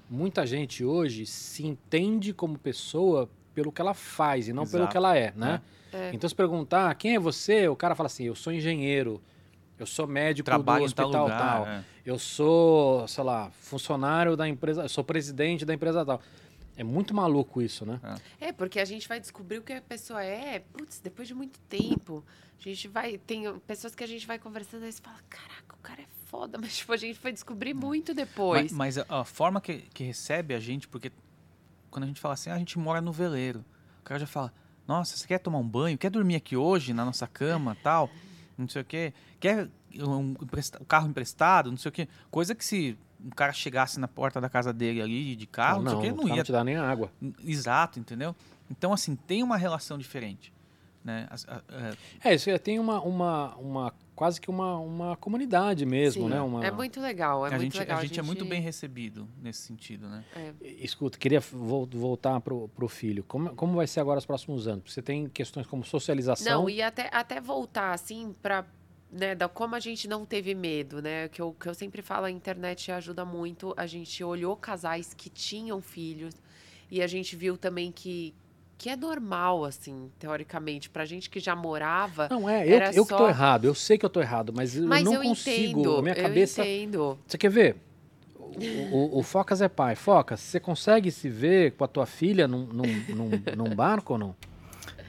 muita 0.09 0.47
gente 0.47 0.85
hoje 0.85 1.25
se 1.25 1.67
entende 1.67 2.35
como 2.35 2.59
pessoa 2.59 3.29
pelo 3.55 3.73
que 3.73 3.81
ela 3.81 3.95
faz 3.95 4.49
e 4.49 4.53
não 4.53 4.65
pelo 4.65 4.85
Exato. 4.85 4.91
que 4.91 4.97
ela 4.97 5.17
é, 5.17 5.33
né? 5.37 5.61
É. 5.93 6.11
Então 6.13 6.29
se 6.29 6.35
perguntar 6.35 6.95
quem 6.95 7.17
é 7.17 7.19
você, 7.19 7.69
o 7.69 7.77
cara 7.77 7.95
fala 7.95 8.07
assim, 8.07 8.25
eu 8.25 8.35
sou 8.35 8.53
engenheiro, 8.53 9.21
eu 9.79 9.87
sou 9.87 10.07
médico 10.07 10.45
Trabalho 10.45 10.85
do 10.85 10.91
em 10.91 10.95
tal 10.95 11.07
hospital 11.07 11.25
lugar. 11.25 11.39
tal, 11.39 11.67
é. 11.67 11.85
eu 12.05 12.19
sou, 12.19 13.09
sei 13.09 13.25
lá, 13.25 13.51
funcionário 13.51 14.37
da 14.37 14.49
empresa, 14.49 14.83
eu 14.83 14.89
sou 14.89 15.03
presidente 15.03 15.65
da 15.65 15.75
empresa 15.75 16.05
tal. 16.05 16.21
É 16.77 16.85
muito 16.85 17.15
maluco 17.15 17.61
isso, 17.61 17.85
né? 17.85 18.01
É, 18.41 18.53
porque 18.53 18.81
a 18.81 18.85
gente 18.87 19.07
vai 19.07 19.21
descobrir 19.21 19.59
o 19.59 19.63
que 19.63 19.73
a 19.73 19.83
pessoa 19.83 20.25
é, 20.25 20.61
putz, 20.73 20.99
depois 20.99 21.29
de 21.29 21.35
muito 21.35 21.59
tempo. 21.69 22.25
A 22.59 22.63
gente 22.63 22.89
vai. 22.89 23.19
Tem 23.19 23.59
pessoas 23.61 23.95
que 23.95 24.03
a 24.03 24.07
gente 24.07 24.27
vai 24.27 24.39
conversando 24.39 24.87
e 24.87 24.93
você 24.93 25.01
fala, 25.03 25.19
caraca, 25.29 25.75
o 25.75 25.83
cara 25.83 26.01
é 26.01 26.07
foda, 26.25 26.57
mas 26.61 26.79
tipo, 26.79 26.93
a 26.93 26.97
gente 26.97 27.19
foi 27.19 27.33
descobrir 27.33 27.75
muito 27.75 28.15
depois. 28.15 28.73
Mas, 28.73 28.97
mas 28.97 28.99
a, 28.99 29.21
a 29.21 29.25
forma 29.25 29.61
que, 29.61 29.79
que 29.93 30.05
recebe 30.05 30.55
a 30.55 30.61
gente, 30.61 30.89
porque 30.89 31.13
quando 31.91 32.05
a 32.05 32.07
gente 32.07 32.21
fala 32.21 32.35
assim, 32.35 32.51
ah, 32.51 32.55
a 32.55 32.59
gente 32.59 32.79
mora 32.79 33.01
no 33.01 33.13
veleiro, 33.13 33.65
o 34.01 34.05
cara 34.05 34.21
já 34.21 34.27
fala, 34.27 34.53
nossa, 34.87 35.17
você 35.17 35.27
quer 35.27 35.39
tomar 35.39 35.59
um 35.59 35.69
banho? 35.69 35.97
Quer 35.99 36.11
dormir 36.11 36.37
aqui 36.37 36.57
hoje 36.57 36.93
na 36.93 37.05
nossa 37.05 37.27
cama 37.27 37.77
tal? 37.83 38.11
Não 38.59 38.69
sei 38.69 38.83
o 38.83 38.85
quê. 38.85 39.13
Quer 39.39 39.69
um, 39.99 40.31
um 40.81 40.85
carro 40.87 41.09
emprestado? 41.09 41.71
Não 41.71 41.79
sei 41.79 41.89
o 41.89 41.93
quê. 41.93 42.09
Coisa 42.31 42.55
que 42.55 42.65
se 42.65 42.99
um 43.25 43.31
cara 43.31 43.53
chegasse 43.53 44.01
na 44.01 44.09
porta 44.09 44.41
da 44.41 44.49
casa 44.49 44.73
dele 44.73 45.01
ali 45.01 45.37
de 45.37 45.47
carro, 45.47 45.83
não, 45.83 45.91
sei 45.91 45.99
o 45.99 46.03
quê, 46.03 46.13
não 46.23 46.29
ia 46.29 46.37
não 46.37 46.45
te 46.45 46.53
dá 46.53 46.65
nem 46.65 46.77
água. 46.77 47.11
Exato, 47.45 47.99
entendeu? 48.01 48.35
Então, 48.71 48.93
assim, 48.93 49.15
tem 49.17 49.43
uma 49.43 49.57
relação 49.57 49.99
diferente. 49.99 50.53
Né? 51.05 51.27
As- 51.31 51.47
a- 51.49 51.63
é, 52.23 52.31
É, 52.31 52.35
isso 52.35 52.51
tem 52.59 52.79
uma, 52.79 53.01
uma, 53.01 53.55
uma 53.57 53.95
quase 54.21 54.39
que 54.39 54.51
uma, 54.51 54.77
uma 54.77 55.17
comunidade 55.17 55.87
mesmo, 55.87 56.25
Sim, 56.25 56.29
né? 56.29 56.43
Uma... 56.43 56.63
É 56.63 56.71
muito 56.71 57.01
legal, 57.01 57.47
é 57.47 57.49
a, 57.49 57.53
muito 57.53 57.63
gente, 57.63 57.79
legal. 57.79 57.99
a 57.99 58.03
gente 58.03 58.21
é 58.21 58.23
muito 58.23 58.45
bem 58.45 58.61
recebido 58.61 59.27
nesse 59.41 59.61
sentido, 59.61 60.11
né? 60.11 60.23
é. 60.37 60.53
Escuta, 60.63 61.17
queria 61.17 61.41
vol- 61.41 61.89
voltar 61.91 62.39
pro, 62.43 62.69
pro 62.69 62.87
filho. 62.87 63.25
Como, 63.25 63.55
como 63.57 63.77
vai 63.77 63.87
ser 63.87 63.99
agora 63.99 64.19
os 64.19 64.27
próximos 64.27 64.69
anos? 64.69 64.93
Você 64.93 65.01
tem 65.01 65.27
questões 65.27 65.67
como 65.67 65.83
socialização. 65.87 66.65
Não, 66.65 66.69
e 66.69 66.83
até, 66.83 67.09
até 67.11 67.41
voltar, 67.41 67.95
assim, 67.95 68.35
pra. 68.43 68.67
Né, 69.11 69.35
da 69.35 69.49
como 69.49 69.75
a 69.75 69.81
gente 69.81 70.07
não 70.07 70.27
teve 70.27 70.55
medo, 70.55 71.01
né? 71.01 71.27
Que 71.29 71.41
eu, 71.41 71.55
que 71.59 71.67
eu 71.67 71.73
sempre 71.73 72.03
falo, 72.03 72.27
a 72.27 72.31
internet 72.31 72.93
ajuda 72.93 73.25
muito. 73.25 73.73
A 73.75 73.87
gente 73.87 74.23
olhou 74.23 74.55
casais 74.55 75.15
que 75.15 75.31
tinham 75.31 75.81
filhos 75.81 76.35
e 76.91 77.01
a 77.01 77.07
gente 77.07 77.35
viu 77.37 77.57
também 77.57 77.91
que, 77.91 78.35
que 78.81 78.89
é 78.89 78.97
normal, 78.97 79.63
assim, 79.67 80.11
teoricamente. 80.19 80.89
Pra 80.89 81.05
gente 81.05 81.29
que 81.29 81.39
já 81.39 81.55
morava. 81.55 82.29
Não, 82.31 82.49
é, 82.49 82.67
eu, 82.67 82.79
eu 82.95 83.05
que 83.05 83.11
tô 83.11 83.19
só- 83.19 83.29
errado. 83.29 83.67
Eu 83.67 83.75
sei 83.75 83.99
que 83.99 84.07
eu 84.07 84.09
tô 84.09 84.23
errado, 84.23 84.55
mas, 84.57 84.75
mas 84.75 85.05
eu 85.05 85.13
não 85.13 85.23
eu 85.23 85.29
consigo. 85.29 85.81
entendo. 85.81 85.97
a 85.99 86.03
minha 86.03 86.15
cabeça. 86.15 86.63
Eu 86.63 86.65
entendo. 86.65 87.19
Você 87.27 87.37
quer 87.37 87.51
ver? 87.51 87.77
O, 88.39 88.97
o- 88.97 89.19
o 89.19 89.23
Focas 89.23 89.61
é 89.61 89.69
pai. 89.69 89.95
Focas, 89.97 90.41
você 90.41 90.59
consegue 90.59 91.11
se 91.11 91.29
ver 91.29 91.73
com 91.73 91.85
a 91.85 91.89
tua 91.89 92.07
filha 92.07 92.49
num, 92.49 92.65
num, 92.65 93.05
num, 93.15 93.31
num 93.69 93.75
barco 93.77 94.15
ou 94.15 94.19
não? 94.19 94.35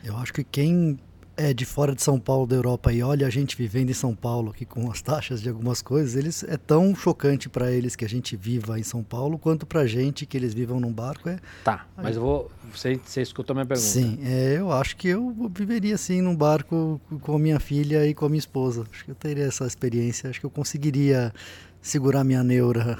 Eu 0.04 0.18
acho 0.18 0.34
que 0.34 0.44
quem 0.44 1.00
é 1.42 1.54
de 1.54 1.66
fora 1.66 1.96
de 1.96 2.04
São 2.04 2.20
Paulo, 2.20 2.46
da 2.46 2.56
Europa, 2.56 2.94
e 2.94 3.02
olha 3.02 3.26
a 3.26 3.30
gente 3.30 3.58
vivendo 3.58 3.90
em 3.90 3.94
São 3.94 4.16
Paulo 4.16 4.52
aqui 4.52 4.64
com 4.64 4.92
as 4.92 5.02
taxas 5.02 5.42
de 5.42 5.50
algumas 5.50 5.82
coisas, 5.82 6.16
eles 6.16 6.44
é 6.44 6.56
tão 6.56 6.96
chocante 6.96 7.50
para 7.50 7.72
eles 7.72 7.96
que 7.96 8.06
a 8.06 8.10
gente 8.10 8.36
viva 8.36 8.80
em 8.80 8.84
São 8.84 9.04
Paulo, 9.04 9.40
quanto 9.40 9.66
pra 9.66 9.88
gente 9.88 10.26
que 10.26 10.38
eles 10.38 10.54
vivam 10.54 10.80
num 10.80 10.94
barco 10.94 11.30
é. 11.30 11.40
Tá, 11.64 11.88
mas 11.98 12.16
eu 12.16 12.22
vou. 12.22 12.52
Você, 12.72 13.00
você 13.04 13.22
escutou 13.22 13.56
minha 13.56 13.66
pergunta. 13.66 13.88
Sim, 13.88 14.20
é, 14.24 14.58
eu 14.60 14.72
acho 14.72 14.96
que 14.96 15.08
eu 15.08 15.36
viveria 15.54 15.96
assim 15.96 16.22
num 16.22 16.36
barco 16.36 17.02
com 17.22 17.36
a 17.36 17.40
minha 17.40 17.60
filha 17.60 18.06
e 18.06 18.14
com 18.14 18.26
a 18.26 18.30
minha 18.30 18.40
esposa. 18.40 18.86
Acho 18.92 19.04
que 19.04 19.12
eu 19.12 19.16
teria 19.16 19.46
essa 19.46 19.66
experiência, 19.66 20.30
acho 20.30 20.40
que 20.40 20.46
eu 20.46 20.52
conseguiria 20.52 21.34
segurar 21.82 22.24
minha 22.24 22.44
neura. 22.44 23.00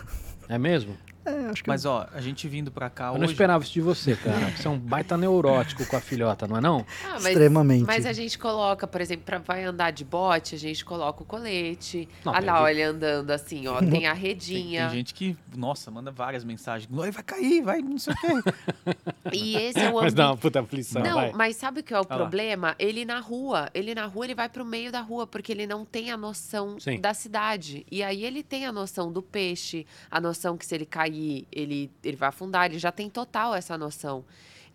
É 0.50 0.58
mesmo? 0.58 0.98
É, 1.24 1.50
acho 1.52 1.64
que 1.64 1.70
Mas, 1.70 1.86
ó, 1.86 2.08
a 2.14 2.20
gente 2.22 2.48
vindo 2.48 2.72
pra 2.72 2.90
cá 2.90 3.08
Eu 3.10 3.14
não 3.14 3.22
hoje... 3.22 3.34
esperava 3.34 3.64
isso 3.64 3.74
de 3.74 3.82
você, 3.82 4.16
cara. 4.16 4.52
Você 4.58 4.68
é 4.68 4.70
um 4.72 4.78
baita 4.80 5.16
neurótico 5.18 5.86
com 5.86 5.96
a 5.96 6.02
filhota, 6.02 6.48
não 6.48 6.58
é 6.58 6.62
não? 6.62 6.86
Ah, 7.06 7.12
mas, 7.14 7.26
Extremamente. 7.28 7.86
Mas 7.86 8.06
a 8.06 8.14
gente 8.14 8.38
coloca, 8.40 8.88
por 8.88 9.00
exemplo, 9.02 9.24
pra 9.26 9.38
vai 9.38 9.64
andar 9.64 9.92
de 9.92 10.04
bote, 10.04 10.56
a 10.56 10.58
gente 10.58 10.84
coloca 10.84 11.22
o 11.22 11.26
colete. 11.26 12.08
Não, 12.26 12.32
Olha 12.34 12.42
tem 12.42 12.50
lá, 12.52 12.72
ele 12.72 12.82
andando 12.84 13.32
assim, 13.32 13.68
ó. 13.68 13.80
Tem 13.80 14.08
a 14.08 14.14
Tem, 14.22 14.22
redinha. 14.22 14.88
tem 14.90 14.98
gente 14.98 15.14
que, 15.14 15.38
nossa, 15.56 15.90
manda 15.92 16.12
várias 16.12 16.44
mensagens. 16.44 16.90
"Ai, 17.02 17.12
Vai 17.12 17.24
cair, 17.24 17.62
vai, 17.62 17.82
não 17.82 17.98
sei 17.98 18.14
o 18.14 18.18
quê. 18.18 18.52
E 19.34 19.56
esse 19.56 19.80
é 19.80 19.90
o 19.90 19.96
Mas 20.02 20.14
dá 20.14 20.28
uma 20.32 20.38
puta 20.38 20.60
aflição, 20.60 21.02
Não, 21.02 21.16
vai. 21.16 21.32
mas 21.34 21.56
sabe 21.56 21.80
o 21.80 21.84
que 21.84 21.94
é 21.94 21.98
o 21.98 22.00
lá. 22.02 22.06
problema? 22.06 22.76
Ele 22.80 23.06
na 23.06 23.20
rua, 23.20 23.70
ele 23.74 23.94
na 23.96 24.06
rua, 24.06 24.26
ele 24.26 24.36
vai 24.36 24.50
pro 24.50 24.66
meio 24.66 24.92
da 24.92 25.00
rua, 25.02 25.26
porque 25.26 25.52
ele 25.52 25.66
não 25.68 25.86
tem 25.86 26.12
a 26.12 26.18
noção 26.18 26.80
Sim. 26.80 27.00
da 27.00 27.14
cidade. 27.14 27.86
E 27.90 28.04
aí 28.04 28.26
ele 28.26 28.44
tem 28.44 28.66
a 28.66 28.72
noção 28.72 29.12
do 29.12 29.22
peixe, 29.22 29.86
a 30.10 30.20
noção 30.20 30.58
que 30.58 30.66
se 30.66 30.76
ele 30.76 30.86
cair, 30.86 31.11
ele, 31.52 31.92
ele 32.04 32.16
vai 32.18 32.30
afundar, 32.30 32.66
ele 32.66 32.80
já 32.80 32.92
tem 32.92 33.10
total 33.10 33.54
essa 33.56 33.78
noção. 33.78 34.24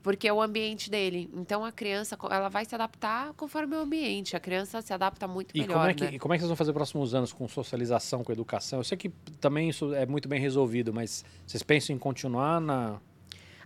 Porque 0.03 0.29
é 0.29 0.33
o 0.33 0.41
ambiente 0.41 0.89
dele. 0.89 1.29
Então 1.35 1.65
a 1.65 1.73
criança, 1.73 2.17
ela 2.31 2.49
vai 2.49 2.65
se 2.65 2.75
adaptar 2.75 3.33
conforme 3.35 3.75
o 3.75 3.81
ambiente. 3.81 4.37
A 4.37 4.41
criança 4.41 4.81
se 4.81 4.93
adapta 4.93 5.27
muito 5.27 5.51
E 5.53 5.61
melhor, 5.61 5.75
como, 5.75 5.87
é 5.89 5.95
que, 5.95 6.05
né? 6.05 6.11
e 6.15 6.19
como 6.19 6.33
é 6.33 6.37
que 6.37 6.43
vocês 6.43 6.49
vão 6.49 6.57
fazer 6.57 6.71
nos 6.71 6.77
próximos 6.77 7.15
anos 7.15 7.33
com 7.33 7.49
socialização, 7.49 8.23
com 8.23 8.31
educação? 8.31 8.79
Eu 8.79 8.85
sei 8.85 8.97
que 8.97 9.09
também 9.41 9.69
isso 9.69 9.93
é 9.95 10.07
muito 10.07 10.29
bem 10.29 10.41
resolvido, 10.41 10.95
mas 10.95 11.25
vocês 11.45 11.63
pensam 11.63 11.95
em 11.97 11.99
continuar 11.99 12.61
na. 12.61 13.01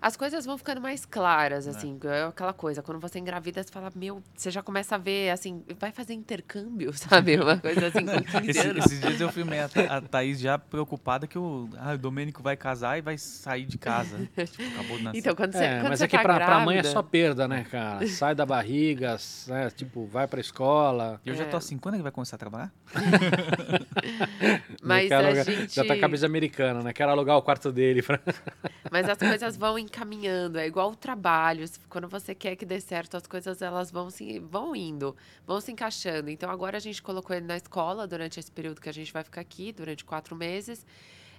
As 0.00 0.16
coisas 0.16 0.44
vão 0.46 0.56
ficando 0.56 0.80
mais 0.80 1.04
claras, 1.04 1.66
assim, 1.68 1.98
é. 2.04 2.24
aquela 2.24 2.52
coisa. 2.52 2.82
Quando 2.82 2.98
você 3.00 3.18
engravida, 3.18 3.62
você 3.62 3.70
fala, 3.70 3.90
meu, 3.94 4.22
você 4.34 4.50
já 4.50 4.62
começa 4.62 4.94
a 4.94 4.98
ver, 4.98 5.30
assim, 5.30 5.62
vai 5.78 5.92
fazer 5.92 6.14
intercâmbio, 6.14 6.92
sabe? 6.96 7.36
Uma 7.36 7.58
coisa 7.58 7.88
assim, 7.88 8.06
com 8.06 8.40
15 8.40 8.50
Esse, 8.50 8.78
esses 8.78 9.00
dias 9.00 9.20
eu 9.20 9.30
filmei 9.30 9.60
a, 9.60 9.68
a 9.88 10.00
Thaís 10.00 10.40
já 10.40 10.58
preocupada 10.58 11.26
que 11.26 11.38
o, 11.38 11.68
ah, 11.76 11.92
o 11.94 11.98
Domênico 11.98 12.42
vai 12.42 12.56
casar 12.56 12.98
e 12.98 13.02
vai 13.02 13.18
sair 13.18 13.66
de 13.66 13.76
casa. 13.78 14.16
tipo, 14.34 14.62
acabou 14.74 14.96
de 14.98 15.04
nascer. 15.04 15.18
Então, 15.18 15.34
quando 15.34 15.52
você, 15.52 15.64
É, 15.64 15.78
quando 15.80 15.88
mas 15.90 15.98
você 15.98 16.04
é 16.04 16.08
que 16.08 16.16
tá 16.16 16.22
pra, 16.22 16.34
grávida, 16.36 16.56
pra 16.56 16.64
mãe 16.64 16.78
é 16.78 16.82
só 16.82 17.02
perda, 17.02 17.46
né, 17.46 17.66
cara? 17.70 18.06
Sai 18.06 18.34
da 18.34 18.46
barriga, 18.46 19.16
né, 19.48 19.70
tipo, 19.70 20.06
vai 20.06 20.26
pra 20.26 20.40
escola. 20.40 21.20
eu 21.26 21.34
já 21.34 21.44
tô 21.44 21.56
É. 21.56 21.58
assim, 21.58 21.76
quando 21.76 21.94
ele 21.96 22.02
vai 22.02 22.12
começar 22.12 22.36
a 22.36 22.38
trabalhar? 22.38 22.72
Mas 24.82 25.08
Quero 25.08 25.24
a 25.24 25.26
alugar- 25.28 25.44
gente... 25.44 25.74
Já 25.74 25.82
tá 25.82 25.88
com 25.88 25.98
a 25.98 26.00
camisa 26.00 26.26
americana, 26.26 26.82
né? 26.82 26.92
Quero 26.92 27.10
alugar 27.10 27.36
o 27.36 27.42
quarto 27.42 27.70
dele. 27.70 28.02
Pra... 28.02 28.18
Mas 28.90 29.08
as 29.08 29.18
coisas 29.18 29.56
vão 29.56 29.78
encaminhando, 29.78 30.58
é 30.58 30.66
igual 30.66 30.90
o 30.90 30.96
trabalho. 30.96 31.64
Quando 31.88 32.08
você 32.08 32.34
quer 32.34 32.56
que 32.56 32.66
dê 32.66 32.80
certo, 32.80 33.16
as 33.16 33.26
coisas 33.26 33.62
elas 33.62 33.90
vão 33.90 34.10
se 34.10 34.40
vão 34.40 34.74
indo, 34.74 35.16
vão 35.46 35.60
se 35.60 35.70
encaixando. 35.70 36.28
Então 36.28 36.50
agora 36.50 36.76
a 36.76 36.80
gente 36.80 37.00
colocou 37.00 37.34
ele 37.34 37.46
na 37.46 37.56
escola 37.56 38.06
durante 38.06 38.40
esse 38.40 38.50
período 38.50 38.80
que 38.80 38.88
a 38.88 38.92
gente 38.92 39.12
vai 39.12 39.22
ficar 39.22 39.40
aqui, 39.40 39.72
durante 39.72 40.04
quatro 40.04 40.34
meses. 40.34 40.84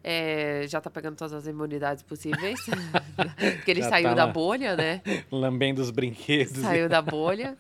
É, 0.04 0.66
já 0.68 0.82
tá 0.82 0.90
pegando 0.90 1.16
todas 1.16 1.34
as 1.34 1.46
imunidades 1.46 2.02
possíveis. 2.02 2.60
Porque 3.58 3.70
ele 3.70 3.84
Já 3.84 3.90
saiu 3.90 4.10
tá 4.10 4.16
da 4.16 4.28
bolha, 4.28 4.76
né? 4.76 5.02
Lambendo 5.32 5.80
os 5.80 5.92
brinquedos. 5.92 6.58
Saiu 6.58 6.90
da 6.90 7.02
bolha. 7.04 7.56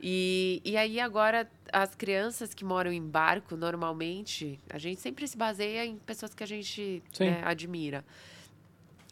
E, 0.00 0.62
e 0.64 0.76
aí 0.76 0.98
agora 0.98 1.46
as 1.70 1.94
crianças 1.94 2.54
que 2.54 2.64
moram 2.64 2.92
em 2.92 3.02
barco, 3.02 3.56
normalmente, 3.56 4.58
a 4.70 4.78
gente 4.78 5.00
sempre 5.00 5.26
se 5.26 5.36
baseia 5.36 5.84
em 5.84 5.96
pessoas 5.96 6.32
que 6.34 6.42
a 6.42 6.46
gente 6.46 7.02
né, 7.18 7.42
admira. 7.44 8.04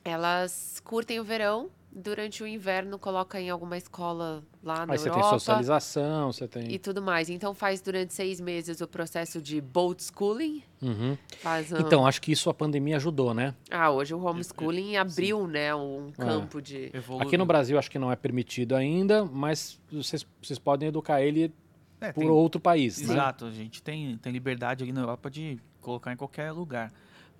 Elas 0.04 0.80
curtem 0.84 1.20
o 1.20 1.24
verão, 1.24 1.68
durante 1.92 2.42
o 2.42 2.46
inverno 2.46 2.98
coloca 2.98 3.40
em 3.40 3.50
alguma 3.50 3.76
escola 3.76 4.42
lá 4.62 4.86
na 4.86 4.92
Aí 4.94 4.98
você 4.98 5.10
tem 5.10 5.18
Europa. 5.18 5.38
socialização, 5.38 6.32
você 6.32 6.46
tem. 6.48 6.70
E 6.72 6.78
tudo 6.78 7.02
mais. 7.02 7.28
Então 7.28 7.52
faz 7.54 7.80
durante 7.80 8.14
seis 8.14 8.40
meses 8.40 8.80
o 8.80 8.86
processo 8.88 9.42
de 9.42 9.60
boat 9.60 10.02
schooling. 10.02 10.62
Uhum. 10.80 11.18
Faz, 11.38 11.70
um- 11.72 11.78
Então, 11.78 12.06
acho 12.06 12.22
que 12.22 12.32
isso 12.32 12.48
a 12.48 12.54
pandemia 12.54 12.96
ajudou, 12.96 13.34
né? 13.34 13.54
Ah, 13.70 13.90
hoje 13.90 14.14
o 14.14 14.22
homeschooling 14.24 14.96
abriu, 14.96 15.46
né, 15.46 15.74
um 15.74 16.08
É. 16.08 16.12
campo 16.24 16.62
de. 16.62 16.90
Evolui. 16.94 17.22
Aqui 17.26 17.36
no 17.36 17.44
Brasil 17.44 17.78
acho 17.78 17.90
que 17.90 17.98
não 17.98 18.10
é 18.10 18.16
permitido 18.16 18.74
ainda, 18.76 19.24
mas 19.24 19.78
vocês, 19.92 20.24
vocês 20.40 20.58
podem 20.58 20.88
educar 20.88 21.20
ele 21.20 21.52
É, 22.00 22.12
por 22.12 22.20
tem- 22.20 22.30
outro 22.30 22.60
país, 22.60 22.98
né? 23.00 23.12
Exato, 23.14 23.44
a 23.44 23.50
gente 23.50 23.82
tem, 23.82 24.16
tem 24.16 24.32
liberdade 24.32 24.82
ali 24.84 24.92
na 24.92 25.02
Europa 25.02 25.28
de 25.30 25.58
colocar 25.80 26.12
em 26.12 26.16
qualquer 26.16 26.52
lugar. 26.52 26.90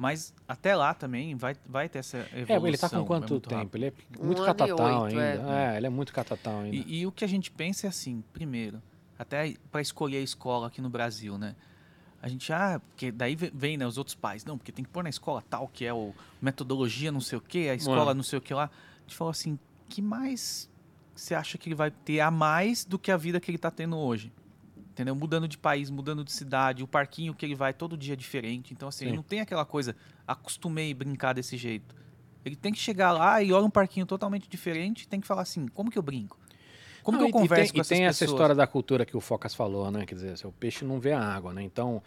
Mas 0.02 0.32
até 0.48 0.74
lá 0.74 0.94
também 0.94 1.34
vai, 1.34 1.54
vai 1.66 1.86
ter 1.86 1.98
essa 1.98 2.16
É, 2.32 2.40
evolução. 2.40 2.66
ele 2.68 2.78
tá 2.78 2.88
com 2.88 3.04
quanto 3.04 3.34
rápido. 3.34 3.48
tempo? 3.50 3.76
Ele 3.76 3.86
é 3.88 3.92
Um 4.18 4.26
muito 4.28 4.42
e 4.42 4.46
catatal 4.46 5.02
oito, 5.04 5.18
ainda. 5.18 5.52
É. 5.52 5.76
ele 5.76 5.86
é 5.86 5.90
muito 5.90 6.10
catatal 6.10 6.60
ainda. 6.60 6.74
E, 6.74 7.00
e 7.00 7.06
o 7.06 7.12
que 7.12 7.22
a 7.22 7.28
gente 7.28 7.50
pensa 7.50 7.86
é 7.86 7.90
assim, 7.90 8.24
primeiro, 8.32 8.80
até 9.18 9.54
para 9.70 9.82
escolher 9.82 10.16
a 10.16 10.22
escola 10.22 10.68
aqui 10.68 10.80
no 10.80 10.88
Brasil, 10.88 11.36
né? 11.36 11.54
A 12.22 12.28
gente, 12.30 12.50
ah, 12.50 12.80
porque 12.88 13.12
daí 13.12 13.36
ve- 13.36 13.52
vem 13.54 13.76
né, 13.76 13.86
os 13.86 13.98
outros 13.98 14.14
pais, 14.14 14.42
não, 14.42 14.56
porque 14.56 14.72
tem 14.72 14.82
que 14.86 14.90
pôr 14.90 15.02
na 15.02 15.10
escola 15.10 15.42
tal, 15.50 15.68
que 15.68 15.84
é 15.84 15.92
o 15.92 16.14
metodologia 16.40 17.12
não 17.12 17.20
sei 17.20 17.36
o 17.36 17.40
que, 17.42 17.68
a 17.68 17.74
escola 17.74 18.06
Ué. 18.08 18.14
não 18.14 18.22
sei 18.22 18.38
o 18.38 18.42
que 18.42 18.54
lá. 18.54 18.64
A 18.64 19.00
gente 19.02 19.16
falou 19.16 19.30
assim, 19.30 19.58
que 19.86 20.00
mais 20.00 20.66
você 21.14 21.34
acha 21.34 21.58
que 21.58 21.68
ele 21.68 21.74
vai 21.74 21.90
ter 21.90 22.20
a 22.20 22.30
mais 22.30 22.86
do 22.86 22.98
que 22.98 23.12
a 23.12 23.18
vida 23.18 23.38
que 23.38 23.50
ele 23.50 23.58
tá 23.58 23.70
tendo 23.70 23.98
hoje? 23.98 24.32
Entendeu? 25.00 25.14
Mudando 25.14 25.48
de 25.48 25.56
país, 25.56 25.88
mudando 25.88 26.22
de 26.22 26.30
cidade, 26.30 26.82
o 26.84 26.86
parquinho 26.86 27.34
que 27.34 27.46
ele 27.46 27.54
vai 27.54 27.72
todo 27.72 27.96
dia 27.96 28.12
é 28.12 28.16
diferente. 28.16 28.74
Então, 28.74 28.86
assim, 28.86 29.06
Sim. 29.06 29.14
não 29.16 29.22
tem 29.22 29.40
aquela 29.40 29.64
coisa, 29.64 29.96
acostumei 30.28 30.92
brincar 30.92 31.32
desse 31.32 31.56
jeito. 31.56 31.94
Ele 32.44 32.54
tem 32.54 32.70
que 32.70 32.78
chegar 32.78 33.10
lá 33.10 33.42
e 33.42 33.50
olha 33.50 33.64
um 33.64 33.70
parquinho 33.70 34.04
totalmente 34.04 34.46
diferente 34.46 35.04
e 35.04 35.08
tem 35.08 35.18
que 35.18 35.26
falar 35.26 35.40
assim, 35.40 35.66
como 35.68 35.90
que 35.90 35.96
eu 35.96 36.02
brinco? 36.02 36.38
Como 37.02 37.16
Não, 37.16 37.24
que 37.24 37.30
eu 37.34 37.40
e- 37.40 37.44
e 37.44 37.48
converso 37.48 37.72
tem, 37.72 37.76
com 37.76 37.78
e 37.78 37.80
essas 37.80 37.88
tem 37.88 37.98
pessoas? 38.00 38.16
essa 38.16 38.24
história 38.26 38.54
da 38.54 38.66
cultura 38.66 39.06
que 39.06 39.16
o 39.16 39.20
Focas 39.22 39.54
falou, 39.54 39.90
né? 39.90 40.04
Quer 40.04 40.16
dizer, 40.16 40.32
assim, 40.32 40.46
o 40.46 40.52
peixe 40.52 40.84
não 40.84 41.00
vê 41.00 41.12
a 41.12 41.20
água, 41.22 41.54
né? 41.54 41.62
Então, 41.62 42.02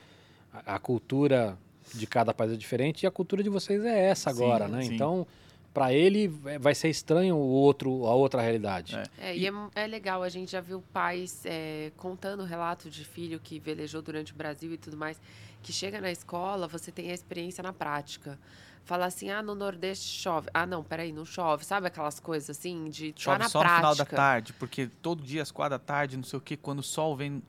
a, 0.54 0.76
a 0.76 0.80
cultura 0.80 1.58
de 1.96 2.06
cada 2.06 2.32
país 2.32 2.52
é 2.54 2.56
diferente 2.56 3.02
e 3.04 3.08
a 3.08 3.12
cultura 3.12 3.42
de 3.42 3.50
vocês 3.50 3.84
é 3.84 4.06
essa 4.06 4.30
Sim, 4.30 4.36
agora, 4.36 4.68
né? 4.68 4.84
sim. 4.84 4.94
Então, 4.94 5.26
para 5.74 5.92
ele 5.94 6.32
é- 6.46 6.60
vai 6.60 6.76
ser 6.76 6.90
estranho 6.90 7.36
o 7.36 7.40
outro, 7.50 8.06
a 8.06 8.14
outra 8.14 8.42
realidade. 8.42 8.96
É. 9.18 9.32
É, 9.32 9.38
e 9.38 9.48
é, 9.48 9.52
é 9.76 9.88
legal, 9.88 10.22
a 10.22 10.30
gente 10.30 10.52
já 10.52 10.62
viu 10.62 10.84
pais 10.94 11.42
é, 11.46 11.92
contando 11.98 12.44
relatos 12.44 12.94
de 12.94 13.04
filho 13.04 13.40
que 13.40 13.60
velejou 13.60 14.02
durante 14.02 14.32
o 14.34 14.36
Brasil 14.36 14.72
e 14.74 14.78
tudo 14.78 14.96
mais, 14.96 15.20
que 15.62 15.74
chega 15.74 16.00
na 16.00 16.12
escola, 16.12 16.68
você 16.68 16.92
tem 16.92 17.10
a 17.10 17.14
experiência 17.14 17.64
na 17.64 17.74
prática. 17.74 18.38
Fala 18.86 19.06
assim, 19.06 19.30
ah, 19.30 19.42
no 19.42 19.56
Nordeste 19.56 20.06
chove. 20.06 20.50
Ah, 20.54 20.66
não, 20.66 20.84
peraí, 20.84 21.14
não 21.14 21.24
chove. 21.26 21.64
Sabe 21.64 21.88
aquelas 21.88 22.20
coisas 22.20 22.50
assim, 22.50 22.90
de 22.90 23.14
tá 23.14 23.20
Chove 23.22 23.38
na 23.40 23.48
só 23.50 23.60
prática. 23.62 23.76
no 23.88 23.94
final 23.94 23.96
da 23.96 24.06
tarde, 24.06 24.52
porque 24.54 24.88
todo 25.02 25.24
dia 25.24 25.42
às 25.42 25.52
quatro 25.52 25.72
da 25.72 25.80
tarde, 25.80 26.18
não 26.18 26.24
sei 26.26 26.38
o 26.38 26.42
que, 26.42 26.58
quando 26.58 26.80
o 26.80 26.84
sol 26.84 27.16
vem. 27.16 27.42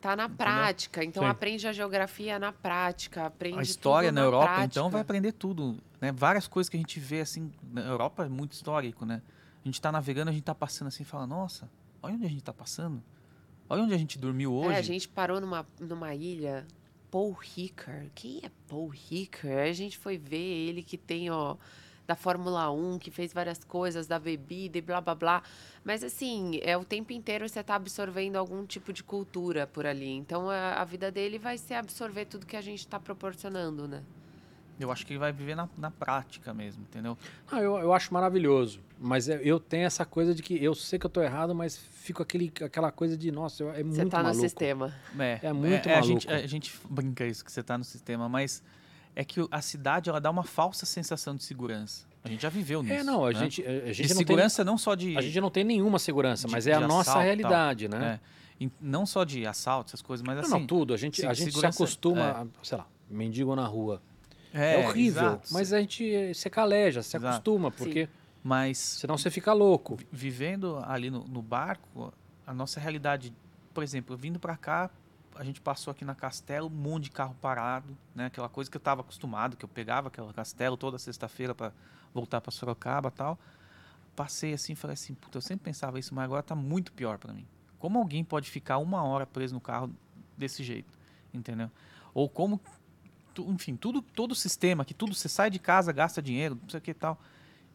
Tá 0.00 0.14
na 0.14 0.28
prática. 0.28 1.04
Então 1.04 1.22
Sim. 1.22 1.28
aprende 1.28 1.66
a 1.68 1.72
geografia 1.72 2.38
na 2.38 2.52
prática, 2.52 3.26
aprende 3.26 3.58
A 3.58 3.62
história 3.62 4.10
tudo 4.10 4.14
na 4.16 4.20
Europa, 4.22 4.46
prática. 4.46 4.66
então, 4.66 4.90
vai 4.90 5.00
aprender 5.00 5.32
tudo. 5.32 5.76
Né? 6.00 6.12
Várias 6.12 6.46
coisas 6.46 6.68
que 6.68 6.76
a 6.76 6.80
gente 6.80 7.00
vê 7.00 7.20
assim. 7.20 7.50
Na 7.72 7.82
Europa 7.82 8.24
é 8.24 8.28
muito 8.28 8.52
histórico, 8.52 9.04
né? 9.04 9.22
A 9.64 9.68
gente 9.68 9.80
tá 9.80 9.90
navegando, 9.90 10.30
a 10.30 10.32
gente 10.32 10.44
tá 10.44 10.54
passando 10.54 10.88
assim 10.88 11.02
e 11.02 11.06
fala, 11.06 11.26
nossa, 11.26 11.68
olha 12.02 12.14
onde 12.14 12.26
a 12.26 12.28
gente 12.28 12.42
tá 12.42 12.52
passando. 12.52 13.02
Olha 13.68 13.82
onde 13.82 13.94
a 13.94 13.98
gente 13.98 14.18
dormiu 14.18 14.52
hoje. 14.54 14.74
É, 14.74 14.78
a 14.78 14.82
gente 14.82 15.08
parou 15.08 15.40
numa, 15.40 15.66
numa 15.80 16.14
ilha, 16.14 16.64
Paul 17.10 17.32
Ricard. 17.32 18.10
Quem 18.14 18.40
é 18.44 18.50
Paul? 18.68 18.92
Aí 19.12 19.68
a 19.68 19.72
gente 19.72 19.98
foi 19.98 20.16
ver 20.16 20.36
ele 20.36 20.82
que 20.82 20.96
tem, 20.96 21.30
ó, 21.30 21.56
da 22.06 22.14
Fórmula 22.14 22.70
1, 22.70 22.98
que 22.98 23.10
fez 23.10 23.32
várias 23.32 23.62
coisas, 23.64 24.06
da 24.06 24.18
bebida 24.18 24.78
e 24.78 24.80
blá 24.80 25.00
blá 25.00 25.14
blá. 25.14 25.42
Mas 25.84 26.04
assim, 26.04 26.60
é 26.62 26.76
o 26.76 26.84
tempo 26.84 27.12
inteiro 27.12 27.48
você 27.48 27.62
tá 27.62 27.74
absorvendo 27.74 28.36
algum 28.36 28.64
tipo 28.64 28.92
de 28.92 29.02
cultura 29.02 29.66
por 29.66 29.84
ali. 29.86 30.10
Então 30.10 30.48
a, 30.48 30.74
a 30.74 30.84
vida 30.84 31.10
dele 31.10 31.38
vai 31.38 31.58
ser 31.58 31.74
absorver 31.74 32.26
tudo 32.26 32.46
que 32.46 32.56
a 32.56 32.60
gente 32.60 32.86
tá 32.86 32.98
proporcionando, 33.00 33.88
né? 33.88 34.02
Eu 34.78 34.92
acho 34.92 35.06
que 35.06 35.12
ele 35.14 35.18
vai 35.18 35.32
viver 35.32 35.54
na, 35.54 35.66
na 35.78 35.90
prática 35.90 36.52
mesmo, 36.52 36.82
entendeu? 36.82 37.16
Ah, 37.50 37.60
eu, 37.62 37.78
eu 37.78 37.94
acho 37.94 38.12
maravilhoso. 38.12 38.78
Mas 39.00 39.26
é- 39.26 39.40
eu 39.42 39.58
tenho 39.58 39.86
essa 39.86 40.04
coisa 40.04 40.34
de 40.34 40.42
que 40.42 40.62
eu 40.62 40.74
sei 40.74 40.98
que 40.98 41.06
eu 41.06 41.10
tô 41.10 41.22
errado, 41.22 41.54
mas 41.54 41.78
fico 41.78 42.22
aquele, 42.22 42.52
aquela 42.62 42.92
coisa 42.92 43.16
de, 43.16 43.32
nossa, 43.32 43.62
eu- 43.62 43.70
é 43.70 43.82
Você 43.82 44.02
muito 44.02 44.10
tá 44.10 44.18
no 44.18 44.24
maluco. 44.24 44.42
sistema. 44.42 44.94
É, 45.18 45.40
É 45.42 45.52
muito 45.52 45.88
a, 45.88 46.02
gente, 46.02 46.26
maluco. 46.26 46.44
a 46.44 46.46
gente 46.46 46.74
brinca 46.90 47.26
isso, 47.26 47.42
que 47.42 47.50
você 47.50 47.62
tá 47.62 47.78
no 47.78 47.84
sistema, 47.84 48.28
mas 48.28 48.62
é 49.16 49.24
que 49.24 49.40
a 49.50 49.60
cidade, 49.62 50.08
ela 50.10 50.20
dá 50.20 50.30
uma 50.30 50.44
falsa 50.44 50.86
sensação 50.86 51.34
de 51.34 51.42
segurança. 51.42 52.06
A 52.22 52.28
gente 52.28 52.42
já 52.42 52.48
viveu 52.50 52.82
nisso. 52.82 52.94
É, 52.94 53.02
não, 53.02 53.24
a 53.24 53.32
né? 53.32 53.38
gente, 53.40 53.62
a 53.66 53.70
De 53.80 53.92
gente 53.94 54.08
não 54.10 54.16
tem 54.16 54.26
segurança 54.26 54.64
não 54.64 54.76
só 54.76 54.94
de... 54.94 55.16
A 55.16 55.20
gente 55.20 55.40
não 55.40 55.50
tem 55.50 55.64
nenhuma 55.64 55.98
segurança, 55.98 56.46
de- 56.46 56.52
mas 56.52 56.66
é 56.66 56.74
a 56.74 56.80
de 56.80 56.86
nossa 56.86 57.10
assalto 57.10 57.24
realidade, 57.24 57.88
né? 57.88 58.20
É. 58.60 58.68
Não 58.80 59.04
só 59.06 59.24
de 59.24 59.46
assalto, 59.46 59.88
essas 59.90 60.02
coisas, 60.02 60.24
mas 60.26 60.36
Não, 60.36 60.42
assim... 60.42 60.52
não, 60.52 60.66
tudo. 60.66 60.92
A 60.92 60.96
gente, 60.96 61.20
se- 61.20 61.26
a 61.26 61.32
gente 61.34 61.52
se 61.58 61.64
acostuma, 61.66 62.20
é. 62.20 62.30
a, 62.30 62.46
sei 62.62 62.78
lá, 62.78 62.86
mendigo 63.10 63.54
na 63.56 63.66
rua. 63.66 64.02
É, 64.52 64.86
horrível, 64.86 65.22
exato. 65.22 65.48
mas 65.52 65.72
a 65.72 65.80
gente 65.80 66.10
eh, 66.14 66.32
se 66.32 66.48
caleja, 66.48 67.02
se 67.02 67.16
Exato. 67.16 67.26
acostuma, 67.34 67.70
porque 67.70 68.08
Mas 68.42 68.78
senão 68.78 69.18
você 69.18 69.30
fica 69.30 69.52
louco. 69.52 69.98
vivendo 70.10 70.78
ali 70.86 71.10
no, 71.10 71.24
no 71.24 71.42
barco, 71.42 72.12
a 72.46 72.54
nossa 72.54 72.80
realidade, 72.80 73.34
por 73.74 73.82
exemplo, 73.84 74.16
vindo 74.16 74.38
para 74.40 74.56
cá, 74.56 74.90
a 75.38 75.44
gente 75.44 75.60
passou 75.60 75.90
aqui 75.90 76.04
na 76.04 76.14
Castelo, 76.14 76.66
um 76.66 76.70
monte 76.70 77.04
de 77.04 77.10
carro 77.10 77.34
parado, 77.40 77.96
né? 78.14 78.26
Aquela 78.26 78.48
coisa 78.48 78.70
que 78.70 78.76
eu 78.76 78.80
estava 78.80 79.00
acostumado, 79.02 79.56
que 79.56 79.64
eu 79.64 79.68
pegava 79.68 80.08
aquela 80.08 80.32
Castelo 80.32 80.76
toda 80.76 80.98
sexta-feira 80.98 81.54
para 81.54 81.72
voltar 82.12 82.40
para 82.40 82.50
Sorocaba, 82.50 83.10
tal. 83.10 83.38
Passei 84.14 84.54
assim, 84.54 84.74
falei 84.74 84.94
assim, 84.94 85.14
puta, 85.14 85.38
eu 85.38 85.42
sempre 85.42 85.64
pensava 85.64 85.98
isso, 85.98 86.14
mas 86.14 86.24
agora 86.24 86.42
tá 86.42 86.54
muito 86.54 86.92
pior 86.92 87.18
para 87.18 87.32
mim. 87.32 87.46
Como 87.78 87.98
alguém 87.98 88.24
pode 88.24 88.50
ficar 88.50 88.78
uma 88.78 89.02
hora 89.04 89.26
preso 89.26 89.54
no 89.54 89.60
carro 89.60 89.90
desse 90.36 90.64
jeito, 90.64 90.92
entendeu? 91.32 91.70
Ou 92.14 92.28
como, 92.28 92.60
tu- 93.34 93.50
enfim, 93.50 93.76
tudo, 93.76 94.00
todo 94.00 94.32
o 94.32 94.34
sistema, 94.34 94.84
que 94.84 94.94
tudo 94.94 95.14
você 95.14 95.28
sai 95.28 95.50
de 95.50 95.58
casa, 95.58 95.92
gasta 95.92 96.22
dinheiro, 96.22 96.58
não 96.62 96.68
sei 96.68 96.78
o 96.78 96.82
que 96.82 96.94
tal. 96.94 97.20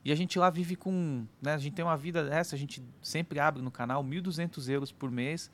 E 0.03 0.12
a 0.12 0.16
gente 0.16 0.39
lá 0.39 0.49
vive 0.49 0.76
com. 0.76 1.26
Né, 1.39 1.53
a 1.53 1.57
gente 1.59 1.76
tem 1.76 1.86
uma 1.86 1.95
vida 1.95 2.28
dessa, 2.28 2.55
a 2.55 2.57
gente 2.57 2.84
sempre 3.03 3.39
abre 3.39 3.62
no 3.62 3.70
canal 3.70 4.03
1.200 4.03 4.68
euros 4.68 4.91
por 4.91 5.12
mês. 5.12 5.51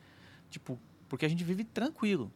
Tipo, 0.50 0.80
porque 1.10 1.26
a 1.26 1.30
gente 1.30 1.44
vive 1.44 1.64
tranquilo. 1.64 2.32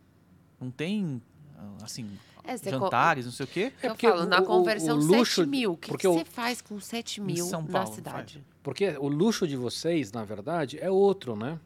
Não 0.59 0.69
tem, 0.71 1.21
ah, 1.57 1.83
assim, 1.83 2.09
É, 2.43 2.57
co- 2.57 2.69
jantares, 2.69 3.25
não 3.25 3.31
sei 3.31 3.43
o 3.45 3.47
quê. 3.47 3.73
Eu 3.81 3.91
porque 3.91 4.07
falo, 4.07 4.23
o- 4.23 4.25
na 4.27 4.39
o- 4.41 4.45
conversão, 4.45 4.97
o 4.97 5.01
luxo- 5.03 5.41
7 5.41 5.49
mil. 5.49 5.73
O 5.73 5.77
que, 5.77 5.89
porque 5.89 6.01
que 6.01 6.07
o- 6.07 6.13
você 6.13 6.25
faz 6.25 6.61
com 6.61 6.79
7 6.79 7.19
mil 7.21 7.45
São 7.45 7.61
na 7.63 7.67
Paulo, 7.69 7.93
cidade? 7.95 8.43
Porque 8.63 8.89
o 8.99 9.07
luxo 9.07 9.47
de 9.47 9.55
vocês, 9.55 10.11
na 10.11 10.23
verdade, 10.23 10.77
é 10.79 10.89
outro, 10.89 11.35
né? 11.35 11.59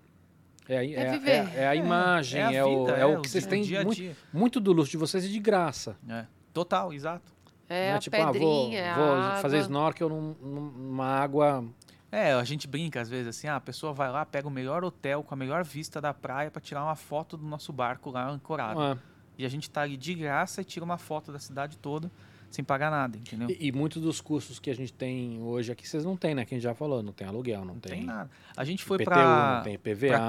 É, 0.67 0.77
a- 0.77 0.83
é, 0.83 1.11
viver. 1.11 1.31
é- 1.31 1.53
é 1.63 1.67
a 1.67 1.75
imagem, 1.75 2.41
a 2.41 2.51
é, 2.51 2.63
o, 2.63 2.85
vida, 2.85 2.97
é 2.97 3.05
o 3.05 3.21
que 3.21 3.29
vocês 3.29 3.45
têm. 3.45 3.61
dia 3.61 3.81
a 3.81 3.83
muito, 3.83 3.97
dia. 3.97 4.17
muito 4.33 4.59
do 4.59 4.71
luxo 4.71 4.91
de 4.91 4.97
vocês 4.97 5.23
é 5.23 5.27
de 5.27 5.39
graça. 5.39 5.95
É, 6.09 6.25
total, 6.53 6.91
exato. 6.93 7.33
É 7.69 7.93
a 7.93 7.99
tipo, 7.99 8.15
ah, 8.15 8.31
vou, 8.31 8.33
pedrinha, 8.33 8.79
é 8.79 8.89
a 8.89 8.95
vou 8.95 9.13
água. 9.15 9.41
fazer 9.41 9.57
snorkel 9.59 10.07
num- 10.09 10.35
numa 10.41 11.05
água. 11.05 11.63
É, 12.11 12.33
a 12.33 12.43
gente 12.43 12.67
brinca 12.67 13.01
às 13.01 13.09
vezes 13.09 13.27
assim, 13.27 13.47
ah, 13.47 13.57
a 13.57 13.61
pessoa 13.61 13.91
vai 13.91 14.09
lá, 14.09 14.25
pega 14.25 14.47
o 14.47 14.51
melhor 14.51 14.83
hotel 14.83 15.23
com 15.23 15.33
a 15.33 15.37
melhor 15.37 15.63
vista 15.63 15.99
da 15.99 16.13
praia 16.13 16.49
para 16.49 16.61
tirar 16.61 16.83
uma 16.83 16.95
foto 16.95 17.35
do 17.35 17.45
nosso 17.45 17.73
barco 17.73 18.09
lá 18.09 18.29
ancorado. 18.29 18.79
Ah, 18.79 18.97
E 19.37 19.45
a 19.45 19.49
gente 19.49 19.69
tá 19.69 19.81
ali 19.81 19.97
de 19.97 20.13
graça 20.13 20.61
e 20.61 20.63
tira 20.63 20.85
uma 20.85 20.97
foto 20.97 21.31
da 21.31 21.39
cidade 21.39 21.77
toda, 21.77 22.09
sem 22.49 22.63
pagar 22.63 22.89
nada, 22.89 23.17
entendeu? 23.17 23.49
E, 23.49 23.67
e 23.67 23.71
muitos 23.71 24.01
dos 24.01 24.21
custos 24.21 24.59
que 24.59 24.69
a 24.69 24.75
gente 24.75 24.93
tem 24.93 25.41
hoje 25.41 25.73
aqui, 25.73 25.85
vocês 25.85 26.05
não 26.05 26.15
têm, 26.15 26.33
né? 26.33 26.45
Que 26.45 26.55
a 26.55 26.57
gente 26.57 26.63
já 26.63 26.73
falou, 26.73 27.03
não 27.03 27.11
tem 27.11 27.27
aluguel, 27.27 27.65
não, 27.65 27.73
Não 27.73 27.79
tem, 27.81 27.97
tem 27.97 28.05
nada. 28.05 28.29
A 28.55 28.63
gente 28.63 28.83
foi 28.85 28.97
pra, 29.03 29.55
não 29.57 29.63
tem 29.63 29.77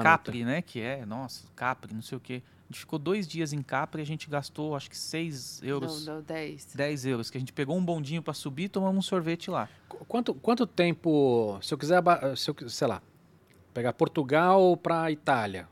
Capri, 0.03 0.43
né? 0.43 0.61
Que 0.61 0.81
é, 0.81 1.05
nossa, 1.05 1.45
Capri, 1.55 1.93
não 1.93 2.01
sei 2.01 2.17
o 2.17 2.21
quê. 2.21 2.43
A 2.69 2.73
gente 2.73 2.79
ficou 2.81 2.99
dois 2.99 3.25
dias 3.25 3.53
em 3.53 3.61
Capri 3.61 4.01
e 4.01 4.03
a 4.03 4.05
gente 4.05 4.29
gastou, 4.29 4.75
acho 4.75 4.89
que 4.89 4.97
6 4.97 5.61
euros, 5.63 6.05
Não, 6.05 6.15
não, 6.15 6.21
10. 6.21 6.75
10 6.75 7.05
euros. 7.05 7.29
Que 7.29 7.37
a 7.37 7.39
gente 7.39 7.53
pegou 7.53 7.77
um 7.77 7.83
bondinho 7.83 8.21
pra 8.21 8.33
subir 8.33 8.63
e 8.65 8.69
tomamos 8.69 8.97
um 8.97 9.01
sorvete 9.01 9.49
lá. 9.49 9.69
Qu- 9.87 10.03
Quanto, 10.05 10.33
quanto 10.33 10.67
tempo, 10.67 11.57
se 11.61 11.73
eu 11.73 11.77
quiser, 11.77 12.03
se 12.35 12.49
eu, 12.49 12.69
sei 12.69 12.87
lá, 12.87 13.01
pegar 13.73 13.93
Portugal 13.93 14.75
para 14.75 15.09
Itália, 15.09 15.67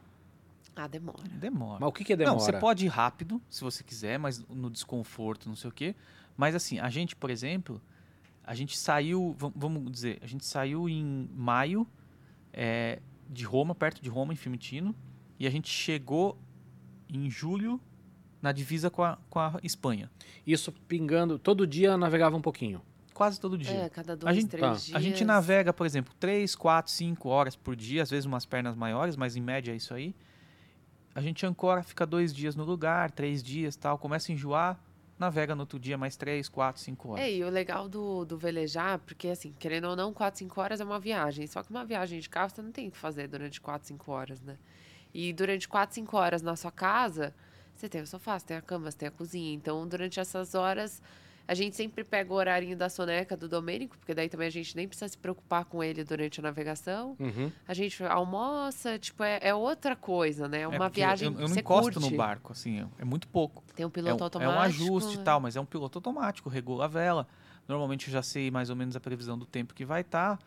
Ah, 0.73 0.87
demora. 0.87 1.17
Demora. 1.33 1.79
mas 1.81 1.89
o 1.89 1.91
que 1.91 2.05
que 2.05 2.15
demora? 2.15 2.37
Não, 2.37 2.39
você 2.39 2.53
pode 2.53 2.85
ir 2.85 2.89
rápido, 2.89 3.41
se 3.49 3.61
você 3.61 3.83
quiser, 3.83 4.17
mas 4.17 4.39
no 4.47 4.69
desconforto, 4.69 5.49
não 5.49 5.55
sei 5.57 5.69
o 5.69 5.73
quê. 5.73 5.95
Mas 6.37 6.55
assim, 6.55 6.79
a 6.79 6.89
gente, 6.89 7.13
por 7.13 7.29
exemplo, 7.29 7.81
a 8.41 8.55
gente 8.55 8.77
saiu, 8.77 9.35
vam- 9.37 9.51
vamos 9.53 9.91
dizer, 9.91 10.17
a 10.21 10.27
gente 10.27 10.45
saiu 10.45 10.87
em 10.87 11.29
maio 11.35 11.85
é, 12.53 12.99
de 13.29 13.43
Roma, 13.43 13.75
perto 13.75 14.01
de 14.01 14.09
Roma, 14.09 14.31
em 14.31 14.35
Fiumicino, 14.37 14.95
e 15.37 15.45
a 15.45 15.49
gente 15.49 15.67
chegou 15.69 16.37
em 17.15 17.29
julho 17.29 17.79
na 18.41 18.51
divisa 18.51 18.89
com 18.89 19.03
a, 19.03 19.17
com 19.29 19.39
a 19.39 19.59
Espanha. 19.63 20.09
Isso 20.45 20.71
pingando, 20.71 21.39
todo 21.39 21.65
dia 21.65 21.97
navegava 21.97 22.35
um 22.35 22.41
pouquinho. 22.41 22.81
Quase 23.13 23.39
todo 23.39 23.57
dia. 23.57 23.71
É, 23.71 23.89
cada 23.89 24.15
dois, 24.15 24.35
gente- 24.35 24.49
três 24.49 24.61
tá. 24.61 24.73
dias. 24.73 24.95
A 24.95 24.99
gente 24.99 25.23
navega, 25.23 25.71
por 25.71 25.85
exemplo, 25.85 26.13
3, 26.19 26.53
4, 26.53 26.91
5 26.91 27.29
horas 27.29 27.55
por 27.55 27.75
dia, 27.75 28.03
às 28.03 28.09
vezes 28.09 28.25
umas 28.25 28.45
pernas 28.45 28.75
maiores, 28.75 29.15
mas 29.15 29.35
em 29.35 29.41
média 29.41 29.71
é 29.71 29.75
isso 29.75 29.93
aí. 29.93 30.13
A 31.15 31.21
gente 31.21 31.45
ancora, 31.45 31.81
fica 31.81 32.05
dois 32.05 32.33
dias 32.33 32.57
no 32.57 32.65
lugar, 32.65 33.09
três 33.09 33.41
dias 33.41 33.77
tal, 33.77 33.97
começa 33.97 34.31
a 34.31 34.35
enjoar, 34.35 34.77
navega 35.17 35.55
no 35.55 35.61
outro 35.61 35.79
dia 35.79 35.97
mais 35.97 36.17
3, 36.17 36.49
4, 36.49 36.81
5 36.81 37.09
horas. 37.09 37.23
É, 37.23 37.31
e 37.31 37.41
o 37.41 37.49
legal 37.49 37.87
do, 37.87 38.25
do 38.25 38.37
velejar, 38.37 38.99
porque 38.99 39.29
assim, 39.29 39.55
querendo 39.57 39.85
ou 39.87 39.95
não, 39.95 40.13
4, 40.13 40.39
5 40.39 40.59
horas 40.59 40.81
é 40.81 40.83
uma 40.83 40.99
viagem. 40.99 41.47
Só 41.47 41.63
que 41.63 41.69
uma 41.71 41.85
viagem 41.85 42.19
de 42.19 42.29
carro 42.29 42.49
você 42.49 42.61
não 42.61 42.71
tem 42.71 42.89
o 42.89 42.91
que 42.91 42.97
fazer 42.97 43.29
durante 43.29 43.61
4, 43.61 43.87
5 43.87 44.11
horas, 44.11 44.41
né? 44.41 44.57
E 45.17 45.31
durante 45.31 45.65
4, 45.67 45.95
5 45.95 46.17
horas 46.17 46.41
na 46.41 46.55
sua 46.57 46.71
casa, 46.71 47.33
você 47.73 47.87
tem 47.87 48.01
o 48.01 48.07
sofá, 48.07 48.37
você 48.37 48.45
tem 48.47 48.57
a 48.57 48.61
cama, 48.61 48.91
você 48.91 48.97
tem 48.97 49.07
a 49.07 49.11
cozinha. 49.11 49.53
Então, 49.53 49.87
durante 49.87 50.19
essas 50.19 50.53
horas, 50.53 51.01
a 51.47 51.53
gente 51.53 51.73
sempre 51.75 52.03
pega 52.03 52.33
o 52.33 52.35
horarinho 52.35 52.75
da 52.75 52.89
soneca 52.89 53.37
do 53.37 53.47
Domênico, 53.47 53.97
porque 53.97 54.13
daí 54.13 54.27
também 54.27 54.47
a 54.47 54.51
gente 54.51 54.75
nem 54.75 54.87
precisa 54.87 55.07
se 55.07 55.17
preocupar 55.17 55.63
com 55.63 55.81
ele 55.81 56.03
durante 56.03 56.39
a 56.41 56.43
navegação. 56.43 57.15
Uhum. 57.17 57.49
A 57.65 57.73
gente 57.73 58.03
almoça, 58.03 58.99
tipo, 58.99 59.23
é, 59.23 59.39
é 59.41 59.53
outra 59.55 59.95
coisa, 59.95 60.47
né? 60.49 60.59
É 60.59 60.61
É 60.63 60.67
uma 60.67 60.77
porque 60.89 60.99
viagem 60.99 61.27
eu, 61.33 61.39
eu 61.39 61.47
não 61.47 61.55
encosto 61.55 61.93
curte. 61.93 62.11
no 62.11 62.17
barco, 62.17 62.51
assim, 62.51 62.81
é- 62.81 62.87
é 62.99 63.05
muito 63.05 63.27
pouco. 63.29 63.63
Tem 63.73 63.85
um 63.85 63.89
É 63.89 63.91
piloto 63.91 64.21
é 64.21 64.25
automático. 64.25 64.57
um 64.57 64.61
ajuste 64.61 65.13
e 65.13 65.17
né? 65.19 65.23
tal, 65.23 65.39
mas 65.39 65.55
é 65.55 65.61
um 65.61 65.65
piloto 65.65 65.97
automático, 65.99 66.49
regula 66.49 66.85
a 66.85 66.87
vela. 66.89 67.25
Normalmente 67.69 68.07
eu 68.07 68.11
já 68.13 68.21
sei 68.21 68.51
mais 68.51 68.69
ou 68.69 68.75
menos 68.75 68.95
a 68.95 68.99
previsão 68.99 69.37
do 69.37 69.45
tempo 69.45 69.73
que 69.73 69.85
vai 69.85 70.01
estar, 70.01 70.39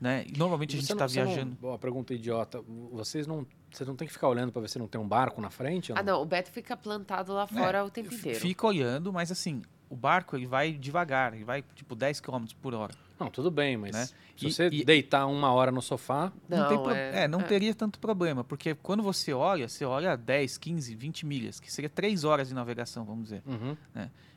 né? 0.00 0.24
E 0.32 0.38
normalmente 0.38 0.76
a 0.76 0.80
gente 0.80 0.90
está 0.92 1.08
você 1.08 1.18
não- 1.20 1.26
viajando. 1.26 1.56
Ó, 1.62 1.76
pergunta 1.78 2.14
idiota. 2.14 2.62
Vocês 2.92 3.26
não, 3.26 3.46
vocês 3.76 3.88
não 3.88 3.96
tem 3.96 4.06
que 4.06 4.12
ficar 4.12 4.28
olhando 4.28 4.52
para 4.52 4.62
ver 4.62 4.68
se 4.68 4.78
não 4.78 4.86
tem 4.88 5.00
um 5.00 5.06
barco 5.08 5.40
na 5.40 5.50
frente? 5.50 5.92
Ah, 5.92 6.02
não, 6.02 6.20
o 6.22 6.24
Beto 6.24 6.50
fica 6.50 6.76
plantado 6.76 7.32
lá 7.32 7.46
fora 7.46 7.84
o 7.84 7.90
tempo 7.90 8.12
inteiro. 8.14 8.40
Fica 8.40 8.66
olhando, 8.66 9.12
mas 9.12 9.30
assim, 9.32 9.62
o 9.88 9.96
barco 9.96 10.36
ele 10.36 10.46
vai 10.46 10.72
devagar, 10.72 11.34
ele 11.34 11.44
vai 11.44 11.62
tipo 11.74 11.94
10 11.94 12.20
km 12.20 12.44
por 12.60 12.74
hora. 12.74 12.94
Não, 13.18 13.30
tudo 13.30 13.50
bem, 13.50 13.76
mas 13.76 13.92
Né? 13.92 14.06
se 14.36 14.46
E- 14.46 14.52
você 14.52 14.68
e- 14.72 14.84
deitar 14.84 15.26
uma 15.26 15.52
hora 15.52 15.70
no 15.70 15.80
sofá, 15.80 16.32
Não, 16.48 16.66
tem 16.68 16.76
Não, 16.76 16.82
pro- 16.82 16.92
é- 16.92 17.24
é, 17.24 17.28
não 17.28 17.40
é. 17.40 17.44
teria 17.44 17.74
tanto 17.74 17.98
problema, 18.00 18.42
porque 18.42 18.74
quando 18.74 19.02
você 19.02 19.32
olha, 19.32 19.68
você 19.68 19.84
olha 19.84 20.16
10, 20.16 20.58
15, 20.58 20.94
20 20.94 21.24
milhas, 21.24 21.60
que 21.60 21.72
seria 21.72 21.88
3 21.88 22.24
horas 22.24 22.48
de 22.48 22.54
navegação, 22.54 23.04
vamos 23.04 23.24
dizer. 23.24 23.42
uhum, 23.46 23.76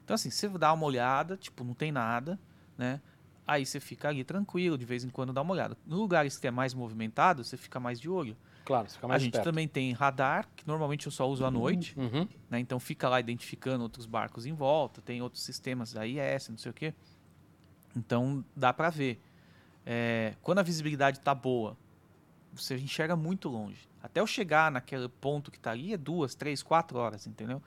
Então 0.03 0.13
assim, 0.13 0.29
você 0.29 0.47
dá 0.49 0.71
uma 0.71 0.86
olhada, 0.86 1.36
tipo, 1.36 1.63
não 1.63 1.73
tem 1.73 1.91
nada, 1.91 2.39
né? 2.77 3.01
Aí 3.47 3.65
você 3.65 3.79
fica 3.79 4.07
ali 4.09 4.23
tranquilo, 4.23 4.77
de 4.77 4.86
vez 4.86 5.03
em 5.03 5.09
quando 5.09 5.33
dá 5.33 5.41
uma 5.41 5.51
olhada. 5.53 5.75
No 5.86 5.97
lugares 5.97 6.38
que 6.38 6.45
é 6.47 6.51
mais 6.51 6.73
movimentado, 6.73 7.43
você 7.43 7.57
fica 7.57 7.79
mais 7.79 7.99
de 7.99 8.09
olho. 8.09 8.36
Claro, 8.66 8.89
fica 8.89 9.05
a 9.05 9.09
mais 9.09 9.22
gente 9.22 9.41
também 9.41 9.68
tem 9.68 9.93
radar, 9.93 10.49
que 10.55 10.68
normalmente 10.68 11.05
eu 11.05 11.11
só 11.11 11.30
uso 11.30 11.45
à 11.45 11.51
noite, 11.51 11.97
Uhum. 11.97 12.28
né? 12.49 12.59
Então 12.59 12.80
fica 12.80 13.07
lá 13.07 13.20
identificando 13.20 13.84
outros 13.84 14.05
barcos 14.05 14.45
em 14.45 14.53
volta, 14.53 15.01
tem 15.01 15.22
outros 15.22 15.43
sistemas 15.43 15.93
da 15.93 16.05
IS, 16.05 16.49
não 16.49 16.57
sei 16.57 16.72
o 16.72 16.74
quê. 16.74 16.93
Então 17.95 18.43
dá 18.55 18.74
pra 18.74 18.89
ver. 18.89 19.22
É, 19.86 20.34
quando 20.41 20.59
a 20.59 20.63
visibilidade 20.63 21.20
tá 21.20 21.34
boa, 21.36 21.78
você 22.53 22.76
enxerga 22.78 23.16
muito 23.16 23.47
longe. 23.49 23.88
Até 24.01 24.20
eu 24.20 24.28
chegar 24.28 24.72
naquele 24.72 25.07
ponto 25.07 25.51
que 25.51 25.59
tá 25.59 25.72
ali 25.72 25.93
é 25.93 25.97
duas, 25.97 26.36
três, 26.36 26.61
quatro 26.63 26.97
horas, 26.97 27.28
entendeu? 27.28 27.61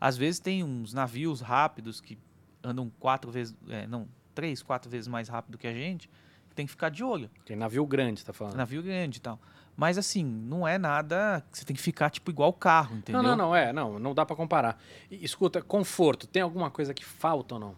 Às 0.00 0.16
vezes 0.16 0.40
tem 0.40 0.64
uns 0.64 0.94
navios 0.94 1.40
rápidos 1.40 2.00
que 2.00 2.18
andam 2.62 2.90
quatro 2.98 3.30
vezes, 3.30 3.54
é, 3.68 3.86
não, 3.86 4.08
três, 4.34 4.62
quatro 4.62 4.90
vezes 4.90 5.06
mais 5.08 5.28
rápido 5.28 5.58
que 5.58 5.66
a 5.66 5.72
gente, 5.72 6.08
que 6.48 6.54
tem 6.54 6.64
que 6.66 6.70
ficar 6.72 6.88
de 6.88 7.04
olho. 7.04 7.30
Tem 7.44 7.56
navio 7.56 7.84
grande, 7.86 8.24
tá 8.24 8.32
falando. 8.32 8.56
Navio 8.56 8.82
grande 8.82 9.18
e 9.18 9.20
tal. 9.20 9.38
Mas 9.76 9.96
assim, 9.96 10.22
não 10.24 10.68
é 10.68 10.76
nada 10.76 11.42
que 11.50 11.58
você 11.58 11.64
tem 11.64 11.74
que 11.74 11.80
ficar 11.82 12.10
tipo 12.10 12.30
igual 12.30 12.50
o 12.50 12.52
carro, 12.52 12.96
entendeu? 12.96 13.22
Não, 13.22 13.30
não, 13.30 13.36
não, 13.48 13.56
é, 13.56 13.72
não, 13.72 13.98
não 13.98 14.14
dá 14.14 14.26
pra 14.26 14.36
comparar. 14.36 14.78
E, 15.10 15.24
escuta, 15.24 15.62
conforto, 15.62 16.26
tem 16.26 16.42
alguma 16.42 16.70
coisa 16.70 16.92
que 16.92 17.04
falta 17.04 17.54
ou 17.54 17.60
não? 17.60 17.76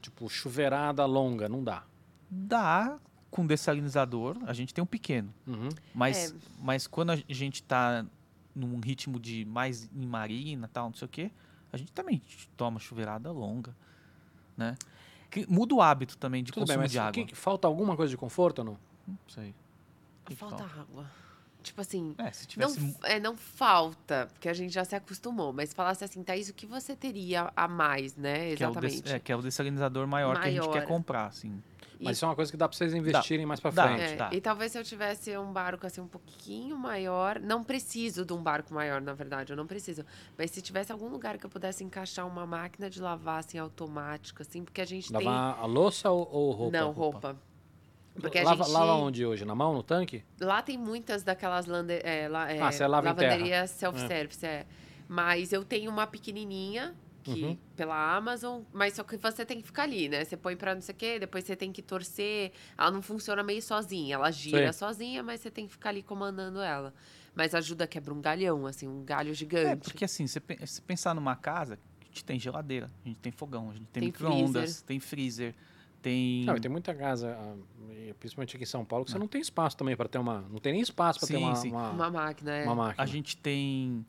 Tipo, 0.00 0.28
chuveirada 0.28 1.04
longa, 1.04 1.48
não 1.48 1.62
dá. 1.62 1.84
Dá 2.30 2.98
com 3.30 3.46
dessalinizador, 3.46 4.36
a 4.46 4.52
gente 4.52 4.74
tem 4.74 4.82
um 4.82 4.86
pequeno. 4.86 5.32
Uhum. 5.46 5.68
Mas, 5.94 6.32
É. 6.32 6.34
mas 6.60 6.86
quando 6.86 7.10
a 7.10 7.16
gente 7.28 7.62
tá 7.62 8.04
num 8.54 8.78
ritmo 8.80 9.18
de 9.18 9.44
mais 9.46 9.88
em 9.94 10.06
marina 10.06 10.68
tal, 10.72 10.86
não 10.88 10.94
sei 10.94 11.06
o 11.06 11.08
quê, 11.08 11.30
a 11.72 11.76
gente 11.76 11.90
também 11.92 12.20
toma 12.56 12.78
chuveirada 12.78 13.30
longa, 13.32 13.74
né? 14.56 14.76
Que 15.30 15.50
muda 15.50 15.74
o 15.74 15.80
hábito 15.80 16.18
também 16.18 16.44
de 16.44 16.52
Tudo 16.52 16.66
bem, 16.66 16.76
consumo 16.76 16.82
mas 16.82 16.90
de 16.92 16.98
água. 16.98 17.24
que- 17.24 17.34
falta 17.34 17.66
alguma 17.66 17.96
coisa 17.96 18.10
de 18.10 18.16
conforto 18.16 18.58
ou 18.58 18.64
não? 18.66 18.78
Não 19.08 19.18
sei. 19.28 19.54
O 20.22 20.26
que 20.26 20.34
que 20.34 20.36
Falta 20.36 20.58
falta? 20.58 20.80
água. 20.80 21.06
Tipo 21.62 21.80
assim, 21.80 22.14
É, 22.18 22.32
se 22.32 22.46
não, 22.58 22.66
tivesse... 22.74 22.96
é, 23.04 23.20
não 23.20 23.36
falta, 23.36 24.28
porque 24.32 24.48
a 24.48 24.52
gente 24.52 24.72
já 24.74 24.84
se 24.84 24.96
acostumou, 24.96 25.52
mas 25.52 25.72
falasse 25.72 26.02
assim, 26.02 26.20
Thaís, 26.24 26.48
o 26.48 26.54
que 26.54 26.66
você 26.66 26.96
teria 26.96 27.52
a 27.54 27.68
mais, 27.68 28.16
né? 28.16 28.56
que 28.56 28.64
é, 28.64 28.68
o 28.68 28.72
des- 28.72 28.94
Exatamente. 28.94 29.12
é, 29.12 29.18
que 29.20 29.30
é 29.30 29.36
o 29.36 29.42
dessalinizador 29.42 30.04
maior, 30.08 30.40
que 30.40 30.48
a 30.48 30.50
gente 30.50 30.64
quer 30.64 30.68
Maior. 30.78 30.86
comprar, 30.88 31.26
assim. 31.26 31.62
E- 32.00 32.04
Mas 32.06 32.16
isso 32.16 32.24
é 32.24 32.28
uma 32.28 32.34
coisa 32.34 32.50
que 32.50 32.56
dá 32.56 32.68
pra 32.68 32.76
vocês 32.76 32.92
investirem 32.92 33.46
mais 33.46 33.60
pra 33.60 33.70
Dá. 33.70 33.84
frente. 33.84 34.00
É, 34.02 34.16
tá. 34.16 34.30
E 34.32 34.40
talvez 34.40 34.72
se 34.72 34.78
eu 34.78 34.82
tivesse 34.82 35.38
um 35.38 35.52
barco 35.52 35.86
assim 35.86 36.00
um 36.00 36.08
pouquinho 36.08 36.76
maior, 36.76 37.38
não 37.38 37.62
preciso 37.62 38.24
de 38.24 38.32
um 38.32 38.42
barco 38.42 38.74
maior, 38.74 39.00
na 39.00 39.12
verdade, 39.14 39.52
eu 39.52 39.56
não 39.56 39.66
preciso. 39.68 40.04
Mas 40.36 40.50
se 40.50 40.60
tivesse 40.60 40.90
algum 40.90 41.06
lugar 41.08 41.38
que 41.38 41.46
eu 41.46 41.50
pudesse 41.50 41.84
encaixar 41.84 42.26
uma 42.26 42.44
máquina 42.44 42.90
de 42.90 43.00
lavar 43.00 43.38
assim 43.38 43.56
automática, 43.58 44.42
assim, 44.42 44.64
porque 44.64 44.80
a 44.80 44.84
gente 44.84 45.12
Lavar 45.12 45.60
a 45.60 45.64
louça 45.66 46.10
ou, 46.10 46.26
ou 46.28 46.52
tem 46.54 46.58
roupa? 46.58 46.78
não 46.80 46.90
roupa. 46.90 47.36
Porque 48.20 48.38
a 48.38 48.44
lava, 48.44 48.64
gente 48.64 48.72
lava 48.72 48.92
onde 48.92 49.24
hoje? 49.26 49.44
Na 49.44 49.54
mão, 49.54 49.72
no 49.72 49.82
tanque? 49.82 50.22
lá 50.40 50.60
tem 50.62 50.76
muitas 50.76 51.22
daquelas 51.22 51.66
lande... 51.66 51.94
é, 52.02 52.28
la- 52.28 52.50
é, 52.52 52.60
Ah, 52.60 52.70
você 52.72 52.86
lava 52.86 53.06
lavanderias 53.08 53.70
self-service, 53.70 54.44
é. 54.44 54.66
Mas 55.08 55.52
eu 55.52 55.64
tenho 55.64 55.90
uma 55.90 56.06
pequenininha 56.06 56.94
que 57.24 57.44
Uhum. 57.44 57.56
pela 57.76 58.16
Amazon, 58.16 58.62
mas 58.72 58.94
só 58.94 59.04
que 59.04 59.16
você 59.16 59.46
tem 59.46 59.60
que 59.60 59.66
ficar 59.66 59.84
ali, 59.84 60.08
né? 60.08 60.24
Você 60.24 60.36
põe 60.36 60.56
pra 60.56 60.74
não 60.74 60.82
sei 60.82 60.92
o 60.92 60.98
quê, 60.98 61.18
depois 61.20 61.44
você 61.44 61.54
tem 61.54 61.70
que 61.72 61.80
torcer. 61.80 62.52
Ela 62.76 62.90
não 62.90 63.00
funciona 63.00 63.42
meio 63.44 63.62
sozinha, 63.62 64.16
ela 64.16 64.30
gira 64.30 64.72
Sei. 64.72 64.72
sozinha, 64.72 65.22
mas 65.22 65.40
você 65.40 65.50
tem 65.50 65.66
que 65.66 65.72
ficar 65.72 65.90
ali 65.90 66.02
comandando 66.02 66.60
ela. 66.60 66.92
Mas 67.34 67.54
ajuda 67.54 67.86
quebra 67.86 68.12
um 68.12 68.20
galhão, 68.20 68.66
assim, 68.66 68.88
um 68.88 69.04
galho 69.04 69.30
É, 69.30 69.34
gigante. 69.34 69.84
porque 69.84 70.04
assim, 70.04 70.26
você 70.26 70.40
pensar 70.40 71.14
numa 71.14 71.36
casa, 71.36 71.78
a 72.00 72.04
gente 72.04 72.24
tem 72.24 72.38
geladeira, 72.40 72.90
a 73.04 73.08
gente 73.08 73.20
tem 73.20 73.30
fogão, 73.32 73.70
a 73.70 73.72
gente 73.72 73.86
tem, 73.86 74.00
Tem 74.00 74.08
micro-ondas, 74.08 74.82
tem 74.82 74.98
freezer, 75.00 75.54
tem... 76.02 76.44
Não, 76.44 76.56
tem 76.58 76.70
muita 76.70 76.94
casa, 76.94 77.36
ah, 77.40 77.54
principalmente 78.18 78.56
aqui 78.56 78.64
em 78.64 78.66
São 78.66 78.84
Paulo, 78.84 79.04
que 79.04 79.10
você 79.12 79.18
não 79.18 79.28
tem 79.28 79.40
espaço 79.40 79.76
também 79.76 79.96
pra 79.96 80.08
ter 80.08 80.18
uma. 80.18 80.40
Não 80.50 80.58
tem 80.58 80.72
nem 80.72 80.82
espaço 80.82 81.20
pra 81.20 81.28
ter 81.28 81.36
uma, 81.36 81.54
sim. 81.54 81.70
uma, 81.70 81.90
Uma 81.90 82.10
máquina, 82.10 82.50
é. 82.52 82.64
uma 82.64 82.74
máquina. 82.74 83.02
A 83.02 83.06
gente 83.06 83.36
tem... 83.36 84.04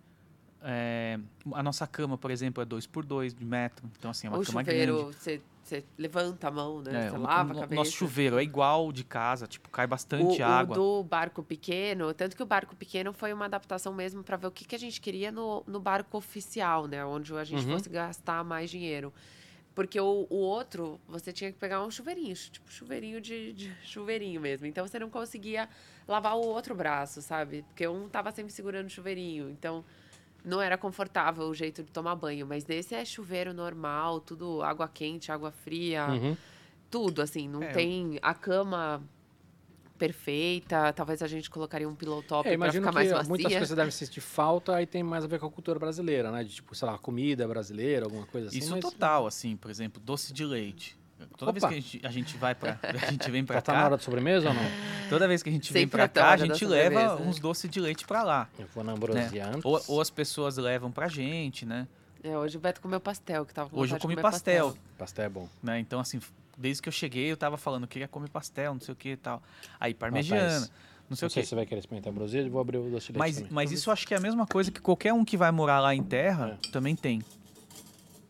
é, 0.61 1.19
a 1.53 1.61
nossa 1.63 1.85
cama, 1.87 2.17
por 2.17 2.31
exemplo, 2.31 2.61
é 2.63 2.65
2x2 2.65 3.33
de 3.33 3.45
metro. 3.45 3.89
Então, 3.97 4.09
assim, 4.11 4.27
é 4.27 4.29
uma 4.29 4.39
o 4.39 4.43
cama 4.45 4.61
chuveiro, 4.63 4.95
grande. 4.97 5.15
você, 5.15 5.41
você 5.63 5.83
levanta 5.97 6.47
a 6.47 6.51
mão, 6.51 6.81
né? 6.81 7.05
É, 7.05 7.09
você 7.09 7.17
o- 7.17 7.21
lava 7.21 7.53
o 7.53 7.57
a 7.57 7.59
cabeça. 7.61 7.75
Nosso 7.75 7.91
chuveiro 7.91 8.37
é 8.39 8.43
igual 8.43 8.91
de 8.91 9.03
casa, 9.03 9.45
tipo, 9.47 9.69
cai 9.69 9.85
bastante 9.87 10.41
o, 10.41 10.45
água. 10.45 10.75
O 10.75 10.79
do 11.01 11.03
barco 11.03 11.43
pequeno, 11.43 12.13
tanto 12.13 12.35
que 12.35 12.43
o 12.43 12.45
barco 12.45 12.75
pequeno 12.75 13.13
foi 13.13 13.31
uma 13.33 13.45
adaptação 13.45 13.93
mesmo 13.93 14.23
para 14.23 14.37
ver 14.37 14.47
o 14.47 14.51
que, 14.51 14.65
que 14.65 14.75
a 14.75 14.79
gente 14.79 14.99
queria 14.99 15.31
no, 15.31 15.63
no 15.67 15.79
barco 15.79 16.17
oficial, 16.17 16.87
né? 16.87 17.05
Onde 17.05 17.33
a 17.35 17.43
gente 17.43 17.65
Uhum. 17.65 17.73
fosse 17.73 17.89
gastar 17.89 18.43
mais 18.43 18.69
dinheiro. 18.69 19.13
Porque 19.75 19.99
o, 19.99 20.27
o 20.29 20.35
outro, 20.37 20.99
você 21.07 21.33
tinha 21.33 21.51
que 21.51 21.57
pegar 21.57 21.83
um 21.83 21.89
chuveirinho, 21.89 22.35
tipo 22.35 22.71
chuveirinho 22.71 23.19
de, 23.19 23.53
de 23.53 23.75
chuveirinho 23.83 24.39
mesmo. 24.39 24.67
Então 24.67 24.85
você 24.87 24.99
não 24.99 25.09
conseguia 25.09 25.67
lavar 26.07 26.35
o 26.35 26.41
outro 26.41 26.75
braço, 26.75 27.21
sabe? 27.21 27.63
Porque 27.63 27.87
um 27.87 28.07
tava 28.07 28.31
sempre 28.31 28.51
segurando 28.53 28.85
o 28.85 28.89
chuveirinho. 28.89 29.49
Então 29.49 29.83
não 30.45 30.61
era 30.61 30.77
confortável 30.77 31.45
o 31.45 31.53
jeito 31.53 31.81
de 31.83 31.91
tomar 31.91 32.15
banho. 32.15 32.45
Mas 32.45 32.63
desse 32.63 32.93
é 32.93 33.03
chuveiro 33.03 33.53
normal, 33.53 34.19
tudo 34.19 34.61
água 34.61 34.87
quente, 34.87 35.31
água 35.31 35.51
fria 35.51 36.05
Uhum. 36.07 36.37
tudo, 36.91 37.23
assim, 37.23 37.47
não 37.49 37.61
É, 37.63 37.71
tem 37.71 38.19
a 38.21 38.35
cama 38.35 39.01
perfeita. 40.07 40.93
Talvez 40.93 41.21
a 41.21 41.27
gente 41.27 41.49
colocaria 41.49 41.87
um 41.87 41.95
pillow 41.95 42.21
top 42.23 42.41
É, 42.47 42.51
pra 42.51 42.53
imagino 42.53 42.81
ficar 42.85 42.89
que 42.91 42.95
mais 42.95 43.11
macia. 43.11 43.29
muitas 43.29 43.53
coisas 43.53 43.75
devem 43.75 43.91
sentir 43.91 44.21
falta 44.21 44.81
e 44.81 44.85
tem 44.85 45.03
mais 45.03 45.23
a 45.23 45.27
ver 45.27 45.39
com 45.39 45.45
a 45.45 45.49
cultura 45.51 45.79
brasileira, 45.79 46.31
né? 46.31 46.43
De 46.43 46.55
tipo, 46.55 46.75
sei 46.75 46.87
lá, 46.87 46.97
comida 46.97 47.47
brasileira, 47.47 48.05
alguma 48.05 48.25
coisa 48.25 48.47
assim. 48.49 48.57
Isso 48.59 48.71
mas 48.71 48.81
total, 48.81 49.27
assim, 49.27 49.55
por 49.55 49.69
exemplo, 49.71 50.01
doce 50.03 50.33
de 50.33 50.45
leite. 50.45 50.97
Toda 51.37 51.51
Opa. 51.51 51.59
vez 51.59 51.63
que 51.63 51.73
a 51.73 51.81
gente, 51.81 52.07
a 52.07 52.11
gente 52.11 52.37
vai 52.37 52.53
pra. 52.53 52.77
A 52.83 53.11
gente 53.11 53.31
vem 53.31 53.45
pra 53.45 53.55
Já 53.55 53.61
tá 53.61 53.73
na 53.73 53.79
hora 53.79 53.89
cá. 53.91 53.95
de 53.95 54.03
sobremesa 54.03 54.49
ou 54.49 54.53
não? 54.53 54.61
Toda 55.09 55.25
vez 55.25 55.41
que 55.41 55.49
a 55.49 55.53
gente 55.53 55.71
vem 55.71 55.83
Sempre 55.83 55.97
pra 55.97 56.07
tá 56.09 56.21
na 56.21 56.27
cá, 56.27 56.33
a 56.33 56.37
gente 56.37 56.65
leva 56.65 56.99
sobremesa. 57.09 57.29
uns 57.29 57.39
doces 57.39 57.69
de 57.69 57.79
leite 57.79 58.05
pra 58.05 58.23
lá. 58.23 58.49
Eu 58.59 58.67
vou 58.75 58.83
na 58.83 58.91
Ambrosia 58.91 59.47
antes. 59.47 59.63
Ou, 59.63 59.81
ou 59.87 60.01
as 60.01 60.09
pessoas 60.09 60.57
levam 60.57 60.91
pra 60.91 61.07
gente, 61.07 61.65
né? 61.65 61.87
É, 62.21 62.37
hoje 62.37 62.57
o 62.57 62.59
Beto 62.59 62.81
comeu 62.81 62.99
pastel, 62.99 63.45
que 63.45 63.53
tava 63.53 63.69
com 63.69 63.79
Hoje 63.79 63.93
eu 63.95 63.99
comi 63.99 64.15
comer 64.15 64.21
pastel, 64.21 64.75
Pastel 64.97 65.25
é 65.25 65.29
bom. 65.29 65.47
né? 65.61 65.79
Então, 65.79 65.99
assim, 65.99 66.19
desde 66.57 66.81
que 66.81 66.89
eu 66.89 66.93
cheguei, 66.93 67.31
eu 67.31 67.37
tava 67.37 67.57
falando, 67.57 67.83
eu 67.83 67.87
queria 67.87 68.07
comer 68.07 68.29
pastel, 68.29 68.73
não 68.73 68.81
sei 68.81 68.93
o 68.93 68.95
que 68.95 69.09
e 69.09 69.17
tal. 69.17 69.41
Aí, 69.79 69.93
parmegiana, 69.93 70.59
não 71.09 71.15
sei 71.17 71.25
Não 71.25 71.27
o 71.27 71.29
sei 71.29 71.41
que. 71.41 71.45
se 71.45 71.49
você 71.49 71.55
vai 71.55 71.65
querer 71.65 71.79
experimentar 71.79 72.11
a 72.11 72.13
Ambrosia, 72.13 72.41
eu 72.41 72.49
vou 72.49 72.61
abrir 72.61 72.77
o 72.77 72.89
doce 72.89 73.11
de 73.11 73.17
Mas, 73.19 73.41
mas 73.49 73.71
isso 73.71 73.89
eu 73.89 73.93
acho 73.93 74.07
que 74.07 74.13
é 74.13 74.17
a 74.17 74.21
mesma 74.21 74.45
coisa 74.47 74.71
que 74.71 74.79
qualquer 74.81 75.13
um 75.13 75.23
que 75.25 75.35
vai 75.37 75.51
morar 75.51 75.79
lá 75.79 75.93
em 75.93 76.03
terra 76.03 76.59
também 76.71 76.95
tem. 76.95 77.21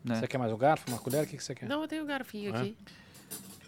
Né? 0.04 0.16
Você 0.20 0.28
quer 0.28 0.38
mais 0.38 0.52
um 0.52 0.58
garfo, 0.58 0.90
uma 0.90 1.00
colher? 1.00 1.24
O 1.24 1.28
que, 1.28 1.38
que 1.38 1.44
você 1.44 1.56
quer? 1.56 1.68
Não, 1.70 1.82
eu 1.82 1.88
tenho 1.88 2.04
um 2.04 2.08
garfinho 2.08 2.54
É? 2.54 2.60
aqui. 2.60 2.76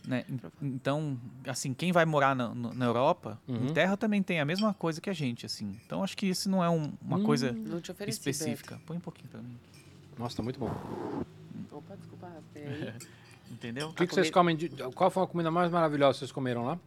né? 0.07 0.23
En- 0.30 0.40
Então, 0.68 1.18
assim, 1.48 1.73
quem 1.73 1.91
vai 1.91 2.06
morar 2.06 2.36
na, 2.36 2.53
na 2.53 2.86
Europa, 2.86 3.40
Uhum. 3.48 3.69
em 3.69 3.73
terra 3.73 3.95
também 3.98 4.22
tem 4.22 4.40
a 4.40 4.45
mesma 4.45 4.73
coisa 4.73 4.99
que 5.02 5.10
a 5.10 5.14
gente, 5.14 5.45
assim. 5.45 5.80
Então, 5.86 6.03
acho 6.03 6.15
que 6.18 6.26
isso 6.27 6.49
não 6.49 6.64
é 6.64 6.69
um- 6.69 6.91
uma 7.02 7.18
Hum. 7.18 7.23
coisa 7.23 7.53
Não 7.53 7.80
te 7.82 7.91
ofereci, 7.91 8.30
específica. 8.30 8.80
Põe 8.86 8.98
um 8.98 8.99
pouquinho 8.99 9.30
pra 9.30 9.41
mim. 9.41 9.57
Nossa, 10.18 10.38
tá 10.38 10.44
muito 10.44 10.60
bom. 10.60 10.68
Beto. 10.69 11.76
Opa, 11.77 11.95
desculpa. 11.95 12.32
peraí. 12.53 12.94
Entendeu? 13.52 13.90
O 13.90 13.94
que, 13.94 14.04
A 14.04 14.08
que 14.08 14.14
vocês 14.14 14.30
comem? 14.32 14.56
de- 14.56 14.70
Qual 14.94 15.10
foi 15.10 15.24
a 15.24 15.28
comida 15.28 15.50
mais 15.52 15.72
maravilhosa 15.72 16.14
que 16.14 16.20
vocês 16.20 16.32
comeram 16.32 16.66
lá? 16.66 16.80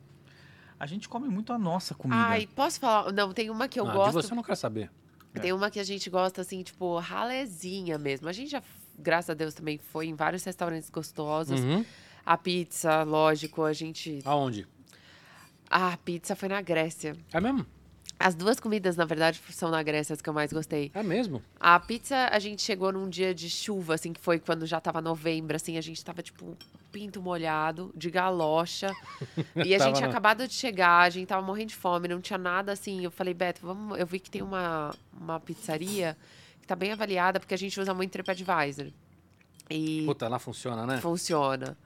A 0.78 0.86
gente 0.86 1.09
come 1.09 1.28
muito 1.28 1.52
a 1.52 1.59
nossa 1.59 1.94
comida. 1.94 2.20
Ai, 2.20 2.47
posso 2.47 2.78
falar? 2.80 3.12
Não, 3.12 3.32
tem 3.32 3.51
uma 3.51 3.66
que 3.68 3.80
eu 3.80 3.89
Ah, 3.89 3.93
gosto. 3.93 4.20
De 4.20 4.26
você 4.28 4.35
não 4.35 4.43
quero 4.43 4.56
saber. 4.56 4.90
É. 5.35 5.40
Tem 5.40 5.52
uma 5.52 5.70
que 5.70 5.78
a 5.80 5.85
gente 5.85 6.09
gosta, 6.09 6.40
assim, 6.40 6.62
tipo, 6.62 6.98
ralezinha 6.98 7.98
mesmo. 7.98 8.28
A 8.28 8.32
gente 8.32 8.51
já, 8.51 8.62
graças 8.98 9.30
a 9.30 9.35
Deus, 9.35 9.55
também 9.55 9.78
foi 9.78 10.06
em 10.06 10.14
vários 10.14 10.43
restaurantes 10.44 10.89
gostosos. 10.90 11.60
Uhum. 11.60 11.85
A 12.24 12.36
pizza, 12.36 13.02
lógico, 13.02 13.62
a 13.64 13.72
gente. 13.72 14.20
Aonde? 14.24 14.66
A 15.70 15.97
pizza 15.98 16.35
foi 16.36 16.48
na 16.48 16.60
Grécia. 16.62 17.16
É 17.32 17.40
mesmo? 17.40 17.66
As 18.20 18.34
duas 18.34 18.58
comidas, 18.58 18.96
na 18.96 19.04
verdade, 19.04 19.40
são 19.50 19.70
na 19.70 19.80
Grécia 19.82 20.12
as 20.12 20.20
que 20.20 20.28
eu 20.28 20.34
mais 20.34 20.52
gostei. 20.52 20.90
É 20.92 21.02
mesmo? 21.04 21.40
A 21.60 21.78
pizza, 21.78 22.28
a 22.32 22.38
gente 22.40 22.62
chegou 22.62 22.92
num 22.92 23.08
dia 23.08 23.32
de 23.32 23.48
chuva, 23.48 23.94
assim, 23.94 24.12
que 24.12 24.20
foi 24.20 24.40
quando 24.40 24.66
já 24.66 24.80
tava 24.80 25.00
novembro, 25.00 25.54
assim, 25.54 25.78
a 25.78 25.80
gente 25.80 26.04
tava, 26.04 26.20
tipo, 26.20 26.56
pinto 26.90 27.22
molhado, 27.22 27.92
de 27.94 28.10
galocha. 28.10 28.92
e 29.64 29.72
a 29.72 29.78
gente 29.78 29.96
tinha 29.96 30.08
acabado 30.08 30.48
de 30.48 30.54
chegar, 30.54 31.02
a 31.02 31.10
gente 31.10 31.28
tava 31.28 31.46
morrendo 31.46 31.68
de 31.68 31.76
fome, 31.76 32.08
não 32.08 32.20
tinha 32.20 32.38
nada 32.38 32.72
assim. 32.72 33.04
Eu 33.04 33.10
falei, 33.10 33.34
Beto, 33.34 33.60
vamos. 33.62 33.96
Eu 33.98 34.06
vi 34.06 34.18
que 34.18 34.30
tem 34.30 34.42
uma, 34.42 34.92
uma 35.12 35.38
pizzaria 35.38 36.16
que 36.60 36.66
tá 36.66 36.74
bem 36.74 36.90
avaliada, 36.90 37.38
porque 37.38 37.54
a 37.54 37.58
gente 37.58 37.78
usa 37.78 37.94
muito 37.94 38.10
TripAdvisor. 38.10 38.88
E 39.70 40.04
Puta, 40.06 40.26
lá 40.28 40.38
funciona, 40.38 40.86
né? 40.86 40.98
funciona. 40.98 41.76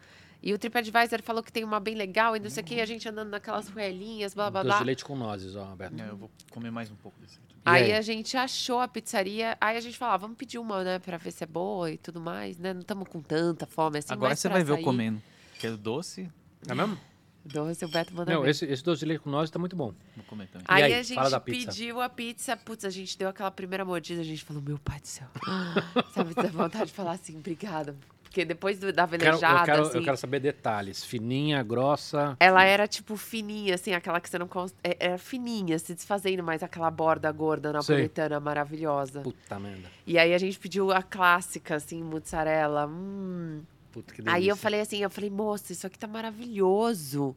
E 0.42 0.52
o 0.52 0.58
TripAdvisor 0.58 1.22
falou 1.22 1.42
que 1.42 1.52
tem 1.52 1.62
uma 1.62 1.78
bem 1.78 1.94
legal 1.94 2.36
e 2.36 2.40
não 2.40 2.50
sei 2.50 2.62
o 2.62 2.66
que, 2.66 2.80
a 2.80 2.86
gente 2.86 3.08
andando 3.08 3.30
naquelas 3.30 3.68
ruelinhas, 3.68 4.34
blá 4.34 4.50
blá 4.50 4.62
Doce 4.62 4.70
blá. 4.70 4.78
de 4.80 4.84
leite 4.84 5.04
com 5.04 5.14
nozes, 5.14 5.54
ó, 5.54 5.64
Beto. 5.76 6.00
É, 6.00 6.08
eu 6.08 6.16
vou 6.16 6.30
comer 6.50 6.70
mais 6.72 6.90
um 6.90 6.96
pouco 6.96 7.20
desse 7.20 7.38
Aí, 7.64 7.84
aí? 7.84 7.92
a 7.92 8.00
gente 8.00 8.36
achou 8.36 8.80
a 8.80 8.88
pizzaria, 8.88 9.56
aí 9.60 9.76
a 9.76 9.80
gente 9.80 9.96
falou, 9.96 10.14
ah, 10.14 10.16
vamos 10.16 10.36
pedir 10.36 10.58
uma, 10.58 10.82
né, 10.82 10.98
pra 10.98 11.16
ver 11.16 11.30
se 11.30 11.44
é 11.44 11.46
boa 11.46 11.92
e 11.92 11.96
tudo 11.96 12.20
mais, 12.20 12.58
né? 12.58 12.74
Não 12.74 12.80
estamos 12.80 13.08
com 13.08 13.22
tanta 13.22 13.66
fome 13.66 13.98
assim, 13.98 14.12
Agora 14.12 14.34
você 14.34 14.48
vai 14.48 14.64
ver 14.64 14.72
eu 14.72 14.82
comendo. 14.82 15.22
Que 15.60 15.68
é 15.68 15.70
doce, 15.70 16.28
É 16.68 16.74
mesmo? 16.74 16.98
Doce, 17.44 17.84
o 17.84 17.88
Beto 17.88 18.14
manda 18.14 18.32
Não, 18.32 18.46
esse, 18.46 18.64
esse 18.64 18.82
doce 18.82 19.00
de 19.00 19.06
leite 19.06 19.20
com 19.22 19.30
nozes 19.30 19.50
tá 19.50 19.58
muito 19.58 19.76
bom. 19.76 19.92
vou 20.16 20.24
comer 20.26 20.48
também. 20.48 20.64
Aí, 20.68 20.84
aí, 20.84 20.94
a 20.94 21.02
gente 21.02 21.14
fala 21.14 21.30
da 21.30 21.40
pizza. 21.40 21.70
pediu 21.70 22.00
a 22.00 22.08
pizza, 22.08 22.56
putz, 22.56 22.84
a 22.84 22.90
gente 22.90 23.16
deu 23.16 23.28
aquela 23.28 23.50
primeira 23.50 23.84
mordida, 23.84 24.20
a 24.20 24.24
gente 24.24 24.44
falou, 24.44 24.62
meu 24.62 24.78
pai 24.78 25.00
do 25.00 25.06
céu. 25.06 25.28
Sabe, 26.14 26.34
dá 26.34 26.42
vontade 26.48 26.86
de 26.86 26.92
falar 26.92 27.12
assim, 27.12 27.36
obrigada. 27.36 27.96
Porque 28.32 28.46
depois 28.46 28.78
do- 28.78 28.90
da 28.90 29.06
Quero, 29.06 29.20
velejada, 29.24 29.60
eu, 29.60 29.64
quero, 29.66 29.82
assim, 29.82 29.98
eu 29.98 30.04
quero 30.04 30.16
saber 30.16 30.40
detalhes. 30.40 31.04
Fininha, 31.04 31.62
grossa. 31.62 32.34
ela 32.40 32.64
era 32.64 32.88
tipo 32.88 33.14
fininha, 33.14 33.74
assim, 33.74 33.92
aquela 33.92 34.18
que 34.22 34.30
você 34.30 34.38
não... 34.38 34.48
É- 34.82 34.96
Era 34.98 35.18
fininha, 35.18 35.78
se 35.78 35.94
desfazendo, 35.94 36.42
mas 36.42 36.62
aquela 36.62 36.90
borda 36.90 37.30
gorda 37.30 37.70
napolitana 37.74 38.40
maravilhosa. 38.40 39.20
Puta 39.20 39.60
merda. 39.60 39.86
E 40.06 40.18
aí 40.18 40.32
a 40.32 40.38
gente 40.38 40.58
pediu 40.58 40.90
a 40.90 41.02
clássica, 41.02 41.74
assim, 41.74 42.02
mozzarella. 42.02 42.86
Hum. 42.86 43.60
Puta 43.92 44.14
que 44.14 44.22
delícia. 44.22 44.34
Aí 44.38 44.48
eu 44.48 44.56
falei 44.56 44.80
assim, 44.80 45.02
eu 45.02 45.10
falei, 45.10 45.28
moça, 45.28 45.70
isso 45.72 45.86
aqui 45.86 45.98
tá 45.98 46.06
maravilhoso. 46.06 47.36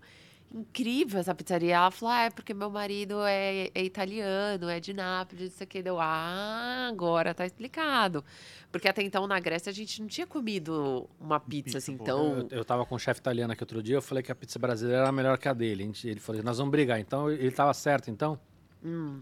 Incrível 0.58 1.20
essa 1.20 1.36
pizzaria. 1.36 1.76
Ela 1.76 1.92
falou, 1.92 2.14
ah, 2.16 2.22
é 2.22 2.30
porque 2.30 2.54
meu 2.54 2.70
marido 2.70 3.22
é, 3.26 3.70
é 3.76 3.84
italiano, 3.84 4.70
é 4.70 4.80
de 4.80 4.94
Nápoles, 4.94 5.54
isso 5.54 5.62
aqui. 5.62 5.84
Deu, 5.84 6.00
ah, 6.00 6.88
agora 6.90 7.34
tá 7.34 7.46
explicado. 7.46 8.24
Porque 8.72 8.88
até 8.88 9.02
então 9.04 9.28
na 9.28 9.38
Grécia 9.38 9.70
a 9.70 9.74
gente 9.74 10.00
não 10.02 10.08
tinha 10.08 10.26
comido 10.26 11.10
uma 11.20 11.42
pizza, 11.42 11.64
Pizza 11.66 11.78
assim 11.80 11.98
boa. 11.98 12.06
tão. 12.06 12.38
Eu, 12.40 12.48
eu 12.60 12.64
tava 12.64 12.86
com 12.86 12.96
um 12.96 13.00
chefe 13.00 13.20
italiano 13.20 13.52
aqui 13.52 13.64
outro 13.64 13.84
dia, 13.84 13.96
eu 13.98 14.02
falei 14.02 14.24
que 14.24 14.32
a 14.32 14.36
pizza 14.36 14.58
brasileira 14.58 15.02
era 15.02 15.12
melhor 15.12 15.38
que 15.38 15.50
a 15.50 15.54
dele. 15.54 15.84
A 15.84 15.86
gente- 15.88 16.08
Ele 16.08 16.22
falou, 16.22 16.42
nós 16.42 16.58
vamos 16.58 16.72
brigar. 16.72 17.02
Então, 17.02 17.30
ele 17.30 17.52
tava 17.52 17.74
certo, 17.74 18.10
então? 18.10 18.40
Hum. 18.82 19.22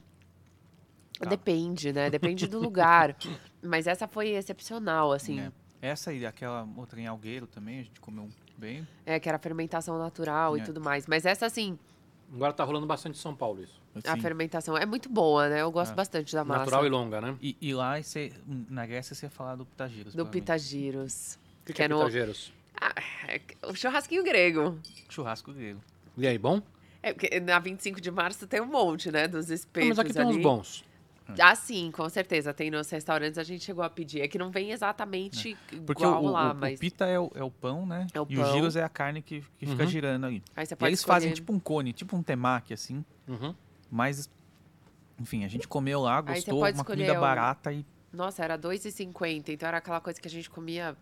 Tá. 1.20 1.30
Depende, 1.30 1.92
né? 1.92 2.12
Depende 2.12 2.46
do 2.48 2.60
lugar. 2.60 3.16
Mas 3.60 3.88
essa 3.88 4.08
foi 4.08 4.30
excepcional, 4.30 5.12
assim. 5.12 5.40
É. 5.40 5.52
Essa 5.82 6.14
e 6.14 6.26
aquela 6.26 6.68
outra 6.78 7.00
em 7.02 7.08
Algueiro 7.08 7.48
também, 7.48 7.80
a 7.80 7.84
gente 7.84 8.00
comeu 8.00 8.30
bem. 8.64 8.88
É, 9.06 9.20
que 9.20 9.28
era 9.30 9.38
fermentação 9.38 9.98
natural 10.00 10.58
e 10.58 10.62
É. 10.62 10.64
tudo 10.64 10.80
mais. 10.82 11.06
Mas 11.06 11.26
essa, 11.26 11.46
assim, 11.46 11.78
Agora 12.34 12.52
tá 12.52 12.64
rolando 12.64 12.88
bastante 12.88 13.16
em 13.16 13.22
São 13.22 13.36
Paulo 13.36 13.62
isso. 13.62 13.80
a 14.06 14.14
assim. 14.14 14.22
fermentação 14.22 14.76
é 14.76 14.86
muito 14.88 15.08
boa, 15.08 15.48
né? 15.50 15.62
Eu 15.62 15.72
gosto 15.72 15.92
É. 15.92 15.96
bastante 15.96 16.34
da 16.34 16.44
massa. 16.44 16.60
Natural 16.62 16.86
e 16.86 16.90
longa, 16.90 17.22
né? 17.22 17.38
E, 17.40 17.56
e 17.62 17.74
lá, 17.76 18.02
você, 18.02 18.32
na 18.48 18.86
Grécia, 18.88 19.14
você 19.14 19.28
ia 19.28 19.30
falar 19.30 19.56
do 19.56 19.66
Pitagiros. 19.68 20.16
Do. 20.16 20.26
Pitagiros. 20.26 21.36
O 21.62 21.66
que, 21.66 21.74
que 21.74 21.74
Que 21.74 21.82
é 21.84 21.86
é 21.86 21.88
no- 21.90 21.98
pitageiros? 22.00 22.52
Ah, 22.82 22.94
é 23.28 23.40
o 23.68 23.76
churrasquinho 23.76 24.24
grego. 24.24 24.80
Churrasco 25.10 25.54
grego. 25.54 25.80
E 26.18 26.26
aí, 26.28 26.38
bom? 26.40 26.60
É, 27.04 27.14
porque 27.14 27.40
na 27.40 27.60
25 27.60 28.02
de 28.02 28.10
março 28.10 28.48
tem 28.48 28.62
um 28.62 28.66
monte, 28.66 29.12
né? 29.12 29.28
Dos 29.28 29.50
espetos 29.52 29.90
Não, 29.90 29.96
mas 29.98 30.00
aqui 30.00 30.14
tem 30.14 30.26
uns 30.26 30.34
ali. 30.36 30.42
bons. 30.44 30.84
Ah, 31.40 31.56
sim, 31.56 31.90
com 31.92 32.08
certeza. 32.10 32.54
Tem 32.54 32.70
nos 32.70 32.90
restaurantes, 32.90 33.38
a 33.38 33.44
gente 33.44 33.64
chegou 33.64 33.84
a 33.84 33.90
pedir. 33.90 34.22
É 34.22 34.28
que 34.28 34.38
não 34.38 34.52
vem 34.52 34.72
exatamente 34.72 35.56
Porque 35.86 36.04
igual 36.04 36.22
o, 36.24 36.28
o- 36.28 36.32
lá, 36.32 36.52
o 36.52 36.56
mas... 36.56 36.80
pita 36.80 37.06
é 37.06 37.20
o, 37.20 37.32
é 37.34 37.44
o 37.44 37.50
pão, 37.52 37.86
né? 37.86 38.08
É 38.14 38.20
o 38.20 38.26
e 38.30 38.36
pão. 38.36 38.44
o 38.44 38.54
giros 38.54 38.76
é 38.76 38.84
a 38.84 38.90
carne 38.90 39.22
que, 39.22 39.42
que 39.58 39.66
fica 39.66 39.84
Uhum. 39.84 39.90
girando 39.90 40.26
ali. 40.26 40.44
Aí 40.56 40.66
você 40.66 40.74
E 40.74 40.78
pode 40.78 40.88
aí 40.88 40.90
eles 40.92 41.04
fazem 41.04 41.30
escolher. 41.30 41.36
tipo 41.42 41.54
um 41.54 41.60
cone, 41.60 41.94
tipo 41.94 42.16
um 42.16 42.22
temaki, 42.24 42.74
assim. 42.74 43.04
Uhum. 43.28 43.56
Mas, 43.90 44.30
enfim, 45.20 45.46
a 45.46 45.48
gente 45.48 45.68
comeu 45.68 46.02
lá, 46.02 46.20
gostou, 46.22 46.60
uma 46.60 46.84
comida 46.84 47.14
o- 47.18 47.20
barata 47.22 47.72
e 47.72 47.86
Nossa, 48.12 48.44
era 48.44 48.58
2,50. 48.58 49.50
Então 49.50 49.68
era 49.68 49.78
aquela 49.78 50.00
coisa 50.02 50.20
que 50.22 50.28
a 50.28 50.32
gente 50.32 50.50
comia 50.50 50.96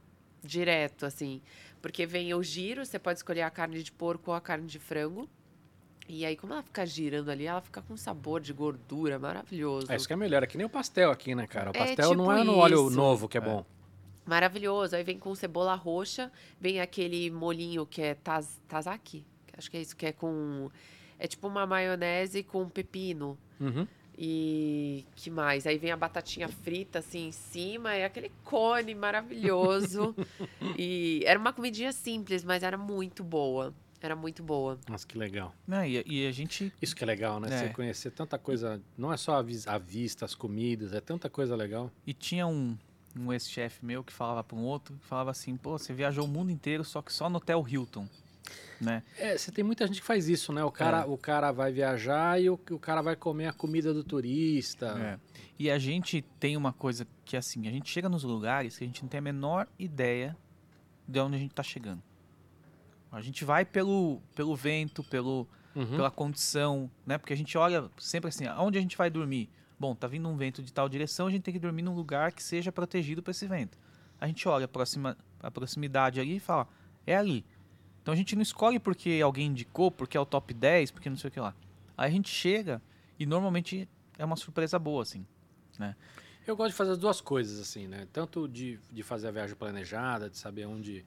direto, 0.43 1.06
assim. 1.06 1.41
Porque 1.81 2.06
vem 2.06 2.34
o 2.34 2.41
giro, 2.43 2.85
você 2.85 2.98
pode 2.99 3.19
escolher 3.19 3.41
a 3.41 3.49
carne 3.49 3.81
de 3.84 3.91
porco 3.91 4.31
ou 4.31 4.35
a 4.38 4.41
carne 4.41 4.68
de 4.68 4.80
frango. 4.80 5.27
E 6.14 6.26
aí, 6.26 6.36
como 6.36 6.52
ela 6.52 6.62
fica 6.62 6.86
girando 6.86 7.32
ali, 7.32 7.46
ela 7.46 7.62
fica 7.62 7.82
com 7.82 7.96
sabor 7.96 8.42
de 8.42 8.52
gordura 8.52 9.18
maravilhoso. 9.18 9.90
É 9.90 9.96
isso 9.96 10.06
que 10.06 10.12
é 10.12 10.16
melhor. 10.18 10.44
É 10.44 10.46
que 10.46 10.58
nem 10.58 10.66
o 10.68 10.70
pastel 10.70 11.10
aqui, 11.10 11.34
né, 11.34 11.48
cara? 11.48 11.72
O 11.72 11.74
É 11.74 11.80
pastel 11.80 12.10
tipo 12.10 12.22
não 12.22 12.30
é 12.32 12.44
no 12.44 12.58
óleo 12.58 12.88
isso. 12.88 12.96
novo 12.98 13.30
que 13.30 13.38
é, 13.38 13.42
É. 13.42 13.44
bom. 13.44 13.66
Maravilhoso. 14.26 14.94
Aí 14.94 15.04
vem 15.06 15.18
com 15.18 15.34
cebola 15.34 15.74
roxa, 15.74 16.30
vem 16.60 16.82
aquele 16.82 17.32
molinho 17.32 17.86
que 17.86 18.02
é 18.02 18.14
taz, 18.14 18.62
tazaki. 18.68 19.26
Acho 19.58 19.72
que 19.72 19.78
é 19.78 19.82
isso, 19.82 19.96
que 19.96 20.06
é 20.06 20.12
com. 20.12 20.70
É 21.18 21.28
tipo 21.28 21.48
uma 21.48 21.66
maionese 21.66 22.44
com 22.44 22.68
pepino. 22.68 23.38
Uhum. 23.60 23.88
E 24.18 25.06
que 25.16 25.30
mais? 25.30 25.66
Aí 25.66 25.78
vem 25.78 25.92
a 25.92 25.98
batatinha 25.98 26.50
frita 26.50 27.00
assim 27.00 27.28
em 27.28 27.32
cima, 27.32 27.94
é 27.96 28.04
aquele 28.04 28.32
cone 28.44 28.94
maravilhoso. 28.94 30.14
e 30.78 31.24
era 31.26 31.40
uma 31.40 31.54
comidinha 31.54 31.92
simples, 31.94 32.44
mas 32.44 32.64
era 32.64 32.78
muito 32.78 33.24
boa. 33.24 33.74
Era 34.02 34.15
muito 34.15 34.41
boa. 34.41 34.80
Nossa, 34.90 35.06
que 35.06 35.18
legal. 35.18 35.53
Né, 35.68 35.88
e, 35.90 36.03
e 36.07 36.28
a 36.28 36.32
gente. 36.32 36.73
Isso 36.82 36.95
que 36.95 37.03
é 37.03 37.07
legal, 37.07 37.40
né? 37.40 37.48
É. 37.53 37.57
Você 37.60 37.69
conhecer 37.69 38.10
tanta 38.11 38.38
coisa. 38.38 38.82
Não 38.98 39.14
é 39.14 39.18
só 39.18 39.36
a, 39.36 39.41
vis- 39.41 39.68
a 39.68 39.78
vista, 39.78 40.26
as 40.26 40.34
comidas, 40.34 40.91
é 40.94 40.99
tanta 40.99 41.30
coisa 41.30 41.56
legal. 41.56 41.91
E 42.06 42.11
tinha 42.14 42.48
um, 42.48 42.76
um 43.15 43.32
ex-chefe 43.32 43.86
meu 43.86 44.03
que 44.03 44.11
falava 44.11 44.44
para 44.44 44.57
um 44.57 44.64
outro, 44.64 44.95
que 44.98 45.06
falava 45.06 45.30
assim, 45.30 45.56
pô, 45.56 45.78
você 45.78 45.94
viajou 45.94 46.26
o 46.26 46.28
mundo 46.28 46.52
inteiro, 46.52 46.84
só 46.84 47.02
que 47.02 47.14
só 47.14 47.30
no 47.30 47.38
Hotel 47.38 47.64
Hilton. 47.68 48.07
Né? 48.82 49.03
É, 49.19 49.38
você 49.38 49.52
tem 49.52 49.64
muita 49.64 49.86
gente 49.86 50.02
que 50.02 50.07
faz 50.07 50.28
isso, 50.28 50.52
né? 50.52 50.64
O 50.64 50.72
cara, 50.72 51.02
É. 51.02 51.06
o 51.06 51.15
cara 51.15 51.52
vai 51.52 51.72
viajar 51.72 52.41
e 52.41 52.49
o, 52.49 52.60
o 52.72 52.80
cara 52.80 53.03
vai 53.03 53.15
comer 53.15 53.45
a 53.45 53.53
comida 53.53 53.94
do 53.94 54.03
turista. 54.03 54.98
É. 54.99 55.19
E 55.60 55.69
a 55.69 55.78
gente 55.78 56.23
tem 56.40 56.57
uma 56.57 56.73
coisa 56.73 57.07
que 57.23 57.38
assim, 57.38 57.68
a 57.68 57.72
gente 57.72 57.88
chega 57.88 58.10
nos 58.10 58.23
lugares 58.23 58.80
que 58.80 58.84
a 58.84 58.88
gente 58.88 59.03
não 59.03 59.07
tem 59.10 59.19
a 59.19 59.22
menor 59.22 59.68
ideia 59.78 60.36
de 61.07 61.19
onde 61.19 61.36
a 61.36 61.40
gente 61.40 61.53
tá 61.53 61.61
chegando. 61.61 62.02
A 63.12 63.22
gente 63.22 63.44
vai 63.44 63.66
pelo, 63.66 64.22
pelo 64.36 64.56
vento, 64.56 65.04
pelo, 65.04 65.48
Uhum. 65.76 65.86
pela 65.96 66.12
condição, 66.12 66.90
né? 67.06 67.18
Porque 67.18 67.34
a 67.34 67.38
gente 67.38 67.58
olha 67.58 67.90
sempre 67.98 68.30
assim, 68.30 68.46
aonde 68.46 68.78
a 68.78 68.82
gente 68.82 68.98
vai 68.98 69.10
dormir? 69.10 69.50
Bom, 69.80 69.96
tá 69.96 70.08
vindo 70.08 70.28
um 70.28 70.36
vento 70.38 70.62
de 70.62 70.72
tal 70.72 70.88
direção, 70.88 71.28
a 71.28 71.32
gente 71.32 71.44
tem 71.44 71.54
que 71.54 71.60
dormir 71.60 71.82
num 71.82 71.96
lugar 71.96 72.32
que 72.32 72.44
seja 72.44 72.72
protegido 72.72 73.24
para 73.24 73.32
esse 73.32 73.48
vento. 73.48 73.78
A 74.20 74.28
gente 74.28 74.48
olha 74.48 74.66
a, 74.66 74.68
proxima, 74.68 75.18
a 75.40 75.50
proximidade 75.50 76.20
ali 76.20 76.36
e 76.36 76.40
fala, 76.40 76.68
é 77.08 77.16
ali. 77.16 77.46
Então 78.02 78.14
a 78.14 78.18
gente 78.18 78.36
não 78.36 78.42
escolhe 78.42 78.80
porque 78.80 79.20
alguém 79.24 79.48
indicou, 79.48 79.90
porque 79.92 80.16
é 80.16 80.20
o 80.20 80.26
top 80.26 80.54
10, 80.54 80.92
porque 80.92 81.10
não 81.10 81.18
sei 81.18 81.30
o 81.30 81.32
que 81.32 81.40
lá. 81.40 81.56
Aí 81.98 82.10
a 82.10 82.12
gente 82.12 82.30
chega 82.30 82.82
e 83.20 83.26
normalmente 83.26 83.88
é 84.18 84.26
uma 84.26 84.36
surpresa 84.36 84.78
boa, 84.78 85.04
assim, 85.04 85.26
né? 85.80 85.96
Eu 86.46 86.56
gosto 86.56 86.72
de 86.72 86.78
fazer 86.78 86.92
as 86.92 86.98
duas 86.98 87.22
coisas, 87.22 87.60
assim, 87.60 87.88
né? 87.88 88.08
Tanto 88.12 88.48
de, 88.48 88.80
de 88.92 89.04
fazer 89.04 89.28
a 89.28 89.32
viagem 89.32 89.56
planejada, 89.56 90.30
de 90.30 90.38
saber 90.38 90.66
onde. 90.66 91.06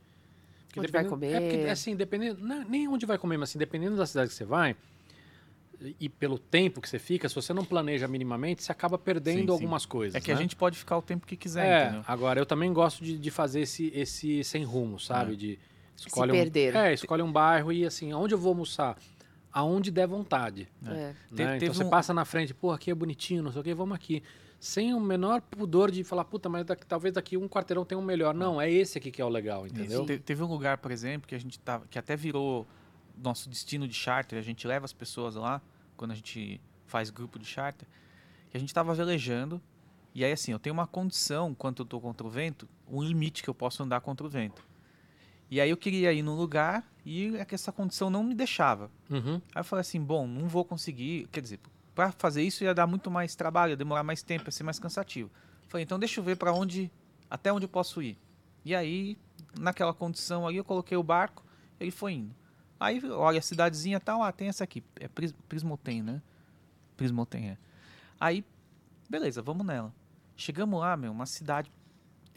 Porque 0.75 0.81
Onde 0.81 0.93
vai 0.93 1.05
comer. 1.05 1.33
É 1.33 1.41
porque, 1.41 1.71
assim, 1.71 1.95
dependendo. 1.97 2.41
Não, 2.45 2.65
nem 2.65 2.87
onde 2.89 3.07
vai 3.07 3.17
comer, 3.19 3.37
mas 3.37 3.51
assim, 3.51 3.59
dependendo 3.59 3.97
da 3.97 4.07
cidade 4.07 4.29
que 4.31 4.35
você 4.35 4.45
vai 4.45 4.77
e 6.01 6.09
pelo 6.09 6.39
tempo 6.39 6.81
que 6.81 6.89
você 6.89 6.99
fica, 6.99 7.29
se 7.29 7.35
você 7.35 7.53
não 7.53 7.65
planeja 7.65 8.09
minimamente, 8.09 8.63
você 8.63 8.73
acaba 8.73 8.97
perdendo 8.97 9.39
Sim, 9.41 9.47
sim. 9.47 9.53
algumas 9.53 9.85
coisas. 9.85 10.15
É 10.15 10.21
que 10.21 10.31
a 10.31 10.35
né? 10.35 10.41
gente 10.41 10.57
pode 10.57 10.79
ficar 10.79 10.97
o 10.97 11.03
tempo 11.03 11.27
que 11.27 11.37
quiser, 11.37 11.67
É, 11.67 11.83
entendeu? 11.85 12.05
agora 12.07 12.41
eu 12.41 12.47
também 12.47 12.73
gosto 12.73 13.05
de, 13.05 13.19
de 13.19 13.31
fazer 13.31 13.61
esse, 13.61 13.91
esse 13.95 14.43
sem 14.45 14.65
rumo, 14.65 14.99
sabe? 14.99 15.33
É. 15.33 15.37
De 15.37 15.59
escolhe 15.97 16.33
perder. 16.33 16.75
Um, 16.75 16.79
é, 16.79 16.95
escolhe 16.95 17.23
um 17.23 17.31
bairro 17.31 17.73
e 17.73 17.85
assim, 17.85 18.13
aonde 18.13 18.33
eu 18.33 18.39
vou 18.39 18.51
almoçar? 18.51 18.97
Aonde 19.53 19.91
der 19.91 20.07
vontade. 20.07 20.69
É. 20.87 20.89
Te- 20.89 20.93
né? 20.95 21.15
teve 21.35 21.57
Então 21.67 21.75
você 21.75 21.85
um- 21.85 21.91
passa 21.91 22.15
na 22.15 22.25
frente, 22.25 22.55
pô, 22.55 22.71
aqui 22.71 22.91
é 22.91 22.95
bonitinho, 22.95 23.43
não 23.43 23.53
sei 23.53 23.61
o 23.61 23.65
que, 23.65 23.75
vamos 23.75 23.95
aqui. 23.95 24.23
Sem 24.65 24.95
o 24.95 24.99
menor 25.01 25.43
pudor 25.43 25.91
de 25.91 26.03
falar, 26.03 26.25
puta, 26.25 26.49
mas 26.49 26.65
daqui- 26.65 26.87
talvez 26.87 27.13
daqui 27.13 27.37
um 27.37 27.47
quarteirão 27.47 27.85
tenha 27.85 27.99
um 27.99 28.03
melhor. 28.03 28.33
Não, 28.35 28.59
é 28.59 28.71
esse 28.71 28.97
aqui 28.97 29.11
que 29.11 29.21
é 29.21 29.25
o 29.25 29.29
legal, 29.29 29.67
entendeu? 29.67 30.07
Te- 30.07 30.19
Teve 30.19 30.43
um 30.43 30.47
lugar, 30.47 30.79
por 30.79 30.91
exemplo, 30.91 31.29
que 31.29 31.35
a 31.35 31.39
gente 31.39 31.59
tava, 31.59 31.87
que 31.87 31.99
até 31.99 32.17
virou 32.17 32.67
nosso 33.23 33.49
destino 33.51 33.87
de 33.87 33.93
charter, 33.93 34.39
a 34.39 34.43
gente 34.43 34.67
leva 34.67 34.87
as 34.87 34.93
pessoas 34.95 35.35
lá 35.35 35.61
quando 35.99 36.13
a 36.13 36.15
gente 36.15 36.59
faz 36.87 37.11
grupo 37.11 37.39
de 37.39 37.45
charter, 37.45 37.87
que 38.51 38.57
a 38.57 38.61
gente 38.61 38.73
tava 38.73 38.95
velejando, 38.95 39.61
e 40.15 40.25
aí 40.25 40.33
assim, 40.33 40.53
eu 40.53 40.59
tenho 40.59 40.73
uma 40.73 40.87
condição 40.87 41.55
quando 41.55 41.81
eu 41.83 41.85
tô 41.85 42.01
contra 42.01 42.27
o 42.27 42.31
vento, 42.31 42.67
um 42.91 43.03
limite 43.03 43.43
que 43.43 43.51
eu 43.51 43.55
posso 43.55 43.83
andar 43.83 44.01
contra 44.01 44.27
o 44.27 44.31
vento. 44.31 44.67
E 45.51 45.61
aí 45.61 45.69
eu 45.69 45.77
queria 45.77 46.11
ir 46.11 46.23
num 46.23 46.35
lugar 46.37 46.91
e 47.05 47.37
é 47.37 47.45
que 47.45 47.55
essa 47.55 47.71
condição 47.71 48.09
não 48.09 48.25
me 48.25 48.35
deixava. 48.35 48.91
Uhum. 49.11 49.35
Aí 49.55 49.61
eu 49.61 49.65
falei 49.65 49.83
assim, 49.83 50.01
bom, 50.01 50.27
não 50.27 50.49
vou 50.49 50.65
conseguir, 50.65 51.29
quer 51.31 51.43
dizer, 51.43 51.61
para 51.95 52.11
fazer 52.13 52.43
isso 52.43 52.65
ia 52.65 52.75
dar 52.75 52.87
muito 52.87 53.11
mais 53.11 53.35
trabalho, 53.35 53.71
ia 53.71 53.77
demorar 53.77 54.03
mais 54.03 54.23
tempo, 54.23 54.49
ia 54.49 54.53
ser 54.53 54.65
mais 54.65 54.79
cansativo. 54.79 55.31
Falei, 55.69 55.85
então 55.85 55.99
deixa 55.99 56.21
eu 56.21 56.25
ver 56.25 56.37
para 56.37 56.53
onde, 56.53 56.91
até 57.31 57.53
onde 57.53 57.65
eu 57.65 57.69
posso 57.69 58.03
ir. 58.03 58.19
E 58.65 58.75
aí, 58.75 59.17
naquela 59.59 59.95
condição 59.95 60.47
ali, 60.47 60.57
eu 60.57 60.65
coloquei 60.65 60.97
o 60.97 61.03
barco, 61.03 61.45
ele 61.79 61.91
foi 61.91 62.15
indo. 62.15 62.35
Aí, 62.79 63.01
olha 63.11 63.39
a 63.39 63.43
cidadezinha 63.43 64.01
tal, 64.01 64.23
ah, 64.23 64.33
tem 64.33 64.49
essa 64.49 64.65
aqui, 64.65 64.83
é 64.97 65.07
Pris, 65.07 65.33
Prismotem, 65.49 66.03
né? 66.03 66.21
Prismotem, 66.97 67.51
é. 67.51 67.59
Aí, 68.19 68.45
beleza, 69.09 69.41
vamos 69.43 69.65
nela. 69.65 69.95
Chegamos 70.37 70.81
lá, 70.81 70.97
meu, 70.97 71.13
uma 71.13 71.27
cidade 71.27 71.71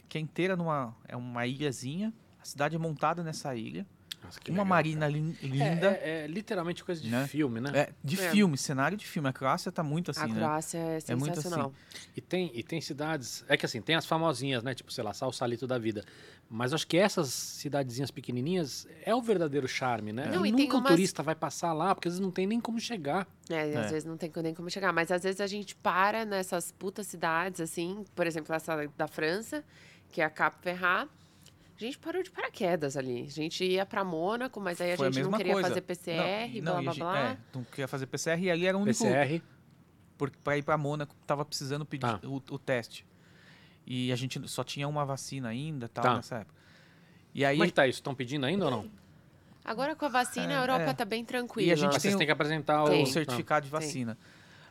que 0.08 0.16
é 0.16 0.20
inteira 0.20 0.56
numa, 0.56 0.94
é 1.06 1.16
uma 1.16 1.46
ilhazinha, 1.46 2.14
a 2.40 2.44
cidade 2.44 2.76
é 2.76 2.78
montada 2.78 3.22
nessa 3.22 3.54
ilha, 3.54 3.86
Nossa, 4.22 4.40
que 4.40 4.50
uma 4.50 4.58
legal, 4.58 4.66
marina 4.66 5.00
cara. 5.02 5.12
É, 5.12 5.16
linda, 5.46 5.86
É, 6.02 6.24
é 6.24 6.26
literalmente 6.26 6.84
coisa 6.84 7.00
de 7.00 7.08
Né? 7.08 7.26
filme, 7.28 7.60
né? 7.60 7.70
é, 7.74 7.92
de 8.02 8.20
É. 8.20 8.30
filme, 8.30 8.58
cenário 8.58 8.96
de 8.96 9.06
filme. 9.06 9.28
A 9.28 9.32
Croácia 9.32 9.70
tá 9.70 9.82
muito 9.82 10.10
assim, 10.10 10.20
a 10.24 10.26
né? 10.28 10.34
Croácia 10.34 10.78
é 10.78 10.98
É 11.08 11.14
muito 11.14 11.36
sensacional. 11.36 11.72
E 12.16 12.20
tem, 12.20 12.50
e 12.52 12.62
tem 12.62 12.80
cidades. 12.80 13.44
É 13.48 13.56
que 13.56 13.64
assim, 13.64 13.80
tem 13.80 13.94
as 13.94 14.04
famosinhas, 14.06 14.62
né? 14.62 14.74
Tipo, 14.74 14.92
sei 14.92 15.04
lá, 15.04 15.14
Salsalito 15.14 15.66
da 15.66 15.78
vida. 15.78 16.04
Mas 16.50 16.72
acho 16.72 16.86
que 16.86 16.96
essas 16.96 17.28
cidadezinhas 17.28 18.10
pequenininhas 18.10 18.86
é 19.04 19.14
o 19.14 19.20
verdadeiro 19.22 19.68
charme, 19.68 20.12
né? 20.12 20.26
Não, 20.26 20.44
e 20.44 20.50
tem 20.52 20.64
nunca 20.64 20.76
o 20.76 20.80
umas- 20.80 20.90
turista 20.90 21.22
vai 21.22 21.34
passar 21.34 21.72
lá, 21.72 21.94
porque 21.94 22.08
às 22.08 22.14
vezes 22.14 22.20
não 22.20 22.30
tem 22.32 22.46
nem 22.46 22.60
como 22.60 22.80
chegar. 22.80 23.26
É, 23.48 23.62
às 23.76 23.86
É. 23.86 23.88
vezes 23.90 24.04
não 24.04 24.16
tem 24.16 24.32
nem 24.42 24.52
como 24.54 24.68
chegar. 24.70 24.92
Mas 24.92 25.10
às 25.12 25.22
vezes 25.22 25.40
a 25.40 25.46
gente 25.46 25.76
para 25.76 26.24
nessas 26.24 26.72
putas 26.72 27.06
cidades, 27.06 27.60
assim, 27.60 28.04
por 28.14 28.26
exemplo, 28.26 28.54
essa 28.54 28.86
da 28.96 29.06
França, 29.06 29.62
que 30.10 30.20
é 30.20 30.24
a 30.24 30.30
Cap 30.30 30.56
Ferrat. 30.62 31.08
A 31.80 31.84
gente 31.84 31.98
parou 31.98 32.22
de 32.22 32.30
paraquedas 32.30 32.96
ali. 32.96 33.22
A 33.22 33.30
gente 33.30 33.64
ia 33.64 33.86
pra 33.86 34.02
Mônaco, 34.02 34.60
mas 34.60 34.80
aí 34.80 34.92
a 34.92 34.96
Foi 34.96 35.06
a 35.06 35.10
gente 35.10 35.22
não 35.22 35.30
mesma 35.30 35.38
queria 35.38 35.52
coisa. 35.52 35.68
fazer 35.68 35.80
PCR, 35.82 36.60
Não, 36.60 36.72
blá 36.72 36.80
e 36.80 36.82
blá 36.82 36.90
a 36.90 36.94
gente- 36.94 36.98
blá. 37.02 37.18
É, 37.20 37.38
não 37.54 37.64
queria 37.64 37.86
fazer 37.88 38.06
PCR 38.06 38.42
e 38.42 38.50
ali 38.50 38.66
era 38.66 38.76
o 38.76 38.80
único. 38.80 38.98
PCR. 38.98 39.42
Porque 40.16 40.36
pra 40.42 40.56
ir 40.58 40.62
pra 40.64 40.76
Mônaco 40.76 41.14
tava 41.26 41.44
precisando 41.44 41.86
pedir 41.86 42.00
Tá. 42.00 42.20
o, 42.24 42.36
o 42.50 42.58
teste. 42.58 43.06
E 43.86 44.10
a 44.12 44.16
gente 44.16 44.46
só 44.48 44.64
tinha 44.64 44.88
uma 44.88 45.04
vacina 45.06 45.48
ainda 45.48 45.88
tal 45.88 46.02
Tá. 46.02 46.16
nessa 46.16 46.36
época. 46.38 46.54
E 47.32 47.44
aí. 47.44 47.56
Como 47.56 47.64
é 47.64 47.68
que 47.68 47.72
tá 47.74 47.86
isso? 47.86 48.00
Estão 48.00 48.14
pedindo 48.14 48.44
ainda 48.44 48.64
ou 48.64 48.70
não? 48.70 48.90
Agora 49.64 49.94
com 49.94 50.04
a 50.04 50.08
vacina, 50.08 50.52
É, 50.52 50.56
a 50.56 50.60
Europa 50.60 50.82
é. 50.90 50.92
tá 50.94 51.04
bem 51.04 51.24
tranquila. 51.24 51.68
E 51.68 51.70
a 51.72 51.76
gente 51.76 51.90
tem 51.92 52.00
vocês 52.00 52.14
o- 52.14 52.18
têm 52.18 52.26
que 52.26 52.32
apresentar 52.32 52.84
Tem. 52.86 53.00
o 53.00 53.04
o 53.04 53.06
certificado 53.06 53.66
de 53.66 53.70
Tem. 53.70 53.80
vacina. 53.80 54.18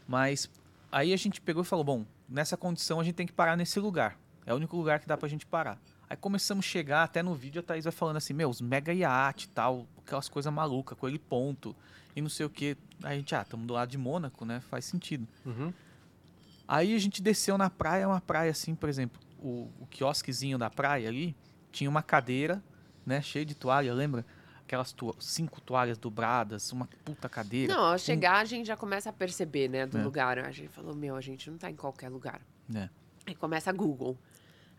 Mas 0.08 0.50
aí 0.92 1.14
a 1.14 1.18
gente 1.18 1.40
pegou 1.40 1.64
e 1.64 1.66
falou: 1.66 1.86
bom, 1.86 2.06
nessa 2.28 2.58
condição 2.58 3.00
a 3.00 3.04
gente 3.04 3.16
tem 3.16 3.26
que 3.26 3.34
parar 3.34 3.56
nesse 3.56 3.80
lugar. 3.80 4.20
É 4.46 4.54
o 4.54 4.58
único 4.58 4.76
lugar 4.76 5.00
que 5.00 5.08
dá 5.08 5.16
pra 5.18 5.30
gente 5.30 5.46
parar. 5.46 5.80
Aí 6.10 6.16
começamos 6.16 6.66
a 6.66 6.68
chegar, 6.68 7.04
até 7.04 7.22
no 7.22 7.34
vídeo 7.36 7.60
a 7.60 7.64
Thaís 7.64 7.84
vai 7.84 7.92
falando 7.92 8.18
assim: 8.18 8.34
meu, 8.34 8.50
os 8.50 8.62
mega 8.62 8.94
iate 8.94 9.46
e 9.46 9.50
tal, 9.50 9.86
aquelas 9.98 10.30
coisas 10.30 10.52
malucas, 10.54 10.98
com 10.98 11.08
ele 11.08 11.20
ponto 11.20 11.76
e 12.16 12.22
não 12.22 12.30
sei 12.30 12.46
o 12.46 12.50
que. 12.50 12.78
Aí 13.04 13.14
a 13.16 13.18
gente, 13.18 13.36
ah, 13.36 13.42
estamos 13.42 13.68
do 13.68 13.74
lado 13.74 13.90
de 13.90 13.98
Mônaco, 13.98 14.46
né? 14.46 14.60
Faz 14.62 14.86
sentido. 14.86 15.28
Uhum. 15.46 15.74
Aí 16.68 16.94
a 16.96 16.98
gente 17.00 17.22
desceu 17.22 17.58
na 17.58 17.70
praia, 17.70 18.08
uma 18.08 18.20
praia 18.22 18.52
assim, 18.52 18.76
por 18.76 18.90
exemplo, 18.90 19.20
o, 19.40 19.70
o 19.80 19.88
quiosquezinho 19.90 20.58
da 20.58 20.70
praia 20.70 21.08
ali 21.08 21.36
tinha 21.72 21.90
uma 21.90 22.02
cadeira, 22.04 22.62
né, 23.06 23.22
cheia 23.22 23.46
de 23.46 23.56
toalha, 23.56 23.94
lembra? 23.94 24.26
Aquelas 24.64 24.92
tua- 24.92 25.16
cinco 25.20 25.62
toalhas 25.62 25.98
dobradas, 25.98 26.72
uma 26.74 26.90
puta 27.06 27.30
cadeira. 27.30 27.74
Não, 27.74 27.84
ao 27.86 27.98
chegar 27.98 28.40
a 28.40 28.46
gente 28.46 28.66
já 28.68 28.76
começa 28.76 29.10
a 29.10 29.14
perceber, 29.14 29.70
né, 29.70 29.86
do 29.86 29.98
É. 29.98 30.04
lugar. 30.04 30.40
A 30.40 30.52
gente 30.52 30.68
falou, 30.70 30.94
meu, 30.94 31.16
a 31.16 31.22
gente 31.22 31.50
não 31.50 31.58
tá 31.58 31.70
em 31.70 31.76
qualquer 31.76 32.10
lugar. 32.10 32.42
né? 32.68 32.90
Aí 33.26 33.34
começa 33.34 33.72
Google. 33.72 34.18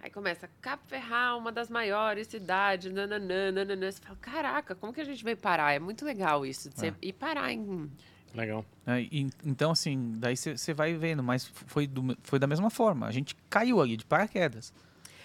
Aí 0.01 0.11
começa 0.11 0.49
Cap 0.61 0.81
Ferrat, 0.87 1.37
uma 1.39 1.51
das 1.51 1.69
maiores 1.69 2.29
cidades, 2.29 2.93
nananã, 2.93 3.51
nananã. 3.51 3.91
Você 3.91 4.01
fala, 4.01 4.16
caraca, 4.20 4.75
como 4.75 4.93
que 4.93 5.01
a 5.01 5.05
gente 5.05 5.25
veio 5.25 5.37
parar? 5.37 5.73
É 5.73 5.79
muito 5.79 6.05
legal 6.05 6.47
isso, 6.47 6.70
de 6.70 6.77
você 6.79 6.87
É. 6.89 6.95
ir 7.03 7.12
parar 7.12 7.53
em... 7.53 7.91
Legal. 8.35 8.65
É, 8.87 9.01
e- 9.01 9.29
então, 9.45 9.70
assim, 9.73 10.12
daí 10.19 10.37
você 10.37 10.73
vai 10.75 10.95
vendo, 10.95 11.23
mas 11.23 11.47
foi, 11.47 11.87
do- 11.87 12.16
foi 12.23 12.39
da 12.39 12.47
mesma 12.47 12.70
forma. 12.70 13.07
A 13.07 13.11
gente 13.11 13.35
caiu 13.51 13.81
ali 13.81 13.97
de 13.97 14.05
paraquedas. 14.05 14.73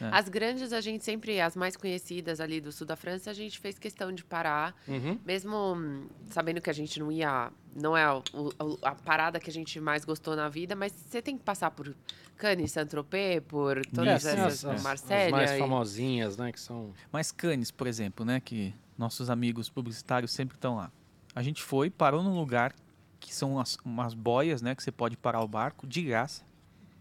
É. 0.02 0.10
As 0.12 0.28
grandes, 0.30 0.74
a 0.74 0.82
gente 0.82 1.04
sempre, 1.04 1.40
as 1.40 1.56
mais 1.56 1.76
conhecidas 1.78 2.40
ali 2.40 2.60
do 2.60 2.72
sul 2.72 2.86
da 2.88 2.96
França, 2.96 3.30
a 3.30 3.34
gente 3.34 3.60
fez 3.60 3.78
questão 3.78 4.12
de 4.12 4.24
parar. 4.24 4.76
Uhum. 4.88 5.20
Mesmo 5.26 6.08
sabendo 6.30 6.62
que 6.62 6.70
a 6.70 6.74
gente 6.74 7.00
não 7.00 7.12
ia... 7.12 7.52
Não 7.76 7.98
é 7.98 8.12
o- 8.12 8.24
o- 8.34 8.78
a 8.84 8.94
parada 8.94 9.40
que 9.40 9.50
a 9.50 9.54
gente 9.54 9.80
mais 9.80 10.06
gostou 10.06 10.36
na 10.36 10.48
vida, 10.50 10.76
mas 10.76 10.92
você 10.92 11.22
tem 11.22 11.38
que 11.38 11.44
passar 11.44 11.72
por 11.72 11.96
Cannes, 12.38 12.72
Saint-Tropez, 12.72 13.42
por 13.48 13.84
todas 13.88 14.20
Isso, 14.24 14.28
essas... 14.30 14.66
as 14.66 14.84
Marselha 14.84 15.32
mais 15.32 15.52
e- 15.52 15.58
famosinhas, 15.60 16.38
né? 16.38 16.52
Que 16.52 16.60
são. 16.60 16.92
Mas 17.12 17.32
Cannes, 17.32 17.72
por 17.72 17.88
exemplo, 17.88 18.24
né, 18.26 18.40
que 18.40 18.74
nossos 18.98 19.30
amigos 19.30 19.70
publicitários 19.70 20.32
sempre 20.32 20.56
estão 20.56 20.76
lá. 20.76 20.92
A 21.36 21.42
gente 21.42 21.64
foi, 21.64 21.90
parou 21.90 22.22
num 22.22 22.36
lugar 22.38 22.76
que 23.20 23.34
são 23.34 23.54
umas, 23.54 23.76
umas 23.84 24.14
boias, 24.14 24.62
né, 24.62 24.76
que 24.76 24.84
você 24.84 24.92
pode 24.92 25.18
parar 25.18 25.42
o 25.42 25.48
barco 25.48 25.88
de 25.88 26.04
graça. 26.04 26.44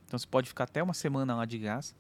Então 0.07 0.19
você 0.19 0.27
pode 0.27 0.49
ficar 0.49 0.65
até 0.65 0.83
uma 0.83 0.95
semana 0.95 1.35
lá 1.35 1.45
de 1.45 1.59
graça. 1.59 1.95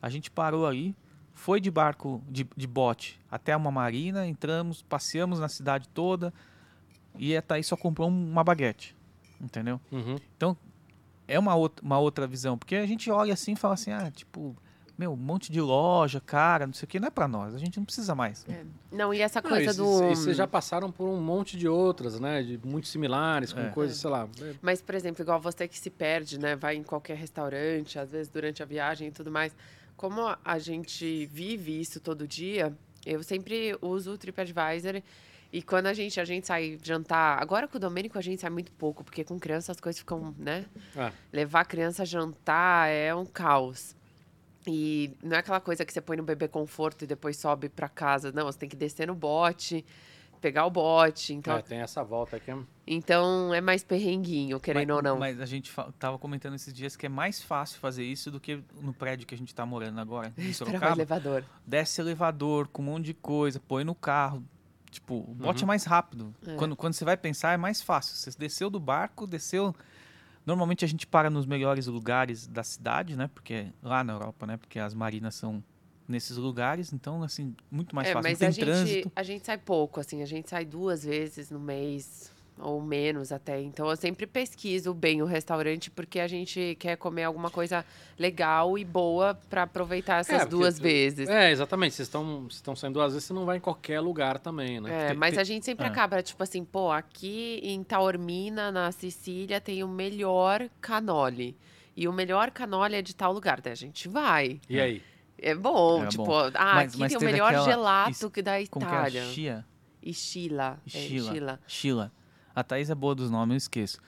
A 0.00 0.08
gente 0.10 0.30
parou 0.30 0.66
ali, 0.66 0.94
foi 1.34 1.60
de 1.60 1.70
barco, 1.70 2.22
de, 2.28 2.46
de 2.56 2.66
bote 2.66 3.20
até 3.30 3.56
uma 3.56 3.70
marina, 3.70 4.26
entramos, 4.26 4.82
passeamos 4.82 5.38
na 5.40 5.48
cidade 5.48 5.88
toda 5.88 6.32
e 7.18 7.36
a 7.36 7.42
Thaís 7.42 7.66
só 7.66 7.76
comprou 7.76 8.08
um- 8.08 8.30
uma 8.30 8.44
baguete, 8.44 8.94
entendeu? 9.40 9.80
Uhum. 9.92 10.16
é 11.28 11.38
uma 11.38 11.54
outra, 11.56 11.84
uma 11.84 11.98
outra 11.98 12.26
visão, 12.26 12.56
porque 12.56 12.76
a 12.76 12.86
gente 12.86 13.10
olha 13.10 13.34
assim 13.34 13.52
e 13.52 13.56
fala 13.56 13.74
assim, 13.74 13.90
ah, 13.90 14.10
tipo, 14.12 14.56
meu, 14.96 15.12
um 15.12 15.16
monte 15.16 15.50
de 15.50 15.60
loja, 15.60 16.20
cara, 16.20 16.66
não 16.66 16.72
sei 16.72 16.84
o 16.86 16.88
que, 16.88 17.00
não 17.00 17.08
é 17.08 17.10
pra 17.10 17.26
nós, 17.26 17.52
a 17.54 17.58
gente 17.58 17.78
não 17.78 17.84
precisa 17.84 18.14
mais. 18.14 18.46
É. 18.48 18.64
Não, 18.92 19.12
e 19.12 19.20
essa 19.20 19.42
Não, 19.42 19.50
coisa 19.50 19.72
e 19.72 19.74
do... 19.76 20.12
e 20.12 20.16
vocês 20.16 20.36
já 20.36 20.46
passaram 20.46 20.90
por 20.92 21.06
um 21.08 21.20
monte 21.20 21.56
de 21.58 21.66
outras, 21.68 22.18
né? 22.20 22.42
De 22.42 22.58
muito 22.64 22.86
similares, 22.88 23.52
com 23.52 23.60
É. 23.60 23.68
coisas, 23.70 23.96
sei 23.98 24.08
lá. 24.08 24.28
é, 24.40 24.54
Mas, 24.62 24.80
por 24.80 24.94
exemplo, 24.94 25.20
igual 25.22 25.40
você 25.40 25.66
que 25.68 25.78
se 25.78 25.90
perde, 25.90 26.38
né? 26.38 26.54
Vai 26.56 26.76
em 26.76 26.82
qualquer 26.84 27.16
restaurante, 27.16 27.98
às 27.98 28.10
vezes 28.12 28.30
durante 28.32 28.62
a 28.62 28.66
viagem 28.66 29.08
e 29.08 29.10
tudo 29.10 29.30
mais. 29.30 29.54
Como 29.96 30.36
a 30.44 30.58
gente 30.58 31.26
vive 31.26 31.80
isso 31.80 32.00
todo 32.00 32.26
dia, 32.26 32.76
eu 33.04 33.22
sempre 33.22 33.76
uso 33.80 34.12
o 34.12 34.18
TripAdvisor. 34.18 35.02
E 35.52 35.62
quando 35.62 35.86
a 35.86 35.94
gente, 35.94 36.20
a 36.20 36.24
gente 36.24 36.46
sai 36.46 36.78
jantar... 36.82 37.40
Agora 37.40 37.66
com 37.68 37.76
o 37.76 37.80
Domênico 37.80 38.18
a 38.18 38.20
gente 38.20 38.40
sai 38.40 38.50
muito 38.50 38.72
pouco, 38.72 39.02
porque 39.04 39.24
com 39.24 39.38
criança 39.38 39.72
as 39.72 39.80
coisas 39.80 40.00
ficam, 40.00 40.34
né? 40.36 40.66
Ah, 40.96 41.12
Levar 41.32 41.60
a 41.60 41.64
criança 41.64 42.02
a 42.02 42.06
jantar 42.06 42.90
é 42.90 43.14
um 43.14 43.24
caos. 43.24 43.96
E 44.66 45.16
não 45.22 45.36
é 45.36 45.38
aquela 45.38 45.60
coisa 45.60 45.84
que 45.84 45.92
você 45.92 46.00
põe 46.00 46.16
no 46.16 46.24
bebê 46.24 46.48
conforto 46.48 47.04
e 47.04 47.06
depois 47.06 47.36
sobe 47.36 47.68
pra 47.68 47.88
casa. 47.88 48.32
Não, 48.32 48.44
você 48.44 48.58
tem 48.58 48.68
que 48.68 48.76
descer 48.76 49.06
no 49.06 49.14
bote, 49.14 49.84
pegar 50.40 50.66
o 50.66 50.70
bote. 50.70 51.32
Então, 51.34 51.56
é, 51.56 51.62
tem 51.62 51.78
essa 51.78 52.02
volta 52.04 52.36
aqui. 52.36 52.52
então 52.86 53.52
é 53.52 53.60
mais 53.60 53.82
perrenguinho, 53.82 54.58
querendo 54.60 54.88
mas, 54.88 54.96
ou 54.96 55.02
não. 55.02 55.18
Mas 55.18 55.40
a 55.40 55.46
gente 55.46 55.72
tava 55.98 56.18
comentando 56.18 56.54
esses 56.54 56.72
dias 56.72 56.96
que 56.96 57.06
é 57.06 57.08
mais 57.08 57.42
fácil 57.42 57.78
fazer 57.80 58.04
isso 58.04 58.30
do 58.30 58.38
que 58.40 58.62
no 58.80 58.92
prédio 58.92 59.26
que 59.26 59.34
a 59.34 59.38
gente 59.38 59.54
tá 59.54 59.64
morando 59.66 60.00
agora, 60.00 60.32
em 60.38 60.52
Sorocaba. 60.54 60.92
elevador. 60.94 61.44
Desce 61.66 62.00
elevador 62.00 62.68
com 62.68 62.82
um 62.82 62.86
monte 62.86 63.06
de 63.06 63.14
coisa, 63.14 63.58
põe 63.60 63.84
no 63.84 63.94
carro. 63.94 64.42
Tipo, 64.90 65.16
o 65.16 65.34
bote 65.34 65.62
Uhum. 65.62 65.66
é 65.66 65.68
mais 65.68 65.84
rápido. 65.84 66.34
É. 66.46 66.54
Quando, 66.54 66.74
quando 66.76 66.94
você 66.94 67.04
vai 67.04 67.16
pensar, 67.16 67.52
é 67.52 67.56
mais 67.56 67.82
fácil. 67.82 68.14
Você 68.14 68.30
desceu 68.38 68.70
do 68.70 68.80
barco, 68.80 69.26
desceu. 69.26 69.74
Normalmente 70.46 70.84
a 70.84 70.88
gente 70.88 71.06
para 71.06 71.28
nos 71.28 71.44
melhores 71.44 71.86
lugares 71.86 72.46
da 72.46 72.62
cidade, 72.62 73.16
né? 73.16 73.28
Porque 73.34 73.66
lá 73.82 74.04
na 74.04 74.12
Europa, 74.12 74.46
né? 74.46 74.56
Porque 74.56 74.78
as 74.78 74.94
marinas 74.94 75.34
são 75.34 75.62
nesses 76.08 76.36
lugares, 76.36 76.92
então, 76.92 77.22
assim, 77.22 77.54
muito 77.70 77.94
mais 77.94 78.08
é, 78.08 78.12
fácil. 78.12 78.30
mas 78.30 78.38
Não 78.40 78.46
a 78.48 78.50
tem 78.50 78.54
gente, 78.54 78.64
trânsito. 78.64 79.12
a 79.16 79.22
gente 79.22 79.46
sai 79.46 79.58
pouco, 79.58 80.00
assim, 80.00 80.22
a 80.22 80.26
gente 80.26 80.48
sai 80.48 80.64
duas 80.64 81.04
vezes 81.04 81.50
no 81.50 81.58
mês, 81.58 82.32
ou 82.58 82.80
menos 82.80 83.32
até. 83.32 83.60
Então 83.60 83.86
eu 83.90 83.96
sempre 83.96 84.26
pesquiso 84.26 84.94
bem 84.94 85.20
o 85.20 85.26
restaurante, 85.26 85.90
porque 85.90 86.18
a 86.20 86.26
gente 86.26 86.74
quer 86.80 86.96
comer 86.96 87.24
alguma 87.24 87.50
coisa 87.50 87.84
legal 88.18 88.78
e 88.78 88.84
boa 88.84 89.34
para 89.50 89.64
aproveitar 89.64 90.20
essas 90.20 90.38
porque 90.38 90.50
duas 90.50 90.76
tu- 90.78 90.82
vezes. 90.82 91.28
É, 91.28 91.50
exatamente. 91.50 91.94
Vocês 91.94 92.08
estão 92.08 92.46
estão 92.48 92.74
saindo 92.74 92.94
duas 92.94 93.12
vezes, 93.12 93.26
você 93.26 93.34
não 93.34 93.44
vai 93.44 93.58
em 93.58 93.60
qualquer 93.60 94.00
lugar 94.00 94.38
também, 94.38 94.80
né? 94.80 94.90
É, 94.90 95.08
Tem- 95.08 95.16
mas 95.18 95.32
tem- 95.34 95.40
a 95.40 95.44
gente 95.44 95.66
sempre 95.66 95.84
ah. 95.84 95.88
acaba, 95.88 96.22
tipo 96.22 96.42
assim, 96.42 96.64
pô, 96.64 96.90
aqui 96.90 97.60
em 97.62 97.82
Taormina, 97.84 98.72
na 98.72 98.90
Sicília, 98.90 99.60
tem 99.60 99.84
o 99.84 99.88
melhor 99.88 100.66
canole. 100.80 101.54
E 101.94 102.06
o 102.08 102.12
melhor 102.12 102.50
canole 102.50 102.94
é 102.94 103.02
de 103.02 103.14
tal 103.14 103.32
lugar, 103.34 103.60
daí 103.60 103.72
a 103.72 103.76
gente 103.76 104.08
vai. 104.08 104.60
E 104.68 104.80
aí? 104.80 105.02
É 105.38 105.54
bom, 105.54 106.06
tipo, 106.08 106.24
bom. 106.24 106.50
ah, 106.54 106.74
Mas- 106.76 106.90
aqui 106.92 106.98
mas 107.00 107.12
tem 107.12 107.18
o 107.18 107.24
melhor 107.24 107.48
aquela- 107.48 107.64
gelato 107.64 108.30
que 108.30 108.42
da 108.42 108.52
Como 108.70 108.86
que 108.86 108.92
é? 108.92 108.96
Itália. 108.96 109.64
E 110.02 110.14
Sheila. 110.14 110.78
É. 110.86 111.58
Sheila. 111.66 112.12
A 112.54 112.62
Thaís 112.64 112.88
é 112.90 112.94
boa 112.94 113.14
dos 113.14 113.30
nomes, 113.30 113.52
eu 113.54 113.56
esqueço. 113.58 113.98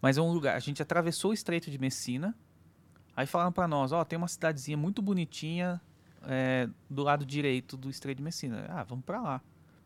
Mas 0.00 0.16
é 0.16 0.22
um 0.22 0.32
lugar, 0.32 0.56
a 0.56 0.60
gente 0.60 0.80
atravessou 0.80 1.32
o 1.32 1.34
Estreito 1.34 1.70
de 1.70 1.78
Messina, 1.78 2.34
aí 3.16 3.26
falaram 3.26 3.52
pra 3.52 3.66
nós, 3.68 3.90
ó, 3.92 4.04
tem 4.04 4.16
uma 4.16 4.28
cidadezinha 4.28 4.76
muito 4.76 5.02
bonitinha 5.02 5.80
é, 6.22 6.68
do 6.88 7.02
lado 7.02 7.26
direito 7.26 7.76
do 7.76 7.90
Estreito 7.90 8.18
de 8.18 8.22
Messina. 8.24 8.64
Ah, 8.68 8.82
vamos 8.84 9.04
pra 9.04 9.20
lá. 9.20 9.36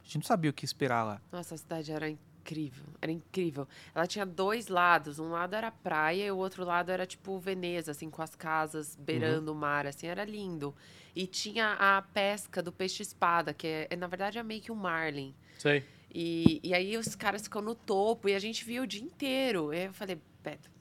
A 0.01 0.05
gente 0.05 0.17
não 0.19 0.23
sabia 0.25 0.51
o 0.51 0.53
que 0.53 0.65
esperar 0.65 1.05
lá. 1.05 1.21
Nossa, 1.33 1.55
a 1.55 1.59
cidade 1.59 1.91
era 1.93 2.11
incrível, 2.43 2.85
era 3.01 3.13
incrível. 3.13 3.67
Ela 3.95 4.07
tinha 4.07 4.27
dois 4.27 4.67
lados, 4.69 5.19
um 5.19 5.31
lado 5.31 5.55
era 5.55 5.71
praia 5.71 6.27
e 6.27 6.31
o 6.31 6.37
outro 6.37 6.65
lado 6.65 6.91
era 6.91 7.07
tipo 7.07 7.39
Veneza, 7.39 7.93
assim, 7.93 8.11
com 8.11 8.21
as 8.23 8.35
casas 8.35 8.97
beirando 8.97 9.53
o 9.53 9.55
mar, 9.55 9.87
assim, 9.87 10.07
era 10.09 10.25
lindo. 10.25 10.75
E 11.15 11.27
tinha 11.27 11.75
a 11.79 12.03
pesca 12.03 12.63
do 12.63 12.73
peixe-espada, 12.73 13.55
que 13.55 13.67
é, 13.67 13.87
é, 13.91 13.97
na 13.97 14.07
verdade, 14.07 14.39
é 14.39 14.43
meio 14.43 14.61
que 14.61 14.73
um 14.73 14.75
marlin. 14.75 15.35
Sei. 15.59 15.85
E, 16.15 16.61
e 16.63 16.75
aí 16.75 16.97
os 16.97 17.15
caras 17.15 17.43
ficam 17.43 17.63
no 17.63 17.75
topo 17.75 18.29
e 18.29 18.35
a 18.35 18.39
gente 18.39 18.65
viu 18.65 18.83
o 18.83 18.87
dia 18.87 19.03
inteiro. 19.03 19.73
Eu 19.73 19.93
falei, 19.93 20.19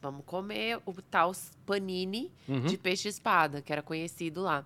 vamos 0.01 0.25
comer 0.25 0.79
o 0.85 0.93
tal 1.01 1.31
panini 1.65 2.31
Uhum. 2.47 2.61
de 2.65 2.77
peixe-espada, 2.77 3.61
que 3.61 3.71
era 3.71 3.81
conhecido 3.81 4.41
lá. 4.41 4.65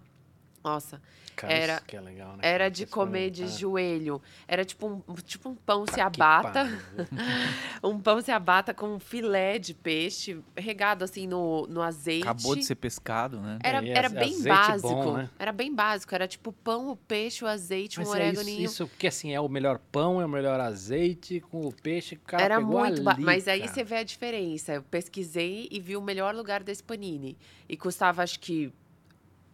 Nossa, 0.66 1.00
Cara, 1.36 1.54
era- 1.54 1.74
isso 1.76 1.86
que 1.86 1.96
é 1.96 2.02
legal, 2.02 2.32
né? 2.38 2.40
era 2.42 2.70
de 2.70 2.86
comer 2.88 3.30
de 3.30 3.44
é. 3.44 3.48
joelho. 3.48 4.20
Era 4.48 4.66
tipo 4.66 4.88
um, 4.88 5.14
tipo 5.16 5.50
um 5.50 5.54
pão 5.56 5.86
Que 5.86 5.94
ciabatta. 5.94 6.52
pariu. 6.66 6.80
Um 7.84 8.00
pão 8.00 8.20
ciabatta 8.20 8.74
com 8.74 8.96
um 8.96 9.00
filé 9.00 9.60
de 9.60 9.74
peixe 9.76 10.40
regado 10.58 11.04
assim 11.04 11.28
no, 11.28 11.68
no 11.68 11.82
azeite. 11.84 12.24
Acabou 12.24 12.56
de 12.56 12.66
ser 12.66 12.74
pescado, 12.76 13.40
né? 13.40 13.60
Era, 13.64 13.86
É, 13.86 13.90
era 13.92 14.10
bem 14.10 14.42
básico. 14.42 14.88
bom, 14.90 15.18
né? 15.18 15.30
Era 15.38 15.52
bem 15.52 15.72
básico. 15.76 16.16
Era 16.16 16.28
tipo 16.28 16.52
pão, 16.52 16.90
o 16.90 16.96
peixe, 16.96 17.44
o 17.44 17.48
azeite, 17.48 18.00
Mas 18.00 18.08
um 18.10 18.16
é 18.16 18.30
isso, 18.32 18.40
oreganinho. 18.40 18.66
isso 18.66 18.88
porque 18.88 19.06
assim, 19.08 19.32
é 19.34 19.40
o 19.40 19.48
melhor 19.48 19.78
pão, 19.92 20.20
é 20.20 20.26
o 20.26 20.30
melhor 20.30 20.60
azeite, 20.60 21.42
com 21.42 21.62
o 21.62 21.72
peixe, 21.72 22.16
o 22.16 22.20
cara 22.22 22.44
Era 22.44 22.58
pegou 22.58 22.80
muito 22.80 23.08
ali, 23.08 23.24
Mas 23.24 23.48
aí 23.48 23.60
cara. 23.60 23.72
você 23.72 23.84
vê 23.84 23.98
a 23.98 24.04
diferença. 24.04 24.74
Eu 24.74 24.82
pesquisei 24.84 25.68
e 25.70 25.80
vi 25.80 25.96
o 25.96 26.02
melhor 26.02 26.34
lugar 26.34 26.64
desse 26.64 26.82
panini. 26.82 27.38
E 27.70 27.78
custava 27.78 28.24
acho 28.24 28.40
que 28.40 28.74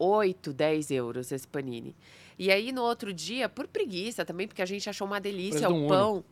8, 0.03 0.52
10 0.53 0.91
euros 0.91 1.32
esse 1.32 1.48
panini. 1.48 1.95
E 2.40 2.49
aí 2.52 2.72
no 2.72 2.82
outro 2.82 3.14
dia, 3.14 3.48
por 3.48 3.68
preguiça 3.68 4.26
também, 4.26 4.48
porque 4.48 4.61
a 4.61 4.65
gente 4.65 4.90
achou 4.90 5.06
uma 5.06 5.19
delícia 5.22 5.68
de 5.68 5.73
um 5.73 5.86
o 5.86 5.88
pão. 5.88 6.23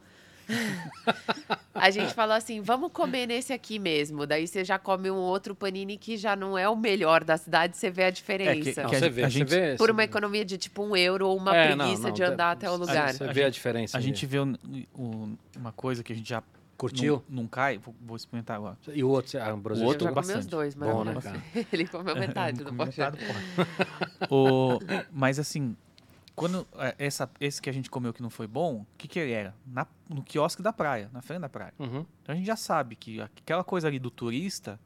a 1.76 1.92
gente 1.92 2.14
falou 2.16 2.36
assim, 2.36 2.60
vamos 2.62 2.92
comer 2.92 3.28
nesse 3.28 3.54
aqui 3.54 3.78
mesmo. 3.78 4.26
Daí 4.26 4.48
você 4.48 4.64
já 4.66 4.80
come 4.80 5.12
um 5.12 5.16
outro 5.18 5.54
panini 5.54 5.96
que 5.98 6.18
já 6.18 6.36
não 6.36 6.58
é 6.58 6.68
o 6.68 6.76
melhor 6.76 7.24
da 7.24 7.38
cidade, 7.38 7.78
você 7.78 7.92
vê 7.92 8.06
a 8.06 8.10
diferença. 8.10 8.82
Não, 8.82 8.90
que 8.90 8.96
a 8.96 9.00
você 9.00 9.06
gente- 9.06 9.14
vê, 9.14 9.24
a 9.24 9.30
você 9.30 9.38
gente- 9.38 9.48
vê. 9.50 9.76
Por 9.76 9.88
você 9.88 9.92
uma 9.92 10.04
economia 10.04 10.44
de 10.44 10.58
tipo 10.58 10.84
um 10.84 10.96
euro 10.96 11.28
ou 11.28 11.38
uma 11.38 11.56
É, 11.56 11.76
não, 11.76 11.86
preguiça 11.86 12.08
não, 12.08 12.12
de 12.12 12.22
tá- 12.24 12.28
andar 12.30 12.52
até 12.52 12.70
o 12.70 12.76
lugar. 12.76 13.14
Você 13.14 13.24
A 13.24 13.32
vê 13.32 13.44
a 13.44 13.46
gente- 13.46 13.54
diferença. 13.54 13.98
A 13.98 14.02
gente 14.02 14.26
vê 14.26 14.40
um- 14.40 14.56
um- 14.98 15.38
uma 15.56 15.72
coisa 15.72 16.04
que 16.04 16.12
a 16.12 16.16
gente 16.16 16.28
já 16.30 16.42
curtiu. 16.80 17.24
não, 17.30 17.42
não 17.44 17.48
cai, 17.48 17.78
vou, 17.78 17.94
vou 18.02 18.16
experimentar 18.18 18.56
agora. 18.58 18.78
E 18.88 19.04
o 19.04 19.10
outro, 19.10 19.40
a 19.40 19.50
Ambrosia 19.50 19.84
O 19.84 19.88
outro 19.88 20.08
Eu 20.08 20.10
já 20.10 20.14
comi 20.16 20.26
os 20.28 20.34
bastante. 20.34 20.50
dois, 20.52 20.74
Bom, 20.76 21.04
né? 21.04 21.14
Ele 21.72 21.86
comeu 21.88 22.16
metade 22.16 22.64
pochê. 22.64 22.76
metade, 23.02 23.18
porra. 23.18 23.68
O- 24.32 24.80
mas 25.12 25.38
assim, 25.40 25.76
quando 26.36 26.66
é, 26.78 26.96
essa, 26.98 27.30
esse 27.40 27.62
que 27.62 27.70
a 27.70 27.74
gente 27.74 27.90
comeu 27.90 28.14
que 28.14 28.22
não 28.22 28.30
foi 28.30 28.48
bom, 28.48 28.78
o 28.82 28.88
que, 28.98 29.08
que 29.08 29.20
ele 29.20 29.32
era? 29.32 29.54
Na- 29.68 29.88
no 30.08 30.24
quiosque 30.24 30.62
da 30.62 30.72
praia, 30.74 31.10
na 31.14 31.22
frente 31.22 31.42
da 31.42 31.50
praia. 31.50 31.74
Uhum. 31.80 32.06
Então 32.24 32.34
a 32.34 32.36
gente 32.36 32.46
já 32.48 32.56
sabe 32.56 32.96
que 32.96 33.20
aquela 33.22 33.64
coisa 33.64 33.88
ali 33.88 34.00
do 34.00 34.10
turista, 34.10 34.80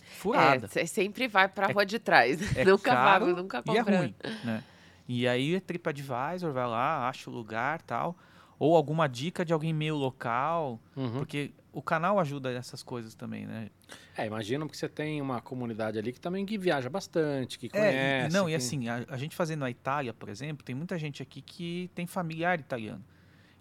É, 0.00 0.02
furada. 0.16 0.66
você 0.68 0.86
sempre 0.86 1.28
vai 1.28 1.48
pra 1.48 1.66
rua 1.68 1.84
de 1.84 1.98
trás. 1.98 2.38
É 2.56 2.64
nunca 2.64 2.92
caro 2.92 3.26
vai, 3.26 3.34
nunca 3.34 3.62
e 3.66 3.70
é 3.70 3.78
compra. 3.84 3.98
ruim, 3.98 4.14
né? 4.44 4.64
E 5.06 5.28
aí 5.28 5.54
é 5.56 5.60
TripAdvisor, 5.60 6.52
vai 6.52 6.66
lá, 6.66 7.06
acha 7.08 7.28
o 7.28 7.32
lugar 7.32 7.82
tal. 7.82 8.16
Ou 8.58 8.76
alguma 8.76 9.08
dica 9.08 9.44
de 9.44 9.52
alguém 9.52 9.72
meio 9.72 9.96
local, 9.96 10.80
Uhum. 10.96 11.18
porque 11.18 11.52
o 11.72 11.82
canal 11.82 12.18
ajuda 12.20 12.52
essas 12.52 12.82
coisas 12.82 13.14
também, 13.14 13.46
né? 13.46 13.68
É, 14.16 14.26
imagina 14.26 14.64
porque 14.64 14.78
você 14.78 14.88
tem 14.88 15.20
uma 15.20 15.40
comunidade 15.40 15.98
ali 15.98 16.12
que 16.12 16.20
também 16.20 16.46
que 16.46 16.56
viaja 16.56 16.88
bastante, 16.88 17.58
que 17.58 17.66
É, 17.66 17.70
conhece. 17.70 18.26
e- 18.28 18.32
não, 18.32 18.48
e 18.48 18.54
assim, 18.54 18.88
a, 18.88 19.04
a 19.08 19.16
gente 19.16 19.34
fazendo 19.34 19.64
a 19.64 19.70
Itália, 19.70 20.14
por 20.14 20.28
exemplo, 20.28 20.64
tem 20.64 20.74
muita 20.74 20.96
gente 20.98 21.22
aqui 21.22 21.42
que 21.42 21.90
tem 21.94 22.06
familiar 22.06 22.60
italiano. 22.60 23.04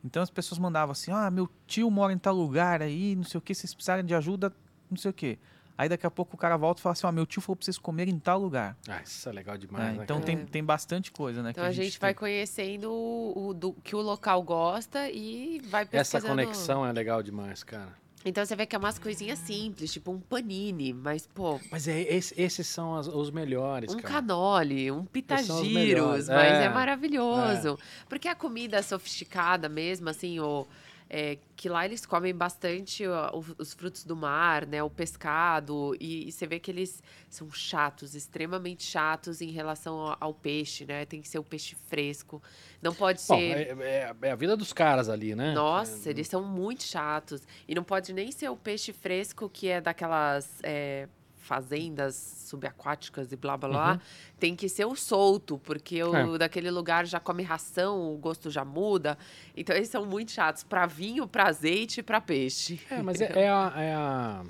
Então 0.06 0.22
as 0.22 0.30
pessoas 0.30 0.60
mandavam 0.60 0.92
assim: 0.92 1.12
ah, 1.12 1.32
meu 1.32 1.50
tio 1.66 1.90
mora 1.90 2.14
em 2.14 2.18
tal 2.18 2.36
lugar 2.36 2.82
aí, 2.82 3.16
não 3.16 3.24
sei 3.24 3.38
o 3.38 3.42
que, 3.42 3.56
se 3.56 3.62
vocês 3.62 3.74
precisarem 3.74 4.06
de 4.06 4.14
ajuda, 4.14 4.54
não 4.92 4.98
sei 4.98 5.10
o 5.10 5.14
que. 5.14 5.40
Aí 5.78 5.90
daqui 5.90 6.06
a 6.06 6.12
pouco 6.12 6.36
o 6.36 6.38
cara 6.38 6.56
volta 6.56 6.80
e 6.80 6.84
fala 6.84 6.94
assim: 6.94 7.08
ó, 7.08 7.12
meu 7.12 7.26
tio 7.26 7.42
falou 7.42 7.56
pra 7.56 7.66
vocês 7.66 7.78
comerem 7.78 8.14
em 8.14 8.20
tal 8.20 8.40
lugar. 8.40 8.78
Ah, 8.88 9.02
isso 9.04 9.28
é 9.28 9.32
legal 9.32 9.58
demais, 9.58 9.84
né? 9.92 9.98
né? 9.98 10.04
Então 10.04 10.18
cara? 10.22 10.26
tem, 10.26 10.46
tem 10.46 10.64
bastante 10.64 11.12
coisa, 11.12 11.42
né? 11.42 11.50
Então 11.52 11.64
que 11.64 11.70
a 11.70 11.72
gente 11.74 12.00
vai 12.00 12.14
tem. 12.14 12.20
conhecendo 12.20 12.92
o, 12.92 13.48
o 13.50 13.54
do, 13.54 13.74
que 13.84 13.96
o 13.96 14.02
local 14.02 14.42
gosta 14.44 15.10
e 15.10 15.60
vai 15.68 15.82
Essa 15.92 16.20
pesquisando. 16.20 16.28
conexão 16.28 16.86
é 16.86 16.92
legal 16.92 17.24
demais, 17.24 17.64
cara. 17.64 18.02
Então 18.26 18.46
você 18.46 18.56
vê 18.56 18.66
que 18.66 18.74
é 18.74 18.80
umas 18.80 18.98
coisinhas 18.98 19.38
simples, 19.40 19.92
tipo 19.92 20.10
um 20.10 20.18
panini, 20.18 20.94
mas, 20.94 21.28
pô, 21.28 21.60
Mas 21.70 21.90
é, 21.90 22.00
esse- 22.04 22.34
esses 22.42 22.66
são 22.68 22.96
as- 22.96 23.08
os 23.08 23.30
melhores, 23.32 23.94
um 23.94 23.98
cara. 23.98 24.14
canole, 24.14 24.90
um 24.92 25.04
pitagiros, 25.04 26.30
mas 26.30 26.30
é, 26.30 26.64
É, 26.64 26.70
maravilhoso. 26.70 27.78
Porque 28.08 28.30
a 28.30 28.36
comida 28.36 28.82
sofisticada 28.82 29.68
mesmo, 29.68 30.08
assim, 30.10 30.40
o, 30.40 30.66
é, 31.16 31.38
que 31.56 31.70
lá 31.70 31.86
eles 31.86 32.08
comem 32.08 32.34
bastante 32.34 33.06
ó, 33.08 33.30
os 33.60 33.72
frutos 33.74 34.04
do 34.04 34.16
mar, 34.16 34.66
né? 34.66 34.82
O 34.82 34.90
pescado, 34.90 35.96
e, 36.00 36.28
e 36.28 36.32
você 36.32 36.48
vê 36.48 36.60
que 36.60 36.72
eles 36.72 37.04
são 37.30 37.52
chatos, 37.52 38.16
extremamente 38.16 38.82
chatos 38.84 39.40
em 39.40 39.52
relação 39.52 39.96
ao, 40.00 40.18
ao 40.20 40.34
peixe, 40.34 40.86
né? 40.88 41.06
Tem 41.06 41.22
que 41.22 41.28
ser 41.28 41.38
o 41.38 41.44
peixe 41.44 41.76
fresco. 41.88 42.42
Não 42.82 42.96
pode 42.96 43.22
Bom, 43.28 43.38
ser. 43.38 43.78
é, 43.80 44.08
é- 44.10 44.16
é 44.24 44.32
a 44.32 44.36
vida 44.36 44.58
dos 44.58 44.74
caras 44.74 45.08
ali, 45.08 45.36
né? 45.36 45.54
Nossa, 45.54 46.10
É, 46.10 46.12
eles 46.12 46.28
são 46.28 46.44
muito 46.44 46.82
chatos. 46.82 47.44
E 47.68 47.76
não 47.76 47.84
pode 47.84 48.12
nem 48.12 48.32
ser 48.32 48.50
o 48.50 48.58
peixe 48.58 48.92
fresco 48.92 49.48
que 49.48 49.68
é 49.68 49.80
daquelas 49.80 50.60
é, 50.64 51.08
fazendas 51.44 52.16
subaquáticas 52.48 53.32
e 53.32 53.36
blá 53.36 53.58
blá 53.58 53.70
blá. 53.70 54.02
Tem 54.40 54.56
que 54.56 54.68
ser 54.70 54.86
o 54.86 54.96
solto, 54.96 55.58
porque 55.60 56.02
o 56.04 56.36
É. 56.36 56.38
daquele 56.38 56.72
lugar 56.72 57.06
já 57.06 57.20
come 57.20 57.44
ração, 57.44 58.14
o 58.14 58.18
gosto 58.18 58.50
já 58.50 58.64
muda. 58.66 59.18
Então 59.56 59.76
eles 59.76 59.90
são 59.90 60.06
muito 60.06 60.32
chatos 60.32 60.64
para 60.64 60.86
vinho, 60.86 61.28
para 61.28 61.48
azeite 61.48 62.00
e 62.00 62.04
para 62.04 62.20
peixe. 62.22 62.80
É, 62.90 63.02
mas 63.02 63.20
é, 63.22 63.26
é 63.44 63.50
a, 63.50 63.74
é 63.76 63.94
a- 63.94 64.44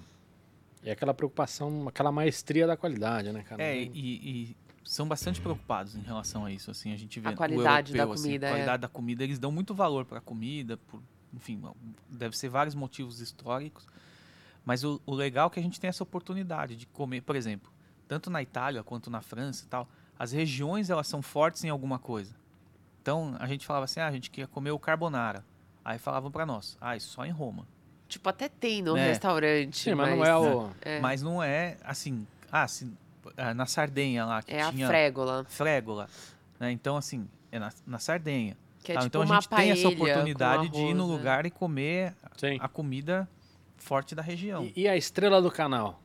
é 0.86 0.92
aquela 0.92 1.14
preocupação, 1.14 1.88
aquela 1.88 2.12
maestria 2.12 2.68
da 2.68 2.76
qualidade, 2.78 3.32
né, 3.32 3.42
cara? 3.44 3.64
É, 3.64 3.82
e, 3.82 3.90
e 3.94 4.58
são 4.84 5.08
bastante 5.08 5.40
preocupados 5.40 5.96
em 5.96 6.02
relação 6.02 6.44
a 6.46 6.52
isso. 6.52 6.70
Assim, 6.70 6.92
a 6.94 6.98
gente 6.98 7.20
vê 7.22 7.30
A 7.30 7.34
qualidade 7.36 7.94
da 7.94 8.00
europeu, 8.00 8.14
assim, 8.14 8.24
comida, 8.24 8.46
a 8.46 8.50
é. 8.50 8.52
qualidade 8.52 8.82
da 8.82 8.88
comida, 8.90 9.24
eles 9.24 9.40
dão 9.40 9.52
muito 9.52 9.74
valor 9.74 10.04
para 10.06 10.18
a 10.18 10.22
comida, 10.22 10.76
por, 10.88 11.02
enfim, 11.34 11.62
deve 12.10 12.38
ser 12.38 12.50
vários 12.50 12.76
motivos 12.76 13.22
históricos. 13.22 13.88
Mas 14.66 14.84
o, 14.84 15.02
o 15.06 15.14
legal 15.14 15.48
é 15.48 15.50
que 15.50 15.60
a 15.60 15.64
gente 15.64 15.80
tem 15.80 15.88
essa 15.90 16.04
oportunidade 16.04 16.76
de 16.76 16.86
comer, 16.88 17.22
por 17.22 17.36
exemplo, 17.36 17.72
tanto 18.08 18.30
na 18.30 18.42
Itália 18.42 18.84
quanto 18.84 19.10
na 19.10 19.22
França 19.22 19.66
e 19.66 19.68
tal, 19.68 19.88
as 20.18 20.32
regiões 20.32 20.90
elas 20.90 21.08
são 21.08 21.22
fortes 21.22 21.64
em 21.64 21.70
alguma 21.70 22.00
coisa. 22.00 22.34
Então 23.02 23.36
a 23.40 23.48
gente 23.48 23.66
falava 23.66 23.86
assim, 23.86 24.00
ah, 24.00 24.08
a 24.08 24.12
gente 24.12 24.30
queria 24.32 24.48
comer 24.48 24.72
o 24.72 24.80
carbonara. 24.80 25.44
Aí 25.84 25.98
falavam 26.00 26.32
para 26.32 26.46
nós, 26.46 26.78
ah, 26.80 26.96
isso 26.96 27.10
só 27.10 27.26
em 27.26 27.32
Roma. 27.32 27.68
Tipo, 28.08 28.30
até 28.30 28.48
tem 28.48 28.82
no 28.82 28.96
É. 28.96 29.08
restaurante. 29.08 29.78
Sim, 29.78 29.96
mas 29.96 30.16
não 30.18 30.24
é 30.26 30.38
o... 30.38 30.70
É, 30.82 31.00
Mas 31.00 31.22
não 31.22 31.42
é 31.44 31.78
assim, 31.84 32.26
ah, 32.52 32.68
se, 32.68 32.90
ah, 33.36 33.54
na 33.54 33.66
Sardenha 33.66 34.26
lá 34.26 34.42
que 34.44 34.54
é 34.54 34.62
a 34.62 34.72
tinha 34.72 34.88
frégola. 34.88 35.46
frégola. 35.50 36.08
Né? 36.60 36.72
Então, 36.72 36.96
assim, 36.96 37.28
é 37.52 37.60
na, 37.60 37.72
na 37.86 38.00
Sardenha. 38.00 38.56
Que 38.84 38.92
é 38.92 38.96
tá? 38.96 39.02
tipo 39.02 39.08
então 39.08 39.22
a 39.24 39.26
gente 39.26 39.50
tem 39.50 39.72
essa 39.72 39.88
oportunidade 39.88 40.70
de 40.70 40.78
ir 40.78 40.94
no 40.94 41.04
arroz, 41.04 41.12
né? 41.12 41.18
lugar 41.18 41.46
e 41.46 41.52
comer 41.52 42.14
Sim. 42.38 42.58
a 42.62 42.68
comida 42.68 43.28
forte 43.84 44.16
da 44.16 44.22
região. 44.22 44.72
E, 44.76 44.84
e 44.84 44.88
a 44.88 44.96
estrela 44.96 45.42
do 45.42 45.52
canal? 45.52 46.00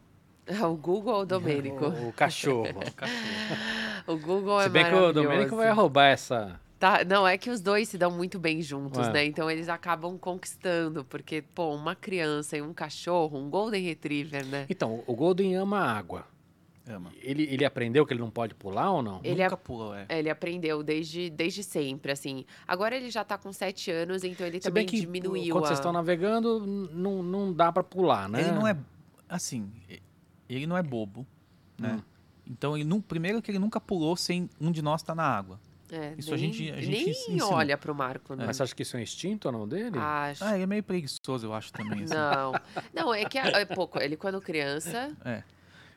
O 0.63 0.75
Google 0.77 1.15
ou 1.15 1.23
o 1.23 1.27
Domênico? 1.27 1.87
O, 1.87 2.09
o 2.09 2.13
cachorro. 2.13 2.69
O 4.07 4.17
Google 4.17 4.59
é 4.59 4.65
Se 4.65 4.71
bem 4.71 4.87
que 4.87 4.95
o. 4.95 5.13
Domênico 5.13 5.55
vai 5.57 5.71
roubar 5.71 6.07
essa... 6.07 6.59
Tá, 6.79 7.05
não, 7.05 7.27
é 7.29 7.37
que 7.37 7.51
os 7.51 7.61
dois 7.61 7.89
se 7.89 7.99
dão 7.99 8.11
muito 8.11 8.39
bem 8.39 8.63
juntos, 8.63 9.07
É. 9.07 9.13
né? 9.13 9.25
Então 9.27 9.51
eles 9.51 9.69
acabam 9.69 10.17
conquistando, 10.17 11.05
porque, 11.05 11.43
pô, 11.55 11.75
uma 11.75 11.95
criança 11.95 12.57
e 12.57 12.63
um 12.63 12.73
cachorro, 12.73 13.37
um 13.37 13.51
Golden 13.51 13.83
Retriever, 13.83 14.47
né? 14.47 14.65
Então, 14.71 15.03
o 15.07 15.15
Golden 15.15 15.57
ama 15.57 15.79
água. 15.81 16.25
Ama. 16.89 17.13
Ele, 17.21 17.43
ele 17.45 17.65
aprendeu 17.65 18.07
que 18.07 18.13
ele 18.15 18.21
não 18.21 18.31
pode 18.31 18.55
pular 18.55 18.91
ou 18.91 19.03
não? 19.03 19.21
Ele 19.23 19.43
Nunca 19.43 19.57
pulou, 19.57 19.95
é. 19.95 20.07
Ele 20.09 20.31
aprendeu 20.31 20.83
desde, 20.83 21.29
desde 21.29 21.63
sempre, 21.63 22.13
assim. 22.13 22.45
Agora 22.67 22.97
ele 22.97 23.11
já 23.11 23.23
tá 23.25 23.37
com 23.37 23.53
sete 23.53 23.91
anos, 23.91 24.25
então 24.25 24.47
ele 24.47 24.57
Se 24.59 24.65
também 24.69 24.85
bem 24.85 24.91
que 24.91 25.01
diminuiu 25.01 25.55
quando 25.55 25.65
a... 25.65 25.67
vocês 25.69 25.79
estão 25.79 25.93
navegando, 25.93 26.61
não, 26.91 27.23
não 27.23 27.53
dá 27.53 27.71
pra 27.71 27.83
pular, 27.83 28.29
né? 28.29 28.41
Ele 28.41 28.53
não 28.53 28.67
é. 28.67 28.77
Assim, 29.29 29.71
ele 30.49 30.67
não 30.67 30.77
é 30.77 30.83
bobo, 30.83 31.27
né? 31.79 31.97
Hum. 31.99 32.03
Então, 32.51 32.75
ele 32.75 32.85
não, 32.85 32.99
primeiro 33.03 33.43
que 33.43 33.51
ele 33.51 33.59
nunca 33.59 33.79
pulou 33.79 34.17
sem 34.17 34.49
um 34.59 34.73
de 34.73 34.81
nós 34.81 35.03
estar 35.03 35.15
na 35.15 35.25
água. 35.25 35.61
É, 35.91 36.15
Isso 36.19 36.33
a 36.33 36.37
nem, 36.37 36.53
gente- 36.53 36.71
a 36.71 36.77
nem 36.77 36.83
gente 36.85 37.11
ensinou. 37.11 37.53
olha 37.53 37.77
pro 37.77 37.95
Marco, 37.95 38.35
né? 38.35 38.45
Mas 38.47 38.57
você 38.57 38.63
acha 38.63 38.75
que 38.75 38.83
isso 38.83 38.97
é 38.97 39.01
um 39.01 39.03
instinto 39.03 39.47
ou 39.49 39.53
não 39.53 39.67
dele? 39.69 39.99
Acho. 39.99 40.45
Ah, 40.45 40.55
ele 40.55 40.63
é 40.65 40.67
meio 40.67 40.83
preguiçoso, 40.83 41.47
eu 41.47 41.53
acho 41.55 41.73
também. 41.73 42.05
Assim. 42.05 42.15
Não. 42.15 42.53
Não, 42.95 43.15
é 43.15 43.25
que 43.25 43.39
é 43.39 43.65
pouco. 43.65 43.99
Ele, 43.99 44.17
quando 44.17 44.41
criança, 44.41 45.15
É. 45.25 45.43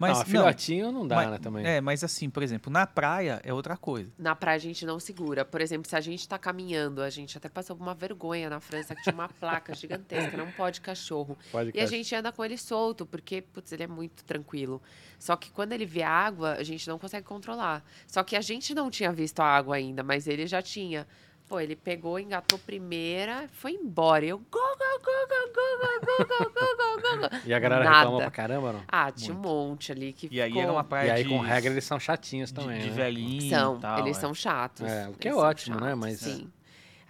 Mas 0.02 0.12
não, 0.12 0.20
não, 0.20 0.26
filhotinho 0.26 0.92
não 0.92 1.08
dá, 1.08 1.16
mas- 1.16 1.32
né, 1.32 1.38
também. 1.38 1.66
É, 1.66 1.80
mas 1.80 2.04
assim, 2.04 2.30
por 2.30 2.42
exemplo, 2.44 2.72
na 2.72 2.86
praia 2.88 3.40
é 3.44 3.54
outra 3.54 3.78
coisa. 3.78 4.12
na 4.18 4.36
praia 4.36 4.56
a 4.56 4.60
gente 4.60 4.86
não 4.86 5.00
segura. 5.00 5.46
Por 5.46 5.62
exemplo, 5.62 5.90
se 5.90 5.96
a 5.96 6.02
gente 6.02 6.28
tá 6.28 6.38
caminhando, 6.38 7.02
a 7.02 7.10
gente 7.10 7.38
até 7.38 7.48
passou 7.48 7.76
por 7.76 7.84
uma 7.84 7.94
vergonha 7.94 8.50
na 8.50 8.60
França 8.60 8.96
que 8.96 9.04
tinha 9.04 9.14
uma 9.14 9.30
placa 9.30 9.74
gigantesca, 9.76 10.36
não 10.36 10.52
pode 10.52 10.82
cachorro. 10.82 11.38
Pode 11.52 11.72
E 11.74 11.80
a 11.80 11.86
gente 11.86 12.14
anda 12.16 12.32
com 12.32 12.44
ele 12.44 12.58
solto, 12.58 13.06
porque, 13.06 13.42
putz, 13.42 13.72
ele 13.72 13.84
é 13.84 13.88
muito 13.88 14.24
tranquilo. 14.24 14.82
Só 15.20 15.36
que 15.36 15.52
quando 15.52 15.74
ele 15.74 15.86
vê 15.86 16.02
água, 16.02 16.54
a 16.54 16.64
gente 16.64 16.88
não 16.88 16.98
consegue 16.98 17.26
controlar. 17.26 17.84
Só 18.08 18.24
que 18.24 18.36
a 18.36 18.42
gente 18.42 18.74
não 18.74 18.90
tinha 18.90 19.12
visto 19.12 19.40
a 19.40 19.46
água 19.46 19.76
ainda, 19.76 20.02
mas 20.04 20.28
ele 20.28 20.48
já 20.48 20.62
tinha. 20.62 21.08
Pô, 21.52 21.60
ele 21.60 21.76
pegou, 21.76 22.18
engatou 22.18 22.58
primeira, 22.58 23.50
foi 23.52 23.74
embora. 23.74 24.26
Eu, 24.26 24.38
go, 24.38 24.46
go, 24.50 24.58
go, 25.04 25.12
go, 25.28 25.44
go, 25.54 26.06
go, 26.06 26.26
go, 26.26 26.46
go, 26.46 26.50
go, 26.50 27.20
go, 27.20 27.30
go. 27.30 27.36
E 27.46 27.54
a 27.54 27.60
galera 27.60 27.84
Nada. 27.84 27.98
reclama 27.98 28.18
pra 28.20 28.32
caramba, 28.32 28.72
não? 28.72 28.82
Ah, 28.88 29.12
tinha 29.12 29.34
Muito. 29.34 29.50
um 29.50 29.52
monte 29.68 29.92
ali 29.92 30.14
que 30.14 30.30
E 30.32 30.42
aí 30.42 30.48
ficou... 30.50 30.64
era 30.64 30.72
uma 30.72 30.80
E 30.80 30.86
praia 30.86 31.14
aí, 31.14 31.24
de, 31.24 31.30
com 31.30 31.40
regra, 31.40 31.70
eles 31.74 31.84
são 31.84 32.00
chatinhos 32.00 32.54
de, 32.54 32.56
também, 32.56 32.80
de 32.80 32.90
né? 32.90 32.96
velhinho 32.96 33.50
São, 33.50 33.76
e 33.76 33.80
tal. 33.82 34.00
eles 34.00 34.16
é. 34.18 34.20
são 34.22 34.34
chatos. 34.34 34.88
É, 34.90 35.10
o 35.10 35.14
que 35.14 35.28
eles 35.28 35.36
é 35.38 35.40
são 35.42 35.50
ótimo, 35.50 35.80
né? 35.82 35.94
Mas- 35.94 36.20
Sim. 36.22 36.50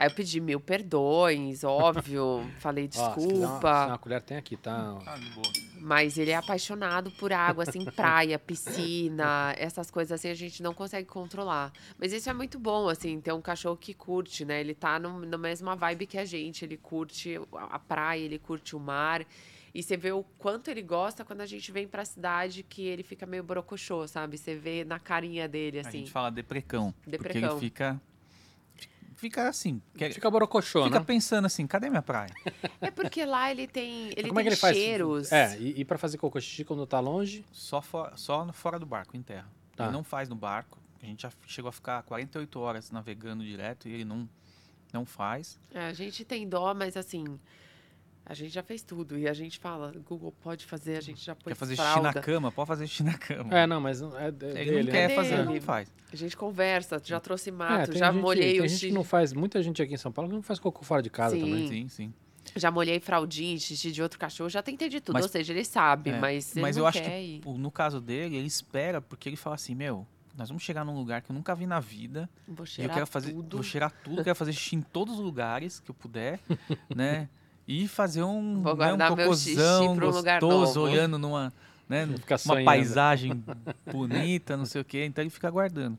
Aí 0.02 0.08
eu 0.08 0.12
pedi 0.16 0.42
mil 0.42 0.60
perdões, 0.60 1.64
óbvio. 1.64 2.44
Falei 2.58 2.90
Ó, 2.90 2.92
se 2.92 3.00
uma- 3.00 3.16
desculpa. 3.16 3.84
se 3.84 3.88
uma 3.90 3.98
colher 4.00 4.22
tem 4.24 4.36
aqui, 4.36 4.58
tá? 4.58 4.98
Ah, 5.06 5.16
de 5.16 5.30
boa. 5.30 5.46
Mas 5.80 6.18
ele 6.18 6.32
é 6.32 6.36
apaixonado 6.36 7.12
por 7.12 7.32
água, 7.32 7.64
assim, 7.68 7.86
praia, 7.96 8.40
piscina, 8.40 9.54
essas 9.58 9.92
coisas 9.92 10.12
assim 10.20 10.30
a 10.30 10.34
gente 10.34 10.64
não 10.64 10.74
consegue 10.74 11.08
controlar. 11.08 11.72
Mas 12.00 12.14
isso 12.14 12.28
é 12.30 12.34
muito 12.34 12.58
bom, 12.58 12.88
assim, 12.90 13.20
ter 13.22 13.32
um 13.32 13.42
cachorro 13.42 13.78
que 13.78 13.94
curte, 13.94 14.44
né? 14.44 14.60
Ele 14.60 14.74
tá 14.74 14.98
no, 14.98 15.20
na 15.24 15.38
mesma 15.38 15.76
vibe 15.76 16.08
que 16.08 16.18
a 16.18 16.26
gente. 16.26 16.66
Ele 16.66 16.78
curte 16.78 17.40
a 17.54 17.76
a 17.76 17.80
praia, 17.80 18.22
ele 18.22 18.40
curte 18.40 18.76
o 18.76 18.80
mar. 18.80 19.24
E 19.74 19.82
você 19.84 19.96
vê 19.96 20.12
o 20.12 20.24
quanto 20.38 20.70
ele 20.70 20.82
gosta 20.82 21.24
quando 21.24 21.42
a 21.42 21.46
gente 21.46 21.72
vem 21.72 21.88
pra 21.88 22.04
cidade 22.04 22.64
que 22.64 22.82
ele 22.86 23.04
fica 23.04 23.26
meio 23.28 23.44
brocochô, 23.44 24.08
sabe? 24.08 24.38
Você 24.38 24.56
vê 24.56 24.84
na 24.84 25.00
carinha 25.00 25.48
dele, 25.48 25.78
A 25.78 25.82
assim. 25.82 26.00
gente 26.00 26.12
fala 26.12 26.30
deprecão. 26.32 26.92
Porque 27.04 27.12
Deprecão. 27.12 27.52
ele 27.52 27.60
fica. 27.60 28.02
Fica 29.22 29.48
assim. 29.48 29.80
Quer, 29.96 30.12
Fica 30.12 30.32
borocochô, 30.32 30.86
fica 30.86 30.98
né? 31.00 31.06
pensando 31.06 31.46
assim, 31.46 31.68
cadê 31.68 31.92
minha 31.92 32.02
praia? 32.02 32.32
É 32.82 32.90
porque 32.90 33.24
lá 33.24 33.52
ele 33.52 33.68
tem, 33.68 34.08
ele 34.18 34.30
Como 34.30 34.40
é 34.40 34.42
tem 34.42 34.44
que 34.44 34.50
ele 34.50 34.56
faz? 34.56 34.76
cheiros. 34.76 35.32
É, 35.32 35.56
e, 35.60 35.82
e 35.82 35.86
pra 35.86 36.00
fazer 36.00 36.18
cocô 36.18 36.42
xixi 36.42 36.64
quando 36.66 36.88
tá 36.88 37.00
longe? 37.00 37.46
Só, 37.52 37.84
fora, 37.84 38.18
só 38.18 38.44
no- 38.44 38.52
fora 38.52 38.80
do 38.80 38.86
barco, 38.88 39.16
em 39.16 39.22
terra. 39.22 39.48
Tá. 39.76 39.84
Ele 39.84 39.94
não 39.94 40.04
faz 40.04 40.28
no 40.28 40.36
barco. 40.36 40.80
A 41.04 41.06
gente 41.06 41.22
já 41.22 41.32
chegou 41.46 41.70
a 41.70 41.72
ficar 41.72 42.02
48 42.02 42.60
horas 42.60 42.90
navegando 42.90 43.44
direto 43.44 43.88
e 43.88 43.94
ele 43.94 44.06
não, 44.06 44.28
não 44.92 45.06
faz. 45.06 45.60
É, 45.72 45.86
a 45.86 45.94
gente 45.94 46.26
tem 46.26 46.50
dó, 46.50 46.74
mas 46.74 46.98
assim, 46.98 47.40
a 48.26 48.34
gente 48.34 48.52
já 48.54 48.64
fez 48.64 48.82
tudo. 48.84 49.18
E 49.18 49.28
a 49.28 49.34
gente 49.34 49.60
fala, 49.60 49.92
Google 50.08 50.32
pode 50.42 50.66
fazer, 50.66 50.98
a 50.98 51.02
gente 51.02 51.24
já 51.24 51.36
pôs 51.36 51.54
Quer 51.54 51.56
fazer 51.60 51.76
fralda. 51.76 52.10
xixi 52.10 52.16
na 52.16 52.22
cama? 52.22 52.52
Pode 52.52 52.68
fazer 52.68 52.88
xixi 52.88 53.04
na 53.04 53.18
cama. 53.18 53.58
É, 53.58 53.68
não, 53.68 53.82
mas 53.82 54.00
não- 54.02 54.18
é 54.18 54.32
de- 54.32 54.46
ele 54.46 54.54
dele, 54.66 54.84
não 54.84 54.92
quer 54.92 55.10
né? 55.10 55.16
fazer, 55.16 55.34
ele 55.34 55.44
Dele. 55.44 55.60
não 55.60 55.62
faz. 55.66 55.92
A 56.12 56.16
gente 56.16 56.38
conversa, 56.38 57.02
já 57.04 57.20
trouxe 57.20 57.50
É, 57.50 57.54
mato, 57.54 57.92
tem 57.92 58.00
já 58.00 58.12
gente- 58.12 58.22
molhei 58.22 58.52
tem 58.54 58.60
o 58.62 58.68
gente 58.68 58.72
xixi. 58.80 58.92
não 58.92 59.04
faz, 59.04 59.34
muita 59.34 59.62
gente 59.64 59.82
aqui 59.82 59.94
em 59.94 59.98
São 59.98 60.12
Paulo 60.12 60.30
que 60.30 60.36
não 60.36 60.44
faz 60.44 60.60
cocô 60.60 60.84
fora 60.84 61.02
de 61.02 61.10
casa 61.10 61.36
Sim. 61.36 61.42
também. 61.42 61.68
Sim, 61.68 61.88
sim. 61.90 62.14
Já 62.56 62.72
molhei 62.72 63.00
fraldinha, 63.00 63.58
xixi 63.58 63.92
de 63.92 64.02
outro 64.02 64.18
cachorro, 64.20 64.50
já 64.50 64.62
tentei 64.64 64.90
de 64.90 65.00
tudo. 65.00 65.14
Mas- 65.14 65.24
Ou 65.24 65.30
seja, 65.30 65.54
ele 65.54 65.64
sabe, 65.64 66.10
É, 66.10 66.20
mas 66.20 66.52
ele 66.56 66.62
Mas 66.62 66.76
não 66.76 66.84
eu 66.84 66.88
acho 66.88 67.02
quer 67.02 67.10
que 67.10 67.16
ir. 67.20 67.40
pô, 67.42 67.54
no 67.58 67.70
caso 67.72 68.02
dele, 68.02 68.36
ele 68.36 68.48
espera 68.48 69.00
porque 69.02 69.30
ele 69.30 69.36
fala 69.36 69.56
assim, 69.56 69.76
meu, 69.76 70.06
nós 70.36 70.50
vamos 70.50 70.64
chegar 70.64 70.84
num 70.84 70.96
lugar 70.96 71.22
que 71.22 71.32
eu 71.32 71.36
nunca 71.36 71.54
vi 71.54 71.66
na 71.68 71.80
vida. 71.80 72.30
Vou 72.48 72.58
E 72.58 72.62
eu 72.62 72.66
cheirar 72.66 72.94
quero 72.96 73.08
fazer, 73.08 73.32
tudo. 73.34 73.58
vou 73.58 73.64
cheirar 73.64 73.92
tudo, 74.04 74.24
quero 74.24 74.36
fazer 74.36 74.54
xixi 74.54 74.76
em 74.76 74.82
todos 74.82 75.14
os 75.16 75.20
lugares 75.20 75.80
que 75.80 75.92
eu 75.92 75.96
puder, 75.96 76.40
né? 76.96 77.30
E 77.72 77.88
fazer 77.88 78.24
um, 78.24 78.62
Vou 78.62 78.76
né, 78.76 78.94
um 78.94 79.16
cocôzão 79.16 79.94
um 79.94 80.00
gostoso, 80.00 80.82
olhando 80.82 81.18
numa, 81.18 81.54
né, 81.88 82.06
uma 82.46 82.64
paisagem 82.64 83.44
bonita, 83.90 84.58
não 84.58 84.66
sei 84.66 84.82
o 84.82 84.86
quê. 84.86 85.06
Então 85.06 85.24
ele 85.24 85.30
fica 85.30 85.50
guardando. 85.50 85.98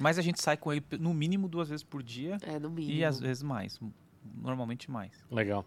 Mas 0.00 0.18
a 0.18 0.22
gente 0.22 0.42
sai 0.42 0.56
com 0.56 0.72
ele 0.72 0.84
no 0.98 1.14
mínimo 1.14 1.48
duas 1.48 1.68
vezes 1.68 1.84
por 1.84 2.02
dia 2.02 2.36
É, 2.42 2.58
no 2.58 2.68
mínimo. 2.68 2.92
e 2.92 3.04
às 3.04 3.20
vezes 3.20 3.42
mais. 3.42 3.78
Normalmente 4.34 4.90
mais. 4.90 5.12
Legal. 5.30 5.64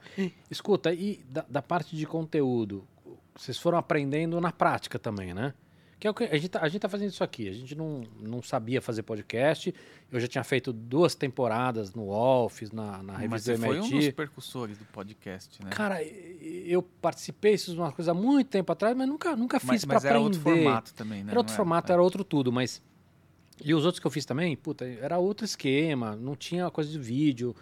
Escuta, 0.52 0.94
e 0.94 1.24
da, 1.30 1.46
da 1.48 1.62
parte 1.62 1.96
de 1.96 2.06
conteúdo, 2.06 2.86
vocês 3.34 3.58
foram 3.58 3.78
aprendendo 3.78 4.40
na 4.42 4.52
prática 4.52 5.00
também, 5.00 5.34
né? 5.34 5.54
Que 5.98 6.08
é 6.08 6.10
o 6.10 6.14
que 6.14 6.26
a 6.26 6.36
gente 6.36 6.50
tá, 6.50 6.60
a 6.62 6.68
gente 6.68 6.82
tá 6.82 6.90
fazendo 6.90 7.10
isso 7.10 7.24
aqui. 7.24 7.48
A 7.48 7.54
gente 7.54 7.74
não, 7.74 8.04
não 8.20 8.42
sabia 8.44 8.82
fazer 8.82 9.02
podcast. 9.04 9.74
Eu 10.12 10.20
já 10.20 10.28
tinha 10.28 10.44
feito 10.44 10.74
duas 10.74 11.16
temporadas 11.16 11.94
no 11.94 12.04
UOL, 12.08 12.50
fiz 12.50 12.70
na, 12.72 13.02
na 13.02 13.14
Mas 13.14 13.22
revista 13.22 13.52
você 13.52 13.58
do 13.58 13.66
foi 13.66 13.78
um 13.78 13.82
dos 13.84 13.92
MIT. 13.92 14.12
percussores 14.12 14.78
do 14.78 14.86
podcast, 14.86 15.64
né? 15.64 15.70
Cara, 15.72 16.04
eu 16.04 16.82
participei 16.84 17.54
isso 17.54 17.74
uma 17.76 17.92
coisa 17.94 18.12
há 18.12 18.14
muito 18.14 18.50
tempo 18.50 18.72
atrás, 18.72 18.96
mas 18.96 19.08
nunca, 19.08 19.36
nunca 19.38 19.60
fiz 19.60 19.70
mas 19.70 19.86
pra 19.86 19.94
mas 19.96 20.06
era 20.06 20.16
aprender. 20.20 20.26
outro 20.38 20.42
formato 20.42 20.94
também, 20.94 21.24
né? 21.24 21.32
Era 21.32 21.40
outro 21.40 21.52
Não 21.54 21.58
formato, 21.58 21.92
é. 21.92 21.94
era 21.94 22.04
outro 22.04 22.24
tudo, 22.26 22.52
mas. 22.52 22.82
E 23.64 23.74
os 23.74 23.86
outros 23.86 24.00
que 24.02 24.06
eu 24.06 24.12
fiz 24.12 24.26
também, 24.26 24.54
puta, 24.58 24.84
era 24.86 25.18
outro 25.18 25.46
esquema, 25.46 26.14
não 26.14 26.36
tinha 26.36 26.70
coisa 26.70 26.92
de 26.92 27.00
vídeo, 27.00 27.56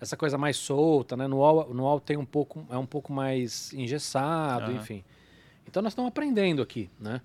essa 0.00 0.16
coisa 0.16 0.38
mais 0.38 0.56
solta, 0.56 1.16
né? 1.16 1.26
No 1.26 1.38
UOL, 1.38 1.74
no 1.74 1.82
UOL 1.82 1.98
tem 1.98 2.16
um 2.16 2.24
pouco, 2.24 2.64
é 2.70 2.78
um 2.78 2.86
pouco 2.86 3.12
mais 3.12 3.72
engessado, 3.72 4.66
Aham. 4.70 4.74
enfim. 4.80 5.04
Então 5.66 5.82
nós 5.82 5.90
estamos 5.92 6.08
aprendendo 6.08 6.62
aqui, 6.62 6.88
né? 7.00 7.20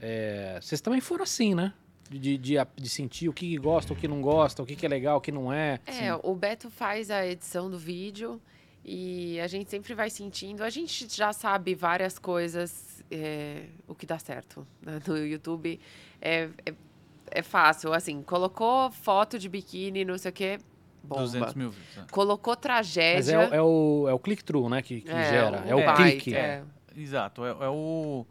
É, 0.00 0.58
vocês 0.60 0.80
também 0.80 1.00
foram 1.00 1.24
assim, 1.24 1.54
né? 1.54 1.72
De, 2.08 2.36
de, 2.36 2.54
de 2.74 2.88
sentir 2.88 3.28
o 3.28 3.32
que 3.32 3.56
gosta, 3.56 3.92
o 3.92 3.96
que 3.96 4.08
não 4.08 4.20
gosta, 4.20 4.62
o 4.62 4.66
que, 4.66 4.84
é 4.84 4.88
legal, 4.88 5.18
o 5.18 5.20
que 5.20 5.30
não 5.30 5.52
é. 5.52 5.78
É, 5.86 6.12
o 6.24 6.34
Beto 6.34 6.68
faz 6.68 7.08
a 7.10 7.24
edição 7.24 7.70
do 7.70 7.78
vídeo 7.78 8.40
e 8.84 9.38
a 9.38 9.46
gente 9.46 9.70
sempre 9.70 9.94
vai 9.94 10.10
sentindo. 10.10 10.64
A 10.64 10.70
gente 10.70 11.06
já 11.14 11.32
sabe 11.32 11.72
várias 11.74 12.18
coisas, 12.18 13.04
é, 13.10 13.66
o 13.86 13.94
que 13.94 14.06
dá 14.06 14.18
certo 14.18 14.66
né? 14.82 14.98
no 15.06 15.18
YouTube. 15.18 15.78
É, 16.20 16.48
é, 16.66 16.74
é 17.30 17.42
fácil, 17.42 17.92
assim, 17.92 18.22
colocou 18.22 18.90
foto 18.90 19.38
de 19.38 19.48
biquíni, 19.48 20.04
não 20.04 20.18
sei 20.18 20.30
o 20.30 20.34
quê, 20.34 20.58
bomba. 21.04 21.22
200 21.22 21.54
mil 21.54 21.70
views. 21.70 21.96
né? 21.96 22.06
Colocou 22.10 22.54
Mas 22.54 22.60
tragédia. 22.60 23.34
é, 23.34 23.38
o- 23.38 23.54
é 23.54 23.62
o, 23.62 24.08
é 24.08 24.12
o 24.14 24.18
click-through, 24.18 24.68
né? 24.68 24.82
Que, 24.82 25.00
que 25.02 25.08
gera. 25.10 25.58
É 25.64 25.74
o 25.76 25.94
clique. 25.94 26.34
é. 26.34 26.64
Exato, 26.96 27.44
é, 27.44 27.50
é 27.50 27.68
o 27.68 28.26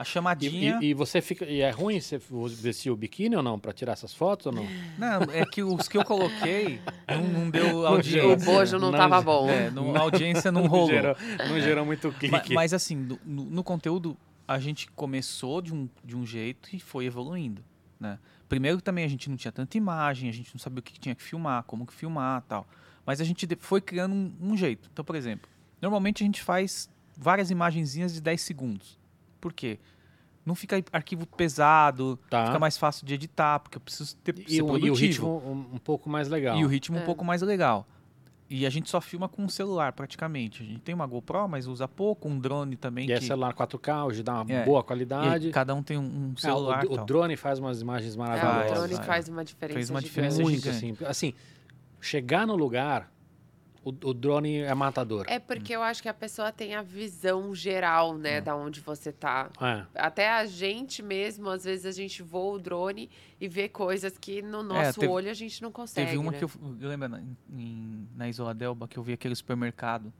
a 0.00 0.02
E, 0.02 0.06
chamadinha. 0.06 0.78
e- 0.80 0.86
e 0.86 0.94
você 0.94 1.20
fica. 1.20 1.44
E 1.44 1.60
é 1.60 1.70
ruim 1.70 2.00
você 2.00 2.18
vestir 2.50 2.90
o 2.90 2.96
biquíni 2.96 3.36
ou 3.36 3.42
não? 3.42 3.58
Pra 3.58 3.72
tirar 3.72 3.92
essas 3.92 4.14
fotos 4.14 4.46
ou 4.46 4.52
não? 4.52 4.66
Não, 4.96 5.22
é 5.32 5.44
que 5.44 5.62
os 5.62 5.86
que 5.88 5.98
eu 5.98 6.04
coloquei 6.04 6.80
não, 7.08 7.22
não 7.22 7.50
deu 7.50 7.64
gerou. 7.64 7.82
O 7.82 7.86
audiência. 7.86 8.36
bojo 8.52 8.78
não, 8.78 8.90
Não, 8.90 8.98
tava 8.98 9.20
bom. 9.20 9.48
É, 9.48 9.70
não, 9.70 9.94
a 9.94 10.00
audiência 10.00 10.50
não 10.50 10.66
rolou. 10.68 10.88
gerou, 10.88 11.14
não 11.48 11.60
gerou 11.60 11.84
muito 11.84 12.10
clique. 12.12 12.54
Mas, 12.54 12.72
assim, 12.72 12.96
no, 12.96 13.44
no- 13.44 13.64
conteúdo, 13.64 14.16
a 14.48 14.58
gente 14.58 14.88
começou 14.92 15.60
de 15.60 15.72
um, 15.74 15.88
de 16.04 16.16
um 16.16 16.24
jeito 16.24 16.68
e 16.74 16.80
foi 16.80 17.04
evoluindo, 17.04 17.62
né? 18.00 18.18
Primeiro 18.48 18.80
também 18.80 19.04
a 19.04 19.08
gente 19.08 19.28
não 19.30 19.36
tinha 19.36 19.52
tanta 19.52 19.76
imagem, 19.76 20.28
a 20.28 20.32
gente 20.32 20.52
não 20.52 20.58
sabia 20.58 20.80
o 20.80 20.82
que 20.82 20.98
tinha 20.98 21.14
que 21.14 21.22
filmar, 21.22 21.62
como 21.64 21.86
que 21.86 21.92
filmar 21.94 22.42
tal. 22.48 22.66
Mas 23.06 23.20
a 23.20 23.24
gente 23.24 23.46
foi 23.60 23.80
criando 23.80 24.12
um, 24.14 24.32
um 24.40 24.56
jeito. 24.56 24.88
Então, 24.92 25.04
por 25.04 25.14
exemplo, 25.14 25.48
normalmente 25.80 26.22
a 26.22 26.26
gente 26.26 26.42
faz 26.42 26.88
várias 27.16 27.50
imagenzinhas 27.50 28.12
de 28.14 28.20
10 28.20 28.40
segundos. 28.40 28.98
Por 29.40 29.52
quê? 29.52 29.78
Não 30.44 30.54
fica 30.54 30.82
arquivo 30.92 31.26
pesado, 31.26 32.18
Tá. 32.30 32.46
fica 32.46 32.58
mais 32.58 32.76
fácil 32.78 33.06
de 33.06 33.14
editar, 33.14 33.58
porque 33.60 33.76
eu 33.76 33.80
preciso 33.80 34.16
ter, 34.18 34.38
E, 34.38 34.56
ser 34.56 34.56
o, 34.56 34.56
e 34.56 34.62
o 34.62 34.66
produtivo. 34.66 34.94
ritmo 34.96 35.42
um, 35.46 35.74
um 35.74 35.78
pouco 35.78 36.08
mais 36.08 36.28
legal. 36.28 36.56
E 36.58 36.64
o 36.64 36.68
ritmo 36.68 36.96
um 36.96 37.00
É. 37.00 37.04
pouco 37.04 37.24
mais 37.24 37.42
legal. 37.42 37.86
E 38.48 38.66
a 38.66 38.70
gente 38.70 38.90
só 38.90 39.00
filma 39.00 39.28
com 39.28 39.42
um 39.44 39.48
celular, 39.48 39.92
praticamente. 39.92 40.60
A 40.62 40.66
gente 40.66 40.80
tem 40.80 40.92
uma 40.92 41.06
GoPro, 41.06 41.46
mas 41.48 41.68
usa 41.68 41.86
pouco, 41.86 42.28
um 42.28 42.36
drone 42.36 42.74
também. 42.74 43.08
E 43.08 43.12
é 43.12 43.18
que... 43.20 43.24
celular 43.24 43.52
4K, 43.54 44.06
hoje 44.06 44.24
dá 44.24 44.42
uma 44.42 44.52
É. 44.52 44.64
boa 44.64 44.80
e 44.80 44.82
qualidade. 44.82 45.50
cada 45.50 45.72
um 45.72 45.82
tem 45.84 45.96
um, 45.96 46.02
um 46.02 46.30
Ah, 46.30 46.34
o- 46.34 46.40
celular. 46.40 46.84
o, 46.84 46.96
tal. 46.96 47.04
drone 47.04 47.36
faz 47.36 47.60
umas 47.60 47.80
imagens 47.80 48.16
É, 48.16 48.18
maravilhosas. 48.18 48.70
o 48.84 48.88
drone 48.88 49.04
faz 49.04 49.28
uma 49.28 49.44
diferença. 49.44 49.74
Fez 49.74 49.90
uma 49.90 50.00
gigante. 50.00 50.08
diferença 50.10 50.42
muito 50.42 50.56
gigante. 50.62 50.76
assim. 51.04 51.06
Assim, 51.06 51.34
chegar 52.00 52.44
no 52.44 52.56
lugar, 52.56 53.08
o, 53.84 53.88
o 53.90 54.12
drone 54.14 54.58
é 54.58 54.74
matador. 54.74 55.24
É 55.28 55.38
porque 55.38 55.74
eu 55.74 55.82
acho 55.82 56.02
que 56.02 56.08
a 56.08 56.14
pessoa 56.14 56.52
tem 56.52 56.74
a 56.74 56.82
visão 56.82 57.54
geral, 57.54 58.16
né, 58.18 58.40
Hum. 58.40 58.44
da 58.44 58.56
onde 58.56 58.80
você 58.80 59.10
tá. 59.12 59.50
É. 59.60 59.84
Até 59.94 60.30
a 60.30 60.44
gente 60.46 61.02
mesmo, 61.02 61.48
às 61.48 61.64
vezes 61.64 61.86
a 61.86 61.92
gente 61.92 62.22
voa 62.22 62.56
o 62.56 62.58
drone 62.58 63.08
e 63.40 63.48
vê 63.48 63.68
coisas 63.68 64.18
que 64.18 64.42
no 64.42 64.62
nosso 64.62 65.00
teve- 65.00 65.10
olho 65.12 65.30
a 65.30 65.34
gente 65.34 65.62
não 65.62 65.72
consegue. 65.72 66.06
Teve 66.08 66.18
uma 66.18 66.30
né? 66.32 66.38
que 66.38 66.44
eu, 66.44 66.50
eu 66.80 66.88
lembro 66.88 67.08
na, 67.08 67.20
em- 67.52 68.08
na 68.14 68.28
Isola 68.28 68.52
Delba 68.54 68.86
que 68.86 68.98
eu 68.98 69.02
vi 69.02 69.12
aquele 69.14 69.34
supermercado 69.34 70.12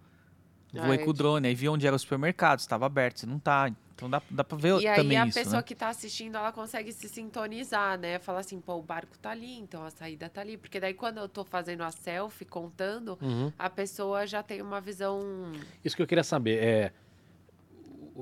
Voei 0.72 0.98
com 0.98 1.10
o 1.10 1.12
drone, 1.12 1.48
aí 1.48 1.54
vi 1.54 1.68
onde 1.68 1.86
era 1.86 1.96
o 1.96 1.98
supermercado, 1.98 2.60
estava 2.60 2.86
aberto, 2.86 3.20
se 3.20 3.26
não 3.26 3.38
tá. 3.38 3.70
Então 3.94 4.08
dá, 4.08 4.22
dá 4.30 4.42
pra 4.42 4.56
ver 4.56 4.80
E 4.80 4.86
aí 4.88 4.96
também 4.96 5.18
a 5.18 5.26
isso, 5.26 5.38
pessoa 5.38 5.56
né? 5.58 5.62
que 5.62 5.74
tá 5.74 5.88
assistindo, 5.88 6.36
ela 6.36 6.50
consegue 6.52 6.90
se 6.92 7.06
sintonizar, 7.08 7.98
né? 7.98 8.18
Falar 8.18 8.40
assim, 8.40 8.58
pô, 8.60 8.76
o 8.76 8.82
barco 8.82 9.18
tá 9.18 9.30
ali, 9.30 9.58
então 9.58 9.84
a 9.84 9.90
saída 9.90 10.28
tá 10.28 10.40
ali. 10.40 10.56
Porque 10.56 10.80
daí 10.80 10.94
quando 10.94 11.18
eu 11.18 11.28
tô 11.28 11.44
fazendo 11.44 11.82
a 11.82 11.90
selfie, 11.90 12.44
contando, 12.46 13.18
Uhum. 13.20 13.52
a 13.58 13.68
pessoa 13.68 14.26
já 14.26 14.42
tem 14.42 14.62
uma 14.62 14.80
visão... 14.80 15.52
Isso 15.84 15.94
que 15.94 16.00
eu 16.02 16.06
queria 16.06 16.24
saber. 16.24 16.62
É, 16.62 16.92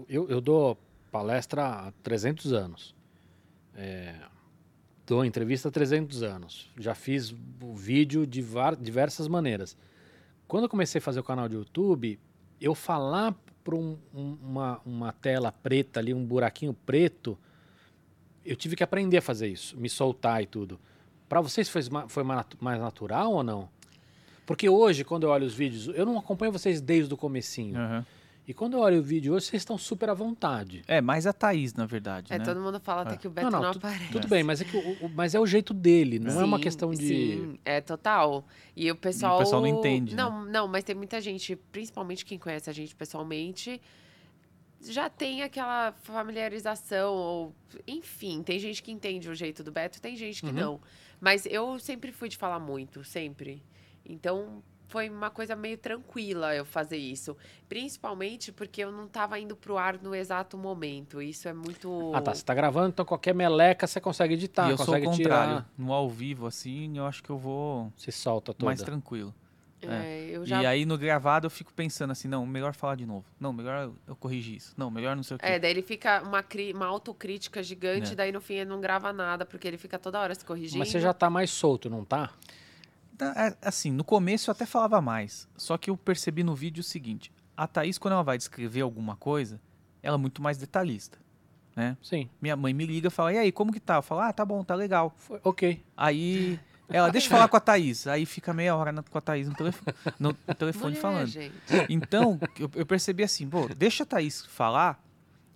eu, 0.08 0.28
eu 0.28 0.40
dou 0.40 0.76
palestra 1.12 1.64
há 1.64 1.92
300 2.02 2.52
anos. 2.52 2.94
É, 3.74 4.14
dou 5.06 5.24
entrevista 5.24 5.68
há 5.68 5.70
300 5.70 6.22
anos. 6.22 6.70
Já 6.76 6.94
fiz 6.94 7.30
o 7.62 7.74
vídeo 7.74 8.26
de 8.26 8.42
var- 8.42 8.74
diversas 8.76 9.28
maneiras. 9.28 9.76
Quando 10.48 10.64
eu 10.64 10.68
comecei 10.68 10.98
a 10.98 11.02
fazer 11.02 11.20
o 11.20 11.24
canal 11.24 11.48
de 11.48 11.54
YouTube, 11.54 12.18
eu 12.60 12.74
falar 12.74 13.34
para 13.62 13.74
uma, 13.74 14.80
uma 14.84 15.12
tela 15.12 15.52
preta 15.52 16.00
ali, 16.00 16.14
um 16.14 16.24
buraquinho 16.24 16.72
preto, 16.72 17.38
eu 18.44 18.56
tive 18.56 18.74
que 18.74 18.82
aprender 18.82 19.18
a 19.18 19.22
fazer 19.22 19.48
isso, 19.48 19.76
me 19.76 19.88
soltar 19.88 20.42
e 20.42 20.46
tudo. 20.46 20.80
Para 21.28 21.40
vocês 21.40 21.68
foi, 21.68 21.82
foi 22.08 22.22
mais 22.24 22.80
natural 22.80 23.32
ou 23.32 23.42
não? 23.42 23.68
Porque 24.46 24.66
hoje, 24.68 25.04
quando 25.04 25.24
eu 25.24 25.30
olho 25.30 25.46
os 25.46 25.52
vídeos, 25.52 25.88
eu 25.94 26.06
não 26.06 26.18
acompanho 26.18 26.50
vocês 26.50 26.80
desde 26.80 27.12
o 27.12 27.16
comecinho. 27.16 27.76
Aham. 27.76 28.06
E 28.48 28.54
quando 28.54 28.72
eu 28.72 28.80
olho 28.80 29.00
o 29.00 29.02
vídeo 29.02 29.34
hoje, 29.34 29.44
vocês 29.44 29.60
estão 29.60 29.76
super 29.76 30.08
à 30.08 30.14
vontade. 30.14 30.82
É, 30.88 31.02
mais 31.02 31.26
a 31.26 31.34
Thaís, 31.34 31.74
na 31.74 31.84
verdade, 31.84 32.32
É, 32.32 32.38
né? 32.38 32.44
todo 32.46 32.58
mundo 32.58 32.80
fala 32.80 33.02
até 33.02 33.12
É. 33.12 33.16
que 33.18 33.28
o 33.28 33.30
Beto 33.30 33.50
não, 33.50 33.60
tu- 33.72 33.76
aparece. 33.76 34.10
tudo 34.10 34.26
bem, 34.26 34.42
mas 34.42 34.62
é, 34.62 34.64
que 34.64 34.74
o, 34.74 35.04
o- 35.04 35.08
mas 35.10 35.34
é 35.34 35.38
o 35.38 35.44
jeito 35.46 35.74
dele, 35.74 36.18
não 36.18 36.40
é 36.40 36.44
uma 36.44 36.56
Sim, 36.56 36.62
questão 36.62 36.90
de... 36.90 37.06
Sim, 37.06 37.58
é 37.62 37.82
total. 37.82 38.46
E 38.74 38.90
o 38.90 38.96
pessoal. 38.96 39.38
pessoal 39.38 39.60
não 39.60 39.68
entende, 39.68 40.16
né? 40.16 40.22
Não, 40.22 40.46
não, 40.46 40.66
mas 40.66 40.82
tem 40.82 40.96
muita 40.96 41.20
gente, 41.20 41.56
principalmente 41.70 42.24
quem 42.24 42.38
conhece 42.38 42.70
a 42.70 42.72
gente 42.72 42.96
pessoalmente, 42.96 43.78
já 44.80 45.10
tem 45.10 45.42
aquela 45.42 45.92
familiarização, 45.92 47.12
ou. 47.12 47.54
Enfim, 47.86 48.42
tem 48.42 48.58
gente 48.58 48.82
que 48.82 48.90
entende 48.90 49.28
o 49.28 49.34
jeito 49.34 49.62
do 49.62 49.70
Beto, 49.70 50.00
tem 50.00 50.16
gente 50.16 50.40
que 50.40 50.46
Uhum. 50.48 50.52
não. 50.54 50.80
Mas 51.20 51.44
eu 51.44 51.78
sempre 51.78 52.12
fui 52.12 52.30
de 52.30 52.36
falar 52.38 52.58
muito, 52.60 53.04
sempre. 53.04 53.62
Então. 54.06 54.62
Foi 54.88 55.08
uma 55.10 55.30
coisa 55.30 55.54
meio 55.54 55.76
tranquila 55.78 56.54
eu 56.54 56.64
fazer 56.64 56.96
isso. 56.96 57.36
Principalmente 57.68 58.50
porque 58.50 58.82
eu 58.82 58.90
não 58.90 59.04
estava 59.04 59.38
indo 59.38 59.54
pro 59.54 59.76
ar 59.78 59.98
no 60.02 60.14
exato 60.14 60.56
momento. 60.56 61.20
Isso 61.22 61.46
é 61.46 61.52
muito. 61.52 62.10
Ah 62.14 62.20
tá, 62.22 62.34
você 62.34 62.42
tá 62.42 62.54
gravando, 62.54 62.88
então 62.88 63.04
qualquer 63.04 63.34
meleca 63.34 63.86
você 63.86 64.00
consegue 64.00 64.34
editar, 64.34 64.66
e 64.68 64.70
eu 64.72 64.76
sou 64.76 64.84
o 64.84 64.86
consegue 64.88 65.06
contrário. 65.06 65.50
tirar. 65.56 65.70
No 65.76 65.92
ao 65.92 66.08
vivo, 66.08 66.46
assim, 66.46 66.96
eu 66.96 67.04
acho 67.06 67.22
que 67.22 67.30
eu 67.30 67.36
vou 67.38 67.92
Se 67.96 68.10
solta 68.10 68.52
toda. 68.54 68.64
mais 68.66 68.82
tranquilo. 68.82 69.34
É, 69.80 70.30
eu 70.32 70.44
já 70.44 70.60
E 70.60 70.66
aí 70.66 70.84
no 70.84 70.98
gravado 70.98 71.46
eu 71.46 71.50
fico 71.50 71.72
pensando 71.72 72.10
assim, 72.10 72.26
não, 72.26 72.44
melhor 72.44 72.74
falar 72.74 72.96
de 72.96 73.06
novo. 73.06 73.24
Não, 73.38 73.52
melhor 73.52 73.84
eu- 73.84 73.94
eu 74.08 74.16
corrigir 74.16 74.56
isso. 74.56 74.74
Não, 74.76 74.90
melhor 74.90 75.14
não 75.14 75.22
sei 75.22 75.36
o 75.36 75.38
quê. 75.38 75.46
É, 75.46 75.56
daí 75.58 75.70
ele 75.70 75.82
fica 75.82 76.20
uma, 76.22 76.42
cri- 76.42 76.72
uma 76.72 76.86
autocrítica 76.86 77.62
gigante, 77.62 78.12
É. 78.12 78.14
daí 78.16 78.32
no 78.32 78.40
fim 78.40 78.54
ele 78.54 78.70
não 78.70 78.80
grava 78.80 79.12
nada, 79.12 79.46
porque 79.46 79.68
ele 79.68 79.78
fica 79.78 79.96
toda 79.96 80.18
hora 80.18 80.34
se 80.34 80.44
corrigindo. 80.44 80.80
Mas 80.80 80.88
você 80.88 80.98
já 80.98 81.12
tá 81.14 81.30
mais 81.30 81.50
solto, 81.50 81.88
não 81.88 82.04
tá? 82.04 82.32
Tá, 83.18 83.34
é, 83.36 83.56
Assim, 83.68 83.90
no 83.90 84.04
começo 84.04 84.48
eu 84.48 84.52
até 84.52 84.64
falava 84.64 85.00
mais. 85.02 85.46
Só 85.56 85.76
que 85.76 85.90
eu 85.90 85.96
percebi 85.96 86.42
no 86.44 86.54
vídeo 86.54 86.80
o 86.80 86.84
seguinte: 86.84 87.30
a 87.56 87.66
Thaís, 87.66 87.98
quando 87.98 88.14
ela 88.14 88.22
vai 88.22 88.38
descrever 88.38 88.80
alguma 88.82 89.16
coisa, 89.16 89.60
ela 90.02 90.16
é 90.16 90.18
muito 90.20 90.40
mais 90.40 90.56
detalhista. 90.56 91.18
Né? 91.76 91.96
Sim. 92.02 92.28
Minha 92.40 92.56
mãe 92.56 92.72
me 92.72 92.86
liga 92.86 93.08
e 93.08 93.10
fala: 93.10 93.32
E 93.32 93.38
aí, 93.38 93.52
como 93.52 93.72
que 93.72 93.80
tá? 93.80 93.96
Eu 93.96 94.02
falo: 94.02 94.20
Ah, 94.20 94.32
tá 94.32 94.44
bom, 94.44 94.62
tá 94.64 94.74
legal. 94.74 95.12
Foi, 95.16 95.40
ok. 95.44 95.82
Aí 95.96 96.58
ela, 96.88 97.10
deixa 97.10 97.26
eu 97.26 97.30
falar 97.32 97.48
com 97.48 97.56
a 97.56 97.60
Thaís. 97.60 98.06
Aí 98.06 98.24
fica 98.24 98.52
meia 98.54 98.74
hora 98.74 98.90
na- 98.92 99.02
com 99.02 99.18
a 99.18 99.20
Thaís 99.20 99.48
no 99.48 99.54
telefone, 99.56 99.94
no 100.18 100.32
telefone 100.56 100.90
Mulher, 100.90 101.00
falando. 101.02 101.26
gente. 101.26 101.52
Então, 101.88 102.38
eu, 102.58 102.70
eu 102.74 102.86
percebi 102.86 103.22
assim, 103.22 103.48
pô, 103.48 103.68
deixa 103.76 104.02
a 104.04 104.06
Thaís 104.06 104.44
falar, 104.46 105.02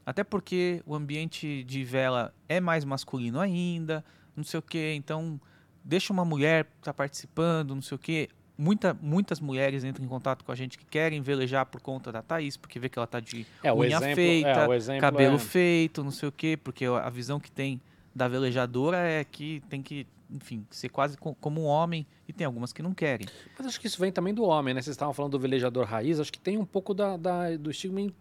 até 0.05 0.23
porque 0.23 0.83
o 0.87 0.95
ambiente 0.95 1.65
de 1.65 1.85
vela 1.85 2.35
é 2.49 2.61
mais 2.61 2.85
masculino 2.85 3.41
ainda, 3.41 4.05
não 4.37 4.45
sei 4.45 4.59
o 4.59 4.63
quê, 4.63 4.93
então 4.97 5.41
deixa 5.85 6.13
uma 6.13 6.25
mulher 6.25 6.67
tá 6.83 6.93
participando, 6.95 7.75
não 7.75 7.83
sei 7.83 7.95
o 7.97 7.99
quê. 7.99 8.29
Muita, 8.57 8.95
muitas 9.01 9.41
mulheres 9.41 9.83
entram 9.83 10.05
em 10.05 10.09
contato 10.09 10.45
com 10.45 10.53
a 10.53 10.55
gente 10.55 10.79
que 10.79 10.85
querem 10.85 11.21
velejar 11.23 11.67
por 11.67 11.81
conta 11.81 12.13
da 12.13 12.23
Thaís, 12.23 12.57
porque 12.57 12.79
vê 12.79 12.89
que 12.89 12.99
ela 12.99 13.07
tá 13.07 13.19
de 13.19 13.47
É, 13.63 13.73
o 13.73 13.77
unha 13.79 13.97
exemplo, 13.97 14.15
feita, 14.15 14.69
é, 14.93 14.99
cabelo 15.01 15.37
é- 15.37 15.39
feito, 15.39 16.05
não 16.05 16.11
sei 16.11 16.29
o 16.29 16.33
quê, 16.33 16.57
porque 16.63 16.85
a 16.85 17.09
visão 17.11 17.41
que 17.41 17.51
tem 17.51 17.81
da 18.15 18.29
velejadora 18.29 18.99
é 18.99 19.25
que 19.25 19.63
tem 19.71 19.83
que, 19.83 20.07
enfim, 20.31 20.67
ser 20.71 20.91
quase 20.91 21.17
co- 21.17 21.35
como 21.41 21.63
um 21.63 21.65
homem, 21.65 22.07
e 22.29 22.33
tem 22.33 22.45
algumas 22.47 22.73
que 22.75 22.83
não 22.83 22.93
querem. 22.93 23.27
Mas 23.59 23.67
acho 23.67 23.81
que 23.81 23.87
isso 23.87 23.99
vem 23.99 24.13
também 24.13 24.35
do 24.35 24.45
homem, 24.45 24.75
né? 24.75 24.83
Vocês 24.83 24.95
estavam 24.95 25.15
falando 25.15 25.33
do 25.33 25.39
velejador 25.41 25.87
raiz, 25.87 26.21
acho 26.21 26.31
que 26.33 26.39
tem 26.39 26.59
um 26.59 26.65
pouco 26.67 26.93
da, 26.93 27.17
da- 27.17 27.57
do 27.57 27.71
estigma 27.71 28.03
em- 28.03 28.15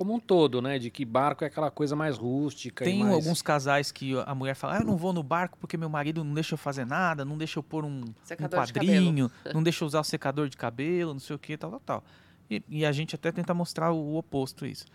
como 0.00 0.14
um 0.14 0.18
todo, 0.18 0.62
né? 0.62 0.78
De 0.78 0.90
que 0.90 1.04
barco 1.04 1.44
é 1.44 1.46
aquela 1.46 1.70
coisa 1.70 1.94
mais 1.94 2.16
rústica. 2.16 2.82
e 2.82 2.86
Tem 2.86 3.00
mais... 3.00 3.12
alguns 3.12 3.42
casais 3.42 3.92
que 3.92 4.18
a 4.24 4.34
mulher 4.34 4.54
fala, 4.54 4.76
ah, 4.76 4.80
eu 4.80 4.86
não 4.86 4.96
vou 4.96 5.12
no 5.12 5.22
barco 5.22 5.58
porque 5.58 5.76
meu 5.76 5.90
marido 5.90 6.24
não 6.24 6.32
deixa 6.32 6.54
eu 6.54 6.58
fazer 6.58 6.86
nada, 6.86 7.22
não 7.22 7.36
deixa 7.36 7.58
eu 7.58 7.62
pôr 7.62 7.84
um, 7.84 8.00
um 8.00 8.48
quadrinho, 8.48 9.30
não 9.52 9.60
deixa 9.62 9.84
eu 9.84 9.86
usar 9.86 10.00
o 10.00 10.04
secador 10.04 10.48
de 10.48 10.56
cabelo, 10.56 11.12
não 11.12 11.20
sei 11.20 11.36
o 11.36 11.38
que, 11.38 11.54
tal, 11.54 11.72
tal, 11.72 11.80
tal. 11.80 12.04
E, 12.50 12.62
e 12.70 12.86
a 12.86 12.92
gente 12.92 13.14
até 13.14 13.30
tenta 13.30 13.52
mostrar 13.52 13.92
o, 13.92 13.98
o 13.98 14.16
oposto 14.16 14.64
isso. 14.64 14.86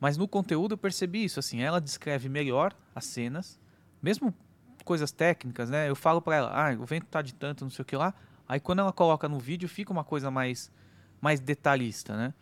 Mas 0.00 0.16
no 0.16 0.26
conteúdo 0.26 0.72
eu 0.72 0.78
percebi 0.78 1.22
isso, 1.22 1.38
assim, 1.38 1.62
ela 1.62 1.80
descreve 1.80 2.28
melhor 2.28 2.74
as 2.96 3.04
cenas, 3.04 3.60
mesmo 4.02 4.34
coisas 4.84 5.12
técnicas, 5.12 5.70
né? 5.70 5.88
Eu 5.88 5.94
falo 5.94 6.20
pra 6.20 6.34
ela, 6.34 6.50
ah, 6.52 6.76
o 6.76 6.84
vento 6.84 7.06
tá 7.06 7.22
de 7.22 7.32
tanto, 7.32 7.62
não 7.62 7.70
sei 7.70 7.84
o 7.84 7.86
que 7.86 7.94
lá. 7.94 8.12
Aí 8.48 8.58
quando 8.58 8.80
ela 8.80 8.92
coloca 8.92 9.28
no 9.28 9.38
vídeo, 9.38 9.68
fica 9.68 9.92
uma 9.92 10.02
coisa 10.02 10.32
mais, 10.32 10.68
mais 11.20 11.38
detalhista, 11.38 12.16
né? 12.16 12.34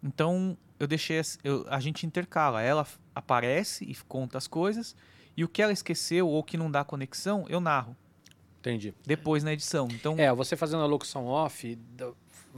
Então 0.00 0.56
eu 0.80 0.86
deixei, 0.88 1.20
eu- 1.44 1.64
a 1.68 1.78
gente 1.78 2.06
intercala. 2.06 2.62
Ela 2.62 2.86
aparece 3.14 3.84
e 3.84 3.94
conta 4.08 4.38
as 4.38 4.48
coisas, 4.48 4.96
e 5.36 5.44
o 5.44 5.48
que 5.48 5.62
ela 5.62 5.72
esqueceu 5.72 6.26
ou 6.26 6.42
que 6.42 6.56
não 6.56 6.70
dá 6.70 6.82
conexão, 6.82 7.44
eu 7.48 7.60
narro 7.60 7.94
Entendi. 8.58 8.94
depois 9.06 9.44
na 9.44 9.52
edição. 9.52 9.86
Então 9.92 10.16
É, 10.18 10.32
você 10.34 10.56
fazendo 10.56 10.82
a 10.82 10.86
locução 10.86 11.26
off, 11.26 11.78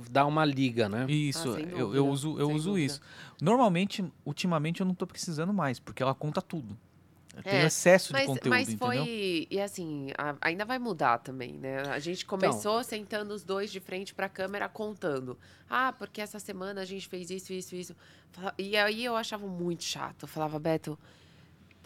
dá- 0.08 0.24
uma 0.24 0.44
liga, 0.44 0.88
né? 0.88 1.04
isso, 1.08 1.54
Ah, 1.54 1.60
eu, 1.60 1.94
eu 1.94 2.08
uso, 2.08 2.38
eu 2.38 2.46
sem 2.46 2.56
uso 2.56 2.70
dúvida. 2.70 2.86
isso. 2.92 3.00
Normalmente, 3.40 4.04
ultimamente 4.24 4.80
eu 4.80 4.86
não 4.86 4.94
tô 4.94 5.06
precisando 5.06 5.52
mais, 5.52 5.78
porque 5.80 6.02
ela 6.02 6.14
conta 6.14 6.40
tudo. 6.40 6.78
Tem 7.48 7.60
É, 7.60 7.66
excesso 7.66 8.08
de 8.08 8.12
Mas, 8.12 8.26
conteúdo, 8.26 8.48
mas 8.50 8.68
entendeu? 8.68 9.04
foi. 9.04 9.48
E 9.50 9.60
assim, 9.60 10.10
a- 10.18 10.36
ainda 10.40 10.64
vai 10.64 10.78
mudar 10.78 11.18
também, 11.18 11.54
né? 11.58 11.80
A 11.88 11.98
gente 11.98 12.26
começou 12.26 12.82
sentando 12.84 13.32
os 13.32 13.42
dois 13.42 13.72
de 13.72 13.80
frente 13.80 14.14
pra 14.14 14.28
câmera 14.28 14.68
contando. 14.68 15.38
Ah, 15.68 15.92
porque 15.92 16.20
essa 16.20 16.38
semana 16.38 16.82
a 16.82 16.84
gente 16.84 17.08
fez 17.08 17.30
isso, 17.30 17.52
isso, 17.52 17.74
isso. 17.74 17.96
E 18.58 18.76
aí 18.76 19.04
eu 19.04 19.16
achava 19.16 19.46
muito 19.46 19.82
chato. 19.84 20.24
Eu 20.24 20.28
falava, 20.28 20.58
Beto, 20.58 20.98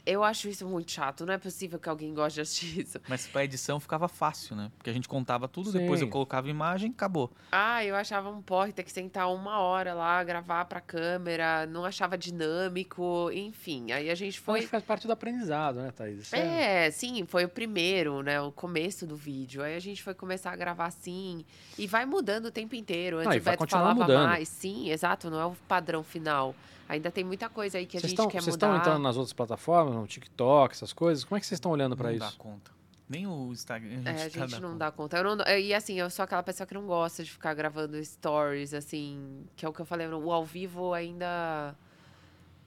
eu 0.06 0.22
acho 0.24 0.48
isso 0.48 0.64
muito 0.66 0.90
chato. 0.92 1.26
Não 1.26 1.34
é 1.34 1.38
possível 1.38 1.78
que 1.78 1.88
alguém 1.88 2.14
goste 2.14 2.36
de 2.36 2.40
assistir 2.42 2.80
isso. 2.86 3.00
Mas 3.08 3.26
pra 3.26 3.44
edição 3.44 3.78
ficava 3.80 4.06
fácil, 4.08 4.54
né? 4.56 4.70
Porque 4.78 4.88
a 4.88 4.92
gente 4.92 5.08
contava 5.08 5.48
tudo, 5.48 5.72
depois 5.72 6.00
eu 6.00 6.06
Sim. 6.06 6.10
colocava 6.12 6.48
imagem, 6.48 6.90
acabou. 6.92 7.30
Ah, 7.50 7.84
eu 7.84 7.96
achava 7.96 8.30
um 8.30 8.40
porre 8.40 8.72
ter 8.72 8.84
que 8.84 8.92
sentar 8.92 9.28
uma 9.32 9.58
hora 9.58 9.92
lá, 9.92 10.22
gravar 10.22 10.64
pra 10.66 10.80
câmera, 10.80 11.66
não 11.66 11.84
achava 11.84 12.16
dinâmico, 12.16 13.30
enfim. 13.32 13.92
Aí 13.92 14.08
a 14.10 14.14
gente 14.14 14.38
Foi... 14.40 14.60
foi. 14.60 14.68
faz 14.68 14.84
parte 14.84 15.06
do 15.06 15.12
aprendizado, 15.12 15.80
né, 15.80 15.90
Thaís? 15.90 16.20
Isso 16.26 16.36
É, 16.36 16.90
sim, 16.90 17.24
foi 17.26 17.44
o 17.44 17.48
primeiro, 17.48 18.22
né? 18.22 18.40
O 18.40 18.52
começo 18.52 19.06
do 19.06 19.16
vídeo. 19.16 19.62
Aí 19.62 19.74
a 19.74 19.80
gente 19.80 20.02
foi 20.02 20.14
começar 20.14 20.52
a 20.52 20.56
gravar 20.56 20.86
assim. 20.86 21.44
E 21.78 21.86
vai 21.86 22.06
mudando 22.06 22.46
o 22.46 22.50
tempo 22.50 22.74
inteiro. 22.74 23.18
Antes 23.18 23.32
Ah, 23.32 23.36
e 23.36 23.38
o 23.38 23.42
vai 23.42 23.52
Beto 23.52 23.58
continuar 23.58 23.82
falava 23.82 24.00
mudando. 24.00 24.26
mais. 24.28 24.48
Sim, 24.48 24.90
exato, 24.90 25.28
não 25.30 25.40
é 25.40 25.46
o 25.46 25.54
padrão 25.68 26.02
final. 26.02 26.54
Ainda 26.88 27.10
tem 27.10 27.24
muita 27.24 27.48
coisa 27.48 27.78
aí 27.78 27.86
que 27.86 27.96
a 27.96 28.00
Vocês 28.00 28.10
gente 28.10 28.18
estão 28.18 28.30
quer 28.30 28.40
vocês 28.40 28.54
mudar. 28.54 28.66
estão 28.68 28.76
entrando 28.80 29.02
nas 29.02 29.16
outras 29.16 29.32
plataformas, 29.32 29.94
no 29.94 30.06
TikTok, 30.06 30.74
essas 30.74 30.92
coisas? 30.92 31.24
Como 31.24 31.36
é 31.36 31.40
que 31.40 31.46
vocês 31.46 31.56
estão 31.56 31.72
olhando 31.72 31.96
pra 31.96 32.08
não 32.10 32.16
isso? 32.16 32.24
dá 32.24 32.32
conta. 32.38 32.70
Nem 33.08 33.26
o 33.26 33.52
Instagram 33.52 33.88
a 33.88 33.94
gente, 33.96 34.08
É, 34.08 34.10
a 34.10 34.14
tá 34.14 34.28
gente 34.28 34.50
dá 34.50 34.60
não 34.60 34.68
conta. 34.70 34.78
dá 34.78 34.90
conta. 34.90 35.16
Eu 35.18 35.36
não- 35.36 35.44
e 35.58 35.72
assim, 35.74 35.98
eu 35.98 36.10
sou 36.10 36.22
aquela 36.24 36.42
pessoa 36.42 36.66
que 36.66 36.74
não 36.74 36.86
gosta 36.86 37.22
de 37.22 37.30
ficar 37.30 37.54
gravando 37.54 38.02
stories, 38.04 38.74
assim, 38.74 39.44
que 39.56 39.64
é 39.64 39.68
o 39.68 39.72
que 39.72 39.80
eu 39.80 39.86
falei, 39.86 40.06
o 40.08 40.32
ao 40.32 40.44
vivo 40.44 40.92
ainda. 40.92 41.76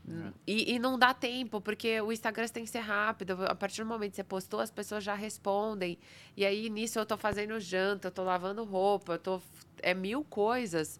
É. 0.07 0.31
E, 0.47 0.73
e 0.75 0.79
não 0.79 0.97
dá 0.97 1.13
tempo, 1.13 1.61
porque 1.61 1.99
o 2.01 2.11
Instagram 2.11 2.47
tem 2.47 2.63
que 2.63 2.69
ser 2.69 2.79
rápido. 2.79 3.37
A 3.45 3.53
partir 3.53 3.83
do 3.83 3.87
momento 3.87 4.11
que 4.11 4.15
você 4.15 4.23
postou, 4.23 4.59
as 4.59 4.71
pessoas 4.71 5.03
já 5.03 5.13
respondem. 5.13 5.99
E 6.35 6.45
aí, 6.45 6.69
nisso, 6.69 6.97
eu 6.99 7.05
tô 7.05 7.15
fazendo 7.17 7.59
janta, 7.59 8.07
eu 8.07 8.11
tô 8.11 8.23
lavando 8.23 8.63
roupa, 8.63 9.13
eu 9.13 9.19
tô. 9.19 9.41
É 9.81 9.93
mil 9.93 10.23
coisas 10.23 10.99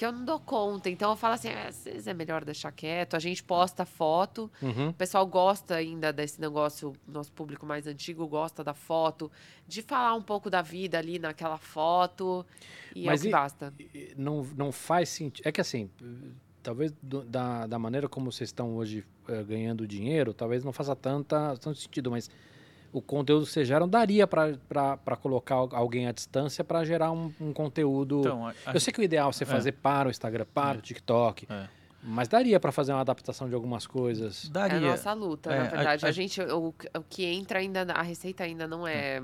que 0.00 0.06
eu 0.06 0.12
não 0.12 0.24
dou 0.24 0.40
conta. 0.40 0.88
Então 0.88 1.10
eu 1.10 1.16
falo 1.16 1.34
assim, 1.34 1.48
"Ah, 1.50 1.68
às 1.68 1.84
vezes 1.84 2.06
é 2.06 2.14
melhor 2.14 2.42
deixar 2.42 2.72
quieto. 2.72 3.14
A 3.16 3.18
gente 3.18 3.42
posta 3.44 3.84
foto. 3.84 4.50
Uhum. 4.62 4.88
O 4.88 4.94
pessoal 4.94 5.26
gosta 5.26 5.74
ainda 5.74 6.10
desse 6.10 6.40
negócio, 6.40 6.94
nosso 7.06 7.30
público 7.32 7.66
mais 7.66 7.86
antigo 7.86 8.26
gosta 8.26 8.64
da 8.64 8.72
foto, 8.72 9.30
de 9.68 9.82
falar 9.82 10.14
um 10.14 10.22
pouco 10.22 10.48
da 10.48 10.62
vida 10.62 10.96
ali 10.96 11.18
naquela 11.18 11.58
foto. 11.58 12.46
E 12.96 13.04
Mas 13.04 13.20
é 13.20 13.22
o 13.22 13.22
que 13.24 13.28
e- 13.28 13.30
basta. 13.30 13.74
Não, 14.16 14.42
não 14.56 14.72
faz 14.72 15.10
sentido. 15.10 15.46
É 15.46 15.52
que 15.52 15.60
assim, 15.60 15.90
talvez 16.62 16.94
do- 17.02 17.22
da, 17.24 17.66
da 17.66 17.78
maneira 17.78 18.08
como 18.08 18.32
vocês 18.32 18.48
estão 18.48 18.76
hoje 18.76 19.04
eh, 19.28 19.42
ganhando 19.44 19.86
dinheiro, 19.86 20.32
talvez 20.32 20.64
não 20.64 20.72
faça 20.72 20.96
tanta, 20.96 21.58
tanto 21.58 21.78
sentido, 21.78 22.10
mas 22.10 22.30
o 22.92 23.00
conteúdo 23.00 23.46
que 23.46 23.52
vocês 23.52 23.66
geram 23.68 23.88
daria 23.88 24.26
para 24.26 25.16
colocar 25.20 25.54
alguém 25.54 26.06
à 26.06 26.12
distância 26.12 26.64
para 26.64 26.84
gerar 26.84 27.10
um, 27.12 27.32
um 27.40 27.52
conteúdo. 27.52 28.20
Então, 28.20 28.46
a- 28.46 28.54
a- 28.66 28.72
Eu 28.74 28.80
sei 28.80 28.92
que 28.92 29.00
o 29.00 29.02
ideal 29.02 29.28
é 29.30 29.32
você 29.32 29.44
fazer 29.46 29.72
para 29.72 30.08
o 30.08 30.10
Instagram, 30.10 30.46
para 30.52 30.78
o 30.78 30.80
TikTok, 30.82 31.46
É. 31.48 31.68
mas 32.02 32.28
daria 32.28 32.58
para 32.58 32.72
fazer 32.72 32.92
uma 32.92 33.00
adaptação 33.00 33.48
de 33.48 33.54
algumas 33.54 33.86
coisas. 33.86 34.44
É 34.46 34.48
a 34.48 34.68
daria. 34.68 34.80
nossa 34.90 35.12
luta, 35.12 35.52
É, 35.52 35.58
na 35.58 35.64
a- 35.64 35.68
verdade. 35.68 36.06
A, 36.06 36.08
a- 36.08 36.12
gente, 36.12 36.40
o, 36.40 36.68
o 36.68 37.02
que 37.08 37.24
entra 37.24 37.58
ainda, 37.58 37.82
a 37.92 38.02
receita 38.02 38.44
ainda 38.44 38.66
não 38.66 38.86
é 38.86 39.22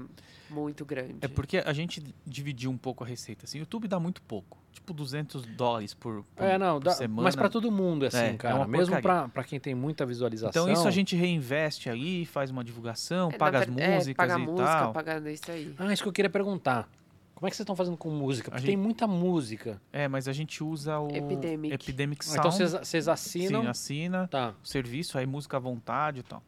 muito 0.51 0.85
grande. 0.85 1.16
É 1.23 1.28
porque 1.28 1.59
a 1.59 1.73
gente 1.73 2.03
dividiu 2.27 2.70
um 2.70 2.77
pouco 2.77 3.03
a 3.03 3.07
receita. 3.07 3.44
Assim, 3.47 3.59
o 3.59 3.61
YouTube 3.61 3.89
dá 3.89 3.98
muito 3.98 4.20
pouco. 4.23 4.59
Tipo 4.73 4.93
200 4.93 5.43
dólares 5.47 5.94
por, 5.94 6.23
por, 6.36 6.44
É, 6.44 6.57
não, 6.59 6.74
por 6.78 6.85
dá- 6.85 6.93
semana. 6.93 7.23
mas 7.23 7.35
para 7.35 7.48
todo 7.48 7.73
mundo 7.73 8.05
é 8.05 8.09
assim, 8.09 8.19
É, 8.19 8.28
é 8.28 8.35
cara. 8.35 8.55
uma 8.57 8.66
Mesmo 8.69 8.94
para 9.01 9.43
quem 9.44 9.59
tem 9.59 9.74
muita 9.74 10.05
visualização. 10.07 10.62
Então 10.65 10.73
isso 10.73 10.86
a 10.86 10.90
gente 10.90 11.16
reinveste 11.16 11.89
ali, 11.90 12.24
faz 12.27 12.51
uma 12.51 12.62
divulgação, 12.62 13.28
É, 13.31 13.32
na 13.32 13.39
paga 13.39 13.59
as 13.61 13.69
é, 13.69 13.97
músicas 13.97 14.15
paga 14.16 14.36
a 14.36 14.39
e 14.39 14.47
música, 14.47 14.65
tal. 14.69 14.93
paga 14.93 15.31
isso 15.32 15.51
aí. 15.51 15.74
Ah, 15.78 15.93
isso 15.93 16.03
que 16.03 16.09
eu 16.09 16.12
queria 16.12 16.31
perguntar. 16.31 16.89
Como 17.37 17.47
é 17.47 17.51
que 17.51 17.57
vocês 17.57 17.65
estão 17.65 17.77
fazendo 17.77 17.97
com 17.99 18.11
música? 18.11 18.51
Porque 18.51 18.63
A 18.63 18.67
tem 18.67 18.75
gente- 18.77 18.83
muita 18.83 19.07
música. 19.07 19.81
É, 19.93 20.09
mas 20.09 20.27
a 20.27 20.33
gente 20.33 20.65
usa 20.65 20.99
o 20.99 21.15
Epidemic. 21.15 21.73
Epidemic 21.75 22.23
Ah, 22.23 22.25
Sound. 22.25 22.39
então 22.41 22.51
vocês, 22.83 23.07
assinam. 23.09 23.61
Sim, 23.63 23.69
assina 23.69 24.27
Tá. 24.27 24.55
o 24.65 24.67
serviço, 24.67 25.19
aí 25.19 25.27
música 25.27 25.59
à 25.59 25.61
vontade 25.61 26.21
e 26.21 26.23
tal. 26.23 26.43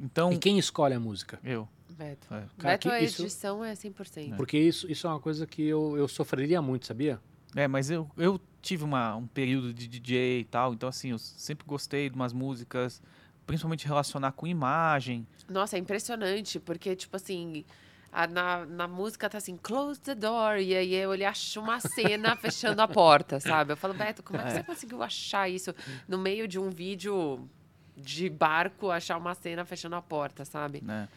Então, 0.00 0.32
E 0.32 0.38
quem 0.38 0.58
escolhe 0.58 0.94
a 0.94 1.00
música? 1.00 1.38
eu. 1.44 1.68
Beto. 1.90 2.26
É. 2.32 2.44
Cara, 2.58 2.74
Beto, 2.74 2.88
que 2.88 2.94
a 2.94 3.00
isso- 3.02 3.22
edição 3.22 3.62
é 3.64 3.74
100%. 3.74 4.36
Porque 4.36 4.56
isso, 4.58 4.90
isso 4.90 5.06
é 5.06 5.10
uma 5.10 5.20
coisa 5.20 5.46
que 5.46 5.62
eu, 5.62 5.96
eu 5.98 6.08
sofreria 6.08 6.62
muito, 6.62 6.86
sabia? 6.86 7.20
É, 7.56 7.66
mas 7.68 7.90
eu, 7.90 8.08
eu 8.16 8.40
tive 8.62 8.84
uma, 8.84 9.16
um 9.16 9.26
período 9.26 9.74
de 9.74 9.88
DJ 9.88 10.40
e 10.40 10.44
tal, 10.44 10.72
então 10.74 10.88
assim, 10.88 11.10
eu 11.10 11.18
sempre 11.18 11.66
gostei 11.66 12.08
de 12.08 12.14
umas 12.14 12.32
músicas, 12.32 13.02
principalmente 13.46 13.86
relacionar 13.86 14.32
com 14.32 14.46
imagem. 14.46 15.26
Nossa, 15.48 15.76
é 15.76 15.80
impressionante, 15.80 16.60
porque, 16.60 16.94
tipo 16.94 17.16
assim, 17.16 17.64
a- 18.12 18.26
na, 18.26 18.64
na 18.66 18.88
música 18.88 19.28
tá 19.28 19.38
assim, 19.38 19.56
close 19.56 20.00
the 20.00 20.14
door, 20.14 20.56
e 20.58 20.74
aí 20.74 20.94
eu 20.94 21.12
ele 21.14 21.24
acha 21.24 21.60
uma 21.60 21.78
cena 21.80 22.34
fechando 22.36 22.80
a 22.82 22.88
porta, 22.88 23.38
sabe? 23.40 23.72
Eu 23.72 23.76
falo, 23.76 23.94
Beto, 23.94 24.22
como 24.22 24.40
é 24.40 24.44
que 24.44 24.52
você 24.52 24.62
conseguiu 24.62 25.02
achar 25.02 25.48
isso 25.48 25.74
no 26.08 26.16
meio 26.18 26.46
de 26.48 26.58
um 26.58 26.70
vídeo 26.70 27.48
de 27.96 28.28
barco, 28.30 28.90
achar 28.90 29.16
uma 29.16 29.34
cena 29.34 29.64
fechando 29.64 29.96
a 29.96 30.02
porta, 30.02 30.44
sabe? 30.44 30.80
né? 30.82 31.08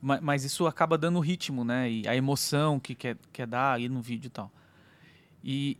Ma- 0.00 0.20
Mas 0.20 0.44
isso 0.44 0.66
acaba 0.66 0.96
dando 0.98 1.20
ritmo, 1.20 1.64
né? 1.64 1.90
E 1.90 2.08
a 2.08 2.16
emoção 2.16 2.80
que 2.80 2.94
quer, 2.94 3.16
quer 3.32 3.46
dar 3.46 3.74
ali 3.74 3.88
no 3.88 4.00
vídeo 4.02 4.26
e 4.26 4.30
tal. 4.30 4.50
E 5.44 5.76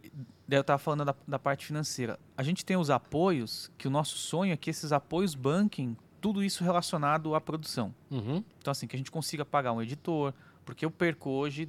daí 0.47 0.59
eu 0.59 0.65
tava 0.65 0.79
falando 0.79 1.05
da, 1.05 1.15
da 1.27 1.39
parte 1.39 1.65
financeira. 1.67 2.19
A 2.37 2.43
gente 2.43 2.65
tem 2.65 2.77
os 2.77 2.91
apoios, 2.91 3.71
que 3.79 3.87
o 3.87 3.91
nosso 3.91 4.17
sonho 4.19 4.53
é 4.53 4.57
que 4.57 4.71
esses 4.71 4.93
apoios 4.93 5.35
banquem 5.35 5.97
tudo 6.21 6.43
isso 6.43 6.63
relacionado 6.63 7.35
à 7.35 7.41
produção. 7.41 7.93
Uhum. 8.11 8.45
Então, 8.61 8.71
assim, 8.71 8.87
que 8.87 8.95
a 8.95 8.99
gente 8.99 9.11
consiga 9.11 9.45
pagar 9.45 9.73
um 9.73 9.83
editor, 9.83 10.33
porque 10.65 10.85
eu 10.85 10.91
perco 10.91 11.31
hoje, 11.31 11.69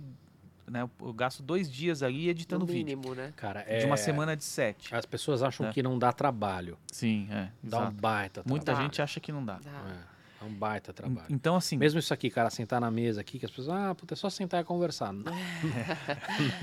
né? 0.67 0.87
Eu, 1.01 1.13
gasto 1.13 1.43
dois 1.43 1.71
dias 1.71 2.01
ali 2.03 2.29
editando 2.29 2.65
no 2.65 2.71
vídeo. 2.71 2.97
mínimo, 2.97 3.13
né? 3.15 3.33
Cara, 3.35 3.63
é... 3.67 3.79
De 3.79 3.85
uma 3.85 3.97
semana 3.97 4.35
de 4.35 4.43
sete. 4.43 4.93
As 4.93 5.05
pessoas 5.05 5.43
acham 5.43 5.67
É. 5.67 5.71
que 5.73 5.83
não 5.83 5.97
dá 5.99 6.11
trabalho. 6.13 6.77
Sim, 6.91 7.27
é. 7.29 7.51
Dá 7.61 7.77
um 7.77 7.81
exato. 7.83 7.97
baita 8.01 8.43
Muita 8.45 8.65
trabalho. 8.65 8.85
gente 8.85 9.01
acha 9.01 9.19
que 9.19 9.31
não 9.31 9.43
dá. 9.43 9.59
Dá. 9.59 10.05
É, 10.41 10.43
é 10.43 10.47
um 10.47 10.53
baita 10.53 10.93
trabalho. 10.93 11.27
Então, 11.29 11.55
assim, 11.55 11.77
Mesmo 11.77 11.99
isso 11.99 12.13
aqui, 12.13 12.29
cara, 12.29 12.49
sentar 12.49 12.79
na 12.79 12.89
mesa 12.91 13.21
aqui, 13.21 13.39
que 13.39 13.45
as 13.45 13.51
pessoas, 13.51 13.69
ah, 13.69 13.93
puta, 13.95 14.13
é 14.13 14.17
só 14.17 14.29
sentar 14.29 14.61
e 14.61 14.63
conversar. 14.63 15.11
Não, 15.13 15.23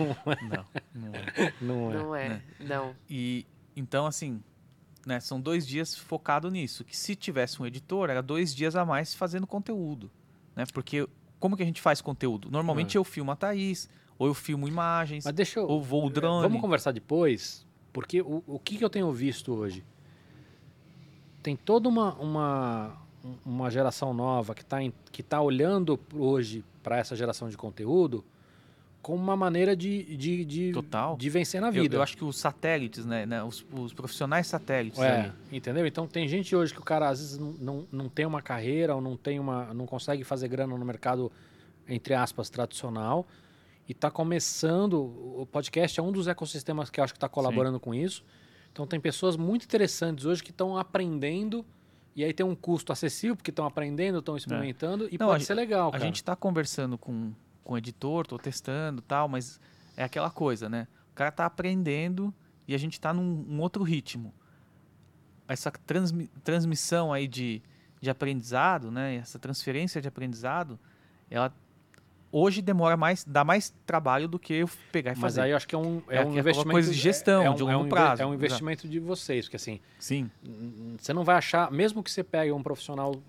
não, 0.00 0.66
não 0.94 1.14
é. 1.14 1.54
não 1.60 1.90
é. 1.90 1.94
Não 1.98 2.14
é, 2.16 2.28
né? 2.28 2.42
não. 2.60 2.94
E 3.08 3.46
então, 3.76 4.06
assim, 4.06 4.42
né, 5.06 5.20
são 5.20 5.40
dois 5.40 5.66
dias 5.66 5.94
focado 5.94 6.50
nisso. 6.50 6.84
Que 6.84 6.96
se 6.96 7.14
tivesse 7.14 7.60
um 7.62 7.66
editor, 7.66 8.10
era 8.10 8.22
dois 8.22 8.54
dias 8.54 8.76
a 8.76 8.84
mais 8.84 9.14
fazendo 9.14 9.46
conteúdo. 9.46 10.10
Né? 10.54 10.64
Porque 10.72 11.08
como 11.40 11.56
que 11.56 11.62
a 11.62 11.66
gente 11.66 11.80
faz 11.80 12.00
conteúdo? 12.00 12.50
Normalmente 12.50 12.96
eu 12.96 13.02
filmo 13.02 13.32
a 13.32 13.36
Thaís, 13.36 13.88
ou 14.18 14.26
eu 14.26 14.34
filmo 14.34 14.68
imagens, 14.68 15.24
eu... 15.56 15.66
ou 15.66 15.82
voo 15.82 16.06
o 16.06 16.10
drone. 16.10 16.42
Vamos 16.42 16.60
conversar 16.60 16.92
depois, 16.92 17.66
porque 17.92 18.20
o, 18.20 18.44
o 18.46 18.58
que, 18.58 18.76
que 18.76 18.84
eu 18.84 18.90
tenho 18.90 19.10
visto 19.10 19.52
hoje? 19.52 19.82
Tem 21.42 21.56
toda 21.56 21.88
uma, 21.88 22.14
uma, 22.16 22.96
uma 23.44 23.70
geração 23.70 24.12
nova 24.12 24.54
que 24.54 24.60
está 24.60 24.76
tá 25.26 25.40
olhando 25.40 25.98
hoje 26.14 26.62
para 26.82 26.98
essa 26.98 27.16
geração 27.16 27.48
de 27.48 27.56
conteúdo 27.56 28.22
como 29.02 29.22
uma 29.22 29.36
maneira 29.36 29.74
de, 29.74 30.16
de, 30.16 30.44
de, 30.44 30.72
Total. 30.72 31.16
de 31.16 31.30
vencer 31.30 31.60
na 31.60 31.68
Eu, 31.68 31.72
vida. 31.82 31.96
eu 31.96 32.02
acho 32.02 32.16
que 32.16 32.24
os 32.24 32.36
satélites, 32.38 33.06
né, 33.06 33.24
né, 33.24 33.42
os, 33.42 33.64
os 33.72 33.92
profissionais 33.94 34.46
satélites 34.46 35.00
É, 35.00 35.20
ali, 35.20 35.32
entendeu? 35.52 35.86
Então 35.86 36.06
tem 36.06 36.28
gente 36.28 36.54
hoje 36.54 36.74
que 36.74 36.80
o 36.80 36.84
cara 36.84 37.08
às 37.08 37.18
vezes 37.18 37.38
não, 37.38 37.52
não, 37.58 37.86
não 37.90 38.08
tem 38.08 38.26
uma 38.26 38.42
carreira 38.42 38.94
ou 38.94 39.00
não 39.00 39.16
tem 39.16 39.38
uma 39.40 39.72
não 39.72 39.86
consegue 39.86 40.22
fazer 40.24 40.48
grana 40.48 40.76
no 40.76 40.84
mercado 40.84 41.32
entre 41.88 42.12
aspas 42.14 42.50
tradicional 42.50 43.26
e 43.88 43.92
está 43.92 44.10
começando 44.10 44.94
o 44.94 45.46
podcast 45.50 45.98
é 45.98 46.02
um 46.02 46.12
dos 46.12 46.28
ecossistemas 46.28 46.90
que 46.90 47.00
eu 47.00 47.04
acho 47.04 47.12
que 47.12 47.16
está 47.16 47.28
colaborando 47.28 47.80
com 47.80 47.94
isso. 47.94 48.22
Então 48.72 48.86
tem 48.86 49.00
pessoas 49.00 49.36
muito 49.36 49.64
interessantes 49.64 50.24
hoje 50.26 50.42
que 50.44 50.50
estão 50.50 50.76
aprendendo 50.76 51.64
e 52.14 52.22
aí 52.22 52.32
tem 52.32 52.44
um 52.44 52.54
custo 52.54 52.92
acessível 52.92 53.34
porque 53.34 53.50
estão 53.50 53.64
aprendendo, 53.64 54.18
estão 54.18 54.36
experimentando 54.36 55.08
e 55.10 55.16
Não, 55.18 55.28
pode 55.28 55.42
a 55.42 55.46
ser 55.46 55.54
legal, 55.54 55.88
A 55.88 55.92
cara. 55.92 56.04
gente 56.04 56.16
está 56.16 56.36
conversando 56.36 56.96
com, 56.98 57.32
com 57.64 57.74
o 57.74 57.78
editor, 57.78 58.26
tô 58.26 58.38
testando 58.38 59.00
tal, 59.02 59.28
mas 59.28 59.60
é 59.96 60.04
aquela 60.04 60.30
coisa, 60.30 60.68
né? 60.68 60.86
O 61.12 61.14
cara 61.14 61.30
tá 61.30 61.44
aprendendo 61.46 62.32
e 62.66 62.74
a 62.74 62.78
gente 62.78 62.94
está 62.94 63.12
num 63.12 63.44
um 63.48 63.60
outro 63.60 63.82
ritmo. 63.82 64.32
Essa 65.48 65.70
transmi- 65.70 66.30
transmissão 66.44 67.12
aí 67.12 67.26
de, 67.26 67.60
de 68.00 68.08
aprendizado, 68.08 68.90
né? 68.90 69.16
Essa 69.16 69.38
transferência 69.38 70.00
de 70.00 70.06
aprendizado, 70.08 70.78
ela 71.28 71.52
hoje 72.32 72.62
demora 72.62 72.96
mais, 72.96 73.24
dá 73.24 73.42
mais 73.42 73.74
trabalho 73.84 74.28
do 74.28 74.38
que 74.38 74.54
eu 74.54 74.70
pegar 74.92 75.10
e 75.10 75.14
Mas 75.14 75.20
fazer. 75.20 75.40
aí 75.42 75.50
eu 75.50 75.56
acho 75.56 75.66
que 75.66 75.74
é 75.74 75.78
um, 75.78 76.00
é 76.08 76.18
É 76.18 76.20
um 76.20 76.22
aquela 76.28 76.38
investimento 76.38 76.70
coisa 76.70 76.92
de 76.92 76.96
gestão, 76.98 77.42
é 77.44 77.50
um, 77.50 77.54
de 77.56 77.62
é 77.62 77.64
longo 77.64 77.78
um 77.78 77.80
inve- 77.80 77.90
prazo, 77.90 78.22
É 78.22 78.26
um 78.26 78.32
investimento 78.34 78.88
de 78.88 79.00
vocês, 79.00 79.46
porque 79.46 79.56
assim, 79.56 79.80
Sim. 79.98 80.30
Você 80.96 81.12
não 81.12 81.24
vai 81.24 81.34
achar, 81.36 81.70
mesmo 81.72 82.02
que 82.04 82.10
você 82.10 82.22
pegue 82.22 82.52
um 82.52 82.62
profissional 82.62 83.20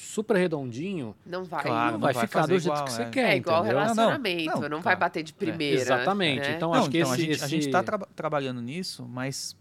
super 0.00 0.36
redondinho, 0.36 1.14
Não 1.26 1.44
vai. 1.44 1.62
Claro, 1.62 1.84
não 1.86 1.92
não 1.92 2.00
vai 2.00 2.12
vai 2.14 2.26
ficar 2.26 2.46
do 2.46 2.58
jeito 2.58 2.64
igual, 2.64 2.84
que 2.84 2.92
você 2.92 3.02
é. 3.02 3.10
quer, 3.10 3.30
É 3.32 3.36
igual 3.36 3.60
entendeu? 3.60 3.78
relacionamento, 3.80 4.44
Não, 4.54 4.60
não, 4.62 4.68
não, 4.68 4.80
vai 4.80 4.96
bater 4.96 5.22
de 5.22 5.32
primeira. 5.32 5.80
Exatamente. 5.80 6.48
né? 6.48 6.56
Então 6.56 6.70
Não, 6.72 6.80
acho 6.80 6.90
que 6.90 6.98
então, 6.98 7.12
esse, 7.14 7.22
a 7.22 7.24
gente, 7.26 7.30
a 7.30 7.34
esse- 7.46 7.48
gente 7.48 7.70
tá 7.70 7.82
traba- 7.82 8.08
trabalhando 8.16 8.60
nisso, 8.60 9.06
mas 9.08 9.56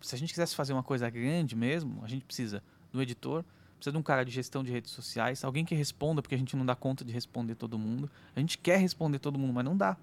se 0.00 0.14
a 0.14 0.18
gente 0.18 0.30
quisesse 0.32 0.54
fazer 0.54 0.72
uma 0.72 0.82
coisa 0.82 1.08
grande 1.10 1.54
mesmo, 1.56 2.00
a 2.04 2.08
gente 2.08 2.24
precisa 2.24 2.62
do 2.92 3.02
editor, 3.02 3.44
precisa 3.76 3.92
de 3.92 3.98
um 3.98 4.02
cara 4.02 4.24
de 4.24 4.30
gestão 4.30 4.62
de 4.64 4.70
redes 4.70 4.90
sociais, 4.92 5.42
alguém 5.44 5.64
que 5.64 5.74
responda, 5.74 6.22
porque 6.22 6.34
a 6.34 6.38
gente 6.38 6.56
não 6.56 6.64
dá 6.64 6.74
conta 6.74 7.04
de 7.04 7.12
responder 7.12 7.54
todo 7.54 7.78
mundo. 7.78 8.10
A 8.34 8.40
gente 8.40 8.56
quer 8.58 8.78
responder 8.78 9.18
todo 9.18 9.38
mundo, 9.38 9.52
mas 9.52 9.64
não 9.64 9.76
dá. 9.76 9.96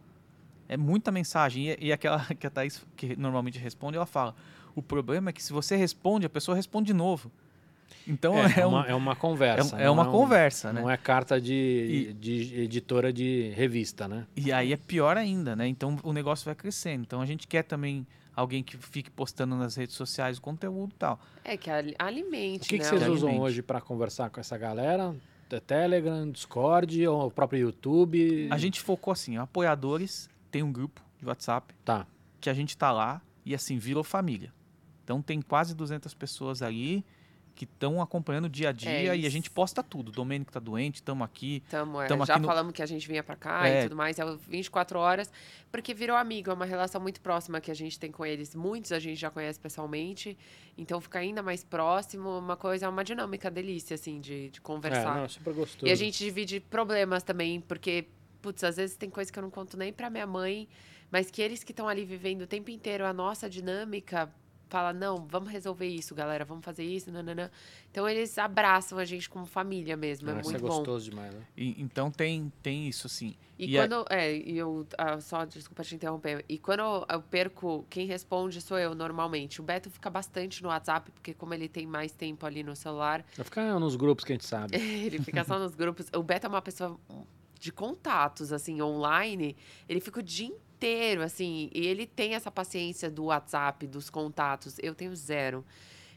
É 0.69 0.75
muita 0.75 1.11
mensagem. 1.11 1.69
E, 1.69 1.87
e 1.87 1.93
aquela 1.93 2.19
que 2.35 2.45
a 2.45 2.49
Thaís, 2.49 2.85
que 2.95 3.15
normalmente 3.15 3.57
responde, 3.57 3.95
ela 3.95 4.05
fala: 4.05 4.35
o 4.75 4.81
problema 4.81 5.29
é 5.29 5.33
que 5.33 5.41
se 5.41 5.53
você 5.53 5.75
responde, 5.75 6.25
a 6.25 6.29
pessoa 6.29 6.55
responde 6.55 6.87
de 6.87 6.93
novo. 6.93 7.31
Então 8.07 8.35
é, 8.37 8.59
é, 8.59 8.65
um- 8.65 8.69
uma, 8.69 8.85
é 8.87 8.95
uma 8.95 9.15
conversa. 9.15 9.79
é, 9.79 9.83
é 9.85 9.89
uma 9.89 10.07
um- 10.07 10.11
conversa, 10.11 10.71
né? 10.71 10.81
Não 10.81 10.89
é 10.89 10.95
carta 10.97 11.39
de, 11.41 11.53
E- 12.09 12.13
de 12.13 12.61
editora 12.61 13.11
de 13.11 13.49
revista, 13.55 14.07
né? 14.07 14.25
E 14.35 14.51
aí 14.51 14.71
é 14.73 14.77
pior 14.77 15.17
ainda, 15.17 15.55
né? 15.55 15.67
Então 15.67 15.97
o 16.03 16.13
negócio 16.13 16.45
vai 16.45 16.55
crescendo. 16.55 17.01
Então 17.03 17.21
a 17.21 17.25
gente 17.25 17.47
quer 17.47 17.63
também 17.63 18.05
alguém 18.35 18.61
que 18.63 18.77
fique 18.77 19.09
postando 19.09 19.55
nas 19.55 19.75
redes 19.75 19.95
sociais 19.95 20.37
o 20.37 20.41
conteúdo 20.41 20.91
e 20.93 20.97
tal. 20.99 21.19
É 21.43 21.57
que 21.57 21.69
ali- 21.69 21.95
alimente, 21.97 22.65
O 22.65 22.69
que, 22.69 22.77
que 22.77 22.83
né? 22.83 22.89
vocês 22.89 23.03
Que 23.03 23.09
usam 23.09 23.29
alimente. 23.29 23.45
hoje 23.45 23.61
para 23.61 23.81
conversar 23.81 24.29
com 24.29 24.39
essa 24.39 24.57
galera? 24.57 25.15
É 25.49 25.59
Telegram, 25.61 26.29
Discord 26.29 27.07
ou 27.07 27.27
o 27.27 27.31
próprio 27.31 27.59
YouTube? 27.61 28.47
A 28.51 28.57
gente 28.57 28.79
focou 28.81 29.11
assim, 29.13 29.37
apoiadores, 29.37 30.29
tem 30.51 30.61
um 30.61 30.71
grupo 30.71 31.01
de 31.19 31.25
WhatsApp 31.25 31.73
Tá. 31.85 32.05
que 32.39 32.49
a 32.49 32.53
gente 32.53 32.77
tá 32.77 32.91
lá 32.91 33.21
e 33.45 33.55
assim, 33.55 33.77
virou 33.77 34.03
família. 34.03 34.53
Então 35.03 35.21
tem 35.21 35.41
quase 35.41 35.73
200 35.73 36.13
pessoas 36.13 36.61
ali 36.61 37.03
que 37.57 37.65
estão 37.65 37.99
acompanhando 37.99 38.45
o 38.45 38.49
dia 38.49 38.69
a 38.69 38.71
dia 38.71 39.15
e 39.15 39.25
a 39.25 39.29
gente 39.29 39.49
posta 39.49 39.81
tudo. 39.81 40.09
O 40.09 40.11
Domênico 40.11 40.51
tá 40.51 40.59
doente, 40.59 40.95
estamos 40.95 41.25
aqui. 41.25 41.63
Tamo, 41.69 41.99
é, 41.99 42.05
Tamo 42.07 42.23
já 42.23 42.33
aqui 42.35 42.41
no- 42.43 42.47
falamos 42.47 42.71
que 42.71 42.83
a 42.83 42.85
gente 42.85 43.07
vinha 43.07 43.23
pra 43.23 43.35
cá 43.35 43.67
É. 43.67 43.79
e 43.79 43.83
tudo 43.85 43.95
mais, 43.95 44.19
é 44.19 44.23
o 44.25 44.37
24 44.37 44.99
horas, 44.99 45.31
porque 45.71 45.91
virou 45.93 46.15
amigo, 46.15 46.51
é 46.51 46.53
uma 46.53 46.65
relação 46.65 47.01
muito 47.01 47.19
próxima 47.19 47.59
que 47.59 47.71
a 47.71 47.73
gente 47.73 47.99
tem 47.99 48.11
com 48.11 48.23
eles. 48.23 48.53
Muitos 48.53 48.91
a 48.91 48.99
gente 48.99 49.19
já 49.19 49.31
conhece 49.31 49.59
pessoalmente, 49.59 50.37
então 50.77 51.01
fica 51.01 51.17
ainda 51.17 51.41
mais 51.41 51.63
próximo, 51.63 52.37
uma 52.37 52.55
coisa, 52.55 52.87
uma 52.89 53.03
dinâmica 53.03 53.49
delícia, 53.49 53.95
assim, 53.95 54.19
de, 54.21 54.49
de 54.51 54.59
É, 54.59 54.61
conversar. 54.61 55.15
não, 55.15 55.23
é 55.25 55.27
super 55.27 55.53
gostoso. 55.53 55.87
E 55.87 55.91
a 55.91 55.95
gente 55.95 56.19
divide 56.23 56.59
problemas 56.59 57.23
também, 57.23 57.59
porque, 57.59 58.05
putz, 58.39 58.63
às 58.63 58.77
vezes 58.77 58.95
tem 58.95 59.09
coisa 59.09 59.31
que 59.31 59.39
eu 59.39 59.43
não 59.43 59.49
conto 59.49 59.75
nem 59.75 59.91
pra 59.91 60.09
minha 60.11 60.27
mãe, 60.27 60.67
mas 61.09 61.31
que 61.31 61.41
eles 61.41 61.63
que 61.63 61.71
estão 61.71 61.87
ali 61.89 62.05
vivendo 62.05 62.43
o 62.43 62.47
tempo 62.47 62.69
inteiro 62.69 63.03
a 63.03 63.13
nossa 63.13 63.49
dinâmica, 63.49 64.29
fala, 64.69 64.93
não, 64.93 65.25
vamos 65.27 65.49
resolver 65.51 65.87
isso, 65.87 66.13
galera, 66.15 66.43
vamos 66.45 66.63
fazer 66.63 66.83
isso, 66.83 67.11
nananã. 67.11 67.49
Então 67.91 68.07
eles 68.07 68.37
abraçam 68.37 68.97
a 68.97 69.05
gente 69.05 69.29
como 69.29 69.45
família 69.45 69.95
mesmo, 69.97 70.29
é 70.29 70.33
isso 70.39 70.43
muito 70.51 70.57
é 70.57 70.59
bom. 70.61 70.67
gostoso 70.67 71.09
demais, 71.09 71.33
né? 71.33 71.41
E- 71.55 71.75
então 71.81 72.11
tem, 72.11 72.51
tem 72.61 72.87
isso, 72.87 73.07
sim. 73.09 73.35
E, 73.57 73.71
E 73.71 73.77
a- 73.79 73.87
quando. 73.87 74.05
É, 74.09 74.35
e 74.37 74.57
eu. 74.57 74.85
ah, 74.97 75.19
só, 75.19 75.43
desculpa 75.45 75.83
te 75.83 75.95
interromper. 75.95 76.45
E 76.47 76.57
quando 76.59 76.81
eu, 76.81 77.05
eu 77.09 77.21
perco, 77.21 77.85
quem 77.89 78.05
responde 78.05 78.61
sou 78.61 78.77
eu 78.77 78.93
normalmente. 78.93 79.59
O 79.59 79.63
Beto 79.63 79.89
fica 79.89 80.09
bastante 80.09 80.61
no 80.61 80.69
WhatsApp, 80.69 81.09
porque 81.11 81.33
como 81.33 81.53
ele 81.53 81.67
tem 81.67 81.87
mais 81.87 82.11
tempo 82.11 82.45
ali 82.45 82.61
no 82.63 82.75
celular, 82.75 83.25
Vai 83.35 83.43
ficar 83.43 83.79
nos 83.79 83.95
grupos 83.95 84.23
que 84.23 84.31
a 84.33 84.35
gente 84.35 84.45
sabe. 84.45 84.75
ele 84.77 85.19
fica 85.23 85.43
só 85.43 85.57
nos 85.57 85.73
grupos. 85.73 86.07
O 86.15 86.21
Beto 86.21 86.45
é 86.45 86.49
uma 86.49 86.61
pessoa 86.61 86.99
de 87.59 87.71
contatos, 87.71 88.53
assim, 88.53 88.79
online. 88.81 89.55
Ele 89.89 89.99
fica 89.99 90.19
o 90.19 90.23
dia 90.23 90.45
inteiro, 90.47 90.66
assim. 91.23 91.69
E 91.73 91.87
ele 91.87 92.05
tem 92.05 92.35
essa 92.35 92.51
paciência 92.51 93.09
do 93.09 93.25
WhatsApp, 93.25 93.87
dos 93.87 94.09
contatos. 94.09 94.77
Eu 94.81 94.93
tenho 94.93 95.15
zero. 95.15 95.65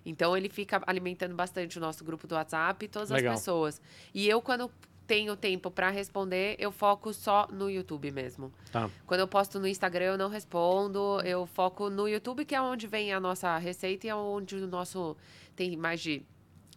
Então 0.05 0.37
ele 0.37 0.49
fica 0.49 0.83
alimentando 0.87 1.35
bastante 1.35 1.79
o 1.79 1.81
nosso 1.81 2.05
grupo 2.05 2.27
do 2.27 2.35
WhatsApp 2.35 2.85
e 2.85 2.89
todas 2.89 3.11
Legal. 3.11 3.35
as 3.35 3.41
pessoas. 3.41 3.81
E 4.15 4.29
eu, 4.29 4.41
quando 4.41 4.71
tenho 5.07 5.37
tempo 5.37 5.71
para 5.71 5.91
responder, 5.91 6.55
eu 6.59 6.71
foco 6.71 7.13
só 7.13 7.49
no 7.51 7.69
YouTube 7.69 8.11
mesmo. 8.13 8.53
Tá. 8.71 8.89
Quando 9.07 9.21
eu 9.21 9.29
posto 9.29 9.59
no 9.59 9.67
Instagram, 9.67 10.05
eu 10.05 10.19
não 10.19 10.29
respondo. 10.29 11.21
Eu 11.25 11.47
foco 11.47 11.91
no 11.91 12.09
YouTube, 12.09 12.45
que 12.45 12.55
é 12.55 12.61
onde 12.63 12.87
vem 12.87 13.13
a 13.13 13.21
nossa 13.21 13.59
receita 13.59 14.07
e 14.07 14.11
é 14.11 14.15
onde 14.15 14.57
o 14.57 14.67
nosso. 14.67 15.17
Tem 15.57 15.77
mais 15.77 16.01
de 16.01 16.23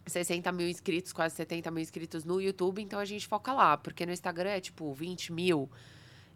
60 0.06 0.50
mil 0.52 0.68
inscritos, 0.68 1.12
quase 1.12 1.34
70 1.36 1.70
mil 1.70 1.82
inscritos 1.82 2.24
no 2.24 2.40
YouTube, 2.40 2.82
então 2.82 2.98
a 2.98 3.04
gente 3.04 3.26
foca 3.26 3.52
lá, 3.52 3.76
porque 3.76 4.04
no 4.04 4.12
Instagram 4.12 4.50
é 4.50 4.60
tipo 4.60 4.92
20 4.92 5.32
mil. 5.32 5.70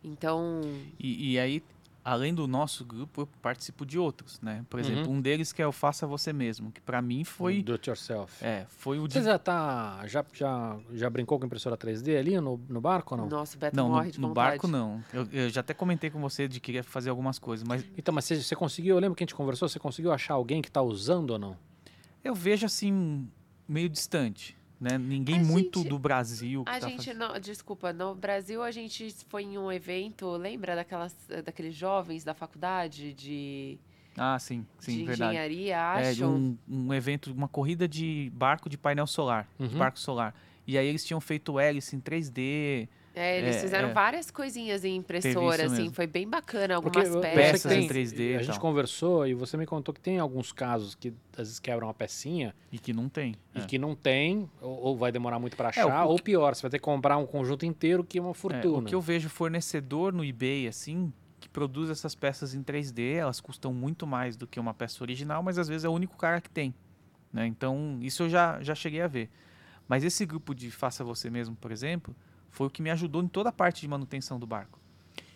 Então. 0.02 0.60
E, 0.98 1.32
e 1.32 1.38
aí, 1.38 1.62
além 2.04 2.32
do 2.34 2.46
nosso 2.46 2.84
grupo, 2.84 3.22
eu 3.22 3.28
participo 3.42 3.84
de 3.84 3.98
outros, 3.98 4.40
né? 4.40 4.64
Por 4.70 4.80
exemplo, 4.80 5.10
Uhum. 5.10 5.16
um 5.18 5.20
deles 5.20 5.52
que 5.52 5.60
é 5.60 5.66
o 5.66 5.72
Faça 5.72 6.06
Você 6.06 6.32
Mesmo, 6.32 6.70
que 6.72 6.80
pra 6.80 7.02
mim 7.02 7.24
foi... 7.24 7.62
Do 7.62 7.72
it 7.72 7.88
yourself. 7.90 8.42
É, 8.44 8.64
foi 8.68 8.98
o 8.98 9.02
Você 9.02 9.18
de... 9.20 9.24
já 9.26 9.38
tá. 9.38 10.02
Já, 10.06 10.24
já, 10.32 10.78
já 10.94 11.10
brincou 11.10 11.38
com 11.38 11.46
impressora 11.46 11.76
3D 11.76 12.18
ali 12.18 12.40
no, 12.40 12.58
no 12.68 12.80
barco 12.80 13.14
ou 13.14 13.20
não? 13.22 13.28
Nossa, 13.28 13.56
o 13.56 13.60
Beto 13.60 13.76
Não, 13.76 13.88
morre 13.90 14.06
no, 14.06 14.12
de 14.12 14.20
no 14.20 14.28
vontade. 14.28 14.50
barco 14.50 14.68
não. 14.68 15.02
Eu, 15.12 15.26
eu 15.32 15.50
já 15.50 15.60
até 15.60 15.74
comentei 15.74 16.08
com 16.10 16.20
você 16.20 16.48
de 16.48 16.60
que 16.60 16.68
queria 16.68 16.82
fazer 16.84 17.10
algumas 17.10 17.38
coisas, 17.38 17.66
mas 17.66 17.84
Então, 17.96 18.14
mas 18.14 18.24
você, 18.24 18.42
você 18.42 18.54
conseguiu, 18.56 18.96
eu 18.96 19.00
lembro 19.00 19.14
que 19.16 19.22
a 19.22 19.26
gente 19.26 19.34
conversou, 19.34 19.68
você 19.68 19.78
conseguiu 19.78 20.12
achar 20.12 20.34
alguém 20.34 20.62
que 20.62 20.70
tá 20.70 20.80
usando 20.82 21.30
ou 21.30 21.38
não? 21.38 21.56
eu 22.24 22.34
vejo 22.34 22.66
assim, 22.66 23.26
meio 23.66 23.88
distante, 23.88 24.54
né? 24.80 24.96
Ninguém 24.98 25.40
A 25.40 25.44
muito 25.44 25.80
gente- 25.80 25.88
do 25.88 25.98
Brasil 25.98 26.64
que 26.64 26.70
A 26.70 26.78
tá 26.80 26.88
gente, 26.88 26.98
fazendo... 26.98 27.18
não, 27.18 27.38
desculpa, 27.40 27.92
no 27.92 28.14
Brasil 28.14 28.62
a 28.62 28.70
gente 28.70 29.14
foi 29.28 29.42
em 29.42 29.58
um 29.58 29.70
evento, 29.72 30.30
lembra 30.36 30.76
daquelas, 30.76 31.14
daqueles 31.44 31.74
jovens 31.74 32.22
da 32.24 32.34
faculdade 32.34 33.12
de, 33.12 33.78
Ah, 34.16 34.38
sim, 34.38 34.64
sim, 34.78 34.98
de 34.98 35.04
verdade. 35.04 35.30
engenharia, 35.32 35.74
É, 35.76 36.10
acho? 36.10 36.26
um, 36.26 36.56
um 36.68 36.94
evento, 36.94 37.32
uma 37.32 37.48
corrida 37.48 37.86
de 37.88 38.30
barco 38.34 38.68
de 38.68 38.76
painel 38.78 39.06
solar, 39.06 39.48
de 39.58 39.66
Uhum. 39.66 39.78
barco 39.78 39.98
solar. 39.98 40.34
E 40.66 40.76
aí 40.76 40.86
eles 40.86 41.04
tinham 41.04 41.20
feito 41.20 41.58
hélice 41.58 41.96
em 41.96 42.00
3D, 42.00 42.88
É, 43.18 43.38
eles 43.38 43.56
É, 43.56 43.60
fizeram 43.60 43.88
é. 43.88 43.92
várias 43.92 44.30
coisinhas 44.30 44.84
em 44.84 44.96
impressora, 44.96 45.64
assim, 45.66 45.76
mesmo. 45.82 45.94
foi 45.94 46.06
bem 46.06 46.28
bacana, 46.28 46.80
Porque 46.80 46.98
algumas 47.00 47.08
eu- 47.08 47.16
eu 47.16 47.20
sei 47.22 47.30
que 47.30 47.36
peças. 47.36 47.52
Peças 47.62 47.72
em 47.72 47.78
tem- 47.80 47.88
3D 47.88 48.32
e 48.32 48.36
A 48.36 48.38
gente 48.42 48.52
tal. 48.52 48.60
conversou 48.60 49.26
e 49.26 49.34
você 49.34 49.56
me 49.56 49.66
contou 49.66 49.92
que 49.92 50.00
tem 50.00 50.18
alguns 50.18 50.52
casos 50.52 50.94
que 50.94 51.12
às 51.32 51.38
vezes 51.48 51.58
quebram 51.58 51.88
uma 51.88 51.94
pecinha 51.94 52.54
e 52.70 52.78
que 52.78 52.92
não 52.92 53.08
tem. 53.08 53.34
e 53.54 53.58
É. 53.60 53.64
que 53.66 53.76
não 53.78 53.94
tem, 53.96 54.48
ou, 54.60 54.78
ou 54.84 54.96
vai 54.96 55.10
demorar 55.10 55.38
muito 55.40 55.56
para 55.56 55.70
achar, 55.70 56.04
o- 56.04 56.08
o 56.08 56.12
ou 56.12 56.18
pior, 56.22 56.54
você 56.54 56.62
vai 56.62 56.70
ter 56.70 56.78
que 56.78 56.84
comprar 56.84 57.16
um 57.16 57.26
conjunto 57.26 57.66
inteiro 57.66 58.04
que 58.04 58.18
é 58.18 58.22
uma 58.22 58.30
É, 58.30 58.34
fortuna. 58.34 58.78
o 58.78 58.84
que 58.84 58.94
eu 58.94 59.00
vejo 59.00 59.28
fornecedor 59.28 60.12
no 60.12 60.24
eBay, 60.24 60.68
assim, 60.68 61.12
que 61.40 61.48
produz 61.48 61.90
essas 61.90 62.14
peças 62.14 62.54
em 62.54 62.62
3D, 62.62 63.14
elas 63.14 63.40
custam 63.40 63.72
muito 63.74 64.06
mais 64.06 64.36
do 64.36 64.46
que 64.46 64.60
uma 64.60 64.72
peça 64.74 65.02
original, 65.02 65.42
mas 65.42 65.58
às 65.58 65.66
vezes 65.68 65.84
é 65.84 65.88
o 65.88 65.92
único 65.92 66.16
cara 66.16 66.40
que 66.40 66.50
tem. 66.50 66.72
Né? 67.32 67.46
Então, 67.46 67.98
isso 68.00 68.22
eu 68.24 68.28
já, 68.28 68.62
já 68.62 68.74
cheguei 68.74 69.00
a 69.02 69.06
ver. 69.08 69.28
Mas 69.88 70.04
esse 70.04 70.24
grupo 70.26 70.54
de 70.54 70.70
Faça 70.70 71.02
Você 71.04 71.28
Mesmo, 71.30 71.56
por 71.56 71.72
exemplo, 71.72 72.14
foi 72.50 72.66
o 72.66 72.70
que 72.70 72.82
me 72.82 72.90
ajudou 72.90 73.22
em 73.22 73.28
toda 73.28 73.48
a 73.48 73.52
parte 73.52 73.80
de 73.80 73.88
manutenção 73.88 74.38
do 74.38 74.46
barco. 74.46 74.78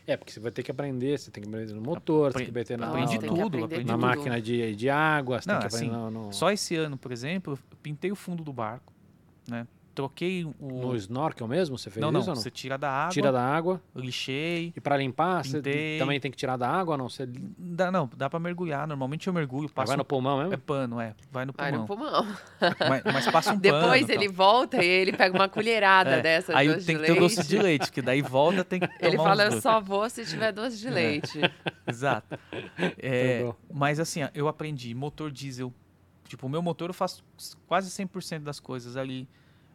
É, 0.07 0.17
porque 0.17 0.33
você 0.33 0.41
vai 0.41 0.51
ter 0.51 0.63
que 0.63 0.71
aprender, 0.71 1.19
você 1.19 1.31
tem 1.31 1.43
que 1.43 1.49
aprender 1.49 1.73
no 1.73 1.81
motor, 1.81 2.33
você 2.33 2.39
tem 2.39 2.47
que 2.47 2.51
aprender 2.51 2.77
na, 2.77 2.89
aprendi 2.89 3.19
que 3.19 3.27
tudo, 3.27 3.41
aprender 3.41 3.65
aprendi 3.65 3.85
na 3.85 3.95
tudo. 3.95 4.07
máquina 4.07 4.41
de, 4.41 4.75
de 4.75 4.91
água, 4.91 5.41
você 5.41 5.49
Não, 5.49 5.61
tem 5.61 5.69
que 5.69 5.77
aprender 5.77 5.95
assim, 5.95 6.11
no, 6.13 6.25
no, 6.27 6.33
Só 6.33 6.51
esse 6.51 6.75
ano, 6.75 6.97
por 6.97 7.13
exemplo, 7.13 7.55
eu 7.55 7.77
pintei 7.83 8.11
o 8.11 8.17
fundo 8.17 8.43
do 8.43 8.53
barco, 8.53 8.93
né? 9.49 9.67
Troquei 9.95 10.43
o... 10.45 10.55
no 10.59 10.97
snorkel 10.97 11.47
mesmo, 11.47 11.77
você 11.77 11.91
fez 11.91 12.01
não, 12.01 12.11
não, 12.11 12.21
isso 12.21 12.31
ou 12.31 12.35
não? 12.35 12.43
você 12.43 12.51
tira 12.51 12.79
da 12.79 12.91
água, 12.91 13.13
Tira 13.13 13.31
da 13.31 13.45
água 13.45 13.81
lixei, 13.95 14.73
e 14.75 14.81
para 14.81 14.97
limpar, 14.97 15.45
você 15.45 15.59
Pintei. 15.59 15.99
também 15.99 16.19
tem 16.19 16.31
que 16.31 16.37
tirar 16.37 16.57
da 16.57 16.67
água 16.67 16.93
ou 16.95 16.99
não? 16.99 17.09
Você 17.11 17.27
dá, 17.27 17.91
não, 17.93 18.09
dá 18.17 18.31
pra 18.31 18.39
mergulhar, 18.41 18.87
normalmente 18.87 19.27
eu 19.27 19.33
mergulho, 19.35 19.69
passo 19.69 19.89
vai 19.89 19.97
no 19.99 20.05
pulmão 20.05 20.41
É 20.41 20.45
mesmo? 20.45 20.59
pano, 20.63 20.99
é. 20.99 21.15
Vai 21.31 21.45
no 21.45 21.53
Vai 21.53 21.71
pulmão. 21.73 21.87
no 22.23 22.23
pulmão. 22.23 22.37
Mas, 22.89 23.03
mas 23.13 23.31
passa 23.31 23.53
um 23.53 23.57
Depois 23.61 24.07
pano. 24.07 24.13
ele 24.13 24.27
tal. 24.29 24.35
volta 24.35 24.83
e 24.83 24.87
ele 24.89 25.13
pega 25.13 25.37
uma 25.37 25.49
colherada 25.49 26.11
É, 26.13 26.23
dessa 26.23 26.57
Aí 26.57 26.69
doce 26.73 26.87
tem 26.87 26.97
de 26.97 27.01
que 27.03 27.07
ter 27.07 27.13
o 27.13 27.21
leite. 27.21 27.37
doce 27.37 27.49
de 27.49 27.59
leite, 27.59 27.93
que 27.93 28.01
daí 28.01 28.23
volta 28.23 28.65
tem 28.65 28.81
que 28.81 28.87
tomar 28.89 28.99
Ele 29.07 29.19
uns 29.19 29.23
fala, 29.25 29.45
eu 29.45 29.61
só 29.61 29.79
vou 29.81 30.09
se 30.09 30.25
tiver 30.25 30.53
doce 30.53 30.79
de 30.79 30.89
leite. 30.89 31.39
Exato. 31.87 32.39
É, 32.99 33.47
mas 33.73 34.01
assim, 34.01 34.21
eu 34.35 34.49
aprendi 34.49 34.95
motor 34.95 35.31
diesel. 35.31 35.73
Tipo, 36.27 36.47
o 36.47 36.51
meu 36.51 36.63
motor 36.63 36.89
eu 36.89 36.95
faço 36.95 37.23
quase 37.67 37.91
100% 37.91 38.39
das 38.41 38.59
coisas 38.59 38.97
ali. 38.97 39.29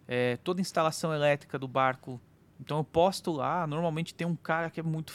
É, 0.07 0.37
toda 0.37 0.61
instalação 0.61 1.13
elétrica 1.13 1.59
do 1.59 1.67
barco. 1.67 2.19
Então 2.59 2.77
eu 2.77 2.83
posto 2.83 3.31
lá, 3.31 3.67
normalmente 3.67 4.13
tem 4.15 4.25
um 4.25 4.35
cara 4.35 4.69
que 4.69 4.79
é 4.79 4.83
muito 4.83 5.13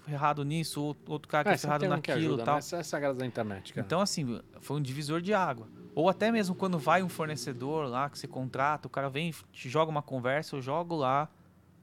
ferrado 0.00 0.44
nisso, 0.44 0.82
ou 0.82 0.96
outro 1.08 1.28
cara 1.28 1.44
que 1.44 1.50
é, 1.50 1.54
É, 1.54 1.56
ferrado 1.56 1.84
que 1.84 1.88
naquilo 1.88 2.16
ajuda, 2.18 2.42
e 2.42 2.44
tal. 2.44 2.54
mas 2.56 2.72
essa 2.72 2.96
é 2.96 2.98
a 2.98 3.00
graça 3.00 3.18
da 3.18 3.26
internet, 3.26 3.72
cara. 3.72 3.86
Então, 3.86 4.00
assim, 4.00 4.40
foi 4.60 4.76
um 4.76 4.82
divisor 4.82 5.20
de 5.22 5.32
água. 5.32 5.68
Ou 5.94 6.08
até 6.10 6.30
mesmo 6.30 6.54
quando 6.54 6.78
vai 6.78 7.02
um 7.02 7.08
fornecedor 7.08 7.88
lá 7.88 8.10
que 8.10 8.18
você 8.18 8.26
contrata, 8.26 8.86
o 8.86 8.90
cara 8.90 9.08
vem 9.08 9.32
te 9.52 9.68
joga 9.68 9.90
uma 9.90 10.02
conversa, 10.02 10.56
eu 10.56 10.60
jogo 10.60 10.96
lá. 10.96 11.28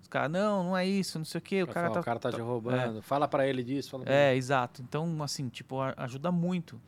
Os 0.02 0.08
caras, 0.08 0.30
não, 0.32 0.64
não 0.66 0.78
é 0.78 0.86
isso, 0.86 1.18
não 1.18 1.26
sei 1.26 1.40
o 1.40 1.42
quê. 1.42 1.64
O 1.64 1.68
cara 1.68 1.88
falar, 1.88 1.94
tá, 1.96 2.00
o 2.02 2.04
cara 2.04 2.20
tá 2.20 2.32
te 2.32 2.42
roubando, 2.42 3.02
fala 3.02 3.28
pra 3.28 3.48
ele 3.48 3.64
disso, 3.64 3.90
fala 3.92 4.04
pra 4.04 4.14
É, 4.14 4.36
exato. 4.36 4.82
Então, 4.82 5.24
assim, 5.24 5.48
tipo, 5.48 5.80
a- 5.80 5.94
ajuda 5.98 6.32
muito, 6.32 6.80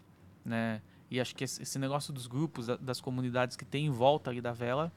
né? 0.43 0.81
E 1.09 1.19
acho 1.21 1.33
que 1.35 1.43
esse 1.45 1.79
negócio 1.79 2.11
dos 2.13 2.27
grupos, 2.27 2.67
da- 2.67 2.75
das 2.75 2.99
comunidades 2.99 3.55
que 3.55 3.63
tem 3.63 3.85
em 3.85 3.89
volta 3.91 4.29
ali 4.29 4.41
da 4.41 4.51
vela, 4.51 4.91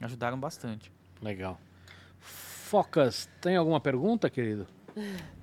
ajudaram 0.00 0.38
bastante. 0.38 0.92
Legal. 1.20 1.60
Focas, 2.20 3.28
tem 3.40 3.56
alguma 3.56 3.80
pergunta, 3.80 4.28
querido? 4.28 4.66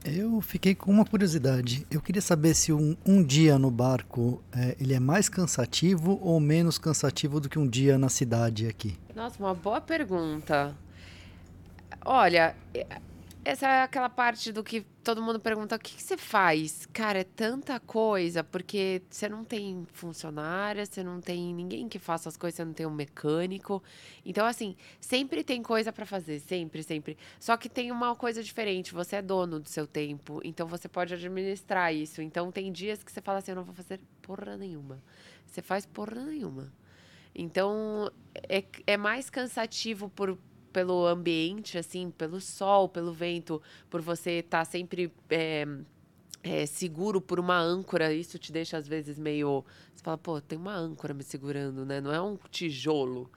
Eu 0.03 0.41
fiquei 0.41 0.75
com 0.75 0.91
uma 0.91 1.05
curiosidade. 1.05 1.87
Eu 1.89 2.01
queria 2.01 2.21
saber 2.21 2.53
se 2.53 2.73
um, 2.73 2.95
um 3.05 3.23
dia 3.23 3.57
no 3.57 3.71
barco 3.71 4.43
é, 4.51 4.75
ele 4.79 4.93
é 4.93 4.99
mais 4.99 5.29
cansativo 5.29 6.19
ou 6.21 6.39
menos 6.39 6.77
cansativo 6.77 7.39
do 7.39 7.49
que 7.49 7.57
um 7.57 7.67
dia 7.67 7.97
na 7.97 8.09
cidade 8.09 8.67
aqui. 8.67 8.97
Nossa, 9.15 9.39
uma 9.41 9.53
boa 9.53 9.79
pergunta. 9.79 10.75
Olha, 12.03 12.55
e- 12.73 12.85
essa 13.45 13.67
é 13.67 13.83
aquela 13.83 14.09
parte 14.09 14.51
do 14.51 14.63
que 14.63 14.81
todo 15.03 15.21
mundo 15.21 15.39
pergunta: 15.39 15.75
o 15.75 15.79
que, 15.79 15.95
que 15.95 16.01
você 16.01 16.17
faz? 16.17 16.87
Cara, 16.87 17.19
é 17.19 17.23
tanta 17.23 17.79
coisa, 17.79 18.43
porque 18.43 19.03
você 19.07 19.29
não 19.29 19.43
tem 19.43 19.85
funcionária, 19.93 20.83
você 20.83 21.03
não 21.03 21.21
tem 21.21 21.53
ninguém 21.53 21.87
que 21.87 21.99
faça 21.99 22.27
as 22.27 22.35
coisas, 22.35 22.57
você 22.57 22.65
não 22.65 22.73
tem 22.73 22.87
um 22.87 22.91
mecânico. 22.91 23.83
Então, 24.25 24.47
assim, 24.47 24.75
sempre 24.99 25.43
tem 25.43 25.61
coisa 25.61 25.93
pra 25.93 26.07
fazer, 26.07 26.39
sempre, 26.39 26.81
sempre. 26.81 27.17
Só 27.39 27.55
que 27.55 27.69
tem 27.69 27.91
uma 27.91 28.15
coisa 28.15 28.43
diferente: 28.43 28.91
você 28.91 29.17
é 29.17 29.21
dono 29.21 29.59
do 29.59 29.69
seu 29.69 29.85
tempo, 29.85 30.41
então 30.43 30.67
você 30.67 30.89
pode 30.89 31.13
administrar 31.13 31.93
isso. 31.93 32.23
Então, 32.23 32.51
tem 32.51 32.71
dias 32.71 33.03
que 33.03 33.11
você 33.11 33.21
fala 33.21 33.37
assim: 33.37 33.51
eu 33.51 33.55
não 33.55 33.63
vou 33.63 33.75
fazer 33.75 33.99
porra 34.23 34.57
nenhuma. 34.57 34.99
Você 35.45 35.61
faz 35.61 35.85
porra 35.85 36.25
nenhuma. 36.25 36.73
Então, 37.35 38.11
é, 38.49 38.63
é 38.87 38.97
mais 38.97 39.29
cansativo 39.29 40.09
por, 40.09 40.37
pelo 40.75 41.07
ambiente, 41.07 41.77
assim, 41.77 42.11
pelo 42.11 42.41
sol, 42.41 42.89
pelo 42.89 43.13
vento, 43.13 43.61
por 43.89 44.01
você 44.01 44.39
estar 44.39 44.65
sempre 44.65 45.09
é, 45.29 45.65
é, 46.43 46.65
seguro 46.65 47.21
por 47.21 47.39
uma 47.39 47.57
âncora. 47.57 48.13
Isso 48.13 48.37
te 48.37 48.51
deixa, 48.51 48.75
às 48.75 48.85
vezes, 48.85 49.17
meio. 49.17 49.63
Você 49.93 50.03
fala, 50.03 50.17
pô, 50.17 50.41
tem 50.41 50.59
uma 50.59 50.75
âncora 50.75 51.13
me 51.13 51.23
segurando, 51.23 51.85
né? 51.85 52.01
Não 52.01 52.11
é 52.11 52.21
um 52.21 52.37
tijolo. 52.51 53.31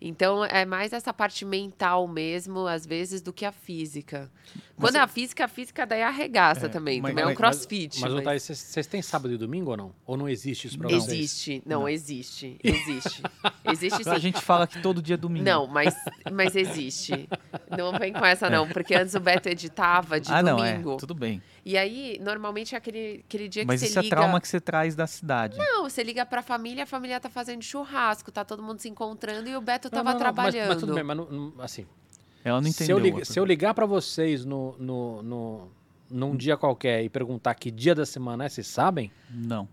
Então, 0.00 0.44
é 0.44 0.64
mais 0.64 0.92
essa 0.92 1.12
parte 1.12 1.44
mental 1.44 2.06
mesmo, 2.06 2.66
às 2.66 2.86
vezes, 2.86 3.20
do 3.20 3.32
que 3.32 3.44
a 3.44 3.50
física. 3.52 4.30
Quando 4.76 4.94
é 4.94 5.00
a 5.00 5.08
física, 5.08 5.44
a 5.44 5.48
física 5.48 5.84
daí 5.84 6.02
arregaça 6.02 6.66
É, 6.66 6.68
também. 6.68 7.00
mas- 7.00 7.10
também 7.10 7.22
é 7.24 7.26
um 7.26 7.30
mas- 7.30 7.36
crossfit. 7.36 8.00
Mas, 8.00 8.12
mas- 8.24 8.42
vocês- 8.44 8.86
têm 8.86 9.02
sábado 9.02 9.34
e 9.34 9.36
domingo 9.36 9.72
ou 9.72 9.76
não? 9.76 9.92
Ou 10.06 10.16
não 10.16 10.28
existe 10.28 10.68
isso 10.68 10.78
pra 10.78 10.88
Não. 10.88 11.00
vocês? 11.00 11.12
Existe. 11.18 11.62
Não, 11.66 11.80
Não. 11.80 11.88
existe. 11.88 12.56
Existe. 12.62 13.22
Existe 13.64 14.04
sim. 14.04 14.10
A 14.10 14.18
gente 14.18 14.40
fala 14.40 14.66
que 14.68 14.80
todo 14.80 15.02
dia 15.02 15.14
é 15.14 15.16
domingo. 15.16 15.44
Não, 15.44 15.66
mas, 15.66 15.94
mas 16.32 16.54
existe. 16.54 17.28
Não 17.76 17.98
vem 17.98 18.12
com 18.12 18.24
essa, 18.24 18.48
não. 18.48 18.68
Porque 18.68 18.94
antes 18.94 19.14
o 19.14 19.20
Beto 19.20 19.48
editava 19.48 20.20
de 20.20 20.32
ah, 20.32 20.40
não, 20.42 20.56
domingo. 20.58 20.94
é. 20.94 20.96
Tudo 20.96 21.14
bem. 21.14 21.42
E 21.70 21.76
aí, 21.76 22.18
normalmente 22.22 22.74
é 22.74 22.78
aquele, 22.78 23.22
aquele 23.28 23.46
dia 23.46 23.62
Mas 23.66 23.80
que 23.80 23.84
isso 23.84 23.92
você 23.92 23.98
é 23.98 24.02
liga. 24.04 24.16
trauma 24.16 24.40
que 24.40 24.48
você 24.48 24.58
traz 24.58 24.94
da 24.96 25.06
cidade. 25.06 25.58
Não, 25.58 25.82
você 25.82 26.02
liga 26.02 26.24
pra 26.24 26.40
família, 26.40 26.84
a 26.84 26.86
família 26.86 27.20
tá 27.20 27.28
fazendo 27.28 27.62
churrasco, 27.62 28.32
tá 28.32 28.42
todo 28.42 28.62
mundo 28.62 28.80
se 28.80 28.88
encontrando 28.88 29.50
e 29.50 29.54
o 29.54 29.60
Beto 29.60 29.88
Não, 29.92 30.02
tava 30.02 30.04
não, 30.14 30.18
não, 30.18 30.24
mas- 30.24 30.34
trabalhando. 30.34 30.68
Mas, 30.68 30.78
tudo 30.78 30.94
bem, 30.94 31.04
mas 31.04 31.16
não- 31.18 31.26
não- 31.30 31.52
assim, 31.62 31.86
Ela 32.42 32.56
não 32.62 32.64
se 32.64 32.70
entendeu. 32.70 32.96
eu, 32.96 33.02
liga- 33.02 33.20
a 33.20 33.24
se 33.26 33.38
eu 33.38 33.44
ligar 33.44 33.74
pra 33.74 33.84
vocês 33.84 34.46
no, 34.46 34.74
no, 34.78 35.22
no- 35.22 35.68
num 36.10 36.34
dia 36.34 36.56
qualquer 36.56 37.04
e 37.04 37.10
perguntar 37.10 37.54
que 37.54 37.70
dia 37.70 37.94
da 37.94 38.06
semana 38.06 38.46
é, 38.46 38.48
vocês 38.48 38.66
sabem? 38.66 39.12
Não. 39.28 39.68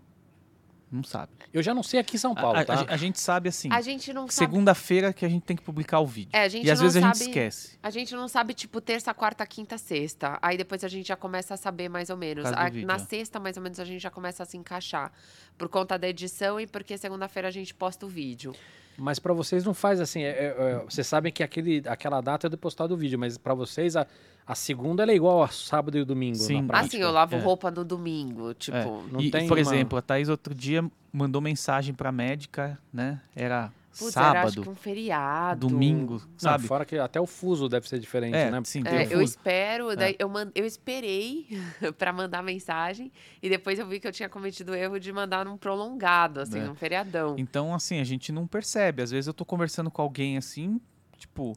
Não 0.90 1.02
sabe. 1.02 1.32
Eu 1.52 1.62
já 1.64 1.74
não 1.74 1.82
sei 1.82 1.98
aqui 1.98 2.14
em 2.14 2.18
São 2.18 2.32
Paulo, 2.34 2.58
a, 2.58 2.64
tá? 2.64 2.74
a- 2.74 2.94
a 2.94 2.96
gente 2.96 3.20
sabe 3.20 3.48
assim. 3.48 3.68
A 3.72 3.80
gente 3.80 4.12
não 4.12 4.28
sabe. 4.28 4.34
Segunda-feira 4.34 5.12
que 5.12 5.24
a 5.24 5.28
gente 5.28 5.42
tem 5.42 5.56
que 5.56 5.62
publicar 5.62 5.98
o 5.98 6.06
vídeo. 6.06 6.30
É, 6.32 6.42
a 6.44 6.48
gente 6.48 6.64
e 6.64 6.70
às 6.70 6.78
não 6.78 6.84
vezes 6.86 7.02
a 7.02 7.06
gente 7.06 7.18
sabe- 7.18 7.30
esquece. 7.30 7.78
A 7.82 7.90
gente 7.90 8.14
não 8.14 8.28
sabe, 8.28 8.54
tipo, 8.54 8.80
terça, 8.80 9.12
quarta, 9.12 9.44
quinta, 9.44 9.76
sexta. 9.78 10.38
Aí 10.40 10.56
depois 10.56 10.84
a 10.84 10.88
gente 10.88 11.08
já 11.08 11.16
começa 11.16 11.54
a 11.54 11.56
saber 11.56 11.88
mais 11.88 12.08
ou 12.08 12.16
menos. 12.16 12.46
A- 12.46 12.68
vídeo, 12.68 12.86
na 12.86 12.94
é. 12.94 12.98
sexta, 13.00 13.40
mais 13.40 13.56
ou 13.56 13.62
menos, 13.64 13.80
a 13.80 13.84
gente 13.84 14.00
já 14.00 14.10
começa 14.10 14.44
a 14.44 14.46
se 14.46 14.56
encaixar. 14.56 15.10
Por 15.58 15.68
conta 15.68 15.98
da 15.98 16.08
edição 16.08 16.60
e 16.60 16.66
porque 16.68 16.96
segunda-feira 16.96 17.48
a 17.48 17.50
gente 17.50 17.74
posta 17.74 18.06
o 18.06 18.08
vídeo. 18.08 18.54
Mas 18.96 19.18
pra 19.18 19.32
vocês 19.34 19.64
não 19.64 19.74
faz 19.74 20.00
assim. 20.00 20.22
é- 20.22 20.28
é- 20.30 20.54
é, 20.56 20.84
vocês 20.88 21.06
sabem 21.06 21.32
que 21.32 21.42
aquele, 21.42 21.82
aquela 21.86 22.20
data 22.20 22.46
é 22.46 22.50
do 22.50 22.56
postar 22.56 22.86
do 22.86 22.96
vídeo, 22.96 23.18
mas 23.18 23.36
pra 23.36 23.52
vocês 23.54 23.96
a, 23.96 24.06
a 24.46 24.54
segunda 24.54 25.02
ela 25.02 25.10
é 25.12 25.16
igual 25.16 25.42
a 25.42 25.48
sábado 25.48 25.98
e 25.98 26.04
domingo. 26.04 26.36
Sim. 26.36 26.66
assim, 26.70 26.98
eu 26.98 27.10
lavo 27.10 27.34
é. 27.34 27.40
roupa 27.40 27.70
no 27.70 27.84
domingo, 27.84 28.54
tipo... 28.54 28.76
É. 28.76 28.84
não 29.12 29.20
e, 29.20 29.30
tem 29.30 29.48
por 29.48 29.56
uma- 29.58 29.60
exemplo, 29.60 29.98
a 29.98 30.02
Thaís 30.02 30.28
outro 30.28 30.54
dia 30.54 30.84
mandou 31.12 31.40
mensagem 31.42 31.92
pra 31.94 32.12
médica, 32.12 32.78
né? 32.92 33.20
Era 33.34 33.72
Putz, 33.98 34.14
era 34.14 34.26
acho 34.42 34.50
sábado, 34.50 34.62
que 34.62 34.68
um 34.68 34.74
feriado. 34.74 35.66
domingo, 35.66 36.14
Não, 36.22 36.28
sabe? 36.36 36.66
fora 36.66 36.84
que 36.84 36.98
até 36.98 37.18
o 37.18 37.26
fuso 37.26 37.66
deve 37.68 37.88
ser 37.88 37.98
diferente, 37.98 38.36
é, 38.36 38.50
né? 38.50 38.60
sim, 38.64 38.82
É, 38.84 39.12
eu 39.12 39.22
espero, 39.22 39.96
daí 39.96 40.14
eu, 40.18 40.28
man- 40.28 40.52
eu 40.54 40.66
esperei 40.66 41.46
pra 41.98 42.12
mandar 42.12 42.42
mensagem 42.42 43.10
e 43.42 43.48
depois 43.48 43.78
eu 43.78 43.86
vi 43.86 43.98
que 43.98 44.06
eu 44.06 44.12
tinha 44.12 44.28
cometido 44.28 44.72
o 44.72 44.74
erro 44.74 45.00
de 45.00 45.10
mandar 45.12 45.44
num 45.46 45.56
prolongado, 45.56 46.40
assim, 46.40 46.58
É. 46.60 46.64
num 46.64 46.74
feriadão. 46.74 47.34
Então, 47.38 47.74
assim, 47.74 47.98
a 47.98 48.04
gente 48.04 48.30
não 48.30 48.46
percebe. 48.46 49.02
Às 49.02 49.10
vezes 49.10 49.26
eu 49.26 49.34
tô 49.34 49.44
conversando 49.46 49.90
com 49.90 50.02
alguém 50.02 50.36
assim, 50.36 50.78
tipo, 51.16 51.56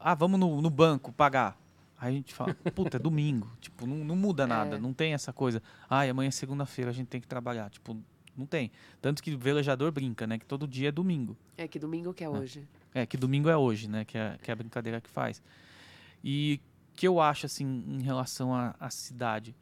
ah, 0.00 0.14
vamos 0.16 0.38
no, 0.40 0.60
no 0.60 0.70
banco 0.70 1.12
pagar. 1.12 1.56
Aí 2.00 2.14
a 2.14 2.16
gente 2.16 2.32
fala, 2.32 2.54
puta, 2.74 2.96
é 2.96 3.00
domingo. 3.00 3.50
Tipo, 3.60 3.86
não, 3.86 3.96
não 3.96 4.16
muda 4.16 4.46
nada. 4.46 4.76
É. 4.76 4.78
Não 4.78 4.92
tem 4.92 5.14
essa 5.14 5.32
coisa. 5.32 5.60
Ai, 5.90 6.08
amanhã 6.08 6.28
é 6.28 6.30
segunda-feira, 6.30 6.90
a 6.90 6.94
gente 6.94 7.08
tem 7.08 7.20
que 7.20 7.26
trabalhar. 7.26 7.68
Tipo, 7.70 7.96
não 8.36 8.46
tem. 8.46 8.70
Tanto 9.02 9.20
que 9.20 9.34
o 9.34 9.38
velejador 9.38 9.90
brinca, 9.90 10.26
né? 10.26 10.38
Que 10.38 10.46
todo 10.46 10.66
dia 10.68 10.90
é 10.90 10.92
domingo. 10.92 11.36
É 11.56 11.66
que 11.66 11.78
domingo 11.78 12.14
que 12.14 12.22
é 12.22 12.28
hoje. 12.28 12.66
É, 12.94 13.04
que 13.04 13.16
domingo 13.16 13.48
é 13.48 13.56
hoje, 13.56 13.88
né? 13.88 14.04
Que 14.04 14.16
é, 14.16 14.38
que 14.40 14.50
é 14.50 14.52
a 14.52 14.56
brincadeira 14.56 15.00
que 15.00 15.10
faz. 15.10 15.42
E 16.22 16.60
que 16.94 17.06
eu 17.06 17.20
acho, 17.20 17.46
assim, 17.46 17.84
em 17.86 18.02
relação 18.02 18.54
à, 18.54 18.90
cidade, 18.90 19.54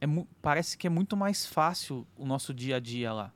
é 0.00 0.06
parece 0.40 0.78
que 0.78 0.86
é 0.86 0.90
muito 0.90 1.16
mais 1.16 1.44
fácil 1.44 2.06
o 2.16 2.24
nosso 2.24 2.54
dia 2.54 2.76
a 2.76 2.80
dia 2.80 3.12
lá. 3.12 3.32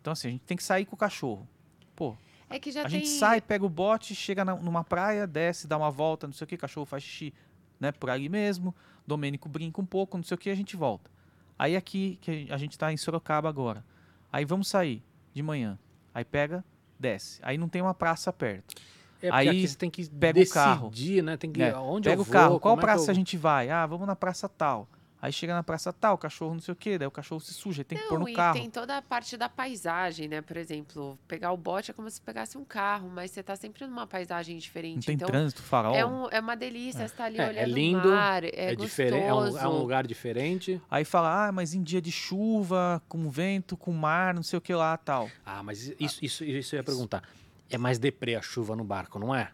Então, 0.00 0.12
assim, 0.12 0.28
a 0.28 0.30
gente 0.30 0.42
tem 0.42 0.56
que 0.56 0.64
sair 0.64 0.86
com 0.86 0.94
o 0.94 0.98
cachorro. 0.98 1.46
Pô, 1.94 2.16
É 2.52 2.58
que 2.58 2.70
já 2.70 2.80
a 2.80 2.84
tem... 2.84 2.92
gente 3.00 3.08
sai, 3.08 3.40
pega 3.40 3.64
o 3.64 3.68
bote, 3.68 4.14
chega 4.14 4.44
na- 4.44 4.54
numa 4.56 4.84
praia, 4.84 5.26
desce, 5.26 5.66
dá 5.66 5.76
uma 5.76 5.90
volta, 5.90 6.26
não 6.26 6.34
sei 6.34 6.44
o 6.44 6.48
que, 6.48 6.56
cachorro 6.56 6.86
faz 6.86 7.02
xixi, 7.02 7.32
né? 7.80 7.92
Por 7.92 8.10
ali 8.10 8.28
mesmo. 8.28 8.74
Domênico 9.06 9.48
brinca 9.48 9.80
um 9.80 9.86
pouco, 9.86 10.16
não 10.16 10.24
sei 10.24 10.34
o 10.34 10.38
que, 10.38 10.48
a 10.50 10.54
gente 10.54 10.76
volta. 10.76 11.10
Aí 11.58 11.76
aqui, 11.76 12.18
que 12.20 12.48
a 12.50 12.56
gente 12.56 12.78
tá 12.78 12.92
em 12.92 12.96
Sorocaba 12.96 13.48
agora. 13.48 13.84
Aí 14.32 14.44
vamos 14.44 14.68
sair 14.68 15.02
de 15.34 15.42
manhã. 15.42 15.78
Aí 16.14 16.24
pega, 16.24 16.64
desce. 16.98 17.38
Aí 17.42 17.56
não 17.58 17.68
tem 17.68 17.82
uma 17.82 17.94
praça 17.94 18.32
perto. 18.32 18.74
É 19.22 19.28
Aí 19.30 19.48
aqui 19.48 19.68
você 19.68 19.76
tem 19.76 19.90
que 19.90 20.08
pega 20.08 20.40
o 20.40 20.48
carro. 20.48 20.90
decidir, 20.90 21.22
né? 21.22 21.36
Tem 21.36 21.50
que 21.52 21.62
É, 21.62 21.76
onde 21.76 22.08
Pega 22.08 22.18
eu 22.18 22.22
o 22.22 22.24
vou, 22.24 22.32
carro, 22.32 22.60
qual 22.60 22.76
é 22.76 22.80
praça 22.80 23.06
eu- 23.06 23.12
a 23.12 23.14
gente 23.14 23.36
vai? 23.36 23.70
Ah, 23.70 23.86
vamos 23.86 24.06
na 24.06 24.16
praça 24.16 24.48
tal. 24.48 24.88
Aí 25.22 25.32
chega 25.32 25.54
na 25.54 25.62
praça 25.62 25.92
tal, 25.92 26.16
o 26.16 26.18
cachorro 26.18 26.52
não 26.54 26.60
sei 26.60 26.72
o 26.72 26.76
que, 26.76 26.98
daí 26.98 27.06
o 27.06 27.10
cachorro 27.12 27.40
se 27.40 27.54
suja, 27.54 27.84
tem 27.84 27.96
que 27.96 28.02
pôr 28.08 28.14
Não, 28.14 28.22
no 28.24 28.28
e 28.28 28.34
carro. 28.34 28.58
tem 28.58 28.68
toda 28.68 28.96
a 28.98 29.00
parte 29.00 29.36
da 29.36 29.48
paisagem, 29.48 30.26
né? 30.26 30.42
Por 30.42 30.56
exemplo, 30.56 31.16
pegar 31.28 31.52
o 31.52 31.56
bote 31.56 31.92
é 31.92 31.94
como 31.94 32.10
se 32.10 32.20
pegasse 32.20 32.58
um 32.58 32.64
carro, 32.64 33.08
mas 33.08 33.30
você 33.30 33.40
tá 33.40 33.54
sempre 33.54 33.86
numa 33.86 34.04
paisagem 34.04 34.58
diferente. 34.58 34.96
Não 34.96 35.02
tem 35.04 35.14
então, 35.14 35.28
trânsito, 35.28 35.62
farol. 35.62 35.94
é, 35.94 36.04
um- 36.04 36.28
é 36.28 36.40
uma 36.40 36.56
delícia, 36.56 37.06
você 37.06 37.14
tá 37.14 37.24
ali 37.26 37.38
É, 37.38 37.42
é 37.44 37.48
olhando 37.48 37.74
lindo, 37.74 38.08
o 38.08 38.10
mar, 38.10 38.42
é, 38.42 38.48
É, 38.52 38.74
gostoso. 38.74 38.88
diferente, 38.88 39.24
é 39.28 39.32
um, 39.32 39.58
é 39.58 39.68
um 39.68 39.78
lugar 39.80 40.04
diferente. 40.08 40.82
Aí 40.90 41.04
fala, 41.04 41.46
ah, 41.46 41.52
mas 41.52 41.72
em 41.72 41.84
dia 41.84 42.02
de 42.02 42.10
chuva, 42.10 43.00
com 43.08 43.30
vento, 43.30 43.76
com 43.76 43.92
mar, 43.92 44.34
não 44.34 44.42
sei 44.42 44.58
o 44.58 44.60
que 44.60 44.74
lá, 44.74 44.96
tal. 44.96 45.30
Ah, 45.46 45.62
mas 45.62 45.86
isso, 46.00 46.18
isso, 46.24 46.44
isso 46.44 46.74
eu 46.74 46.78
ia 46.80 46.84
perguntar. 46.84 47.22
É 47.70 47.78
mais 47.78 47.96
deprê 47.98 48.34
a 48.34 48.42
chuva 48.42 48.74
no 48.74 48.82
barco, 48.82 49.20
não 49.20 49.32
é? 49.32 49.52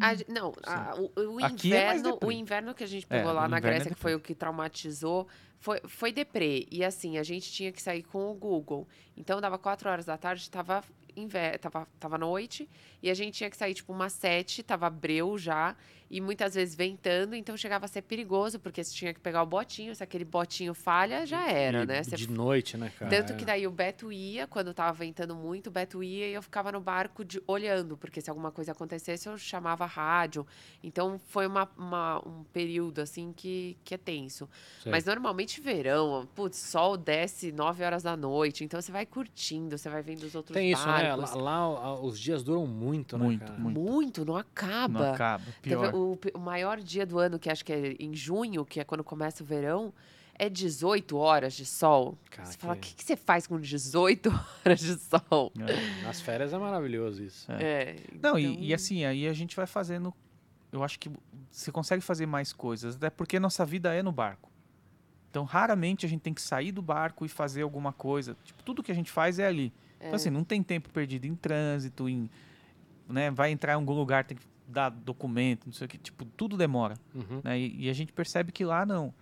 A 0.00 0.14
ge- 0.14 0.24
não, 0.28 0.52
a- 0.64 0.94
o, 0.96 1.34
o 1.34 1.40
é 1.40 1.50
inverno, 1.50 2.08
o 2.10 2.12
deprê. 2.12 2.34
inverno 2.34 2.74
que 2.74 2.84
a 2.84 2.86
gente 2.86 3.04
É, 3.10 3.18
pegou 3.18 3.32
lá 3.32 3.44
o 3.44 3.48
na 3.48 3.58
inverno 3.58 3.66
é 3.68 3.70
Grécia, 3.78 3.94
que 3.94 4.00
foi 4.00 4.14
o 4.14 4.20
que 4.20 4.34
traumatizou, 4.34 5.26
foi, 5.58 5.80
foi 5.86 6.12
deprê. 6.12 6.66
E 6.70 6.84
assim, 6.84 7.18
a 7.18 7.22
gente 7.22 7.50
tinha 7.52 7.72
que 7.72 7.82
sair 7.82 8.02
com 8.02 8.30
o 8.30 8.34
Google. 8.34 8.86
Então 9.16 9.40
dava 9.40 9.58
quatro 9.58 9.90
horas 9.90 10.06
da 10.06 10.16
tarde, 10.16 10.48
tava, 10.50 10.82
inver... 11.16 11.58
tava, 11.58 11.86
tava 11.98 12.16
noite, 12.16 12.68
e 13.02 13.10
a 13.10 13.14
gente 13.14 13.34
tinha 13.34 13.50
que 13.50 13.56
sair 13.56 13.74
tipo 13.74 13.92
umas 13.92 14.12
sete, 14.12 14.62
tava 14.62 14.88
breu 14.88 15.36
já, 15.36 15.76
e 16.10 16.20
muitas 16.20 16.54
vezes 16.56 16.74
ventando, 16.74 17.36
então 17.36 17.56
chegava 17.56 17.84
a 17.84 17.88
ser 17.88 18.02
perigoso, 18.02 18.58
porque 18.58 18.82
você 18.82 18.92
tinha 18.92 19.14
que 19.14 19.20
pegar 19.20 19.42
o 19.44 19.46
botinho, 19.46 19.94
se 19.94 20.02
aquele 20.02 20.24
botinho 20.24 20.74
falha, 20.74 21.24
já 21.24 21.48
era, 21.48 21.84
E 21.84 21.86
né? 21.86 22.02
Você 22.02 22.16
De 22.16 22.28
noite, 22.28 22.76
né, 22.76 22.90
cara? 22.98 23.08
tanto 23.10 23.32
É. 23.32 23.36
que 23.36 23.44
daí 23.44 23.64
o 23.66 23.70
Beto 23.70 24.10
ia, 24.10 24.46
quando 24.48 24.74
tava 24.74 24.92
ventando 24.92 25.36
muito, 25.36 25.68
o 25.68 25.70
Beto 25.70 26.02
ia 26.02 26.26
e 26.28 26.32
eu 26.34 26.42
ficava 26.42 26.72
no 26.72 26.80
barco 26.80 27.24
de- 27.24 27.40
olhando, 27.46 27.96
porque 27.96 28.20
se 28.20 28.28
alguma 28.28 28.50
coisa 28.50 28.72
acontecesse, 28.72 29.28
eu 29.28 29.38
chamava 29.38 29.84
a 29.84 29.86
rádio. 29.86 30.44
Então 30.82 31.20
foi 31.28 31.46
uma, 31.46 31.68
uma- 31.78 32.18
um 32.26 32.42
período 32.52 32.98
assim 33.00 33.32
que, 33.32 33.76
que 33.84 33.94
é 33.94 33.98
tenso. 33.98 34.48
Sei. 34.82 34.90
Mas 34.90 35.04
normalmente 35.04 35.60
verão, 35.60 36.28
putz, 36.34 36.56
sol 36.58 36.96
desce 36.96 37.52
9 37.52 37.84
horas 37.84 38.02
da 38.02 38.16
noite, 38.16 38.64
então 38.64 38.80
você 38.82 38.90
vai 38.90 39.06
curtindo, 39.06 39.78
você 39.78 39.88
vai 39.88 40.02
vendo 40.02 40.24
os 40.24 40.34
outros 40.34 40.54
Tem 40.54 40.72
isso, 40.72 40.84
né? 40.86 41.14
barcos. 41.14 41.34
Lá, 41.36 41.40
lá, 41.42 41.78
a- 41.84 42.00
os 42.00 42.18
dias 42.18 42.42
duram 42.42 42.66
muito, 42.66 43.16
né, 43.16 43.24
Muito, 43.26 43.44
cara? 43.46 43.58
muito. 43.60 43.80
Muito, 43.80 44.24
não 44.24 44.36
acaba. 44.36 44.98
Não 44.98 45.12
acaba. 45.12 45.44
Teve 45.62 45.76
Pior. 45.76 45.99
O, 46.00 46.18
o 46.34 46.38
maior 46.38 46.80
dia 46.80 47.04
do 47.06 47.18
ano, 47.18 47.38
que 47.38 47.48
acho 47.50 47.64
que 47.64 47.72
é 47.72 47.96
em 47.98 48.14
junho, 48.14 48.64
que 48.64 48.80
é 48.80 48.84
quando 48.84 49.04
começa 49.04 49.42
o 49.42 49.46
verão, 49.46 49.92
é 50.34 50.48
18 50.48 51.16
horas 51.16 51.52
de 51.54 51.66
sol. 51.66 52.16
Cara, 52.30 52.46
você 52.50 52.56
fala, 52.58 52.72
o 52.74 52.76
que- 52.76 52.88
que, 52.90 52.94
que 52.96 53.04
você 53.04 53.16
faz 53.16 53.46
com 53.46 53.60
18 53.60 54.30
horas 54.64 54.80
de 54.80 54.96
sol? 54.98 55.52
É. 55.58 56.02
Nas 56.02 56.20
férias 56.20 56.52
é 56.52 56.58
maravilhoso 56.58 57.22
isso. 57.22 57.50
É, 57.52 57.96
Não, 58.22 58.38
e- 58.38 58.44
então- 58.46 58.62
e, 58.64 58.72
assim, 58.74 59.04
aí 59.04 59.28
a 59.28 59.32
gente 59.32 59.54
vai 59.54 59.66
fazendo. 59.66 60.14
Eu 60.72 60.82
acho 60.84 60.98
que 60.98 61.10
você 61.50 61.70
consegue 61.72 62.02
fazer 62.02 62.26
mais 62.26 62.52
coisas, 62.52 62.96
até 62.96 63.10
porque 63.10 63.38
nossa 63.40 63.66
vida 63.66 63.92
é 63.94 64.02
no 64.02 64.12
barco. 64.12 64.48
Então, 65.30 65.44
raramente 65.44 66.06
a 66.06 66.08
gente 66.08 66.22
tem 66.22 66.32
que 66.34 66.40
sair 66.42 66.72
do 66.72 66.80
barco 66.82 67.24
e 67.24 67.28
fazer 67.28 67.62
alguma 67.62 67.92
coisa. 67.92 68.36
Tipo, 68.44 68.62
tudo 68.62 68.82
que 68.82 68.90
a 68.90 68.94
gente 68.94 69.10
faz 69.10 69.38
é 69.38 69.46
ali. 69.46 69.72
Então, 70.00 70.14
assim, 70.14 70.30
não 70.30 70.42
tem 70.42 70.62
tempo 70.62 70.88
perdido 70.90 71.26
em 71.26 71.34
trânsito, 71.36 72.08
em. 72.08 72.28
Né, 73.08 73.30
vai 73.30 73.50
entrar 73.50 73.72
em 73.72 73.74
algum 73.76 73.92
lugar, 73.92 74.24
tem 74.24 74.36
que 74.36 74.44
dar 74.70 74.90
documento, 74.90 75.66
não 75.66 75.72
sei 75.72 75.86
o 75.86 75.88
que. 75.88 75.98
Tipo, 75.98 76.24
tudo 76.24 76.56
demora. 76.56 76.94
Uhum. 77.14 77.40
né? 77.44 77.58
E, 77.58 77.86
e 77.86 77.90
a 77.90 77.92
gente 77.92 78.12
percebe 78.12 78.52
que 78.52 78.64
lá 78.64 78.86
não. 78.86 79.12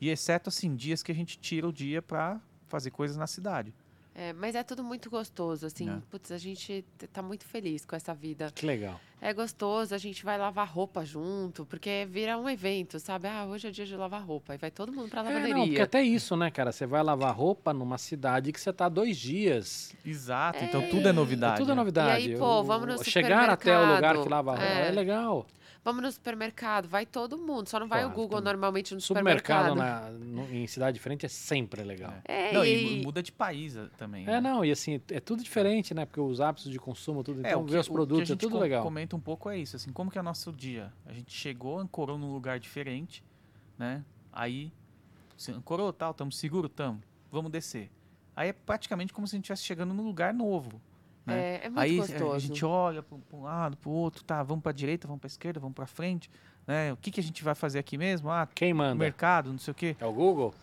E 0.00 0.08
exceto, 0.08 0.48
assim, 0.48 0.76
dias 0.76 1.02
que 1.02 1.10
a 1.10 1.14
gente 1.14 1.38
tira 1.38 1.66
o 1.66 1.72
dia 1.72 2.00
pra 2.00 2.40
fazer 2.68 2.90
coisas 2.90 3.16
na 3.16 3.26
cidade. 3.26 3.74
É, 4.20 4.32
mas 4.32 4.56
é 4.56 4.64
tudo 4.64 4.82
muito 4.82 5.08
gostoso, 5.08 5.64
assim. 5.64 5.88
É. 5.88 5.96
Putz, 6.10 6.32
a 6.32 6.38
gente 6.38 6.84
tá 7.12 7.22
muito 7.22 7.44
feliz 7.44 7.84
com 7.86 7.94
essa 7.94 8.12
vida. 8.12 8.50
Que 8.52 8.66
legal. 8.66 9.00
É 9.20 9.32
gostoso, 9.32 9.94
a 9.94 9.98
gente 9.98 10.24
vai 10.24 10.36
lavar 10.36 10.66
roupa 10.66 11.04
junto, 11.04 11.64
porque 11.64 12.04
vira 12.10 12.36
um 12.36 12.48
evento, 12.48 12.98
sabe? 12.98 13.28
Ah, 13.28 13.46
hoje 13.46 13.68
é 13.68 13.70
dia 13.70 13.86
de 13.86 13.94
lavar 13.94 14.20
roupa. 14.22 14.56
E 14.56 14.58
vai 14.58 14.72
todo 14.72 14.92
mundo 14.92 15.08
pra 15.08 15.20
É, 15.20 15.22
lavanderia. 15.22 15.54
não, 15.54 15.66
porque 15.66 15.80
até 15.80 16.02
isso, 16.02 16.36
né, 16.36 16.50
cara? 16.50 16.72
Você 16.72 16.84
vai 16.84 17.00
lavar 17.00 17.32
roupa 17.32 17.72
numa 17.72 17.96
cidade 17.96 18.50
que 18.52 18.60
você 18.60 18.72
tá 18.72 18.88
dois 18.88 19.16
dias. 19.16 19.94
Exato, 20.04 20.64
então 20.64 20.80
É. 20.82 20.86
tudo 20.88 21.06
é 21.06 21.10
É 21.10 21.12
novidade. 21.12 21.58
tudo 21.58 21.70
é 21.70 21.74
né? 21.74 21.80
novidade. 21.80 22.28
E 22.28 22.32
aí, 22.32 22.38
pô, 22.38 22.64
vamos 22.64 22.88
no 22.88 23.04
Chegar 23.04 23.48
até 23.48 23.78
o 23.78 23.94
lugar 23.94 24.20
que 24.20 24.28
lava 24.28 24.50
roupa 24.50 24.64
é, 24.64 24.88
É. 24.88 24.90
legal. 24.90 25.46
Vamos 25.84 26.02
no 26.02 26.12
supermercado, 26.12 26.86
vai 26.88 27.06
todo 27.06 27.38
mundo. 27.38 27.68
Só 27.68 27.78
não 27.80 27.88
vai 27.88 28.00
Claro, 28.00 28.12
o 28.12 28.14
Google 28.14 28.38
também. 28.38 28.44
normalmente 28.44 28.94
no 28.94 29.00
Supermercado 29.00 29.70
supermercado. 29.70 30.12
na- 30.20 30.24
no- 30.42 30.52
em 30.54 30.66
cidade 30.66 30.94
diferente 30.94 31.24
é 31.24 31.28
sempre 31.28 31.82
legal. 31.82 32.14
É, 32.24 32.52
Não, 32.52 32.64
e, 32.64 33.00
e 33.00 33.04
muda 33.04 33.22
de 33.22 33.32
país 33.32 33.74
eh, 33.76 33.88
também. 33.96 34.24
É, 34.24 34.32
né? 34.32 34.40
não, 34.40 34.64
e 34.64 34.70
assim, 34.70 35.00
é 35.10 35.20
tudo 35.20 35.42
diferente, 35.42 35.94
né? 35.94 36.04
Porque 36.04 36.20
os 36.20 36.40
hábitos 36.40 36.70
de 36.70 36.78
consumo, 36.78 37.22
tudo. 37.24 37.40
Então, 37.40 37.62
o 37.62 37.64
que- 37.64 37.70
ver 37.72 37.78
os 37.78 37.86
o 37.86 37.90
que 37.90 37.94
produtos, 37.94 38.30
a 38.30 38.34
é 38.34 38.36
tudo 38.36 38.58
legal. 38.58 38.82
comenta 38.82 39.16
um 39.16 39.20
pouco 39.20 39.48
é 39.48 39.56
isso, 39.56 39.76
assim, 39.76 39.92
como 39.92 40.10
que 40.10 40.18
é 40.18 40.20
o 40.20 40.24
nosso 40.24 40.52
dia? 40.52 40.92
A 41.06 41.12
gente 41.12 41.32
chegou, 41.32 41.78
ancorou 41.78 42.18
num 42.18 42.32
lugar 42.32 42.58
diferente, 42.58 43.22
né? 43.78 44.04
Aí, 44.32 44.70
se 45.36 45.52
ancorou, 45.52 45.92
tal, 45.92 46.10
estamos 46.10 46.36
seguro, 46.36 46.66
estamos, 46.66 47.02
vamos 47.30 47.50
descer. 47.50 47.90
Aí 48.36 48.48
é 48.50 48.52
praticamente 48.52 49.12
como 49.12 49.26
se 49.26 49.34
a 49.34 49.36
gente 49.36 49.44
estivesse 49.44 49.62
chegando 49.64 49.94
num 49.94 50.04
lugar 50.04 50.34
novo, 50.34 50.80
né? 51.28 51.56
é, 51.56 51.60
é 51.64 51.68
muito 51.68 51.80
Aí 51.80 51.96
gostoso. 51.96 52.32
a 52.32 52.38
gente 52.38 52.64
olha 52.64 53.02
para 53.02 53.18
um 53.32 53.42
lado, 53.42 53.76
para 53.76 53.88
o 53.88 53.92
outro, 53.92 54.24
tá, 54.24 54.42
vamos 54.42 54.62
para 54.62 54.70
a 54.70 54.74
direita, 54.74 55.06
vamos 55.06 55.20
para 55.20 55.26
a 55.26 55.32
esquerda, 55.32 55.60
vamos 55.60 55.74
para 55.74 55.86
frente, 55.86 56.30
né? 56.68 56.92
O 56.92 56.96
que, 56.98 57.10
que 57.10 57.18
a 57.18 57.22
gente 57.22 57.42
vai 57.42 57.54
fazer 57.54 57.78
aqui 57.78 57.96
mesmo? 57.96 58.28
Ah, 58.30 58.46
Quem 58.54 58.74
manda? 58.74 58.94
mercado, 58.94 59.50
não 59.50 59.58
sei 59.58 59.72
o 59.72 59.74
quê. 59.74 59.96
É 59.98 60.04
o 60.04 60.12
Google? 60.12 60.54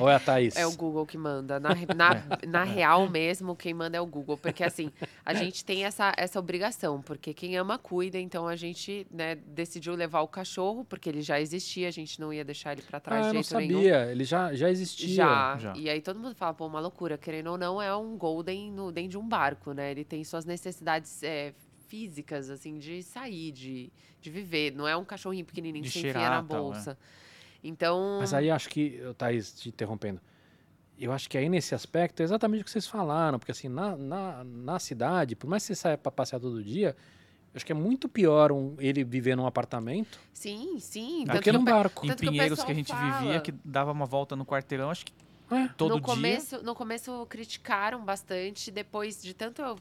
Ou 0.00 0.10
é 0.10 0.16
a 0.16 0.18
Thaís? 0.20 0.56
É 0.56 0.66
o 0.66 0.72
Google 0.72 1.06
que 1.06 1.16
manda. 1.16 1.60
Na, 1.60 1.70
na, 1.94 2.24
na 2.48 2.64
real 2.64 3.08
mesmo, 3.08 3.54
quem 3.54 3.72
manda 3.72 3.96
é 3.96 4.00
o 4.00 4.06
Google. 4.06 4.36
Porque 4.36 4.64
assim, 4.64 4.90
a 5.24 5.32
gente 5.32 5.64
tem 5.64 5.84
essa, 5.84 6.12
essa 6.16 6.40
obrigação, 6.40 7.00
porque 7.00 7.32
quem 7.32 7.56
ama 7.56 7.78
cuida, 7.78 8.18
então 8.18 8.48
a 8.48 8.56
gente 8.56 9.06
né, 9.08 9.36
decidiu 9.36 9.94
levar 9.94 10.22
o 10.22 10.28
cachorro, 10.28 10.84
porque 10.84 11.08
ele 11.08 11.22
já 11.22 11.40
existia, 11.40 11.86
a 11.86 11.92
gente 11.92 12.20
não 12.20 12.32
ia 12.32 12.44
deixar 12.44 12.72
ele 12.72 12.82
pra 12.82 12.98
trás 12.98 13.26
Ah, 13.26 13.28
eu 13.28 13.30
de 13.30 13.36
não 13.36 13.42
jeito 13.44 13.56
nenhum. 13.58 13.74
sabia. 13.82 14.10
Ele 14.10 14.24
já, 14.24 14.52
já 14.52 14.68
existia. 14.68 15.14
Já. 15.14 15.56
Já. 15.58 15.72
E 15.76 15.88
aí 15.88 16.00
todo 16.02 16.18
mundo 16.18 16.34
fala, 16.34 16.52
pô, 16.52 16.66
uma 16.66 16.80
loucura. 16.80 17.16
Querendo 17.16 17.52
ou 17.52 17.56
não, 17.56 17.80
é 17.80 17.94
um 17.94 18.16
Golden 18.18 18.72
no, 18.72 18.90
dentro 18.90 19.10
de 19.10 19.18
um 19.18 19.28
barco, 19.28 19.72
né? 19.72 19.92
Ele 19.92 20.04
tem 20.04 20.24
suas 20.24 20.44
necessidades 20.44 21.22
é, 21.22 21.54
físicas, 21.92 22.48
assim, 22.48 22.78
de 22.78 23.02
sair, 23.02 23.52
de, 23.52 23.92
de 24.18 24.30
viver. 24.30 24.72
Não 24.72 24.88
é 24.88 24.96
um 24.96 25.04
cachorrinho 25.04 25.44
pequenininho 25.44 25.84
De 25.84 25.90
que 25.90 25.92
você 25.92 25.98
enfia 26.08 26.12
cheirar, 26.14 26.42
na 26.42 26.48
tal, 26.48 26.56
é. 26.56 26.60
bolsa. 26.62 26.98
Então... 27.62 28.16
Mas 28.18 28.32
aí 28.32 28.50
acho 28.50 28.70
que, 28.70 28.98
Thaís, 29.18 29.52
te 29.52 29.68
interrompendo, 29.68 30.18
eu 30.98 31.12
acho 31.12 31.28
que 31.28 31.36
aí 31.36 31.50
nesse 31.50 31.74
aspecto 31.74 32.20
é 32.20 32.24
exatamente 32.24 32.62
o 32.62 32.64
que 32.64 32.70
vocês 32.70 32.86
falaram, 32.86 33.38
porque 33.38 33.52
assim, 33.52 33.68
na, 33.68 33.94
na, 33.94 34.42
na 34.42 34.78
cidade, 34.78 35.36
por 35.36 35.50
mais 35.50 35.62
que 35.62 35.66
você 35.66 35.74
saia 35.74 35.98
para 35.98 36.10
passear 36.10 36.40
todo 36.40 36.64
dia, 36.64 36.96
eu 37.52 37.56
acho 37.56 37.66
que 37.66 37.72
é 37.72 37.74
muito 37.74 38.08
pior 38.08 38.50
um, 38.52 38.74
ele 38.78 39.04
viver 39.04 39.36
num 39.36 39.46
apartamento 39.46 40.18
Sim, 40.32 40.78
sim. 40.78 41.24
do 41.26 41.40
que 41.42 41.52
num 41.52 41.62
barco. 41.62 42.06
Em 42.06 42.08
que 42.08 42.16
Pinheiros 42.16 42.58
que, 42.60 42.64
pessoal 42.64 42.70
a 42.70 42.74
gente 42.74 42.90
fala. 42.90 43.20
vivia, 43.20 43.40
que 43.42 43.52
dava 43.62 43.92
uma 43.92 44.06
volta 44.06 44.34
no 44.34 44.46
quarteirão, 44.46 44.88
acho 44.90 45.04
que 45.04 45.12
É. 45.50 45.68
todo 45.76 45.90
no 45.90 45.96
dia. 45.96 46.06
começo, 46.06 46.62
no 46.62 46.74
começo 46.74 47.26
criticaram 47.26 48.02
bastante, 48.02 48.70
depois 48.70 49.20
de 49.22 49.34
tanto 49.34 49.60
eu 49.60 49.76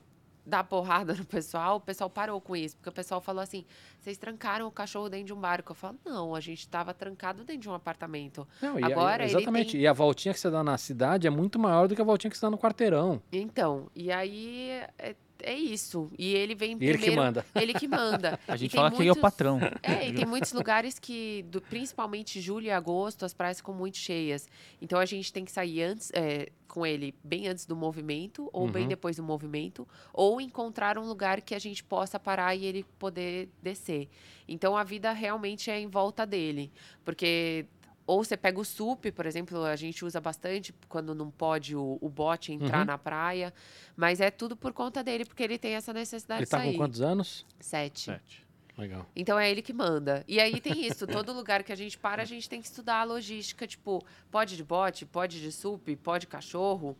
dar 0.45 0.63
porrada 0.63 1.13
no 1.13 1.25
pessoal, 1.25 1.77
o 1.77 1.79
pessoal 1.79 2.09
parou 2.09 2.39
com 2.41 2.55
isso, 2.55 2.75
porque 2.77 2.89
o 2.89 2.91
pessoal 2.91 3.21
falou 3.21 3.41
assim: 3.41 3.65
"Vocês 3.99 4.17
trancaram 4.17 4.67
o 4.67 4.71
cachorro 4.71 5.09
dentro 5.09 5.27
de 5.27 5.33
um 5.33 5.39
barco". 5.39 5.71
Eu 5.71 5.75
falo: 5.75 5.97
"Não, 6.05 6.33
a 6.35 6.39
gente 6.39 6.59
estava 6.59 6.93
trancado 6.93 7.43
dentro 7.43 7.61
de 7.61 7.69
um 7.69 7.73
apartamento". 7.73 8.47
Não, 8.61 8.79
e, 8.79 8.83
Agora, 8.83 9.23
ele 9.23 9.31
exatamente. 9.35 9.71
tem- 9.73 9.81
E 9.81 9.87
a 9.87 9.93
voltinha 9.93 10.33
que 10.33 10.39
você 10.39 10.49
dá 10.49 10.63
na 10.63 10.77
cidade 10.77 11.27
é 11.27 11.29
muito 11.29 11.59
maior 11.59 11.87
do 11.87 11.95
que 11.95 12.01
a 12.01 12.05
voltinha 12.05 12.29
que 12.31 12.37
você 12.37 12.45
dá 12.45 12.49
no 12.49 12.57
quarteirão. 12.57 13.21
Então, 13.31 13.89
e 13.95 14.11
aí 14.11 14.69
é, 14.97 15.15
é 15.43 15.53
isso. 15.53 16.09
E 16.17 16.33
ele 16.33 16.55
vem 16.55 16.77
primeiro, 16.77 16.97
ele 16.99 17.09
que 17.09 17.15
manda. 17.15 17.45
ele 17.55 17.73
que 17.73 17.87
manda. 17.87 18.39
A 18.47 18.55
gente 18.55 18.75
fala 18.75 18.89
que 18.91 18.97
ele 19.01 19.09
é 19.09 19.11
o 19.11 19.15
muitos- 19.15 19.21
patrão. 19.21 19.59
É, 19.83 20.07
e 20.07 20.13
tem 20.13 20.25
muitos 20.27 20.51
lugares 20.53 20.97
que, 20.99 21.43
do- 21.49 21.61
principalmente 21.61 22.39
julho 22.41 22.65
e 22.67 22.71
agosto, 22.71 23.25
as 23.25 23.33
praias 23.33 23.57
ficam 23.57 23.73
muito 23.73 23.97
cheias. 23.97 24.47
Então 24.81 24.99
a 24.99 25.05
gente 25.05 25.31
tem 25.31 25.43
que 25.45 25.51
sair 25.51 25.81
antes, 25.83 26.11
é, 26.13 26.49
com 26.67 26.85
ele 26.85 27.13
bem 27.23 27.47
antes 27.49 27.65
do 27.65 27.75
movimento, 27.75 28.49
ou 28.53 28.67
bem 28.67 28.83
Uhum. 28.83 28.89
depois 28.89 29.17
do 29.17 29.23
movimento, 29.23 29.87
ou 30.13 30.39
encontrar 30.39 30.97
um 30.97 31.05
lugar 31.05 31.41
que 31.41 31.53
a 31.53 31.59
gente 31.59 31.83
possa 31.83 32.17
parar 32.19 32.55
e 32.55 32.65
ele 32.65 32.85
poder 32.97 33.49
descer. 33.61 34.07
Então 34.47 34.77
a 34.77 34.83
vida 34.83 35.11
realmente 35.11 35.69
é 35.69 35.79
em 35.79 35.87
volta 35.87 36.25
dele. 36.25 36.71
Porque. 37.03 37.65
Ou 38.07 38.23
você 38.23 38.35
pega 38.35 38.59
o 38.59 38.65
SUP, 38.65 39.11
por 39.11 39.25
exemplo, 39.25 39.63
a 39.63 39.75
gente 39.75 40.03
usa 40.03 40.19
bastante 40.19 40.73
quando 40.89 41.13
não 41.15 41.29
pode 41.29 41.75
o, 41.75 41.97
o 42.01 42.09
bote 42.09 42.51
entrar 42.51 42.79
Uhum. 42.79 42.85
na 42.85 42.97
praia. 42.97 43.53
Mas 43.95 44.19
é 44.19 44.29
tudo 44.31 44.55
por 44.55 44.73
conta 44.73 45.03
dele, 45.03 45.25
porque 45.25 45.43
ele 45.43 45.57
tem 45.57 45.73
essa 45.75 45.93
necessidade 45.93 46.39
Ele 46.41 46.45
de 46.45 46.51
tá 46.51 46.57
sair. 46.57 46.71
com 46.73 46.77
quantos 46.77 47.01
anos? 47.01 47.45
Sete. 47.59 48.01
Sete. 48.01 48.45
Legal. 48.77 49.05
Então 49.15 49.37
é 49.37 49.51
ele 49.51 49.61
que 49.61 49.73
manda. 49.73 50.23
E 50.27 50.39
aí 50.39 50.59
tem 50.59 50.85
isso, 50.87 51.05
todo 51.05 51.31
lugar 51.33 51.61
que 51.61 51.71
a 51.71 51.75
gente 51.75 51.97
para, 51.97 52.21
a 52.23 52.25
gente 52.25 52.49
tem 52.49 52.59
que 52.61 52.67
estudar 52.67 53.01
a 53.01 53.03
logística, 53.03 53.67
tipo, 53.67 54.03
pode 54.31 54.55
de 54.57 54.63
bote, 54.63 55.05
pode 55.05 55.39
de 55.41 55.51
sup, 55.51 55.95
pode 55.97 56.25
cachorro. 56.25 56.97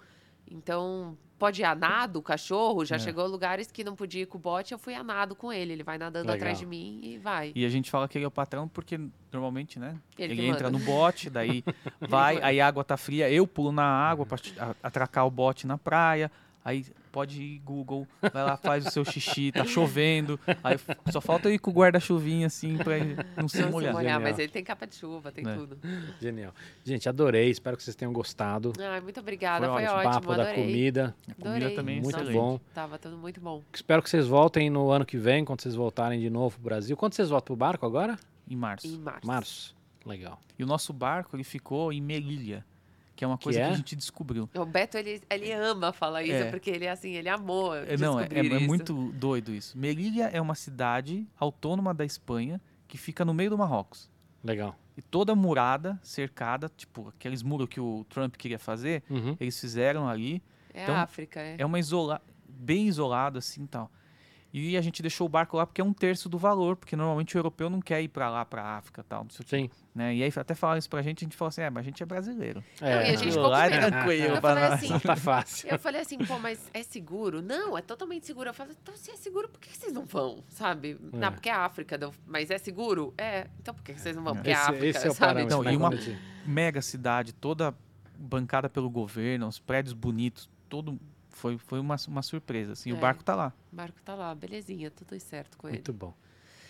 Então, 0.49 1.17
pode 1.39 1.61
ir 1.61 1.65
a 1.65 1.73
nado 1.73 2.19
o 2.19 2.21
cachorro, 2.21 2.83
já 2.85 2.97
É. 2.97 2.99
chegou 2.99 3.25
lugares 3.27 3.71
que 3.71 3.83
não 3.83 3.95
podia 3.95 4.21
ir 4.23 4.25
com 4.25 4.37
o 4.37 4.41
bote, 4.41 4.73
eu 4.73 4.77
fui 4.79 4.93
a 4.93 5.03
nado 5.03 5.35
com 5.35 5.51
ele, 5.51 5.73
ele 5.73 5.83
vai 5.83 5.97
nadando 5.97 6.25
Legal. 6.27 6.35
atrás 6.35 6.59
de 6.59 6.65
mim 6.65 6.99
e 7.03 7.17
vai. 7.17 7.51
E 7.55 7.65
a 7.65 7.69
gente 7.69 7.89
fala 7.89 8.07
que 8.07 8.17
ele 8.17 8.25
é 8.25 8.27
o 8.27 8.31
patrão 8.31 8.67
porque 8.67 8.99
normalmente, 9.31 9.79
né? 9.79 9.97
Ele 10.19 10.33
Ele, 10.33 10.47
entra 10.47 10.69
no 10.69 10.77
bote, 10.79 11.29
daí 11.29 11.63
vai, 11.99 12.41
aí 12.41 12.59
a 12.61 12.67
água 12.67 12.83
tá 12.83 12.97
fria, 12.97 13.29
eu 13.31 13.47
pulo 13.47 13.71
na 13.71 13.83
água 13.85 14.25
pra 14.25 14.37
ti- 14.37 14.53
a- 14.59 14.75
atracar 14.83 15.25
o 15.25 15.31
bote 15.31 15.65
na 15.65 15.77
praia. 15.77 16.29
Aí 16.63 16.85
pode 17.11 17.41
ir 17.41 17.59
Google, 17.59 18.07
vai 18.21 18.43
lá, 18.43 18.55
faz 18.55 18.85
o 18.85 18.91
seu 18.91 19.03
xixi, 19.03 19.51
tá 19.51 19.65
chovendo. 19.65 20.39
Aí 20.63 20.77
só 21.11 21.19
falta 21.19 21.49
eu 21.49 21.53
ir 21.55 21.57
com 21.59 21.71
o 21.71 21.73
guarda-chuvinha 21.73 22.45
assim 22.47 22.77
pra 22.77 22.99
não 23.35 23.47
se 23.47 23.57
Não 23.59 23.67
se 23.67 23.71
molhar. 23.71 23.93
molhar, 23.93 24.13
Genial. 24.13 24.21
mas 24.21 24.37
ele 24.37 24.47
tem 24.51 24.63
capa 24.63 24.85
de 24.85 24.95
chuva, 24.95 25.31
tem 25.31 25.47
É. 25.47 25.55
tudo. 25.55 25.79
Genial. 26.21 26.53
Gente, 26.83 27.09
adorei. 27.09 27.49
Espero 27.49 27.75
que 27.75 27.81
vocês 27.83 27.95
tenham 27.95 28.13
gostado. 28.13 28.73
Ai, 28.79 29.01
muito 29.01 29.19
obrigada, 29.19 29.65
Foi 29.67 29.73
foi, 29.75 29.83
ótimo. 29.85 29.97
ótimo, 29.99 30.13
Papo 30.13 30.35
da 30.35 30.43
adorei. 30.43 30.63
comida. 30.63 31.15
A 31.29 31.33
comida 31.33 31.55
Adorei. 31.57 31.75
também 31.75 31.97
é 31.97 32.01
Muito 32.01 32.15
excelente. 32.15 32.33
bom. 32.37 32.59
Tava 32.75 32.99
tudo 32.99 33.17
muito 33.17 33.41
bom. 33.41 33.63
Espero 33.73 34.03
que 34.03 34.09
vocês 34.09 34.27
voltem 34.27 34.69
no 34.69 34.91
ano 34.91 35.03
que 35.03 35.17
vem, 35.17 35.43
quando 35.43 35.61
vocês 35.61 35.73
voltarem 35.73 36.19
de 36.19 36.29
novo 36.29 36.55
pro 36.57 36.63
Brasil. 36.65 36.95
Quando 36.95 37.13
vocês 37.13 37.29
voltam 37.29 37.47
pro 37.47 37.55
barco 37.55 37.85
agora? 37.87 38.19
Em 38.47 38.55
março. 38.55 38.85
Em 38.87 38.99
março. 38.99 39.25
Março. 39.27 39.75
Legal. 40.05 40.39
E 40.59 40.63
o 40.63 40.67
nosso 40.67 40.93
barco, 40.93 41.35
ele 41.35 41.43
ficou 41.43 41.91
em 41.91 42.01
Melilha, 42.01 42.63
que 43.21 43.25
é 43.25 43.27
uma 43.27 43.37
coisa 43.37 43.59
que, 43.59 43.63
é? 43.65 43.69
a 43.69 43.73
gente 43.73 43.95
descobriu. 43.95 44.49
O 44.55 44.65
Beto, 44.65 44.97
ele, 44.97 45.21
ele 45.29 45.51
ama 45.51 45.93
falar 45.93 46.23
isso, 46.23 46.33
É. 46.33 46.49
porque 46.49 46.71
ele, 46.71 46.87
assim, 46.87 47.11
ele 47.11 47.29
amou 47.29 47.75
É, 47.75 47.95
não, 47.95 48.19
é, 48.19 48.23
é- 48.31 48.47
é 48.47 48.59
muito 48.59 49.11
doido 49.11 49.53
isso. 49.53 49.77
Melilha 49.77 50.23
é 50.33 50.41
uma 50.41 50.55
cidade 50.55 51.27
autônoma 51.39 51.93
da 51.93 52.03
Espanha 52.03 52.59
que 52.87 52.97
fica 52.97 53.23
no 53.23 53.31
meio 53.31 53.51
do 53.51 53.57
Marrocos. 53.59 54.09
Legal. 54.43 54.75
E 54.97 55.03
toda 55.03 55.35
murada, 55.35 55.99
cercada, 56.01 56.67
tipo 56.75 57.09
aqueles 57.09 57.43
muros 57.43 57.69
que 57.69 57.79
o 57.79 58.03
Trump 58.09 58.35
queria 58.37 58.57
fazer, 58.57 59.03
Uhum. 59.07 59.37
eles 59.39 59.59
fizeram 59.59 60.09
ali. 60.09 60.41
É 60.73 60.81
Então, 60.81 60.95
África, 60.95 61.39
é. 61.39 61.57
É 61.59 61.65
uma 61.65 61.77
isola 61.77 62.19
bem 62.49 62.87
isolado 62.87 63.37
assim, 63.37 63.67
tal. 63.67 63.91
E 64.53 64.75
a 64.75 64.81
gente 64.81 65.01
deixou 65.01 65.25
o 65.27 65.29
barco 65.29 65.55
lá 65.55 65.65
porque 65.65 65.79
é 65.79 65.83
um 65.83 65.93
terço 65.93 66.27
do 66.27 66.37
valor, 66.37 66.75
porque 66.75 66.95
normalmente 66.95 67.35
o 67.35 67.39
europeu 67.39 67.69
não 67.69 67.79
quer 67.79 68.01
ir 68.01 68.09
pra 68.09 68.29
lá, 68.29 68.43
pra 68.43 68.61
África, 68.77 69.01
tal, 69.01 69.23
não 69.23 69.29
sei 69.29 69.45
Sim. 69.45 69.69
né? 69.95 70.13
E 70.13 70.21
aí 70.23 70.33
até 70.35 70.53
falaram 70.53 70.77
isso 70.77 70.89
pra 70.89 71.01
gente, 71.01 71.23
a 71.23 71.25
gente 71.25 71.37
falou 71.37 71.47
assim: 71.49 71.61
"É, 71.61 71.69
mas 71.69 71.81
a 71.81 71.85
gente 71.85 72.03
é 72.03 72.05
brasileiro". 72.05 72.61
Não, 72.81 72.87
e 72.87 72.91
a 72.91 73.15
gente 73.15 73.31
ficou 73.31 73.47
lá 73.47 73.65
é 73.67 73.69
tranquilo 73.89 74.35
Eu 74.35 74.41
pra 74.41 74.41
falei 74.41 74.63
nós. 74.63 74.73
assim, 74.73 74.89
Não 74.89 74.99
tá 74.99 75.15
fácil. 75.15 75.69
Eu 75.69 75.79
falei 75.79 76.01
assim, 76.01 76.17
pô, 76.17 76.37
mas 76.37 76.59
é 76.73 76.83
seguro? 76.83 77.41
Não, 77.41 77.77
é 77.77 77.81
totalmente 77.81 78.25
seguro. 78.25 78.49
Eu 78.49 78.53
falei, 78.53 78.75
então 78.81 78.93
se 78.97 79.09
é 79.09 79.15
seguro, 79.15 79.47
por 79.47 79.59
que 79.61 79.69
vocês 79.77 79.93
não 79.93 80.03
vão? 80.05 80.43
Sabe? 80.49 80.97
É. 81.13 81.17
Não, 81.17 81.31
porque 81.31 81.47
é 81.49 81.53
a 81.53 81.59
África. 81.65 81.97
Mas 82.27 82.51
é 82.51 82.57
seguro? 82.57 83.13
É. 83.17 83.47
Então 83.61 83.73
por 83.73 83.83
que 83.83 83.93
vocês 83.93 84.15
não 84.15 84.23
vão? 84.23 84.35
Porque 84.35 84.49
é 84.49 84.53
Esse, 84.53 84.61
África, 84.63 84.85
esse 84.85 85.07
é 85.07 85.09
o 85.09 85.13
sabe? 85.13 85.19
parâmetro. 85.19 85.47
Então, 85.59 85.63
né, 85.63 85.73
e 85.73 85.77
uma- 85.77 85.89
a 85.93 86.47
Mega 86.49 86.81
cidade, 86.81 87.31
toda 87.33 87.73
bancada 88.17 88.69
pelo 88.69 88.89
governo, 88.89 89.47
os 89.47 89.59
prédios 89.59 89.93
bonitos, 89.93 90.49
todo 90.67 90.99
foi 91.31 91.57
foi 91.57 91.79
uma, 91.79 91.95
uma 92.07 92.21
surpresa, 92.21 92.73
assim. 92.73 92.91
É. 92.91 92.93
O 92.93 92.97
barco 92.97 93.23
tá 93.23 93.35
lá. 93.35 93.53
O 93.71 93.75
barco 93.75 94.01
tá 94.03 94.15
lá, 94.15 94.33
belezinha, 94.35 94.91
tudo 94.91 95.19
certo 95.19 95.57
com 95.57 95.67
ele. 95.67 95.77
Muito 95.77 95.93
bom. 95.93 96.13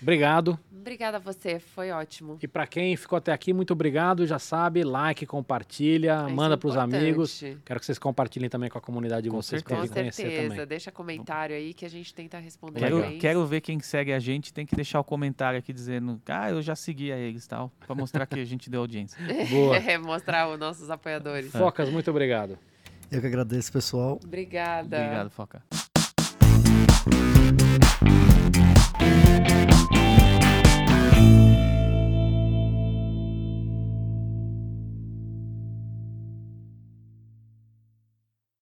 Obrigado. 0.01 0.59
Obrigada 0.71 1.17
a 1.17 1.19
você, 1.19 1.59
foi 1.59 1.91
ótimo. 1.91 2.39
E 2.41 2.47
para 2.47 2.65
quem 2.65 2.95
ficou 2.97 3.17
até 3.17 3.31
aqui, 3.31 3.53
muito 3.53 3.71
obrigado. 3.71 4.25
Já 4.25 4.39
sabe, 4.39 4.83
like, 4.83 5.25
compartilha, 5.27 6.27
manda 6.27 6.55
é 6.55 6.57
para 6.57 6.67
os 6.67 6.75
amigos. 6.75 7.43
Quero 7.63 7.79
que 7.79 7.85
vocês 7.85 7.99
compartilhem 7.99 8.49
também 8.49 8.69
com 8.69 8.79
a 8.79 8.81
comunidade 8.81 9.23
de 9.23 9.29
Com 9.29 9.35
vocês 9.35 9.61
para 9.61 9.77
Com 9.77 9.85
certeza. 9.85 10.65
Deixa 10.65 10.91
comentário 10.91 11.55
aí 11.55 11.73
que 11.73 11.85
a 11.85 11.89
gente 11.89 12.13
tenta 12.15 12.39
responder. 12.39 12.79
Quero, 12.79 13.19
quero 13.19 13.45
ver 13.45 13.61
quem 13.61 13.79
segue 13.79 14.11
a 14.11 14.19
gente, 14.19 14.51
tem 14.51 14.65
que 14.65 14.75
deixar 14.75 14.99
o 14.99 15.03
comentário 15.03 15.59
aqui 15.59 15.71
dizendo, 15.71 16.19
ah, 16.27 16.49
eu 16.49 16.61
já 16.61 16.75
segui 16.75 17.11
a 17.11 17.17
eles 17.17 17.45
tal, 17.45 17.71
pra 17.85 17.93
mostrar 17.93 18.25
que 18.25 18.39
a 18.39 18.45
gente 18.45 18.69
deu 18.69 18.81
audiência. 18.81 19.17
Boa. 19.49 19.81
É, 19.91 19.97
mostrar 19.97 20.47
os 20.47 20.59
nossos 20.59 20.89
apoiadores. 20.89 21.51
Focas, 21.51 21.89
muito 21.89 22.09
obrigado. 22.09 22.57
Eu 23.11 23.19
que 23.19 23.27
agradeço, 23.27 23.71
pessoal. 23.71 24.17
Obrigada. 24.23 24.97
Obrigado, 24.97 25.29
Foca. 25.29 25.61